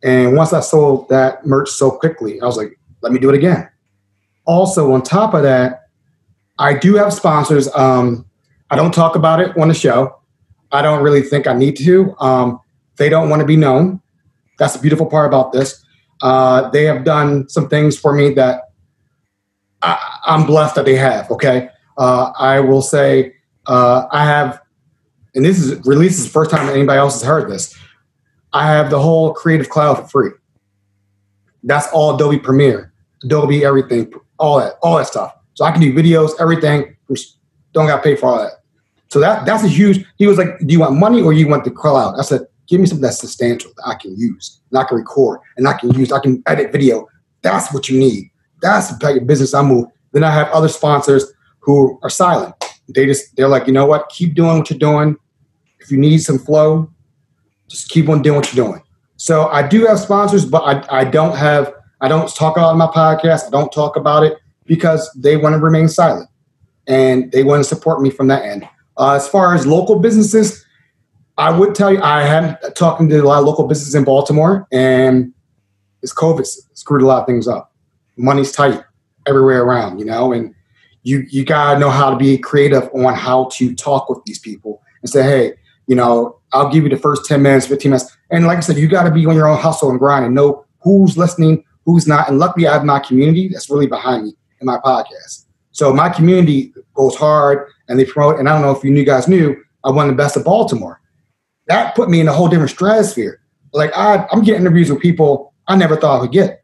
And 0.02 0.36
once 0.36 0.52
I 0.52 0.60
sold 0.60 1.08
that 1.08 1.46
merch 1.46 1.70
so 1.70 1.90
quickly, 1.90 2.40
I 2.40 2.44
was 2.44 2.56
like, 2.56 2.78
let 3.02 3.12
me 3.12 3.18
do 3.18 3.30
it 3.30 3.34
again. 3.34 3.68
Also, 4.46 4.92
on 4.92 5.02
top 5.02 5.34
of 5.34 5.42
that, 5.42 5.84
I 6.58 6.74
do 6.74 6.94
have 6.96 7.12
sponsors. 7.12 7.74
Um, 7.74 8.26
I 8.70 8.76
don't 8.76 8.92
talk 8.92 9.16
about 9.16 9.40
it 9.40 9.56
on 9.56 9.68
the 9.68 9.74
show. 9.74 10.20
I 10.72 10.82
don't 10.82 11.02
really 11.02 11.22
think 11.22 11.46
I 11.46 11.52
need 11.52 11.76
to. 11.76 12.14
Um, 12.18 12.60
they 12.96 13.08
don't 13.08 13.30
want 13.30 13.40
to 13.40 13.46
be 13.46 13.56
known. 13.56 14.00
That's 14.58 14.74
the 14.74 14.80
beautiful 14.80 15.06
part 15.06 15.26
about 15.26 15.52
this. 15.52 15.84
Uh, 16.20 16.68
they 16.70 16.84
have 16.84 17.04
done 17.04 17.48
some 17.48 17.68
things 17.68 17.98
for 17.98 18.12
me 18.12 18.30
that 18.34 18.62
I, 19.82 19.98
am 20.26 20.46
blessed 20.46 20.74
that 20.76 20.84
they 20.84 20.96
have. 20.96 21.30
Okay, 21.30 21.68
uh, 21.98 22.32
I 22.38 22.60
will 22.60 22.82
say 22.82 23.33
uh, 23.66 24.06
I 24.10 24.24
have, 24.24 24.60
and 25.34 25.44
this 25.44 25.58
is 25.58 25.84
released 25.86 26.22
the 26.22 26.30
first 26.30 26.50
time 26.50 26.68
anybody 26.68 26.98
else 26.98 27.14
has 27.14 27.22
heard 27.22 27.50
this. 27.50 27.76
I 28.52 28.68
have 28.68 28.90
the 28.90 29.00
whole 29.00 29.32
Creative 29.34 29.68
Cloud 29.68 29.96
for 29.96 30.08
free. 30.08 30.30
That's 31.62 31.88
all 31.92 32.14
Adobe 32.14 32.38
Premiere, 32.38 32.92
Adobe 33.24 33.64
everything, 33.64 34.12
all 34.38 34.58
that, 34.58 34.74
all 34.82 34.98
that 34.98 35.06
stuff. 35.06 35.34
So 35.54 35.64
I 35.64 35.72
can 35.72 35.80
do 35.80 35.92
videos, 35.92 36.32
everything. 36.38 36.96
Don't 37.72 37.86
got 37.86 38.04
pay 38.04 38.14
for 38.14 38.26
all 38.26 38.38
that. 38.38 38.52
So 39.08 39.20
that 39.20 39.46
that's 39.46 39.64
a 39.64 39.68
huge. 39.68 40.04
He 40.16 40.26
was 40.26 40.38
like, 40.38 40.58
"Do 40.58 40.72
you 40.72 40.80
want 40.80 40.96
money 40.96 41.22
or 41.22 41.32
you 41.32 41.48
want 41.48 41.64
the 41.64 41.70
cloud?" 41.70 42.16
I 42.18 42.22
said, 42.22 42.42
Give 42.66 42.80
me 42.80 42.86
something 42.86 43.02
that's 43.02 43.18
substantial 43.18 43.72
that 43.76 43.86
I 43.86 43.94
can 43.94 44.16
use 44.16 44.60
and 44.70 44.78
I 44.78 44.84
can 44.84 44.96
record 44.96 45.40
and 45.56 45.68
I 45.68 45.74
can 45.74 45.92
use, 45.92 46.12
I 46.12 46.20
can 46.20 46.42
edit 46.46 46.72
video. 46.72 47.06
That's 47.42 47.72
what 47.72 47.88
you 47.88 47.98
need. 47.98 48.30
That's 48.62 48.90
the 48.90 48.98
type 48.98 49.20
of 49.20 49.26
business 49.26 49.52
I 49.52 49.62
move. 49.62 49.86
Then 50.12 50.24
I 50.24 50.30
have 50.30 50.48
other 50.48 50.68
sponsors 50.68 51.30
who 51.60 51.98
are 52.02 52.10
silent. 52.10 52.54
They 52.88 53.06
just, 53.06 53.36
they're 53.36 53.48
like, 53.48 53.66
you 53.66 53.72
know 53.72 53.86
what? 53.86 54.08
Keep 54.08 54.34
doing 54.34 54.58
what 54.58 54.70
you're 54.70 54.78
doing. 54.78 55.16
If 55.80 55.90
you 55.90 55.98
need 55.98 56.18
some 56.18 56.38
flow, 56.38 56.90
just 57.68 57.88
keep 57.88 58.08
on 58.08 58.22
doing 58.22 58.36
what 58.36 58.52
you're 58.52 58.66
doing. 58.66 58.82
So 59.16 59.48
I 59.48 59.66
do 59.66 59.86
have 59.86 59.98
sponsors, 60.00 60.44
but 60.44 60.62
I, 60.62 61.00
I 61.00 61.04
don't 61.04 61.36
have, 61.36 61.72
I 62.00 62.08
don't 62.08 62.32
talk 62.34 62.56
about 62.56 62.76
my 62.76 62.86
podcast. 62.86 63.46
I 63.46 63.50
don't 63.50 63.72
talk 63.72 63.96
about 63.96 64.22
it 64.22 64.38
because 64.66 65.10
they 65.14 65.36
want 65.36 65.54
to 65.54 65.58
remain 65.58 65.88
silent 65.88 66.28
and 66.86 67.30
they 67.32 67.42
want 67.42 67.60
to 67.60 67.68
support 67.68 68.02
me 68.02 68.10
from 68.10 68.28
that 68.28 68.44
end. 68.44 68.68
Uh, 68.96 69.14
as 69.14 69.28
far 69.28 69.54
as 69.54 69.66
local 69.66 69.98
businesses, 69.98 70.64
I 71.36 71.56
would 71.56 71.74
tell 71.74 71.92
you 71.92 72.00
I 72.00 72.22
am 72.22 72.56
talking 72.76 73.08
to 73.08 73.18
a 73.18 73.24
lot 73.24 73.40
of 73.40 73.44
local 73.44 73.66
businesses 73.66 73.94
in 73.94 74.04
Baltimore, 74.04 74.68
and 74.70 75.32
this 76.00 76.14
COVID 76.14 76.46
screwed 76.74 77.02
a 77.02 77.06
lot 77.06 77.22
of 77.22 77.26
things 77.26 77.48
up. 77.48 77.72
Money's 78.16 78.52
tight 78.52 78.84
everywhere 79.26 79.64
around, 79.64 79.98
you 79.98 80.04
know, 80.04 80.32
and 80.32 80.54
you 81.04 81.24
you 81.30 81.44
gotta 81.44 81.78
know 81.78 81.90
how 81.90 82.10
to 82.10 82.16
be 82.16 82.36
creative 82.36 82.88
on 82.94 83.14
how 83.14 83.48
to 83.52 83.74
talk 83.74 84.08
with 84.08 84.18
these 84.24 84.38
people 84.38 84.82
and 85.02 85.10
say, 85.10 85.22
hey, 85.22 85.52
you 85.86 85.94
know, 85.94 86.40
I'll 86.52 86.70
give 86.70 86.82
you 86.82 86.90
the 86.90 86.96
first 86.96 87.26
10 87.26 87.42
minutes, 87.42 87.66
15 87.66 87.90
minutes. 87.90 88.16
And 88.30 88.46
like 88.46 88.58
I 88.58 88.60
said, 88.60 88.76
you 88.76 88.88
gotta 88.88 89.10
be 89.10 89.24
on 89.26 89.36
your 89.36 89.46
own 89.46 89.58
hustle 89.58 89.90
and 89.90 89.98
grind 89.98 90.24
and 90.24 90.34
know 90.34 90.64
who's 90.80 91.16
listening, 91.16 91.62
who's 91.84 92.08
not. 92.08 92.28
And 92.28 92.38
luckily 92.38 92.66
I 92.66 92.72
have 92.72 92.84
my 92.84 92.98
community 92.98 93.48
that's 93.48 93.70
really 93.70 93.86
behind 93.86 94.24
me 94.24 94.32
in 94.60 94.66
my 94.66 94.78
podcast. 94.78 95.44
So 95.72 95.92
my 95.92 96.08
community 96.08 96.72
goes 96.94 97.16
hard 97.16 97.68
and 97.88 97.98
they 97.98 98.04
promote, 98.04 98.38
and 98.38 98.48
I 98.48 98.52
don't 98.52 98.62
know 98.62 98.70
if 98.70 98.82
you 98.82 98.90
new 98.90 99.04
guys 99.04 99.28
knew, 99.28 99.56
I 99.84 99.90
won 99.90 100.08
the 100.08 100.14
best 100.14 100.36
of 100.36 100.44
Baltimore. 100.44 101.00
That 101.66 101.94
put 101.94 102.08
me 102.08 102.20
in 102.20 102.28
a 102.28 102.32
whole 102.32 102.48
different 102.48 102.70
stratosphere. 102.70 103.40
Like 103.72 103.90
I, 103.96 104.26
I'm 104.30 104.42
getting 104.42 104.62
interviews 104.62 104.90
with 104.90 105.00
people 105.00 105.52
I 105.66 105.76
never 105.76 105.96
thought 105.96 106.18
I 106.18 106.20
would 106.22 106.32
get. 106.32 106.62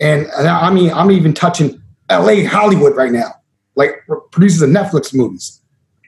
And, 0.00 0.26
and 0.36 0.48
I 0.48 0.70
mean, 0.70 0.90
I'm 0.90 1.10
even 1.10 1.34
touching 1.34 1.80
LA 2.10 2.44
Hollywood 2.44 2.96
right 2.96 3.12
now, 3.12 3.34
like 3.74 4.02
producers 4.30 4.62
of 4.62 4.70
Netflix 4.70 5.14
movies. 5.14 5.60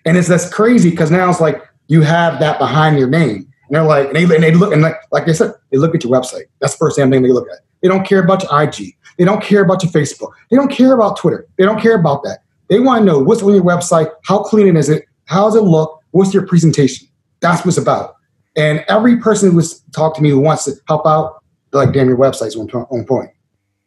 And 0.05 0.17
it's 0.17 0.29
that's 0.29 0.53
crazy 0.53 0.91
because 0.91 1.11
now 1.11 1.31
it's 1.31 1.41
like 1.41 1.63
you 1.89 2.03
have 2.03 2.39
that 2.41 2.59
behind 2.59 2.99
your 2.99 3.09
name. 3.09 3.49
And 3.69 3.77
they're 3.77 3.83
like, 3.83 4.09
and 4.09 4.17
they, 4.17 4.35
and 4.35 4.43
they 4.43 4.53
look, 4.53 4.73
and 4.73 4.83
like, 4.83 4.97
like 5.11 5.29
I 5.29 5.33
said, 5.33 5.55
they 5.71 5.79
look 5.79 5.95
at 5.95 6.05
your 6.05 6.13
website. 6.13 6.45
That's 6.61 6.75
the 6.75 6.79
first 6.79 6.97
damn 6.97 7.11
thing 7.11 7.23
they 7.23 7.33
look 7.33 7.49
at. 7.51 7.61
They 7.81 7.89
don't 7.89 8.07
care 8.07 8.23
about 8.23 8.43
your 8.43 8.63
IG. 8.63 8.95
They 9.19 9.25
don't 9.25 9.43
care 9.43 9.63
about 9.63 9.83
your 9.83 9.93
Facebook. 9.93 10.33
They 10.51 10.57
don't 10.57 10.71
care 10.71 10.93
about 10.93 11.19
Twitter. 11.19 11.47
They 11.57 11.65
don't 11.65 11.81
care 11.81 11.99
about 11.99 12.23
that. 12.25 12.41
They 12.69 12.81
want 12.81 13.01
to 13.01 13.05
know 13.05 13.19
what's 13.19 13.43
on 13.43 13.55
your 13.55 13.65
website, 13.65 14.11
how 14.25 14.43
clean 14.43 14.77
is 14.77 14.89
it, 14.89 15.07
how 15.27 15.45
does 15.45 15.57
it 15.57 15.63
look, 15.63 16.01
what's 16.11 16.33
your 16.33 16.47
presentation. 16.47 17.09
That's 17.41 17.65
what's 17.65 17.77
about. 17.77 18.17
And 18.57 18.85
every 18.89 19.19
person 19.19 19.51
who 19.51 19.57
was 19.57 19.81
talk 19.95 20.15
to 20.17 20.23
me 20.23 20.31
who 20.31 20.41
wants 20.41 20.65
to 20.65 20.73
help 20.89 21.07
out, 21.07 21.43
they're 21.71 21.85
like, 21.85 21.95
damn, 21.95 22.09
your 22.09 22.17
website's 22.17 22.57
on, 22.57 22.71
on 22.71 23.05
point. 23.05 23.31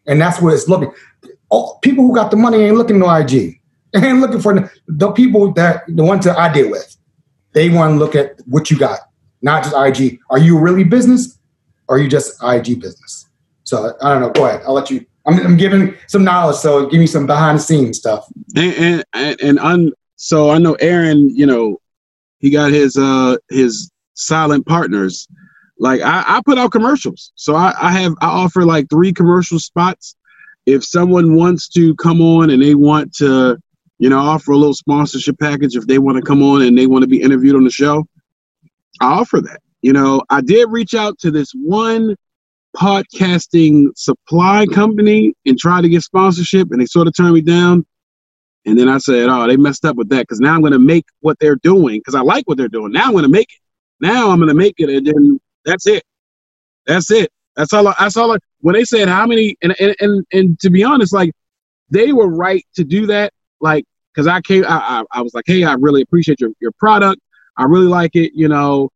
And 0.05 0.21
that's 0.21 0.41
what 0.41 0.53
it's 0.53 0.67
looking. 0.67 0.91
All, 1.49 1.79
people 1.81 2.05
who 2.05 2.13
got 2.13 2.31
the 2.31 2.37
money 2.37 2.59
ain't 2.59 2.75
looking 2.75 2.99
no 2.99 3.13
IG. 3.13 3.59
Ain't 3.95 4.19
looking 4.19 4.41
for 4.41 4.69
the, 4.87 5.11
people 5.11 5.51
that 5.53 5.83
the 5.87 6.03
ones 6.03 6.25
that 6.25 6.37
I 6.37 6.51
deal 6.51 6.69
with. 6.69 6.95
They 7.53 7.69
want 7.69 7.93
to 7.93 7.97
look 7.97 8.15
at 8.15 8.39
what 8.45 8.69
you 8.69 8.77
got, 8.77 8.99
not 9.41 9.63
just 9.63 9.75
IG. 9.75 10.19
Are 10.29 10.37
you 10.37 10.59
really 10.59 10.83
business? 10.83 11.39
Or 11.87 11.95
are 11.95 11.99
you 11.99 12.09
just 12.09 12.41
IG 12.43 12.81
business? 12.81 13.27
So 13.63 13.95
I 14.01 14.13
don't 14.13 14.21
know. 14.21 14.29
Go 14.29 14.45
ahead. 14.45 14.61
I'll 14.65 14.73
let 14.73 14.91
you 14.91 15.05
I'm, 15.27 15.45
I'm 15.45 15.57
giving 15.57 15.93
some 16.07 16.23
knowledge, 16.23 16.55
so 16.55 16.87
give 16.87 16.99
me 16.99 17.07
some 17.07 17.27
behind 17.27 17.59
the 17.59 17.61
scenes 17.61 17.97
stuff. 17.97 18.27
And 18.55 19.03
and 19.13 19.41
and, 19.41 19.59
and 19.59 19.93
so 20.15 20.49
I 20.49 20.57
know 20.57 20.75
Aaron. 20.75 21.29
You 21.35 21.45
know, 21.45 21.81
he 22.39 22.49
got 22.49 22.71
his 22.71 22.97
uh 22.97 23.37
his 23.49 23.91
silent 24.13 24.65
partners. 24.65 25.27
Like 25.79 26.01
I, 26.01 26.23
I 26.25 26.41
put 26.43 26.57
out 26.57 26.71
commercials, 26.71 27.31
so 27.35 27.55
I, 27.55 27.75
I 27.79 27.91
have 27.91 28.13
I 28.21 28.27
offer 28.27 28.65
like 28.65 28.89
three 28.89 29.13
commercial 29.13 29.59
spots. 29.59 30.15
If 30.65 30.83
someone 30.83 31.35
wants 31.35 31.67
to 31.69 31.93
come 31.95 32.21
on 32.21 32.49
and 32.49 32.61
they 32.61 32.75
want 32.75 33.13
to, 33.15 33.57
you 33.99 34.09
know, 34.09 34.19
offer 34.19 34.51
a 34.51 34.57
little 34.57 34.73
sponsorship 34.73 35.39
package, 35.39 35.75
if 35.75 35.87
they 35.87 35.99
want 35.99 36.17
to 36.17 36.23
come 36.23 36.43
on 36.43 36.61
and 36.61 36.77
they 36.77 36.87
want 36.87 37.03
to 37.03 37.07
be 37.07 37.21
interviewed 37.21 37.55
on 37.55 37.63
the 37.63 37.71
show, 37.71 38.05
I 39.01 39.05
offer 39.05 39.41
that. 39.41 39.59
You 39.81 39.93
know, 39.93 40.21
I 40.29 40.41
did 40.41 40.69
reach 40.69 40.93
out 40.93 41.17
to 41.19 41.31
this 41.31 41.51
one 41.53 42.15
podcasting 42.75 43.89
supply 43.95 44.65
company 44.67 45.33
and 45.45 45.57
try 45.57 45.81
to 45.81 45.89
get 45.89 46.03
sponsorship, 46.03 46.69
and 46.71 46.81
they 46.81 46.85
sort 46.85 47.07
of 47.07 47.15
turned 47.15 47.33
me 47.33 47.41
down. 47.41 47.85
And 48.65 48.77
then 48.77 48.89
I 48.89 48.97
said, 48.97 49.29
"Oh, 49.29 49.47
they 49.47 49.55
messed 49.57 49.85
up 49.85 49.95
with 49.95 50.09
that 50.09 50.21
because 50.21 50.39
now 50.39 50.53
I'm 50.53 50.61
going 50.61 50.73
to 50.73 50.79
make 50.79 51.05
what 51.21 51.37
they're 51.39 51.55
doing 51.55 51.99
because 51.99 52.15
I 52.15 52.21
like 52.21 52.43
what 52.47 52.57
they're 52.57 52.67
doing. 52.67 52.91
Now 52.91 53.05
I'm 53.05 53.11
going 53.13 53.23
to 53.23 53.29
make 53.29 53.49
it. 53.49 53.59
Now 53.99 54.29
I'm 54.29 54.37
going 54.37 54.49
to 54.49 54.55
make 54.55 54.75
it, 54.77 54.89
and 54.89 55.05
then 55.07 55.39
that's 55.63 55.87
it. 55.87 56.03
That's 56.85 57.09
it. 57.11 57.31
That's 57.55 57.73
all. 57.73 57.87
I, 57.87 57.95
that's 57.99 58.17
all. 58.17 58.33
I, 58.33 58.37
when 58.59 58.73
they 58.73 58.83
said 58.83 59.07
how 59.07 59.25
many, 59.25 59.55
and, 59.61 59.75
and 59.79 59.95
and 59.99 60.25
and 60.31 60.59
to 60.59 60.69
be 60.69 60.83
honest, 60.83 61.13
like 61.13 61.31
they 61.89 62.11
were 62.11 62.27
right 62.27 62.65
to 62.75 62.83
do 62.83 63.05
that. 63.07 63.31
Like 63.61 63.85
because 64.13 64.27
I 64.27 64.41
came, 64.41 64.63
I, 64.65 64.77
I 65.11 65.19
I 65.19 65.21
was 65.21 65.33
like, 65.33 65.45
hey, 65.47 65.63
I 65.63 65.73
really 65.73 66.01
appreciate 66.01 66.39
your 66.39 66.51
your 66.59 66.71
product. 66.73 67.21
I 67.57 67.63
really 67.63 67.87
like 67.87 68.15
it. 68.15 68.31
You 68.33 68.47
know, 68.47 68.89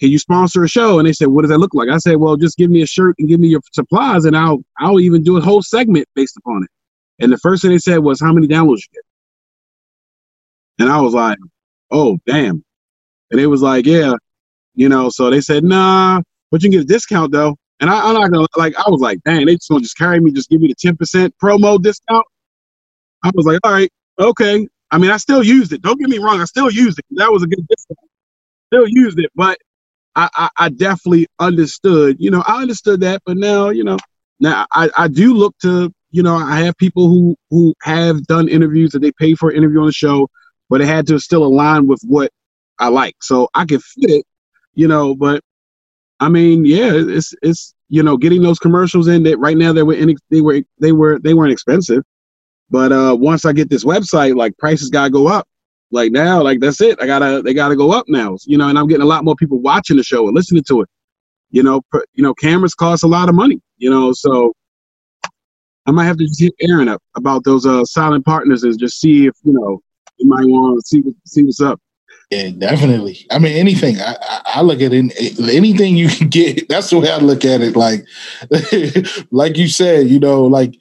can 0.00 0.10
you 0.10 0.18
sponsor 0.18 0.64
a 0.64 0.68
show? 0.68 0.98
And 0.98 1.06
they 1.06 1.12
said, 1.12 1.28
what 1.28 1.42
does 1.42 1.50
that 1.50 1.58
look 1.58 1.74
like? 1.74 1.88
I 1.88 1.98
said, 1.98 2.16
well, 2.16 2.36
just 2.36 2.58
give 2.58 2.70
me 2.70 2.82
a 2.82 2.86
shirt 2.86 3.14
and 3.18 3.28
give 3.28 3.40
me 3.40 3.48
your 3.48 3.60
supplies, 3.72 4.24
and 4.24 4.36
I'll 4.36 4.62
I'll 4.78 5.00
even 5.00 5.22
do 5.22 5.36
a 5.36 5.40
whole 5.40 5.62
segment 5.62 6.08
based 6.14 6.36
upon 6.36 6.64
it. 6.64 6.70
And 7.22 7.32
the 7.32 7.38
first 7.38 7.62
thing 7.62 7.70
they 7.70 7.78
said 7.78 7.98
was, 7.98 8.20
how 8.20 8.32
many 8.32 8.48
downloads 8.48 8.78
you 8.78 8.94
get? 8.94 9.04
And 10.80 10.90
I 10.90 11.00
was 11.00 11.14
like, 11.14 11.38
oh 11.90 12.18
damn. 12.26 12.64
And 13.30 13.40
it 13.40 13.46
was 13.46 13.62
like, 13.62 13.86
yeah, 13.86 14.14
you 14.74 14.88
know. 14.88 15.08
So 15.08 15.30
they 15.30 15.40
said, 15.40 15.64
nah, 15.64 16.20
but 16.50 16.62
you 16.62 16.70
can 16.70 16.78
get 16.80 16.84
a 16.84 16.92
discount 16.92 17.32
though. 17.32 17.56
And 17.80 17.90
I, 17.90 18.08
am 18.08 18.14
not 18.14 18.30
gonna 18.30 18.46
like. 18.56 18.74
I 18.76 18.88
was 18.88 19.00
like, 19.00 19.20
dang, 19.24 19.46
they 19.46 19.54
just 19.54 19.68
gonna 19.68 19.82
just 19.82 19.96
carry 19.98 20.20
me, 20.20 20.32
just 20.32 20.50
give 20.50 20.60
me 20.60 20.68
the 20.68 20.74
ten 20.74 20.96
percent 20.96 21.34
promo 21.42 21.80
discount. 21.80 22.24
I 23.22 23.30
was 23.34 23.46
like, 23.46 23.60
all 23.64 23.72
right, 23.72 23.90
okay. 24.18 24.66
I 24.90 24.98
mean, 24.98 25.10
I 25.10 25.16
still 25.16 25.42
used 25.42 25.72
it. 25.72 25.82
Don't 25.82 25.98
get 25.98 26.10
me 26.10 26.18
wrong, 26.18 26.40
I 26.40 26.44
still 26.44 26.70
used 26.70 26.98
it. 26.98 27.04
That 27.12 27.32
was 27.32 27.42
a 27.42 27.46
good 27.46 27.66
discount. 27.66 27.98
Still 28.66 28.86
used 28.88 29.18
it, 29.18 29.30
but 29.34 29.58
I, 30.14 30.28
I, 30.34 30.48
I 30.58 30.68
definitely 30.68 31.26
understood. 31.38 32.16
You 32.18 32.30
know, 32.30 32.42
I 32.46 32.60
understood 32.60 33.00
that, 33.00 33.22
but 33.24 33.36
now, 33.36 33.70
you 33.70 33.84
know, 33.84 33.98
now 34.40 34.66
I, 34.72 34.90
I 34.96 35.08
do 35.08 35.34
look 35.34 35.56
to, 35.62 35.90
you 36.10 36.22
know, 36.22 36.36
I 36.36 36.60
have 36.60 36.76
people 36.76 37.08
who 37.08 37.36
who 37.50 37.74
have 37.82 38.22
done 38.26 38.48
interviews 38.48 38.90
that 38.92 38.98
they 39.00 39.12
pay 39.12 39.34
for 39.34 39.50
an 39.50 39.56
interview 39.56 39.80
on 39.80 39.86
the 39.86 39.92
show, 39.92 40.28
but 40.68 40.82
it 40.82 40.86
had 40.86 41.06
to 41.06 41.18
still 41.18 41.44
align 41.44 41.86
with 41.86 42.00
what 42.06 42.30
I 42.78 42.88
like. 42.88 43.16
So 43.22 43.48
I 43.54 43.64
can 43.64 43.80
fit 43.80 44.10
it, 44.10 44.26
you 44.74 44.88
know, 44.88 45.14
but 45.14 45.42
I 46.20 46.28
mean, 46.28 46.66
yeah, 46.66 46.92
it's 46.92 47.34
it's 47.40 47.74
you 47.92 48.02
know, 48.02 48.16
getting 48.16 48.40
those 48.40 48.58
commercials 48.58 49.06
in 49.06 49.22
that 49.24 49.38
right 49.38 49.56
now 49.56 49.70
they 49.74 49.82
were 49.82 49.92
in, 49.92 50.16
they 50.30 50.40
were 50.40 50.62
they 50.80 50.92
were 50.92 51.18
they 51.18 51.34
weren't 51.34 51.52
expensive. 51.52 52.02
But 52.72 52.90
uh 52.90 53.14
once 53.18 53.44
I 53.44 53.52
get 53.52 53.68
this 53.68 53.84
website, 53.84 54.34
like 54.34 54.56
prices 54.56 54.88
gotta 54.88 55.10
go 55.10 55.28
up. 55.28 55.46
Like 55.90 56.10
now, 56.10 56.42
like 56.42 56.60
that's 56.60 56.80
it. 56.80 56.98
I 57.02 57.06
gotta 57.06 57.42
they 57.42 57.52
gotta 57.52 57.76
go 57.76 57.92
up 57.92 58.06
now. 58.08 58.38
You 58.46 58.56
know, 58.56 58.68
and 58.68 58.78
I'm 58.78 58.88
getting 58.88 59.02
a 59.02 59.06
lot 59.06 59.24
more 59.24 59.36
people 59.36 59.60
watching 59.60 59.98
the 59.98 60.02
show 60.02 60.26
and 60.26 60.34
listening 60.34 60.64
to 60.68 60.80
it. 60.80 60.88
You 61.50 61.62
know, 61.62 61.82
you 62.14 62.22
know, 62.24 62.32
cameras 62.32 62.74
cost 62.74 63.02
a 63.02 63.06
lot 63.06 63.28
of 63.28 63.34
money. 63.34 63.60
You 63.76 63.90
know, 63.90 64.14
so 64.14 64.54
I 65.84 65.90
might 65.90 66.06
have 66.06 66.16
to 66.16 66.24
just 66.24 66.40
hit 66.40 66.54
Aaron 66.62 66.88
up 66.88 67.02
about 67.14 67.44
those 67.44 67.66
uh 67.66 67.84
silent 67.84 68.24
partners 68.24 68.62
and 68.62 68.78
just 68.78 68.98
see 68.98 69.26
if 69.26 69.34
you 69.44 69.52
know 69.52 69.82
you 70.16 70.26
might 70.26 70.46
want 70.46 70.80
to 70.80 70.86
see 70.88 71.00
what, 71.02 71.14
see 71.26 71.44
what's 71.44 71.60
up. 71.60 71.78
Yeah, 72.30 72.48
definitely. 72.48 73.26
I 73.30 73.38
mean, 73.38 73.52
anything. 73.52 74.00
I, 74.00 74.16
I 74.46 74.62
look 74.62 74.80
at 74.80 74.94
it, 74.94 75.38
anything 75.38 75.98
you 75.98 76.08
can 76.08 76.28
get. 76.30 76.70
That's 76.70 76.88
the 76.88 77.00
way 77.00 77.10
I 77.10 77.18
look 77.18 77.44
at 77.44 77.60
it. 77.60 77.76
Like, 77.76 78.06
like 79.30 79.58
you 79.58 79.68
said, 79.68 80.08
you 80.08 80.18
know, 80.18 80.44
like 80.44 80.74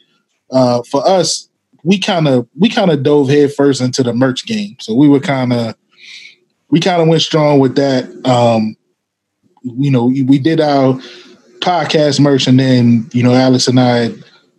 uh, 0.50 0.84
for 0.84 1.06
us, 1.06 1.50
we 1.84 2.00
kind 2.00 2.28
of 2.28 2.48
we 2.58 2.70
kind 2.70 2.92
of 2.92 3.04
dove 3.04 3.30
headfirst 3.30 3.82
into 3.82 4.04
the 4.04 4.14
merch 4.14 4.46
game. 4.46 4.76
So 4.80 4.94
we 4.94 5.08
were 5.08 5.20
kind 5.20 5.54
of 5.54 5.76
we 6.70 6.80
kind 6.80 7.02
of 7.02 7.08
went 7.08 7.22
strong 7.22 7.60
with 7.60 7.76
that. 7.76 8.06
Um, 8.26 8.76
you 9.64 9.92
know, 9.92 10.06
we 10.06 10.40
did 10.40 10.60
our 10.60 10.94
podcast 11.60 12.20
merch, 12.20 12.48
and 12.48 12.60
then 12.60 13.10
you 13.14 13.24
know, 13.24 13.34
Alex 13.34 13.68
and 13.68 13.80
I 13.80 14.12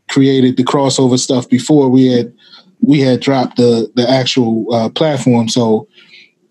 created 0.09 0.57
the 0.57 0.65
crossover 0.65 1.19
stuff 1.19 1.49
before 1.49 1.89
we 1.89 2.07
had 2.07 2.33
we 2.81 3.01
had 3.01 3.21
dropped 3.21 3.57
the 3.57 3.91
the 3.95 4.09
actual 4.09 4.73
uh, 4.73 4.89
platform. 4.91 5.49
So 5.49 5.89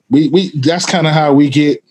we 0.10 0.30
we 0.30 0.50
that's 0.60 0.86
kind 0.86 1.08
of 1.08 1.14
how 1.14 1.34
we 1.34 1.50
get 1.50 1.84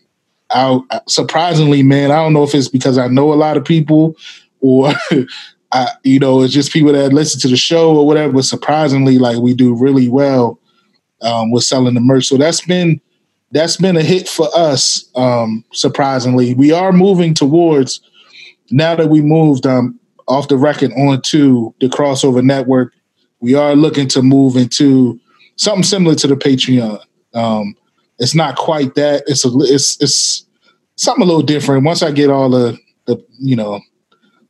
out. 0.53 0.85
Surprisingly, 1.09 1.83
man, 1.83 2.11
I 2.11 2.17
don't 2.17 2.33
know 2.33 2.45
if 2.45 2.55
it's 2.55 2.69
because 2.69 2.99
I 2.99 3.09
know 3.09 3.33
a 3.33 3.35
lot 3.35 3.57
of 3.57 3.65
people 3.65 4.17
or 4.61 4.93
I, 5.73 5.89
you 6.03 6.19
know, 6.19 6.43
it's 6.43 6.53
just 6.53 6.73
people 6.73 6.93
that 6.93 7.13
listen 7.13 7.41
to 7.41 7.49
the 7.49 7.57
show 7.57 7.97
or 7.97 8.07
whatever. 8.07 8.33
But 8.33 8.45
surprisingly, 8.45 9.19
like 9.19 9.39
we 9.39 9.55
do 9.55 9.75
really 9.75 10.09
well 10.09 10.59
um, 11.23 11.51
with 11.51 11.65
selling 11.65 11.95
the 11.95 12.01
merch. 12.01 12.27
So 12.27 12.37
that's 12.37 12.65
been 12.65 13.01
that's 13.53 13.77
been 13.77 13.97
a 13.97 14.03
hit 14.03 14.29
for 14.29 14.49
us. 14.55 15.09
Um, 15.15 15.65
surprisingly, 15.73 16.55
we 16.55 16.73
are 16.73 16.93
moving 16.93 17.35
towards 17.35 18.01
now 18.71 18.95
that 18.95 19.09
we 19.09 19.21
moved 19.21 19.67
um, 19.67 19.99
off 20.29 20.49
the 20.49 20.57
record 20.57 20.93
onto 20.93 21.73
the 21.81 21.89
crossover 21.89 22.43
network. 22.43 22.93
We 23.41 23.55
are 23.55 23.75
looking 23.75 24.07
to 24.09 24.23
move 24.23 24.57
into 24.57 25.19
something 25.57 25.83
similar 25.83 26.15
to 26.17 26.27
the 26.27 26.37
Patreon. 26.37 27.01
Um, 27.35 27.75
it's 28.19 28.35
not 28.35 28.57
quite 28.57 28.95
that. 28.95 29.25
It's 29.27 29.45
a 29.45 29.51
it's 29.61 30.01
it's 30.01 30.47
something 30.97 31.23
a 31.23 31.27
little 31.27 31.43
different. 31.43 31.85
Once 31.85 32.03
I 32.03 32.13
get 32.13 32.31
all 32.31 32.51
the 32.51 32.79
the 33.07 33.25
you 33.39 33.57
know 33.57 33.81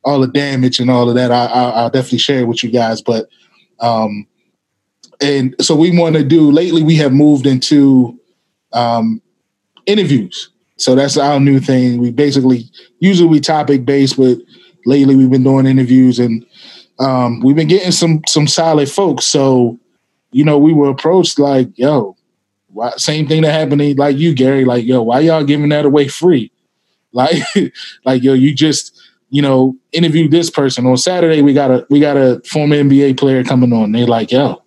all 0.05 0.21
the 0.21 0.29
damage 0.29 0.81
and 0.81 0.91
all 0.91 1.09
of 1.09 1.15
that, 1.15 1.31
I, 1.31 1.47
I 1.47 1.83
will 1.83 1.91
definitely 1.91 2.19
share 2.19 2.41
it 2.41 2.49
with 2.49 2.63
you 2.63 2.71
guys. 2.71 3.03
But 3.03 3.29
um, 3.81 4.27
and 5.21 5.55
so 5.61 5.75
we 5.77 5.97
want 5.97 6.17
to 6.17 6.25
do 6.25 6.51
lately. 6.51 6.83
We 6.83 6.97
have 6.97 7.13
moved 7.13 7.47
into 7.47 8.19
um, 8.73 9.21
interviews. 9.87 10.51
So 10.77 10.95
that's 10.95 11.19
our 11.19 11.39
new 11.39 11.61
thing. 11.61 12.01
We 12.01 12.11
basically 12.11 12.71
usually 13.01 13.29
we 13.29 13.41
topic 13.41 13.85
based, 13.85 14.17
but 14.17 14.39
lately 14.87 15.15
we've 15.15 15.31
been 15.31 15.45
doing 15.45 15.67
interviews 15.67 16.19
and 16.19 16.47
um, 16.99 17.41
we've 17.41 17.57
been 17.57 17.69
getting 17.69 17.93
some 17.93 18.23
some 18.27 18.47
solid 18.47 18.91
folks. 18.91 19.27
So 19.27 19.79
you 20.33 20.45
know, 20.45 20.59
we 20.59 20.73
were 20.73 20.89
approached 20.89 21.39
like, 21.39 21.77
yo, 21.77 22.17
why, 22.69 22.93
same 22.97 23.27
thing 23.27 23.43
that 23.43 23.53
happened 23.53 23.81
to 23.81 23.95
like 23.95 24.17
you, 24.17 24.35
Gary. 24.35 24.65
Like, 24.65 24.85
yo, 24.85 25.03
why 25.03 25.21
y'all 25.21 25.45
giving 25.45 25.71
that 25.71 25.85
away 25.85 26.09
free? 26.09 26.53
Like, 27.13 27.43
like 28.05 28.23
yo, 28.23 28.35
you 28.35 28.55
just 28.55 28.97
you 29.31 29.41
know 29.41 29.77
interview 29.93 30.29
this 30.29 30.51
person 30.51 30.87
on 30.87 30.97
Saturday. 30.97 31.43
We 31.43 31.55
got 31.55 31.71
a 31.71 31.87
we 31.89 32.01
got 32.01 32.17
a 32.17 32.43
former 32.49 32.77
NBA 32.77 33.19
player 33.19 33.43
coming 33.43 33.73
on. 33.73 33.93
They 33.93 34.05
like, 34.05 34.31
yo, 34.31 34.63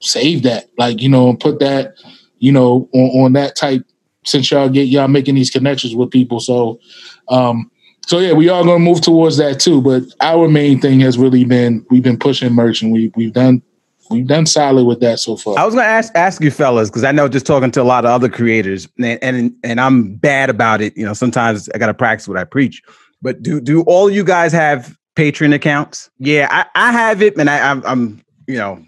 save 0.00 0.44
that, 0.44 0.70
like 0.78 1.00
you 1.00 1.08
know, 1.08 1.28
and 1.28 1.38
put 1.38 1.58
that, 1.60 1.94
you 2.38 2.52
know, 2.52 2.88
on, 2.92 3.24
on 3.24 3.32
that 3.34 3.56
type. 3.56 3.84
Since 4.24 4.50
y'all 4.50 4.68
get 4.68 4.88
y'all 4.88 5.08
making 5.08 5.36
these 5.36 5.50
connections 5.50 5.94
with 5.94 6.10
people, 6.10 6.38
so 6.40 6.80
um, 7.28 7.70
so 8.06 8.18
yeah, 8.18 8.32
we 8.32 8.48
are 8.48 8.62
going 8.62 8.78
to 8.78 8.84
move 8.84 9.00
towards 9.00 9.36
that 9.38 9.60
too. 9.60 9.80
But 9.80 10.02
our 10.20 10.48
main 10.48 10.80
thing 10.80 11.00
has 11.00 11.16
really 11.16 11.44
been 11.44 11.84
we've 11.90 12.02
been 12.02 12.18
pushing 12.18 12.52
merch, 12.52 12.82
and 12.82 12.92
we 12.92 13.10
we've 13.16 13.32
done 13.32 13.62
we've 14.10 14.26
done 14.26 14.46
solid 14.46 14.84
with 14.84 15.00
that 15.00 15.18
so 15.18 15.36
far. 15.36 15.58
I 15.58 15.64
was 15.64 15.74
going 15.74 15.84
to 15.84 15.90
ask 15.90 16.14
ask 16.14 16.42
you 16.42 16.50
fellas 16.50 16.90
because 16.90 17.04
I 17.04 17.12
know 17.12 17.28
just 17.28 17.46
talking 17.46 17.70
to 17.70 17.82
a 17.82 17.84
lot 17.84 18.04
of 18.04 18.10
other 18.10 18.28
creators, 18.28 18.88
and, 18.98 19.18
and 19.22 19.54
and 19.64 19.80
I'm 19.80 20.14
bad 20.14 20.50
about 20.50 20.80
it. 20.80 20.96
You 20.96 21.06
know, 21.06 21.14
sometimes 21.14 21.68
I 21.74 21.78
got 21.78 21.86
to 21.86 21.94
practice 21.94 22.28
what 22.28 22.36
I 22.36 22.44
preach. 22.44 22.82
But 23.22 23.42
do 23.42 23.60
do 23.60 23.82
all 23.82 24.08
you 24.08 24.24
guys 24.24 24.52
have 24.52 24.96
Patreon 25.16 25.54
accounts? 25.54 26.10
Yeah, 26.18 26.48
I, 26.50 26.88
I 26.88 26.92
have 26.92 27.22
it, 27.22 27.36
and 27.36 27.50
I, 27.50 27.70
I'm, 27.70 27.84
I'm 27.84 28.22
you 28.46 28.56
know, 28.56 28.82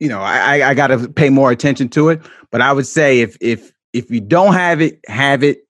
you 0.00 0.08
know, 0.08 0.20
I 0.20 0.70
I 0.70 0.74
got 0.74 0.88
to 0.88 1.08
pay 1.08 1.30
more 1.30 1.50
attention 1.50 1.88
to 1.90 2.10
it. 2.10 2.20
But 2.50 2.60
I 2.60 2.72
would 2.72 2.86
say 2.86 3.20
if 3.20 3.36
if 3.40 3.72
if 3.92 4.10
you 4.10 4.20
don't 4.20 4.52
have 4.52 4.80
it, 4.80 5.00
have 5.06 5.42
it, 5.42 5.66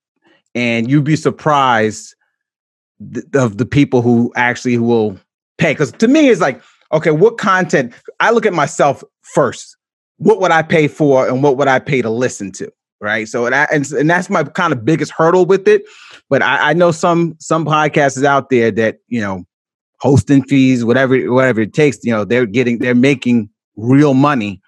and 0.54 0.90
you'd 0.90 1.04
be 1.04 1.16
surprised 1.16 2.14
of 3.34 3.58
the 3.58 3.66
people 3.66 4.02
who 4.02 4.32
actually 4.34 4.78
will 4.78 5.18
pay. 5.58 5.72
Because 5.72 5.92
to 5.92 6.08
me, 6.08 6.28
it's 6.28 6.40
like, 6.40 6.60
okay, 6.92 7.12
what 7.12 7.38
content? 7.38 7.94
I 8.18 8.32
look 8.32 8.46
at 8.46 8.52
myself 8.52 9.04
first. 9.22 9.76
What 10.16 10.40
would 10.40 10.50
I 10.50 10.62
pay 10.62 10.88
for, 10.88 11.28
and 11.28 11.42
what 11.42 11.56
would 11.56 11.68
I 11.68 11.78
pay 11.78 12.02
to 12.02 12.10
listen 12.10 12.50
to? 12.52 12.72
Right. 13.00 13.28
So 13.28 13.48
that 13.48 13.72
and, 13.72 13.88
and 13.92 14.10
that's 14.10 14.28
my 14.28 14.42
kind 14.42 14.72
of 14.72 14.84
biggest 14.84 15.12
hurdle 15.12 15.46
with 15.46 15.68
it. 15.68 15.84
But 16.30 16.42
I, 16.42 16.70
I 16.70 16.72
know 16.72 16.90
some 16.90 17.36
some 17.38 17.64
podcasts 17.64 18.22
out 18.24 18.50
there 18.50 18.70
that 18.72 18.98
you 19.08 19.20
know 19.20 19.44
hosting 20.00 20.42
fees, 20.44 20.84
whatever 20.84 21.16
whatever 21.32 21.60
it 21.60 21.74
takes. 21.74 21.98
You 22.02 22.12
know, 22.12 22.24
they're 22.24 22.46
getting 22.46 22.78
they're 22.78 22.94
making 22.94 23.48
real 23.76 24.14
money 24.14 24.60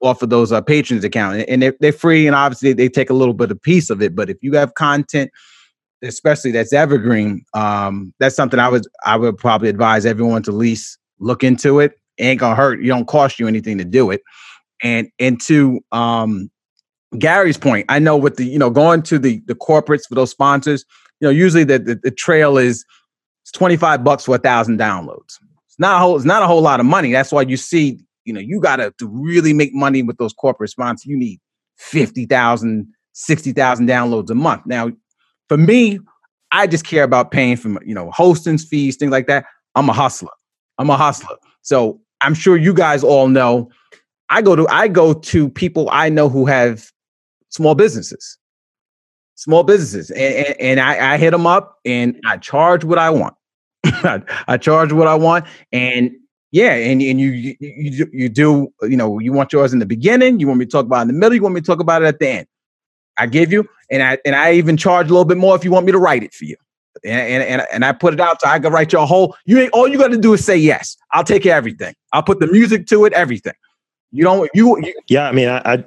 off 0.00 0.22
of 0.22 0.30
those 0.30 0.52
uh, 0.52 0.60
patrons 0.60 1.04
account, 1.04 1.44
and 1.48 1.62
they're, 1.62 1.74
they're 1.80 1.92
free, 1.92 2.26
and 2.26 2.36
obviously 2.36 2.72
they 2.72 2.88
take 2.88 3.10
a 3.10 3.14
little 3.14 3.34
bit 3.34 3.50
of 3.50 3.60
piece 3.62 3.90
of 3.90 4.02
it. 4.02 4.14
But 4.14 4.30
if 4.30 4.36
you 4.42 4.52
have 4.54 4.74
content 4.74 5.30
especially 6.02 6.50
that's 6.50 6.72
evergreen, 6.72 7.44
um, 7.54 8.12
that's 8.18 8.36
something 8.36 8.60
I 8.60 8.68
would 8.68 8.86
I 9.04 9.16
would 9.16 9.36
probably 9.36 9.68
advise 9.68 10.06
everyone 10.06 10.42
to 10.44 10.50
at 10.50 10.56
least 10.56 10.98
look 11.18 11.42
into 11.42 11.80
it. 11.80 11.92
it 12.18 12.24
ain't 12.24 12.40
gonna 12.40 12.54
hurt. 12.54 12.80
You 12.80 12.88
don't 12.88 13.06
cost 13.06 13.38
you 13.38 13.46
anything 13.46 13.78
to 13.78 13.84
do 13.84 14.10
it. 14.10 14.22
And 14.82 15.08
and 15.18 15.40
to 15.42 15.80
um, 15.92 16.50
Gary's 17.18 17.56
point, 17.56 17.86
I 17.88 17.98
know 17.98 18.16
with 18.16 18.36
the 18.36 18.44
you 18.44 18.58
know 18.58 18.70
going 18.70 19.02
to 19.02 19.18
the 19.18 19.40
the 19.46 19.54
corporates 19.54 20.06
for 20.08 20.14
those 20.14 20.30
sponsors, 20.30 20.84
you 21.20 21.26
know 21.26 21.30
usually 21.30 21.64
the 21.64 21.78
the, 21.78 21.94
the 21.96 22.10
trail 22.10 22.58
is 22.58 22.84
it's 23.42 23.52
twenty 23.52 23.76
five 23.76 24.04
bucks 24.04 24.24
for 24.24 24.34
a 24.34 24.38
thousand 24.38 24.78
downloads. 24.78 25.38
It's 25.66 25.78
not 25.78 25.96
a 25.96 25.98
whole 25.98 26.16
it's 26.16 26.24
not 26.24 26.42
a 26.42 26.46
whole 26.46 26.62
lot 26.62 26.80
of 26.80 26.86
money. 26.86 27.12
That's 27.12 27.32
why 27.32 27.42
you 27.42 27.56
see 27.56 28.00
you 28.24 28.32
know 28.32 28.40
you 28.40 28.60
got 28.60 28.76
to 28.76 28.92
to 28.98 29.08
really 29.08 29.52
make 29.52 29.72
money 29.72 30.02
with 30.02 30.18
those 30.18 30.32
corporate 30.32 30.70
sponsors. 30.70 31.06
You 31.06 31.16
need 31.16 31.40
50,000, 31.78 32.86
60,000 33.12 33.88
downloads 33.88 34.30
a 34.30 34.34
month. 34.34 34.62
Now 34.66 34.90
for 35.48 35.56
me, 35.56 36.00
I 36.52 36.66
just 36.66 36.86
care 36.86 37.04
about 37.04 37.30
paying 37.30 37.56
for 37.56 37.82
you 37.84 37.94
know 37.94 38.10
hosting 38.10 38.58
fees, 38.58 38.96
things 38.96 39.12
like 39.12 39.26
that. 39.28 39.44
I'm 39.74 39.88
a 39.88 39.92
hustler. 39.92 40.30
I'm 40.78 40.90
a 40.90 40.96
hustler. 40.96 41.36
So 41.62 42.00
I'm 42.20 42.34
sure 42.34 42.56
you 42.56 42.74
guys 42.74 43.04
all 43.04 43.28
know. 43.28 43.70
I 44.28 44.42
go 44.42 44.56
to 44.56 44.66
I 44.68 44.88
go 44.88 45.12
to 45.12 45.48
people 45.50 45.88
I 45.92 46.08
know 46.08 46.28
who 46.28 46.46
have 46.46 46.90
small 47.50 47.74
businesses, 47.74 48.38
small 49.34 49.62
businesses, 49.62 50.10
and, 50.10 50.46
and, 50.46 50.60
and 50.60 50.80
I, 50.80 51.14
I 51.14 51.16
hit 51.16 51.30
them 51.30 51.46
up 51.46 51.78
and 51.84 52.20
I 52.26 52.36
charge 52.38 52.84
what 52.84 52.98
I 52.98 53.10
want. 53.10 53.34
I 54.48 54.56
charge 54.56 54.92
what 54.92 55.06
I 55.06 55.14
want, 55.14 55.46
and 55.72 56.10
yeah, 56.50 56.74
and, 56.74 57.00
and 57.02 57.20
you, 57.20 57.30
you 57.30 58.08
you 58.12 58.28
do 58.28 58.72
you 58.82 58.96
know 58.96 59.18
you 59.18 59.32
want 59.32 59.52
yours 59.52 59.72
in 59.72 59.78
the 59.78 59.86
beginning, 59.86 60.40
you 60.40 60.48
want 60.48 60.58
me 60.58 60.64
to 60.64 60.70
talk 60.70 60.86
about 60.86 61.02
in 61.02 61.08
the 61.08 61.14
middle, 61.14 61.34
you 61.34 61.42
want 61.42 61.54
me 61.54 61.60
to 61.60 61.66
talk 61.66 61.80
about 61.80 62.02
it 62.02 62.06
at 62.06 62.18
the 62.18 62.28
end. 62.28 62.46
I 63.18 63.26
give 63.26 63.52
you, 63.52 63.68
and 63.90 64.02
I 64.02 64.18
and 64.24 64.34
I 64.34 64.52
even 64.52 64.76
charge 64.76 65.06
a 65.06 65.10
little 65.10 65.24
bit 65.24 65.38
more 65.38 65.54
if 65.56 65.64
you 65.64 65.70
want 65.70 65.86
me 65.86 65.92
to 65.92 65.98
write 65.98 66.22
it 66.22 66.34
for 66.34 66.44
you. 66.44 66.56
And 67.04 67.42
and 67.42 67.66
and, 67.72 67.84
I 67.84 67.92
put 67.92 68.14
it 68.14 68.20
out 68.20 68.40
so 68.40 68.48
I 68.48 68.58
can 68.58 68.72
write 68.72 68.92
you 68.92 68.98
a 68.98 69.06
whole. 69.06 69.36
You 69.44 69.60
ain't 69.60 69.72
all 69.72 69.86
you 69.86 69.98
got 69.98 70.08
to 70.08 70.18
do 70.18 70.32
is 70.32 70.44
say 70.44 70.56
yes. 70.56 70.96
I'll 71.12 71.24
take 71.24 71.46
everything. 71.46 71.94
I'll 72.12 72.22
put 72.22 72.40
the 72.40 72.46
music 72.46 72.86
to 72.88 73.04
it, 73.04 73.12
everything. 73.12 73.52
You 74.12 74.24
don't 74.24 74.50
you, 74.54 74.78
you 74.80 74.94
Yeah, 75.08 75.28
I 75.28 75.32
mean, 75.32 75.48
I, 75.48 75.58
I 75.64 75.84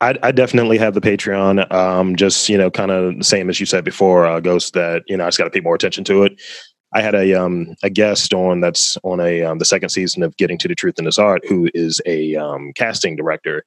I, 0.00 0.14
I, 0.22 0.30
definitely 0.30 0.76
have 0.78 0.94
the 0.94 1.00
Patreon. 1.00 1.72
Um, 1.72 2.16
just 2.16 2.48
you 2.48 2.58
know, 2.58 2.70
kind 2.70 2.90
of 2.90 3.16
the 3.18 3.24
same 3.24 3.48
as 3.48 3.58
you 3.58 3.66
said 3.66 3.84
before, 3.84 4.26
uh, 4.26 4.40
Ghost. 4.40 4.74
That 4.74 5.02
you 5.06 5.16
know, 5.16 5.24
I 5.24 5.28
just 5.28 5.38
got 5.38 5.44
to 5.44 5.50
pay 5.50 5.60
more 5.60 5.74
attention 5.74 6.04
to 6.04 6.24
it. 6.24 6.40
I 6.94 7.02
had 7.02 7.14
a 7.14 7.34
um 7.34 7.74
a 7.82 7.90
guest 7.90 8.32
on 8.32 8.60
that's 8.60 8.96
on 9.02 9.20
a 9.20 9.42
um, 9.42 9.58
the 9.58 9.64
second 9.64 9.90
season 9.90 10.22
of 10.22 10.36
Getting 10.36 10.58
to 10.58 10.68
the 10.68 10.74
Truth 10.74 10.98
in 10.98 11.04
This 11.04 11.18
Art, 11.18 11.46
who 11.46 11.68
is 11.74 12.00
a 12.06 12.36
um, 12.36 12.72
casting 12.74 13.16
director, 13.16 13.64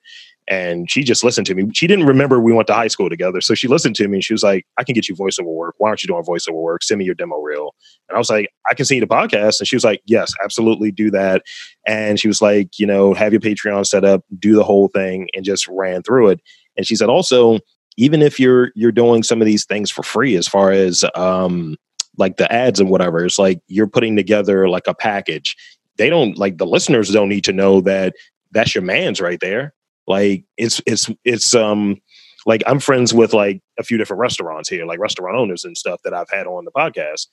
and 0.50 0.90
she 0.90 1.04
just 1.04 1.24
listened 1.24 1.46
to 1.48 1.54
me. 1.54 1.70
She 1.74 1.86
didn't 1.86 2.08
remember 2.08 2.40
we 2.40 2.52
went 2.52 2.68
to 2.68 2.74
high 2.74 2.88
school 2.88 3.08
together. 3.08 3.40
So 3.40 3.54
she 3.54 3.68
listened 3.68 3.96
to 3.98 4.08
me 4.08 4.16
and 4.16 4.24
she 4.24 4.34
was 4.34 4.42
like, 4.42 4.66
I 4.80 4.84
can 4.84 4.94
get 4.94 5.08
you 5.08 5.16
voiceover 5.16 5.44
work. 5.46 5.76
Why 5.78 5.90
aren't 5.90 6.02
you 6.02 6.08
doing 6.08 6.24
voiceover 6.24 6.54
work? 6.54 6.82
Send 6.82 6.98
me 6.98 7.06
your 7.06 7.14
demo 7.14 7.38
reel. 7.38 7.76
And 8.10 8.16
I 8.16 8.18
was 8.18 8.32
like, 8.32 8.50
I 8.70 8.74
can 8.74 8.86
see 8.86 9.00
the 9.00 9.06
podcast. 9.06 9.60
And 9.60 9.68
she 9.68 9.76
was 9.76 9.84
like, 9.84 10.02
Yes, 10.06 10.34
absolutely 10.44 10.92
do 10.92 11.12
that. 11.12 11.44
And 11.86 12.20
she 12.20 12.28
was 12.28 12.42
like, 12.42 12.80
you 12.80 12.88
know, 12.88 13.14
have 13.14 13.32
your 13.32 13.42
Patreon 13.42 13.86
set 13.86 14.04
up, 14.04 14.24
do 14.40 14.56
the 14.56 14.64
whole 14.64 14.88
thing, 14.88 15.30
and 15.36 15.46
just 15.46 15.68
ran 15.68 16.02
through 16.02 16.30
it. 16.30 16.42
And 16.76 16.88
she 16.88 16.96
said 16.96 17.10
also, 17.10 17.60
even 17.98 18.24
if 18.24 18.40
you're 18.40 18.72
you're 18.74 18.92
doing 18.92 19.22
some 19.22 19.42
of 19.42 19.46
these 19.46 19.66
things 19.66 19.92
for 19.92 20.02
free, 20.02 20.36
as 20.36 20.48
far 20.48 20.72
as 20.72 21.06
um 21.14 21.78
like 22.20 22.38
the 22.38 22.52
ads 22.54 22.80
and 22.80 22.92
whatever, 22.92 23.26
it's 23.26 23.40
like 23.40 23.62
you're 23.68 23.88
putting 23.88 24.16
together 24.16 24.70
like 24.70 24.86
a 24.86 24.94
package. 24.94 25.56
They 25.98 26.10
don't 26.10 26.38
like 26.38 26.60
the 26.60 26.68
listeners 26.68 27.10
don't 27.10 27.30
need 27.30 27.46
to 27.46 27.54
know 27.54 27.82
that 27.82 28.14
that's 28.52 28.76
your 28.76 28.84
man's 28.84 29.20
right 29.20 29.40
there 29.40 29.74
like 30.10 30.44
it's 30.58 30.82
it's 30.86 31.10
it's 31.24 31.54
um 31.54 32.02
like 32.46 32.64
I'm 32.66 32.80
friends 32.80 33.14
with 33.14 33.34
like 33.34 33.62
a 33.78 33.84
few 33.84 33.98
different 33.98 34.20
restaurants 34.20 34.68
here, 34.68 34.86
like 34.86 35.00
restaurant 35.00 35.38
owners 35.38 35.64
and 35.64 35.78
stuff 35.78 36.02
that 36.04 36.14
I've 36.14 36.30
had 36.30 36.48
on 36.48 36.66
the 36.66 36.72
podcast. 36.72 37.28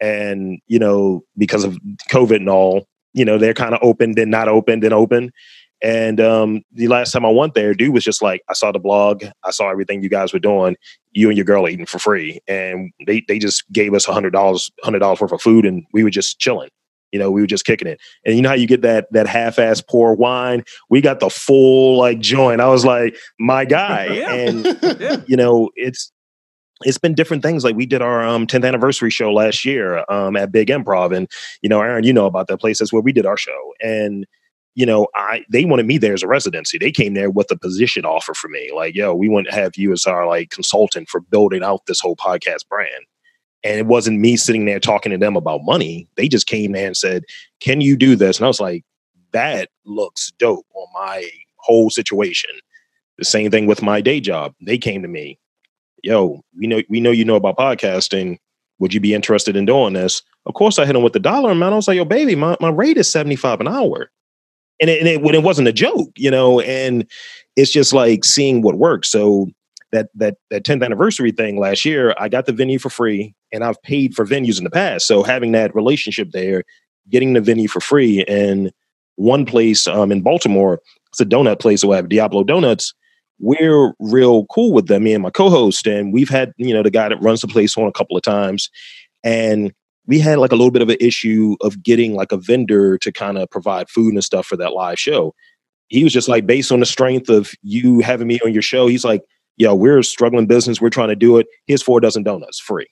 And, 0.00 0.60
you 0.66 0.78
know, 0.78 1.24
because 1.36 1.64
of 1.64 1.78
COVID 2.10 2.36
and 2.36 2.48
all, 2.48 2.86
you 3.12 3.24
know, 3.24 3.38
they're 3.38 3.54
kind 3.54 3.74
of 3.74 3.80
open, 3.82 4.12
then 4.12 4.30
not 4.30 4.48
open, 4.48 4.80
then 4.80 4.92
open. 4.92 5.32
And 5.82 6.20
um, 6.20 6.62
the 6.72 6.88
last 6.88 7.12
time 7.12 7.26
I 7.26 7.30
went 7.30 7.54
there, 7.54 7.74
dude 7.74 7.92
was 7.92 8.04
just 8.04 8.22
like, 8.22 8.42
I 8.48 8.52
saw 8.52 8.70
the 8.70 8.78
blog, 8.78 9.24
I 9.44 9.50
saw 9.50 9.68
everything 9.68 10.02
you 10.02 10.08
guys 10.08 10.32
were 10.32 10.38
doing, 10.38 10.76
you 11.10 11.28
and 11.28 11.36
your 11.36 11.44
girl 11.44 11.68
eating 11.68 11.86
for 11.86 11.98
free. 11.98 12.40
And 12.46 12.92
they 13.06 13.24
they 13.26 13.38
just 13.38 13.70
gave 13.72 13.92
us 13.92 14.06
a 14.06 14.12
hundred 14.12 14.32
dollars, 14.32 14.70
hundred 14.84 15.00
dollars 15.00 15.20
worth 15.20 15.32
of 15.32 15.42
food 15.42 15.66
and 15.66 15.84
we 15.92 16.04
were 16.04 16.10
just 16.10 16.38
chilling. 16.38 16.70
You 17.10 17.18
know, 17.18 17.30
we 17.30 17.42
were 17.42 17.46
just 17.46 17.66
kicking 17.66 17.88
it. 17.88 18.00
And 18.24 18.36
you 18.36 18.42
know 18.42 18.48
how 18.48 18.54
you 18.54 18.66
get 18.66 18.82
that 18.82 19.12
that 19.12 19.26
half-ass 19.26 19.82
pour 19.82 20.14
wine? 20.14 20.64
We 20.88 21.00
got 21.00 21.20
the 21.20 21.28
full 21.28 21.98
like 21.98 22.20
joint. 22.20 22.60
I 22.60 22.68
was 22.68 22.84
like, 22.84 23.16
my 23.38 23.64
guy. 23.64 24.06
yeah. 24.12 24.32
And 24.32 24.64
yeah. 25.00 25.16
you 25.26 25.36
know, 25.36 25.70
it's 25.74 26.10
it's 26.84 26.98
been 26.98 27.14
different 27.14 27.42
things. 27.42 27.64
Like 27.64 27.76
we 27.76 27.86
did 27.86 28.02
our 28.02 28.24
um, 28.26 28.46
10th 28.46 28.66
anniversary 28.66 29.10
show 29.10 29.32
last 29.32 29.64
year 29.64 30.04
um, 30.08 30.36
at 30.36 30.52
Big 30.52 30.68
Improv, 30.68 31.14
and 31.14 31.28
you 31.60 31.68
know, 31.68 31.80
Aaron, 31.80 32.04
you 32.04 32.12
know 32.12 32.26
about 32.26 32.46
that 32.48 32.58
place. 32.58 32.78
That's 32.78 32.92
where 32.92 33.02
we 33.02 33.12
did 33.12 33.26
our 33.26 33.36
show, 33.36 33.74
and 33.80 34.26
you 34.74 34.86
know, 34.86 35.06
I 35.14 35.44
they 35.50 35.64
wanted 35.64 35.86
me 35.86 35.98
there 35.98 36.14
as 36.14 36.22
a 36.22 36.28
residency. 36.28 36.78
They 36.78 36.90
came 36.90 37.14
there 37.14 37.30
with 37.30 37.50
a 37.50 37.58
position 37.58 38.04
offer 38.04 38.34
for 38.34 38.48
me, 38.48 38.70
like, 38.74 38.94
yo, 38.94 39.14
we 39.14 39.28
want 39.28 39.46
to 39.48 39.54
have 39.54 39.76
you 39.76 39.92
as 39.92 40.06
our 40.06 40.26
like 40.26 40.50
consultant 40.50 41.08
for 41.08 41.20
building 41.20 41.62
out 41.62 41.86
this 41.86 42.00
whole 42.00 42.16
podcast 42.16 42.66
brand. 42.68 43.04
And 43.64 43.78
it 43.78 43.86
wasn't 43.86 44.18
me 44.18 44.36
sitting 44.36 44.64
there 44.64 44.80
talking 44.80 45.12
to 45.12 45.18
them 45.18 45.36
about 45.36 45.62
money. 45.62 46.08
They 46.16 46.26
just 46.26 46.46
came 46.46 46.72
there 46.72 46.86
and 46.86 46.96
said, 46.96 47.24
Can 47.60 47.80
you 47.80 47.96
do 47.96 48.16
this? 48.16 48.38
And 48.38 48.44
I 48.44 48.48
was 48.48 48.60
like, 48.60 48.84
That 49.32 49.68
looks 49.84 50.32
dope 50.38 50.66
on 50.74 50.86
my 50.94 51.28
whole 51.56 51.90
situation. 51.90 52.50
The 53.18 53.24
same 53.24 53.50
thing 53.50 53.66
with 53.66 53.82
my 53.82 54.00
day 54.00 54.20
job. 54.20 54.54
They 54.60 54.78
came 54.78 55.02
to 55.02 55.08
me, 55.08 55.38
Yo, 56.02 56.42
we 56.58 56.66
know 56.66 56.82
we 56.88 57.00
know 57.00 57.10
you 57.10 57.24
know 57.24 57.36
about 57.36 57.56
podcasting. 57.56 58.38
Would 58.78 58.94
you 58.94 59.00
be 59.00 59.14
interested 59.14 59.54
in 59.54 59.66
doing 59.66 59.92
this? 59.92 60.22
Of 60.46 60.54
course, 60.54 60.78
I 60.78 60.86
hit 60.86 60.94
them 60.94 61.04
with 61.04 61.12
the 61.12 61.20
dollar 61.20 61.52
amount. 61.52 61.74
I 61.74 61.76
was 61.76 61.88
like, 61.88 61.96
Yo, 61.96 62.04
baby, 62.06 62.34
my, 62.34 62.56
my 62.58 62.70
rate 62.70 62.96
is 62.96 63.12
75 63.12 63.60
an 63.60 63.68
hour. 63.68 64.10
And 64.82 64.90
it, 64.90 64.98
and 64.98 65.08
it, 65.08 65.34
it 65.34 65.42
wasn't 65.42 65.68
a 65.68 65.72
joke, 65.72 66.10
you 66.16 66.30
know, 66.30 66.60
and 66.60 67.06
it's 67.56 67.72
just 67.72 67.94
like 67.94 68.24
seeing 68.24 68.60
what 68.60 68.74
works. 68.74 69.08
So 69.08 69.48
that 69.92 70.08
that 70.16 70.36
that 70.50 70.64
10th 70.64 70.84
anniversary 70.84 71.30
thing 71.30 71.58
last 71.58 71.84
year, 71.84 72.14
I 72.18 72.28
got 72.28 72.46
the 72.46 72.52
venue 72.52 72.78
for 72.78 72.90
free, 72.90 73.34
and 73.52 73.62
I've 73.62 73.80
paid 73.82 74.14
for 74.14 74.26
venues 74.26 74.58
in 74.58 74.64
the 74.64 74.70
past. 74.70 75.06
So 75.06 75.22
having 75.22 75.52
that 75.52 75.74
relationship 75.74 76.32
there, 76.32 76.64
getting 77.08 77.34
the 77.34 77.40
venue 77.40 77.68
for 77.68 77.80
free, 77.80 78.24
and 78.24 78.72
one 79.16 79.46
place 79.46 79.86
um, 79.86 80.10
in 80.10 80.22
Baltimore, 80.22 80.80
it's 81.10 81.20
a 81.20 81.26
donut 81.26 81.60
place. 81.60 81.82
So 81.82 81.92
I 81.92 81.96
have 81.96 82.08
Diablo 82.08 82.42
Doughnuts. 82.42 82.92
We're 83.38 83.92
real 83.98 84.46
cool 84.46 84.72
with 84.72 84.86
them, 84.86 85.04
me 85.04 85.14
and 85.14 85.22
my 85.22 85.30
co-host, 85.30 85.86
and 85.86 86.12
we've 86.12 86.28
had 86.28 86.52
you 86.56 86.74
know 86.74 86.82
the 86.82 86.90
guy 86.90 87.08
that 87.08 87.22
runs 87.22 87.42
the 87.42 87.48
place 87.48 87.76
on 87.76 87.86
a 87.86 87.92
couple 87.92 88.16
of 88.16 88.22
times, 88.22 88.70
and 89.22 89.72
we 90.06 90.18
had 90.18 90.38
like 90.38 90.52
a 90.52 90.56
little 90.56 90.70
bit 90.70 90.82
of 90.82 90.88
an 90.88 90.96
issue 91.00 91.56
of 91.60 91.82
getting 91.82 92.14
like 92.14 92.32
a 92.32 92.36
vendor 92.36 92.98
to 92.98 93.12
kind 93.12 93.38
of 93.38 93.48
provide 93.50 93.88
food 93.88 94.14
and 94.14 94.24
stuff 94.24 94.46
for 94.46 94.56
that 94.56 94.72
live 94.72 94.98
show. 94.98 95.34
He 95.88 96.02
was 96.02 96.12
just 96.12 96.28
like, 96.28 96.46
based 96.46 96.72
on 96.72 96.80
the 96.80 96.86
strength 96.86 97.28
of 97.28 97.52
you 97.62 98.00
having 98.00 98.26
me 98.26 98.40
on 98.44 98.52
your 98.52 98.62
show, 98.62 98.86
he's 98.86 99.04
like, 99.04 99.22
yo, 99.56 99.74
we're 99.74 99.98
a 99.98 100.04
struggling 100.04 100.46
business. 100.46 100.80
We're 100.80 100.90
trying 100.90 101.10
to 101.10 101.16
do 101.16 101.36
it. 101.36 101.46
Here's 101.66 101.82
four 101.82 102.00
dozen 102.00 102.22
donuts 102.22 102.58
free. 102.58 102.88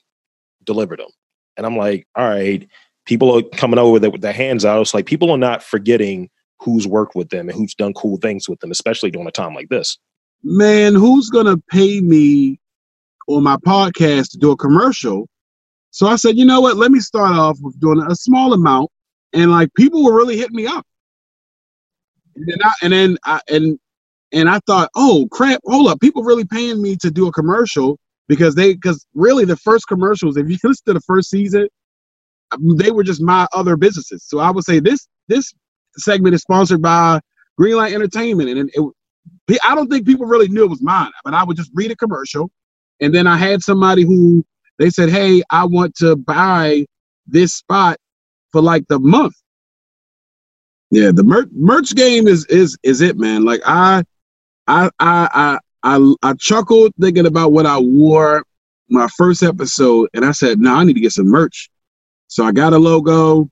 Delivered 0.64 1.00
them. 1.00 1.10
And 1.56 1.66
I'm 1.66 1.76
like, 1.76 2.06
all 2.14 2.28
right, 2.28 2.68
people 3.06 3.36
are 3.36 3.42
coming 3.56 3.78
over 3.78 3.92
with, 3.92 4.04
it, 4.04 4.12
with 4.12 4.20
their 4.20 4.32
hands 4.32 4.64
out. 4.64 4.80
It's 4.80 4.94
like 4.94 5.06
people 5.06 5.30
are 5.30 5.38
not 5.38 5.62
forgetting 5.62 6.30
who's 6.60 6.86
worked 6.86 7.16
with 7.16 7.30
them 7.30 7.48
and 7.48 7.56
who's 7.56 7.74
done 7.74 7.94
cool 7.94 8.18
things 8.18 8.48
with 8.48 8.60
them, 8.60 8.70
especially 8.70 9.10
during 9.10 9.26
a 9.26 9.32
time 9.32 9.54
like 9.54 9.70
this. 9.70 9.98
Man, 10.42 10.94
who's 10.94 11.28
gonna 11.30 11.56
pay 11.70 12.00
me 12.00 12.60
on 13.28 13.42
my 13.42 13.56
podcast 13.56 14.30
to 14.32 14.38
do 14.38 14.50
a 14.50 14.56
commercial 14.56 15.28
so 15.90 16.06
I 16.06 16.16
said, 16.16 16.36
you 16.36 16.44
know 16.44 16.60
what? 16.60 16.76
Let 16.76 16.92
me 16.92 17.00
start 17.00 17.32
off 17.32 17.58
with 17.60 17.78
doing 17.80 18.00
a 18.00 18.14
small 18.14 18.52
amount, 18.52 18.90
and 19.32 19.50
like 19.50 19.72
people 19.74 20.04
were 20.04 20.16
really 20.16 20.36
hitting 20.36 20.56
me 20.56 20.66
up. 20.66 20.86
And 22.36 22.46
then 22.48 22.58
I, 22.62 22.72
and 22.82 22.92
then 22.92 23.18
I, 23.24 23.40
and 23.48 23.78
and 24.32 24.48
I 24.48 24.60
thought, 24.66 24.90
oh 24.94 25.28
crap, 25.32 25.60
hold 25.64 25.88
up, 25.88 26.00
people 26.00 26.22
really 26.22 26.44
paying 26.44 26.80
me 26.80 26.96
to 26.96 27.10
do 27.10 27.26
a 27.26 27.32
commercial 27.32 27.98
because 28.28 28.54
they 28.54 28.74
because 28.74 29.04
really 29.14 29.44
the 29.44 29.56
first 29.56 29.88
commercials, 29.88 30.36
if 30.36 30.48
you 30.48 30.56
listen 30.64 30.84
to 30.86 30.94
the 30.94 31.00
first 31.00 31.30
season, 31.30 31.68
um, 32.52 32.76
they 32.76 32.92
were 32.92 33.04
just 33.04 33.20
my 33.20 33.46
other 33.52 33.76
businesses. 33.76 34.24
So 34.24 34.38
I 34.38 34.50
would 34.50 34.64
say 34.64 34.78
this 34.78 35.08
this 35.28 35.52
segment 35.96 36.34
is 36.34 36.42
sponsored 36.42 36.80
by 36.80 37.20
Greenlight 37.60 37.92
Entertainment, 37.92 38.48
and 38.48 38.70
it, 38.72 39.60
I 39.64 39.74
don't 39.74 39.90
think 39.90 40.06
people 40.06 40.26
really 40.26 40.48
knew 40.48 40.64
it 40.64 40.70
was 40.70 40.82
mine, 40.82 41.10
but 41.24 41.34
I 41.34 41.42
would 41.42 41.56
just 41.56 41.72
read 41.74 41.90
a 41.90 41.96
commercial, 41.96 42.50
and 43.00 43.12
then 43.12 43.26
I 43.26 43.36
had 43.36 43.62
somebody 43.62 44.04
who 44.04 44.44
they 44.80 44.88
said, 44.88 45.10
"Hey, 45.10 45.42
I 45.50 45.66
want 45.66 45.94
to 45.96 46.16
buy 46.16 46.86
this 47.26 47.52
spot 47.52 47.98
for 48.50 48.62
like 48.62 48.88
the 48.88 48.98
month." 48.98 49.34
Yeah, 50.90 51.12
the 51.12 51.22
merch 51.22 51.50
merch 51.52 51.94
game 51.94 52.26
is 52.26 52.46
is 52.46 52.78
is 52.82 53.02
it, 53.02 53.18
man. 53.18 53.44
Like 53.44 53.60
I, 53.66 54.02
I, 54.66 54.90
I, 54.98 55.28
I, 55.34 55.58
I, 55.82 56.14
I 56.22 56.34
chuckled 56.34 56.92
thinking 56.98 57.26
about 57.26 57.52
what 57.52 57.66
I 57.66 57.78
wore 57.78 58.42
my 58.88 59.06
first 59.18 59.42
episode, 59.42 60.08
and 60.14 60.24
I 60.24 60.32
said, 60.32 60.58
"No, 60.58 60.72
nah, 60.72 60.80
I 60.80 60.84
need 60.84 60.94
to 60.94 61.00
get 61.00 61.12
some 61.12 61.28
merch." 61.28 61.68
So 62.28 62.42
I 62.44 62.50
got 62.50 62.72
a 62.72 62.78
logo. 62.78 63.50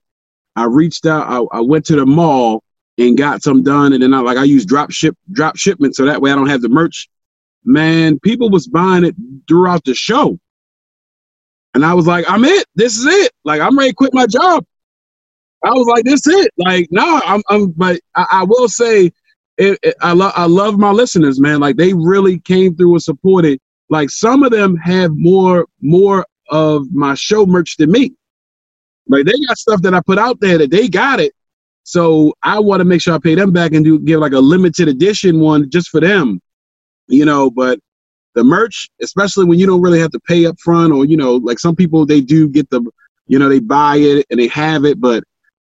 I 0.57 0.64
reached 0.64 1.05
out. 1.05 1.29
I, 1.29 1.59
I 1.59 1.61
went 1.61 1.85
to 1.87 1.97
the 1.97 2.07
mall 2.07 2.62
and 2.97 3.18
got 3.18 3.43
some 3.43 3.62
done, 3.62 3.93
and 3.93 4.03
then 4.03 4.14
I 4.14 4.20
like 4.20 4.39
I 4.39 4.45
use 4.45 4.64
drop 4.64 4.93
ship 4.93 5.14
drop 5.31 5.57
shipment, 5.57 5.95
so 5.95 6.07
that 6.07 6.22
way 6.22 6.33
I 6.33 6.35
don't 6.35 6.49
have 6.49 6.62
the 6.62 6.70
merch. 6.70 7.07
Man, 7.64 8.18
people 8.20 8.49
was 8.49 8.66
buying 8.66 9.05
it 9.05 9.14
throughout 9.47 9.85
the 9.85 9.93
show. 9.93 10.39
And 11.79 11.87
I 11.87 11.95
was 11.95 12.09
like, 12.09 12.24
I'm 12.29 12.45
it. 12.45 12.66
This 12.74 12.97
is 12.97 13.07
it. 13.07 13.31
Like, 13.45 13.61
I'm 13.61 13.79
ready 13.79 13.91
to 13.91 13.95
quit 13.95 14.12
my 14.12 14.26
job. 14.26 14.64
I 15.64 15.70
was 15.70 15.87
like, 15.87 16.03
this 16.03 16.26
is 16.26 16.35
it. 16.45 16.51
Like, 16.59 16.89
no, 16.91 17.20
I'm, 17.24 17.41
I'm 17.49 17.70
but 17.70 18.01
I, 18.16 18.26
I 18.33 18.43
will 18.43 18.66
say, 18.66 19.12
it, 19.59 19.79
it, 19.85 19.95
I 20.01 20.12
love, 20.12 20.33
I 20.35 20.47
love 20.47 20.76
my 20.76 20.91
listeners, 20.91 21.39
man. 21.39 21.61
Like, 21.61 21.76
they 21.76 21.95
really 21.95 22.41
came 22.41 22.74
through 22.74 22.95
and 22.95 23.03
supported. 23.05 23.61
Like, 23.91 24.11
some 24.11 24.43
of 24.43 24.51
them 24.51 24.74
have 24.79 25.12
more, 25.14 25.68
more 25.81 26.26
of 26.51 26.91
my 26.91 27.14
show 27.14 27.47
merch 27.47 27.76
than 27.76 27.93
me. 27.93 28.12
Like, 29.07 29.26
they 29.26 29.35
got 29.47 29.57
stuff 29.57 29.81
that 29.83 29.95
I 29.95 30.01
put 30.01 30.18
out 30.18 30.41
there 30.41 30.59
that 30.59 30.72
they 30.72 30.89
got 30.89 31.20
it. 31.20 31.33
So 31.85 32.35
I 32.43 32.59
want 32.59 32.81
to 32.81 32.85
make 32.87 33.03
sure 33.03 33.14
I 33.14 33.18
pay 33.18 33.37
them 33.37 33.53
back 33.53 33.72
and 33.72 33.85
do 33.85 34.01
give 34.01 34.18
like 34.18 34.33
a 34.33 34.41
limited 34.41 34.89
edition 34.89 35.39
one 35.39 35.70
just 35.70 35.91
for 35.91 36.01
them, 36.01 36.41
you 37.07 37.24
know. 37.24 37.53
But 37.53 37.79
the 38.35 38.45
merch, 38.45 38.89
especially 39.03 39.45
when 39.45 39.59
you 39.59 39.66
don't 39.66 39.81
really 39.81 40.01
have 40.01 40.11
to 40.12 40.20
pay 40.20 40.47
up 40.47 40.59
front, 40.61 40.93
or 40.93 41.05
you 41.05 41.16
know, 41.16 41.37
like 41.37 41.59
some 41.59 41.74
people 41.74 42.07
they 42.07 42.20
do 42.20 42.49
get 42.49 42.68
the, 42.70 42.83
you 43.26 43.39
know, 43.39 43.49
they 43.49 43.61
buy 43.61 43.97
it 43.97 44.26
and 44.31 44.39
they 44.39 44.49
have 44.49 44.85
it, 44.85 45.01
but 45.01 45.24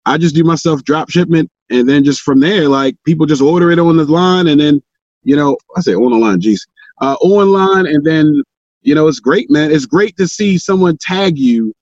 I 0.06 0.18
just 0.18 0.36
do 0.36 0.44
myself 0.44 0.84
drop 0.84 1.10
shipment, 1.10 1.50
and 1.70 1.88
then 1.88 2.04
just 2.04 2.22
from 2.22 2.40
there, 2.40 2.68
like 2.68 2.96
people 3.06 3.26
just 3.26 3.42
order 3.42 3.72
it 3.72 3.80
on 3.80 3.98
the 3.98 4.06
line, 4.06 4.48
and 4.48 4.60
then, 4.60 4.82
you 5.24 5.36
know, 5.36 5.58
I 5.76 5.82
say 5.82 5.94
on 5.94 6.12
the 6.12 6.18
line, 6.18 6.42
geez, 6.42 6.66
uh, 7.02 7.16
online, 7.22 7.88
and 7.88 8.06
then, 8.06 8.42
you 8.82 8.96
know, 8.96 9.08
it's 9.08 9.20
great, 9.20 9.50
man. 9.50 9.72
It's 9.72 9.86
great 9.86 10.16
to 10.18 10.28
see 10.28 10.58
someone 10.58 10.98
tag 11.00 11.38
you 11.38 11.74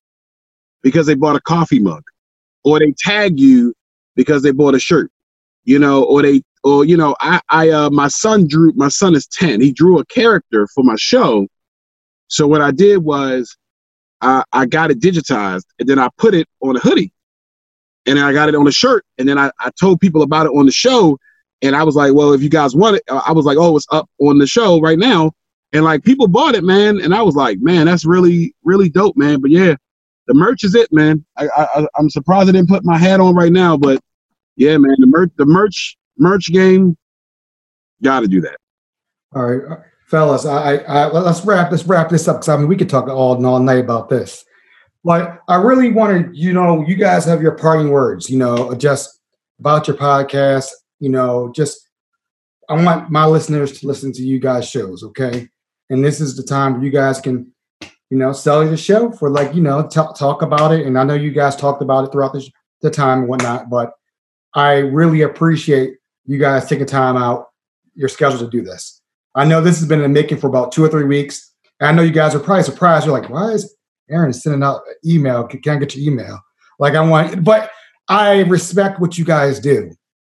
because 0.84 1.06
they 1.08 1.16
bought 1.16 1.36
a 1.36 1.42
coffee 1.42 1.80
mug, 1.80 2.04
or 2.64 2.80
they 2.80 2.94
tag 2.98 3.40
you 3.40 3.74
because 4.16 4.44
they 4.44 4.52
bought 4.52 4.76
a 4.76 4.80
shirt, 4.80 5.12
you 5.64 5.80
know, 5.80 6.04
or 6.04 6.22
they 6.22 6.42
or 6.64 6.86
you 6.86 6.98
know, 6.98 7.16
I, 7.20 7.42
I, 7.50 7.70
uh, 7.70 7.90
my 7.90 8.08
son 8.08 8.48
drew. 8.48 8.72
My 8.76 8.90
son 8.90 9.16
is 9.16 9.28
ten. 9.28 9.62
He 9.62 9.72
drew 9.72 10.00
a 10.00 10.06
character 10.06 10.68
for 10.74 10.84
my 10.84 10.96
show. 10.98 11.48
So 12.28 12.48
what 12.48 12.62
I 12.62 12.72
did 12.72 13.00
was, 13.00 13.58
I, 14.22 14.44
I 14.54 14.66
got 14.66 14.92
it 14.92 15.00
digitized, 15.00 15.66
and 15.80 15.90
then 15.90 16.00
I 16.00 16.10
put 16.18 16.34
it 16.34 16.48
on 16.62 16.76
a 16.76 16.80
hoodie, 16.80 17.12
and 18.06 18.18
then 18.18 18.26
I 18.26 18.34
got 18.34 18.50
it 18.50 18.56
on 18.56 18.68
a 18.68 18.72
shirt, 18.72 19.06
and 19.18 19.28
then 19.28 19.38
I, 19.38 19.52
I 19.60 19.72
told 19.80 20.00
people 20.00 20.22
about 20.22 20.46
it 20.46 20.52
on 20.52 20.66
the 20.66 20.72
show, 20.72 21.18
and 21.62 21.76
I 21.76 21.84
was 21.84 21.96
like, 21.96 22.14
well, 22.14 22.34
if 22.34 22.42
you 22.42 22.50
guys 22.50 22.76
want 22.76 22.98
it, 22.98 23.04
I 23.10 23.32
was 23.32 23.46
like, 23.46 23.58
oh, 23.58 23.76
it's 23.76 23.88
up 23.92 24.10
on 24.20 24.38
the 24.38 24.48
show 24.48 24.80
right 24.80 25.00
now, 25.00 25.32
and 25.74 25.84
like 25.84 26.04
people 26.04 26.28
bought 26.28 26.56
it, 26.56 26.64
man, 26.64 27.02
and 27.02 27.14
I 27.14 27.22
was 27.22 27.36
like, 27.36 27.60
man, 27.60 27.88
that's 27.88 28.06
really, 28.06 28.54
really 28.64 28.90
dope, 28.90 29.18
man. 29.18 29.42
But 29.42 29.52
yeah, 29.52 29.76
the 30.28 30.34
merch 30.34 30.64
is 30.64 30.76
it, 30.76 30.94
man. 30.94 31.26
I, 31.38 31.48
I 31.58 31.88
I'm 31.98 32.10
surprised 32.10 32.50
I 32.50 32.52
didn't 32.52 32.70
put 32.70 32.86
my 32.86 32.98
hat 32.98 33.20
on 33.20 33.36
right 33.36 33.52
now, 33.52 33.76
but 33.76 34.00
yeah, 34.56 34.78
man, 34.78 34.96
the 34.98 35.08
merch, 35.08 35.32
the 35.38 35.46
merch 35.46 35.98
merch 36.18 36.46
game, 36.52 36.98
got 38.04 38.22
to 38.22 38.28
do 38.28 38.42
that. 38.42 38.58
All 39.34 39.46
right, 39.46 39.72
uh, 39.72 39.82
fellas, 40.08 40.46
I, 40.46 40.78
I, 40.78 41.08
let's 41.08 41.44
wrap 41.46 41.72
let's 41.72 41.86
wrap 41.86 42.10
this 42.10 42.28
up 42.28 42.38
because 42.38 42.50
I 42.50 42.58
mean 42.58 42.68
we 42.68 42.78
could 42.78 42.90
talk 42.90 43.08
all 43.08 43.36
and 43.36 43.46
all 43.46 43.60
night 43.60 43.80
about 43.80 44.10
this. 44.10 44.44
But 45.04 45.40
I 45.48 45.56
really 45.56 45.92
wanted, 45.92 46.36
you 46.36 46.54
know, 46.54 46.86
you 46.86 46.96
guys 46.96 47.26
have 47.26 47.42
your 47.42 47.56
parting 47.56 47.90
words, 47.90 48.30
you 48.30 48.38
know, 48.38 48.76
just 48.76 49.20
about 49.60 49.88
your 49.88 49.98
podcast, 49.98 50.70
you 51.00 51.10
know, 51.10 51.52
just 51.56 51.90
I 52.70 52.82
want 52.84 53.10
my 53.10 53.26
listeners 53.26 53.80
to 53.80 53.88
listen 53.88 54.14
to 54.14 54.22
you 54.22 54.40
guys' 54.40 54.70
shows, 54.70 55.04
okay? 55.04 55.48
And 55.90 56.04
this 56.04 56.22
is 56.22 56.38
the 56.38 56.44
time 56.44 56.74
where 56.74 56.84
you 56.84 56.92
guys 56.92 57.20
can, 57.20 57.52
you 57.82 58.18
know, 58.18 58.32
sell 58.32 58.66
the 58.66 58.78
show 58.78 59.12
for 59.12 59.30
like, 59.30 59.56
you 59.56 59.62
know, 59.62 59.88
t- 59.88 60.00
talk 60.18 60.42
about 60.42 60.72
it. 60.72 60.86
And 60.86 60.98
I 60.98 61.04
know 61.04 61.16
you 61.16 61.32
guys 61.32 61.56
talked 61.56 61.82
about 61.82 62.06
it 62.06 62.12
throughout 62.12 62.34
the, 62.34 62.48
the 62.82 62.92
time 62.92 63.20
and 63.20 63.28
whatnot, 63.28 63.70
but 63.70 63.94
I 64.54 64.78
really 64.78 65.22
appreciate 65.22 65.98
you 66.26 66.38
guys 66.38 66.68
taking 66.68 66.86
time 66.86 67.18
out 67.18 67.48
your 67.96 68.10
schedule 68.10 68.40
to 68.40 68.50
do 68.50 68.62
this. 68.62 69.02
I 69.36 69.46
know 69.46 69.62
this 69.62 69.80
has 69.80 69.88
been 69.88 70.02
in 70.02 70.14
the 70.14 70.22
making 70.22 70.40
for 70.40 70.48
about 70.48 70.72
two 70.72 70.84
or 70.84 70.90
three 70.90 71.06
weeks. 71.06 71.52
And 71.80 71.90
I 71.90 71.92
know 71.92 72.02
you 72.02 72.12
guys 72.12 72.36
are 72.36 72.40
probably 72.40 72.64
surprised. 72.64 73.06
You're 73.06 73.18
like, 73.18 73.30
why 73.30 73.52
is 73.52 73.76
Aaron 74.10 74.34
sending 74.34 74.64
out 74.64 74.82
email? 75.06 75.48
Can't 75.48 75.80
get 75.80 75.96
your 75.96 76.12
email. 76.12 76.40
Like 76.80 76.96
I 76.96 77.02
want, 77.02 77.44
but 77.44 77.72
I 78.08 78.42
respect 78.42 79.00
what 79.00 79.18
you 79.18 79.26
guys 79.26 79.60
do. 79.60 79.92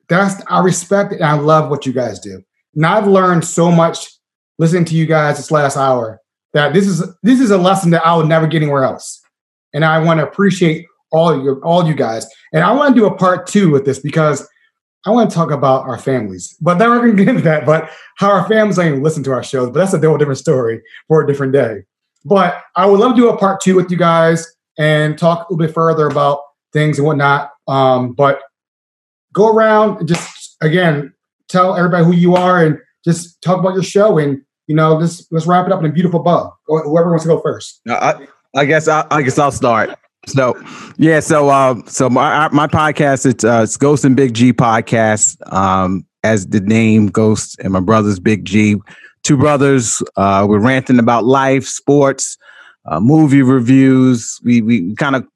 That's 0.08 0.42
I 0.48 0.60
respect 0.60 1.12
and 1.12 1.24
I 1.24 1.34
love 1.34 1.70
what 1.70 1.86
you 1.86 1.92
guys 1.92 2.18
do. 2.18 2.42
And 2.74 2.86
I've 2.86 3.06
learned 3.06 3.44
so 3.44 3.70
much 3.70 4.08
listening 4.58 4.84
to 4.86 4.94
you 4.94 5.06
guys 5.06 5.36
this 5.36 5.50
last 5.50 5.76
hour 5.76 6.20
that 6.54 6.72
this 6.72 6.86
is 6.86 7.04
this 7.22 7.40
is 7.40 7.50
a 7.50 7.58
lesson 7.58 7.90
that 7.90 8.06
I 8.06 8.16
would 8.16 8.26
never 8.26 8.46
get 8.46 8.62
anywhere 8.62 8.84
else. 8.84 9.20
And 9.74 9.84
I 9.84 9.98
want 9.98 10.18
to 10.18 10.26
appreciate 10.26 10.86
all 11.10 11.42
you 11.42 11.60
all 11.62 11.86
you 11.86 11.94
guys. 11.94 12.26
And 12.52 12.64
I 12.64 12.72
want 12.72 12.94
to 12.94 13.00
do 13.00 13.06
a 13.06 13.14
part 13.14 13.46
two 13.46 13.70
with 13.70 13.84
this 13.84 13.98
because 13.98 14.48
I 15.06 15.10
want 15.10 15.30
to 15.30 15.34
talk 15.34 15.50
about 15.50 15.86
our 15.86 15.98
families, 15.98 16.56
but 16.60 16.78
then 16.78 16.90
we're 16.90 16.98
going 16.98 17.16
to 17.16 17.24
get 17.24 17.30
into 17.30 17.42
that. 17.42 17.64
But 17.64 17.90
how 18.16 18.30
our 18.30 18.48
families 18.48 18.78
even 18.78 19.02
listen 19.02 19.22
to 19.24 19.32
our 19.32 19.42
shows, 19.42 19.70
but 19.70 19.78
that's 19.78 19.94
a 19.94 19.98
whole 19.98 20.18
different 20.18 20.38
story 20.38 20.82
for 21.06 21.22
a 21.22 21.26
different 21.26 21.52
day. 21.52 21.84
But 22.24 22.60
I 22.76 22.86
would 22.86 23.00
love 23.00 23.14
to 23.14 23.16
do 23.16 23.28
a 23.28 23.36
part 23.36 23.60
two 23.60 23.76
with 23.76 23.90
you 23.90 23.96
guys 23.96 24.46
and 24.78 25.16
talk 25.16 25.38
a 25.38 25.52
little 25.52 25.66
bit 25.66 25.74
further 25.74 26.08
about 26.08 26.40
things 26.72 26.98
and 26.98 27.06
whatnot. 27.06 27.52
Um, 27.68 28.12
but 28.12 28.40
go 29.32 29.48
around 29.54 29.98
and 29.98 30.08
just 30.08 30.56
again 30.60 31.12
tell 31.48 31.76
everybody 31.76 32.04
who 32.04 32.12
you 32.12 32.34
are 32.34 32.64
and 32.64 32.78
just 33.04 33.40
talk 33.42 33.58
about 33.58 33.74
your 33.74 33.82
show 33.82 34.18
and 34.18 34.42
you 34.66 34.74
know 34.74 35.00
just 35.00 35.30
let's 35.32 35.46
wrap 35.46 35.66
it 35.66 35.72
up 35.72 35.80
in 35.80 35.86
a 35.86 35.92
beautiful 35.92 36.20
bow. 36.20 36.52
Whoever 36.66 37.10
wants 37.10 37.24
to 37.24 37.28
go 37.28 37.40
first. 37.40 37.80
I, 37.88 38.26
I 38.54 38.64
guess 38.64 38.88
I, 38.88 39.06
I 39.10 39.22
guess 39.22 39.38
I'll 39.38 39.52
start. 39.52 39.96
So, 40.28 40.60
yeah. 40.96 41.20
So, 41.20 41.48
uh, 41.48 41.80
so 41.86 42.08
my 42.08 42.48
my 42.48 42.66
podcast 42.66 43.26
it's 43.26 43.44
uh, 43.44 43.62
it's 43.64 43.76
Ghost 43.76 44.04
and 44.04 44.16
Big 44.16 44.34
G 44.34 44.52
podcast. 44.52 45.36
Um, 45.52 46.04
as 46.24 46.48
the 46.48 46.60
name 46.60 47.06
Ghost 47.06 47.58
and 47.60 47.72
my 47.72 47.80
brother's 47.80 48.20
Big 48.20 48.44
G, 48.44 48.76
two 49.22 49.36
brothers. 49.36 50.02
Uh, 50.16 50.46
we're 50.48 50.58
ranting 50.58 50.98
about 50.98 51.24
life, 51.24 51.64
sports, 51.64 52.36
uh, 52.86 53.00
movie 53.00 53.42
reviews. 53.42 54.40
We 54.44 54.62
we 54.62 54.94
kind 54.96 55.16
of 55.16 55.26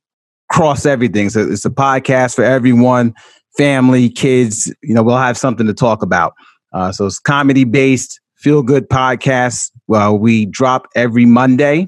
cross 0.51 0.85
everything. 0.85 1.31
So 1.31 1.48
it's 1.48 1.64
a 1.64 1.70
podcast 1.70 2.35
for 2.35 2.44
everyone, 2.44 3.14
family, 3.56 4.09
kids. 4.10 4.73
You 4.82 4.94
know, 4.94 5.02
we'll 5.02 5.16
have 5.16 5.39
something 5.39 5.66
to 5.66 5.74
talk 5.74 6.02
about. 6.02 6.35
Uh, 6.73 6.93
so 6.93 7.06
it's 7.06 7.19
comedy 7.19 7.64
based, 7.64 8.20
feel 8.36 8.62
good 8.62 8.89
podcast. 8.89 9.70
Well, 9.89 10.19
we 10.19 10.47
drop 10.47 10.89
every 10.94 11.27
Monday, 11.27 11.86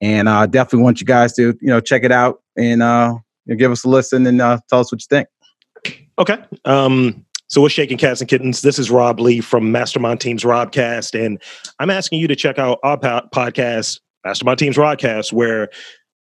and 0.00 0.28
uh, 0.28 0.46
definitely 0.46 0.82
want 0.82 1.00
you 1.00 1.06
guys 1.06 1.32
to 1.34 1.56
you 1.60 1.68
know 1.68 1.80
check 1.80 2.04
it 2.04 2.12
out 2.12 2.42
and 2.56 2.82
uh, 2.82 3.14
give 3.56 3.70
us 3.70 3.84
a 3.84 3.88
listen 3.88 4.26
and 4.26 4.40
uh, 4.40 4.58
tell 4.68 4.80
us 4.80 4.92
what 4.92 5.00
you 5.00 5.06
think. 5.08 5.28
Okay. 6.18 6.38
Um, 6.64 7.24
so 7.46 7.62
we're 7.62 7.70
shaking 7.70 7.96
cats 7.96 8.20
and 8.20 8.28
kittens. 8.28 8.60
This 8.60 8.78
is 8.78 8.90
Rob 8.90 9.20
Lee 9.20 9.40
from 9.40 9.72
Mastermind 9.72 10.20
Teams 10.20 10.44
Robcast, 10.44 11.18
and 11.18 11.40
I'm 11.78 11.90
asking 11.90 12.20
you 12.20 12.28
to 12.28 12.36
check 12.36 12.58
out 12.58 12.78
our 12.82 12.98
po- 12.98 13.28
podcast, 13.34 14.00
Mastermind 14.24 14.58
Teams 14.58 14.76
Robcast, 14.76 15.32
where 15.32 15.68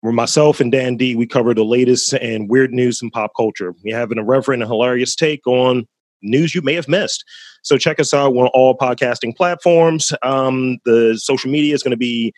where 0.01 0.13
myself 0.13 0.61
and 0.61 0.71
Dan 0.71 0.95
D 0.95 1.15
we 1.15 1.27
cover 1.27 1.53
the 1.53 1.65
latest 1.65 2.13
and 2.13 2.49
weird 2.49 2.71
news 2.71 3.01
in 3.01 3.09
pop 3.09 3.31
culture. 3.35 3.75
We 3.83 3.91
have 3.91 4.11
an 4.11 4.19
irreverent 4.19 4.61
and 4.61 4.71
hilarious 4.71 5.15
take 5.15 5.45
on 5.45 5.85
news 6.21 6.55
you 6.55 6.61
may 6.61 6.73
have 6.73 6.87
missed. 6.87 7.23
So 7.63 7.77
check 7.77 7.99
us 7.99 8.13
out 8.13 8.33
on 8.33 8.47
all 8.53 8.77
podcasting 8.77 9.35
platforms. 9.35 10.13
Um, 10.23 10.77
the 10.85 11.17
social 11.21 11.51
media 11.51 11.73
is 11.73 11.83
going 11.83 11.91
to 11.91 11.97
be 11.97 12.33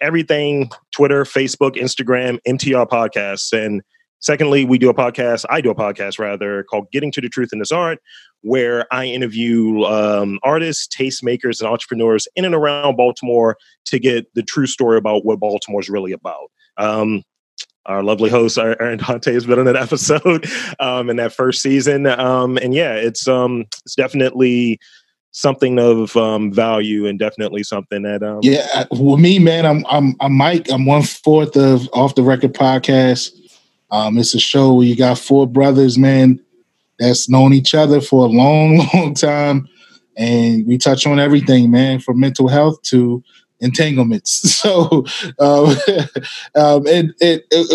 everything: 0.00 0.70
Twitter, 0.92 1.24
Facebook, 1.24 1.76
Instagram, 1.76 2.38
MTR 2.46 2.88
Podcasts, 2.88 3.52
and 3.52 3.82
Secondly, 4.20 4.64
we 4.64 4.78
do 4.78 4.88
a 4.88 4.94
podcast. 4.94 5.44
I 5.50 5.60
do 5.60 5.70
a 5.70 5.74
podcast 5.74 6.18
rather 6.18 6.64
called 6.64 6.90
"Getting 6.90 7.12
to 7.12 7.20
the 7.20 7.28
Truth 7.28 7.50
in 7.52 7.58
This 7.58 7.70
Art," 7.70 7.98
where 8.40 8.86
I 8.92 9.04
interview 9.04 9.82
um, 9.84 10.38
artists, 10.42 10.88
tastemakers, 10.88 11.60
and 11.60 11.68
entrepreneurs 11.68 12.26
in 12.34 12.44
and 12.44 12.54
around 12.54 12.96
Baltimore 12.96 13.56
to 13.86 13.98
get 13.98 14.26
the 14.34 14.42
true 14.42 14.66
story 14.66 14.96
about 14.96 15.24
what 15.24 15.38
Baltimore 15.38 15.80
is 15.80 15.88
really 15.88 16.12
about. 16.12 16.50
Um, 16.78 17.22
our 17.84 18.02
lovely 18.02 18.30
host 18.30 18.58
Aaron 18.58 18.98
Dante 18.98 19.32
has 19.32 19.46
been 19.46 19.60
on 19.60 19.66
that 19.66 19.76
episode 19.80 20.46
um, 20.80 21.08
in 21.08 21.16
that 21.16 21.32
first 21.32 21.62
season, 21.62 22.06
um, 22.06 22.56
and 22.56 22.74
yeah, 22.74 22.94
it's 22.94 23.28
um, 23.28 23.66
it's 23.84 23.94
definitely 23.94 24.80
something 25.36 25.78
of 25.78 26.16
um, 26.16 26.50
value 26.50 27.06
and 27.06 27.18
definitely 27.18 27.62
something 27.62 28.02
that 28.02 28.22
um, 28.22 28.40
yeah. 28.42 28.86
Well, 28.90 29.18
me, 29.18 29.38
man, 29.38 29.66
I'm 29.66 29.84
I'm 29.88 30.16
I'm 30.20 30.32
Mike. 30.32 30.70
I'm 30.70 30.86
one 30.86 31.02
fourth 31.02 31.56
of 31.56 31.88
off 31.92 32.14
the 32.14 32.22
record 32.22 32.54
podcast. 32.54 33.32
Um, 33.90 34.16
it's 34.16 34.34
a 34.34 34.40
show 34.40 34.72
where 34.72 34.86
you 34.86 34.96
got 34.96 35.18
four 35.18 35.46
brothers, 35.46 35.98
man, 35.98 36.40
that's 36.98 37.28
known 37.28 37.52
each 37.52 37.74
other 37.74 38.00
for 38.00 38.24
a 38.24 38.28
long, 38.28 38.78
long 38.94 39.14
time, 39.14 39.68
and 40.16 40.66
we 40.66 40.78
touch 40.78 41.06
on 41.06 41.20
everything, 41.20 41.70
man, 41.70 42.00
from 42.00 42.18
mental 42.18 42.48
health 42.48 42.80
to 42.84 43.22
entanglements. 43.60 44.42
So, 44.66 45.04
um, 45.38 45.76
um, 46.56 46.84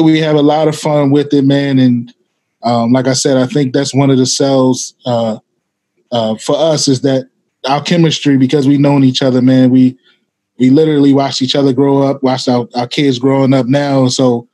we 0.04 0.20
have 0.20 0.36
a 0.36 0.42
lot 0.42 0.68
of 0.68 0.76
fun 0.76 1.12
with 1.12 1.32
it, 1.32 1.44
man. 1.44 1.78
And 1.78 2.14
um, 2.64 2.92
like 2.92 3.08
I 3.08 3.14
said, 3.14 3.38
I 3.38 3.46
think 3.46 3.74
that's 3.74 3.94
one 3.94 4.10
of 4.10 4.18
the 4.18 4.26
sells 4.26 4.96
uh, 5.06 5.38
uh, 6.12 6.36
for 6.36 6.58
us 6.58 6.88
is 6.88 7.02
that 7.02 7.30
our 7.68 7.82
chemistry 7.82 8.38
because 8.38 8.68
we've 8.68 8.80
known 8.80 9.04
each 9.04 9.22
other, 9.22 9.42
man. 9.42 9.70
We 9.70 9.98
we 10.60 10.70
literally 10.70 11.14
watched 11.14 11.42
each 11.42 11.56
other 11.56 11.74
grow 11.74 12.04
up, 12.04 12.22
watched 12.22 12.48
our, 12.48 12.68
our 12.76 12.88
kids 12.88 13.18
growing 13.18 13.54
up 13.54 13.66
now. 13.66 14.08
So 14.08 14.48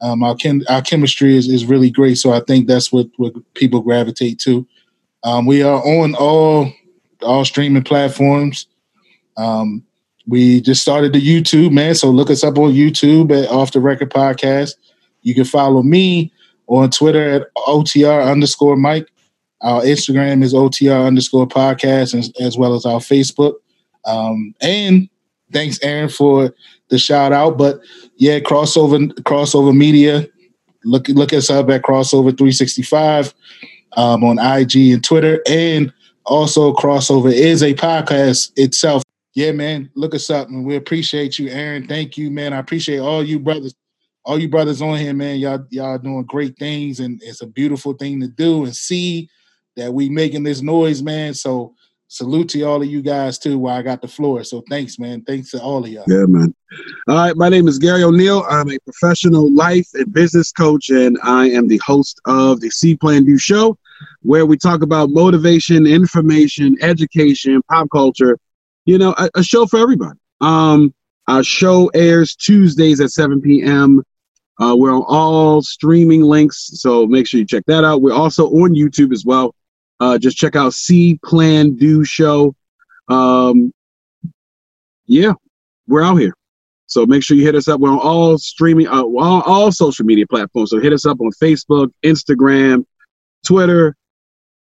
um, 0.00 0.22
our 0.22 0.34
chem- 0.34 0.64
our 0.68 0.82
chemistry 0.82 1.36
is, 1.36 1.48
is 1.48 1.66
really 1.66 1.90
great. 1.90 2.16
So 2.16 2.32
I 2.32 2.40
think 2.40 2.66
that's 2.66 2.92
what 2.92 3.08
what 3.16 3.34
people 3.54 3.80
gravitate 3.80 4.38
to. 4.40 4.66
Um, 5.22 5.46
we 5.46 5.62
are 5.62 5.84
on 5.84 6.14
all 6.14 6.72
all 7.22 7.44
streaming 7.44 7.84
platforms. 7.84 8.66
Um, 9.36 9.84
we 10.26 10.60
just 10.60 10.82
started 10.82 11.12
the 11.12 11.20
YouTube, 11.20 11.72
man. 11.72 11.94
So 11.94 12.10
look 12.10 12.30
us 12.30 12.44
up 12.44 12.56
on 12.56 12.72
YouTube 12.72 13.30
at 13.32 13.50
Off 13.50 13.72
the 13.72 13.80
Record 13.80 14.10
Podcast. 14.10 14.74
You 15.22 15.34
can 15.34 15.44
follow 15.44 15.82
me 15.82 16.32
on 16.66 16.90
Twitter 16.90 17.28
at 17.30 17.54
OTR 17.56 18.30
underscore 18.30 18.76
Mike. 18.76 19.08
Our 19.62 19.82
Instagram 19.82 20.42
is 20.42 20.54
OTR 20.54 21.06
underscore 21.06 21.46
podcast, 21.46 22.18
as, 22.18 22.32
as 22.40 22.56
well 22.56 22.74
as 22.74 22.86
our 22.86 23.00
Facebook. 23.00 23.54
Um, 24.06 24.54
and 24.60 25.08
thanks, 25.52 25.78
Aaron, 25.82 26.08
for 26.08 26.54
the 26.88 26.98
shout 26.98 27.32
out. 27.32 27.58
But 27.58 27.80
yeah, 28.16 28.38
crossover 28.40 29.12
crossover 29.20 29.76
media. 29.76 30.28
Look 30.84 31.08
look 31.08 31.32
us 31.32 31.50
up 31.50 31.68
at 31.68 31.82
crossover 31.82 32.36
365 32.36 33.34
um, 33.96 34.24
on 34.24 34.38
IG 34.38 34.92
and 34.92 35.04
Twitter. 35.04 35.42
And 35.46 35.92
also 36.24 36.72
crossover 36.72 37.32
is 37.32 37.62
a 37.62 37.74
podcast 37.74 38.52
itself. 38.56 39.02
Yeah, 39.34 39.52
man, 39.52 39.90
look 39.94 40.14
us 40.14 40.28
up 40.30 40.48
and 40.48 40.64
we 40.64 40.76
appreciate 40.76 41.38
you, 41.38 41.48
Aaron. 41.48 41.86
Thank 41.86 42.16
you, 42.16 42.30
man. 42.30 42.52
I 42.52 42.58
appreciate 42.58 42.98
all 42.98 43.22
you 43.22 43.38
brothers, 43.38 43.74
all 44.24 44.38
you 44.38 44.48
brothers 44.48 44.82
on 44.82 44.98
here, 44.98 45.14
man. 45.14 45.38
Y'all 45.38 45.64
y'all 45.70 45.98
doing 45.98 46.24
great 46.24 46.58
things 46.58 47.00
and 47.00 47.20
it's 47.22 47.42
a 47.42 47.46
beautiful 47.46 47.92
thing 47.92 48.20
to 48.20 48.28
do 48.28 48.64
and 48.64 48.74
see 48.74 49.28
that 49.80 49.92
we 49.92 50.10
making 50.10 50.42
this 50.42 50.60
noise, 50.60 51.02
man. 51.02 51.32
So 51.32 51.74
salute 52.08 52.50
to 52.50 52.62
all 52.64 52.82
of 52.82 52.88
you 52.88 53.00
guys 53.00 53.38
too 53.38 53.58
while 53.58 53.78
I 53.78 53.82
got 53.82 54.02
the 54.02 54.08
floor. 54.08 54.44
So 54.44 54.62
thanks, 54.68 54.98
man. 54.98 55.22
Thanks 55.22 55.52
to 55.52 55.62
all 55.62 55.82
of 55.82 55.88
y'all. 55.90 56.04
Yeah, 56.06 56.26
man. 56.26 56.54
All 57.08 57.16
right, 57.16 57.34
my 57.34 57.48
name 57.48 57.66
is 57.66 57.78
Gary 57.78 58.02
O'Neill. 58.02 58.44
I'm 58.48 58.70
a 58.70 58.78
professional 58.80 59.50
life 59.50 59.88
and 59.94 60.12
business 60.12 60.52
coach, 60.52 60.90
and 60.90 61.18
I 61.22 61.48
am 61.48 61.66
the 61.66 61.80
host 61.84 62.20
of 62.26 62.60
the 62.60 62.68
C 62.68 62.94
Plan 62.94 63.24
Do 63.24 63.38
Show, 63.38 63.78
where 64.20 64.44
we 64.44 64.58
talk 64.58 64.82
about 64.82 65.10
motivation, 65.10 65.86
information, 65.86 66.76
education, 66.82 67.62
pop 67.70 67.88
culture. 67.90 68.38
You 68.84 68.98
know, 68.98 69.14
a, 69.16 69.30
a 69.36 69.42
show 69.42 69.64
for 69.64 69.78
everybody. 69.78 70.18
Um, 70.42 70.92
our 71.26 71.42
show 71.42 71.86
airs 71.94 72.36
Tuesdays 72.36 73.00
at 73.00 73.12
7 73.12 73.40
p.m. 73.40 74.02
Uh, 74.60 74.76
we're 74.76 74.92
on 74.92 75.04
all 75.08 75.62
streaming 75.62 76.20
links, 76.20 76.70
so 76.74 77.06
make 77.06 77.26
sure 77.26 77.40
you 77.40 77.46
check 77.46 77.64
that 77.66 77.82
out. 77.82 78.02
We're 78.02 78.12
also 78.12 78.46
on 78.48 78.74
YouTube 78.74 79.12
as 79.12 79.24
well. 79.24 79.54
Uh, 80.00 80.18
just 80.18 80.36
check 80.36 80.56
out 80.56 80.72
C 80.72 81.18
Plan 81.22 81.76
Do 81.76 82.04
Show. 82.04 82.54
Um, 83.08 83.72
yeah, 85.06 85.34
we're 85.86 86.02
out 86.02 86.16
here. 86.16 86.32
So 86.86 87.06
make 87.06 87.22
sure 87.22 87.36
you 87.36 87.44
hit 87.44 87.54
us 87.54 87.68
up. 87.68 87.80
We're 87.80 87.90
on 87.90 87.98
all 87.98 88.38
streaming, 88.38 88.88
uh, 88.88 89.02
all, 89.02 89.42
all 89.42 89.70
social 89.70 90.04
media 90.04 90.26
platforms. 90.26 90.70
So 90.70 90.80
hit 90.80 90.92
us 90.92 91.06
up 91.06 91.20
on 91.20 91.30
Facebook, 91.40 91.90
Instagram, 92.02 92.84
Twitter. 93.46 93.94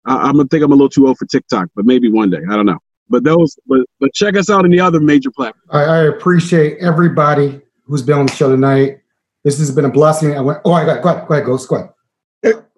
I, 0.05 0.29
am 0.29 0.37
gonna 0.37 0.49
think 0.49 0.63
I'm 0.63 0.71
a 0.71 0.75
little 0.75 0.89
too 0.89 1.07
old 1.07 1.19
for 1.19 1.27
TikTok, 1.27 1.69
but 1.75 1.85
maybe 1.85 2.11
one 2.11 2.31
day. 2.31 2.41
I 2.49 2.57
don't 2.57 2.67
know. 2.67 2.79
But 3.09 3.25
those, 3.25 3.57
but 3.67 3.81
but 4.01 4.13
check 4.15 4.37
us 4.37 4.51
out 4.51 4.65
in 4.65 4.71
the 4.71 4.81
other 4.81 5.01
major 5.01 5.31
platforms. 5.31 5.67
I, 5.71 5.83
I 5.83 5.99
appreciate 6.05 6.79
everybody 6.79 7.61
who's 7.85 8.03
been 8.03 8.19
on 8.19 8.27
the 8.27 8.33
show 8.33 8.51
tonight. 8.51 9.01
This 9.45 9.59
has 9.59 9.71
been 9.71 9.85
a 9.85 9.91
blessing. 9.91 10.37
I 10.37 10.41
went. 10.41 10.61
Oh, 10.65 10.73
I 10.73 10.85
got. 10.85 11.03
Go 11.03 11.11
ahead. 11.11 11.29
Go 11.29 11.35
ahead. 11.35 11.47
Go. 11.47 11.57
Go 11.57 11.77
ahead. 11.77 11.91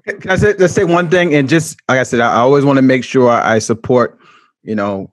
Can 0.06 0.31
I 0.31 0.36
say, 0.36 0.55
let's 0.59 0.74
say 0.74 0.85
one 0.85 1.09
thing, 1.09 1.35
and 1.35 1.48
just 1.48 1.81
like 1.89 1.98
I 1.98 2.02
said, 2.02 2.20
I 2.20 2.35
always 2.36 2.64
want 2.64 2.76
to 2.76 2.82
make 2.82 3.05
sure 3.05 3.31
I 3.31 3.59
support, 3.59 4.18
you 4.62 4.74
know, 4.74 5.10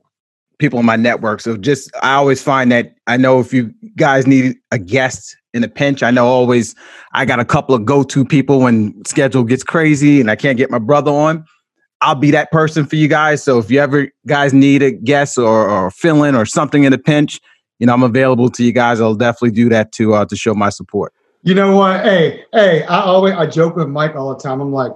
people 0.60 0.80
in 0.80 0.86
my 0.86 0.96
network. 0.96 1.42
So 1.42 1.58
just 1.58 1.92
I 2.02 2.14
always 2.14 2.44
find 2.44 2.72
that 2.72 2.96
I 3.08 3.18
know 3.18 3.40
if 3.40 3.54
you 3.54 3.74
guys 3.96 4.28
need 4.28 4.58
a 4.72 4.78
guest 4.78 5.36
in 5.54 5.64
a 5.64 5.68
pinch, 5.68 6.04
I 6.04 6.12
know 6.12 6.28
always 6.28 6.76
I 7.14 7.26
got 7.26 7.40
a 7.40 7.46
couple 7.46 7.74
of 7.74 7.84
go-to 7.84 8.24
people 8.24 8.60
when 8.60 9.04
schedule 9.06 9.44
gets 9.44 9.64
crazy 9.64 10.22
and 10.22 10.30
I 10.30 10.36
can't 10.36 10.58
get 10.58 10.70
my 10.70 10.80
brother 10.80 11.12
on. 11.12 11.46
I'll 12.02 12.16
be 12.16 12.32
that 12.32 12.52
person 12.52 12.86
for 12.86 12.96
you 12.96 13.08
guys. 13.08 13.44
So 13.44 13.60
if 13.60 13.70
you 13.70 13.80
ever 13.80 14.10
guys 14.28 14.54
need 14.54 14.84
a 14.84 14.92
guest 14.92 15.38
or, 15.38 15.70
or 15.70 15.92
fill 15.92 16.24
in 16.24 16.36
or 16.36 16.46
something 16.46 16.84
in 16.84 16.94
a 16.94 16.98
pinch, 16.98 17.40
you 17.80 17.88
know, 17.88 17.94
I'm 17.94 18.04
available 18.04 18.50
to 18.50 18.64
you 18.64 18.72
guys. 18.72 19.02
I'll 19.02 19.16
definitely 19.16 19.52
do 19.52 19.70
that 19.70 19.92
to 19.94 20.14
uh, 20.14 20.26
to 20.26 20.36
show 20.36 20.54
my 20.54 20.70
support. 20.70 21.14
You 21.44 21.56
know 21.56 21.76
what? 21.76 22.04
Hey, 22.04 22.44
hey, 22.54 22.84
I 22.84 23.02
always 23.02 23.34
I 23.34 23.48
joke 23.48 23.76
with 23.76 23.88
Mike 23.88 24.16
all 24.16 24.34
the 24.34 24.42
time. 24.42 24.62
I'm 24.62 24.72
like, 24.72 24.92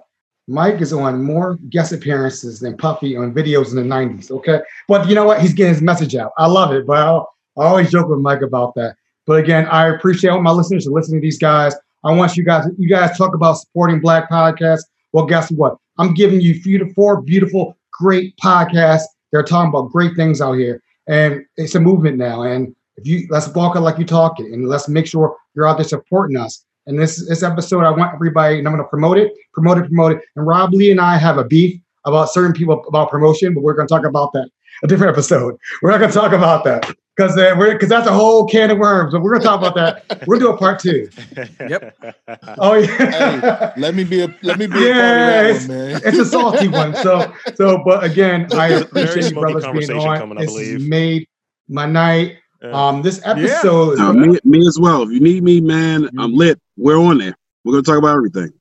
Mike 0.48 0.80
is 0.80 0.94
on 0.94 1.24
more 1.24 1.56
guest 1.70 1.92
appearances 1.92 2.60
than 2.60 2.78
Puffy 2.78 3.18
on 3.18 3.34
videos 3.34 3.72
in 3.72 3.78
the 3.78 3.96
90s. 3.96 4.30
Okay. 4.30 4.60
But 4.88 5.10
you 5.10 5.16
know 5.16 5.26
what? 5.26 5.42
He's 5.42 5.54
getting 5.54 5.74
his 5.74 5.82
message 5.82 6.16
out. 6.16 6.34
I 6.38 6.46
love 6.46 6.72
it. 6.72 6.86
But 6.86 6.98
I, 7.00 7.18
I 7.60 7.66
always 7.66 7.90
joke 7.90 8.10
with 8.10 8.20
Mike 8.20 8.42
about 8.42 8.76
that. 8.76 8.96
But 9.26 9.40
again, 9.40 9.66
I 9.68 9.88
appreciate 9.88 10.30
all 10.30 10.42
my 10.42 10.52
listeners 10.52 10.86
to 10.86 10.92
listening 10.92 11.20
to 11.20 11.26
these 11.26 11.40
guys. 11.40 11.74
I 12.04 12.12
want 12.12 12.38
you 12.38 12.44
guys, 12.44 12.66
you 12.78 12.88
guys 12.88 13.18
talk 13.18 13.34
about 13.34 13.54
supporting 13.54 14.00
black 14.00 14.30
podcasts. 14.30 14.84
Well, 15.14 15.26
guess 15.26 15.52
what? 15.52 15.78
I'm 15.98 16.14
giving 16.14 16.42
you 16.42 16.62
four 16.94 17.22
beautiful, 17.22 17.76
great 17.92 18.38
podcasts. 18.38 19.06
They're 19.32 19.42
talking 19.42 19.70
about 19.70 19.92
great 19.92 20.16
things 20.16 20.42
out 20.42 20.54
here. 20.54 20.84
And 21.08 21.44
it's 21.58 21.74
a 21.74 21.80
movement 21.80 22.18
now. 22.18 22.44
And 22.44 22.76
if 22.98 23.06
you 23.06 23.28
let's 23.30 23.48
walk 23.50 23.76
it 23.76 23.82
like 23.82 23.98
you 23.98 24.06
talk 24.06 24.40
it, 24.40 24.52
and 24.52 24.68
let's 24.68 24.88
make 24.88 25.08
sure 25.08 25.38
you're 25.54 25.68
out 25.68 25.78
there 25.78 25.86
supporting 25.86 26.38
us. 26.38 26.66
And 26.88 27.00
this 27.00 27.28
this 27.28 27.44
episode, 27.44 27.84
I 27.84 27.92
want 27.92 28.14
everybody, 28.14 28.60
and 28.60 28.68
I'm 28.68 28.74
going 28.74 28.84
to 28.84 28.90
promote 28.90 29.18
it, 29.18 29.34
promote 29.54 29.78
it, 29.78 29.88
promote 29.88 30.14
it. 30.14 30.22
And 30.36 30.46
Rob 30.46 30.74
Lee 30.74 30.92
and 30.92 31.02
I 31.02 31.18
have 31.18 31.38
a 31.38 31.44
beef 31.44 31.80
about 32.06 32.30
certain 32.30 32.54
people 32.54 32.84
about 32.88 33.10
promotion, 33.10 33.54
but 33.54 33.64
we're 33.64 33.74
going 33.74 33.88
to 33.88 33.94
talk 33.94 34.06
about 34.06 34.32
that 34.34 34.50
a 34.84 34.88
different 34.88 35.12
episode. 35.12 35.58
We're 35.82 35.92
not 35.92 36.00
going 36.00 36.12
to 36.12 36.18
talk 36.18 36.34
about 36.34 36.64
that 36.66 36.96
because 37.16 37.38
uh, 37.38 37.56
we're 37.58 37.74
because 37.74 37.90
that's 37.90 38.08
a 38.08 38.14
whole 38.14 38.46
can 38.46 38.72
of 38.72 38.78
worms. 38.78 39.14
But 39.14 39.22
we're 39.22 39.32
going 39.32 39.42
to 39.42 39.48
talk 39.48 39.60
about 39.60 39.76
that. 39.76 40.28
We're 40.28 40.40
doing 40.40 40.58
part 40.58 40.80
two. 40.80 41.10
Yep. 41.68 42.16
Oh 42.58 42.74
yeah. 42.76 43.72
hey, 43.74 43.82
let 43.82 43.96
me 43.96 44.04
be 44.04 44.22
a 44.22 44.36
let 44.44 44.60
me 44.60 44.68
be 44.68 44.80
yeah, 44.80 45.42
a 45.42 45.54
part 45.54 45.56
of 45.56 45.68
that 45.68 45.74
one, 45.74 45.92
man. 45.92 46.02
It's 46.06 46.18
a 46.18 46.26
salty 46.26 46.68
one. 46.68 46.96
So 46.96 47.34
so, 47.56 47.82
but 47.84 48.04
again, 48.04 48.48
I 48.54 48.68
appreciate 48.68 49.32
you 49.32 49.40
brothers 49.40 49.66
being 49.66 50.00
on. 50.00 50.18
Coming, 50.18 50.38
this 50.38 50.82
made 50.82 51.28
my 51.68 51.86
night. 51.86 52.38
Um, 52.64 53.02
this 53.02 53.22
episode, 53.26 53.98
yeah. 53.98 54.12
me, 54.12 54.40
me, 54.44 54.68
as 54.68 54.80
well. 54.80 55.04
If 55.04 55.12
you 55.12 55.20
need 55.20 55.44
me, 55.44 55.62
man, 55.62 56.04
mm-hmm. 56.04 56.20
I'm 56.20 56.34
lit. 56.34 56.60
We're 56.78 56.98
on 56.98 57.18
there. 57.18 57.36
We're 57.64 57.74
gonna 57.74 57.84
talk 57.84 57.98
about 57.98 58.16
everything, 58.16 58.54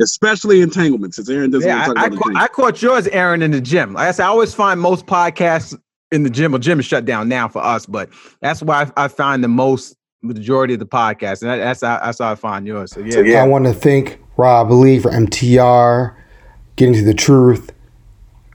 especially 0.00 0.62
entanglements. 0.62 1.16
Since 1.16 1.28
Aaron 1.28 1.50
doesn't 1.50 1.68
yeah, 1.68 1.92
I, 1.96 2.04
I, 2.04 2.08
ca- 2.08 2.32
I, 2.34 2.48
caught 2.48 2.82
yours, 2.82 3.06
Aaron, 3.08 3.42
in 3.42 3.50
the 3.50 3.60
gym. 3.60 3.92
Like 3.92 4.08
I 4.08 4.10
said, 4.12 4.24
I 4.24 4.28
always 4.28 4.54
find 4.54 4.80
most 4.80 5.06
podcasts 5.06 5.78
in 6.10 6.22
the 6.22 6.30
gym. 6.30 6.52
Well, 6.52 6.58
gym 6.58 6.80
is 6.80 6.86
shut 6.86 7.04
down 7.04 7.28
now 7.28 7.48
for 7.48 7.62
us, 7.62 7.86
but 7.86 8.08
that's 8.40 8.62
why 8.62 8.90
I, 8.96 9.04
I 9.04 9.08
find 9.08 9.44
the 9.44 9.48
most 9.48 9.96
majority 10.22 10.74
of 10.74 10.80
the 10.80 10.86
podcast, 10.86 11.42
and 11.42 11.50
that, 11.50 11.58
that's 11.58 11.82
how, 11.82 12.00
that's 12.02 12.18
how 12.18 12.32
I 12.32 12.34
find 12.34 12.66
yours. 12.66 12.92
So 12.92 13.00
yeah, 13.00 13.10
So, 13.12 13.20
yeah. 13.20 13.42
I 13.42 13.46
want 13.46 13.66
to 13.66 13.72
thank 13.72 14.18
Rob 14.36 14.70
Lee 14.70 14.98
for 14.98 15.10
MTR, 15.10 16.14
Getting 16.76 16.94
to 16.94 17.04
the 17.04 17.14
Truth, 17.14 17.72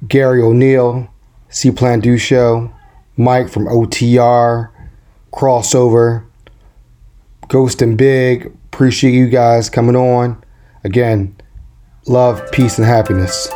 Gary 0.08 0.42
O'Neill, 0.42 1.10
C 1.50 1.72
Plan 1.72 2.00
Do 2.00 2.18
Show, 2.18 2.74
Mike 3.18 3.49
from 3.49 3.65
OTR, 3.65 4.69
Crossover, 5.31 6.26
Ghost 7.48 7.81
and 7.81 7.98
Big. 7.98 8.48
Appreciate 8.73 9.14
you 9.14 9.27
guys 9.27 9.69
coming 9.69 9.95
on. 9.95 10.44
Again, 10.84 11.35
love, 12.07 12.41
peace, 12.52 12.77
and 12.77 12.88
happiness. 12.88 13.48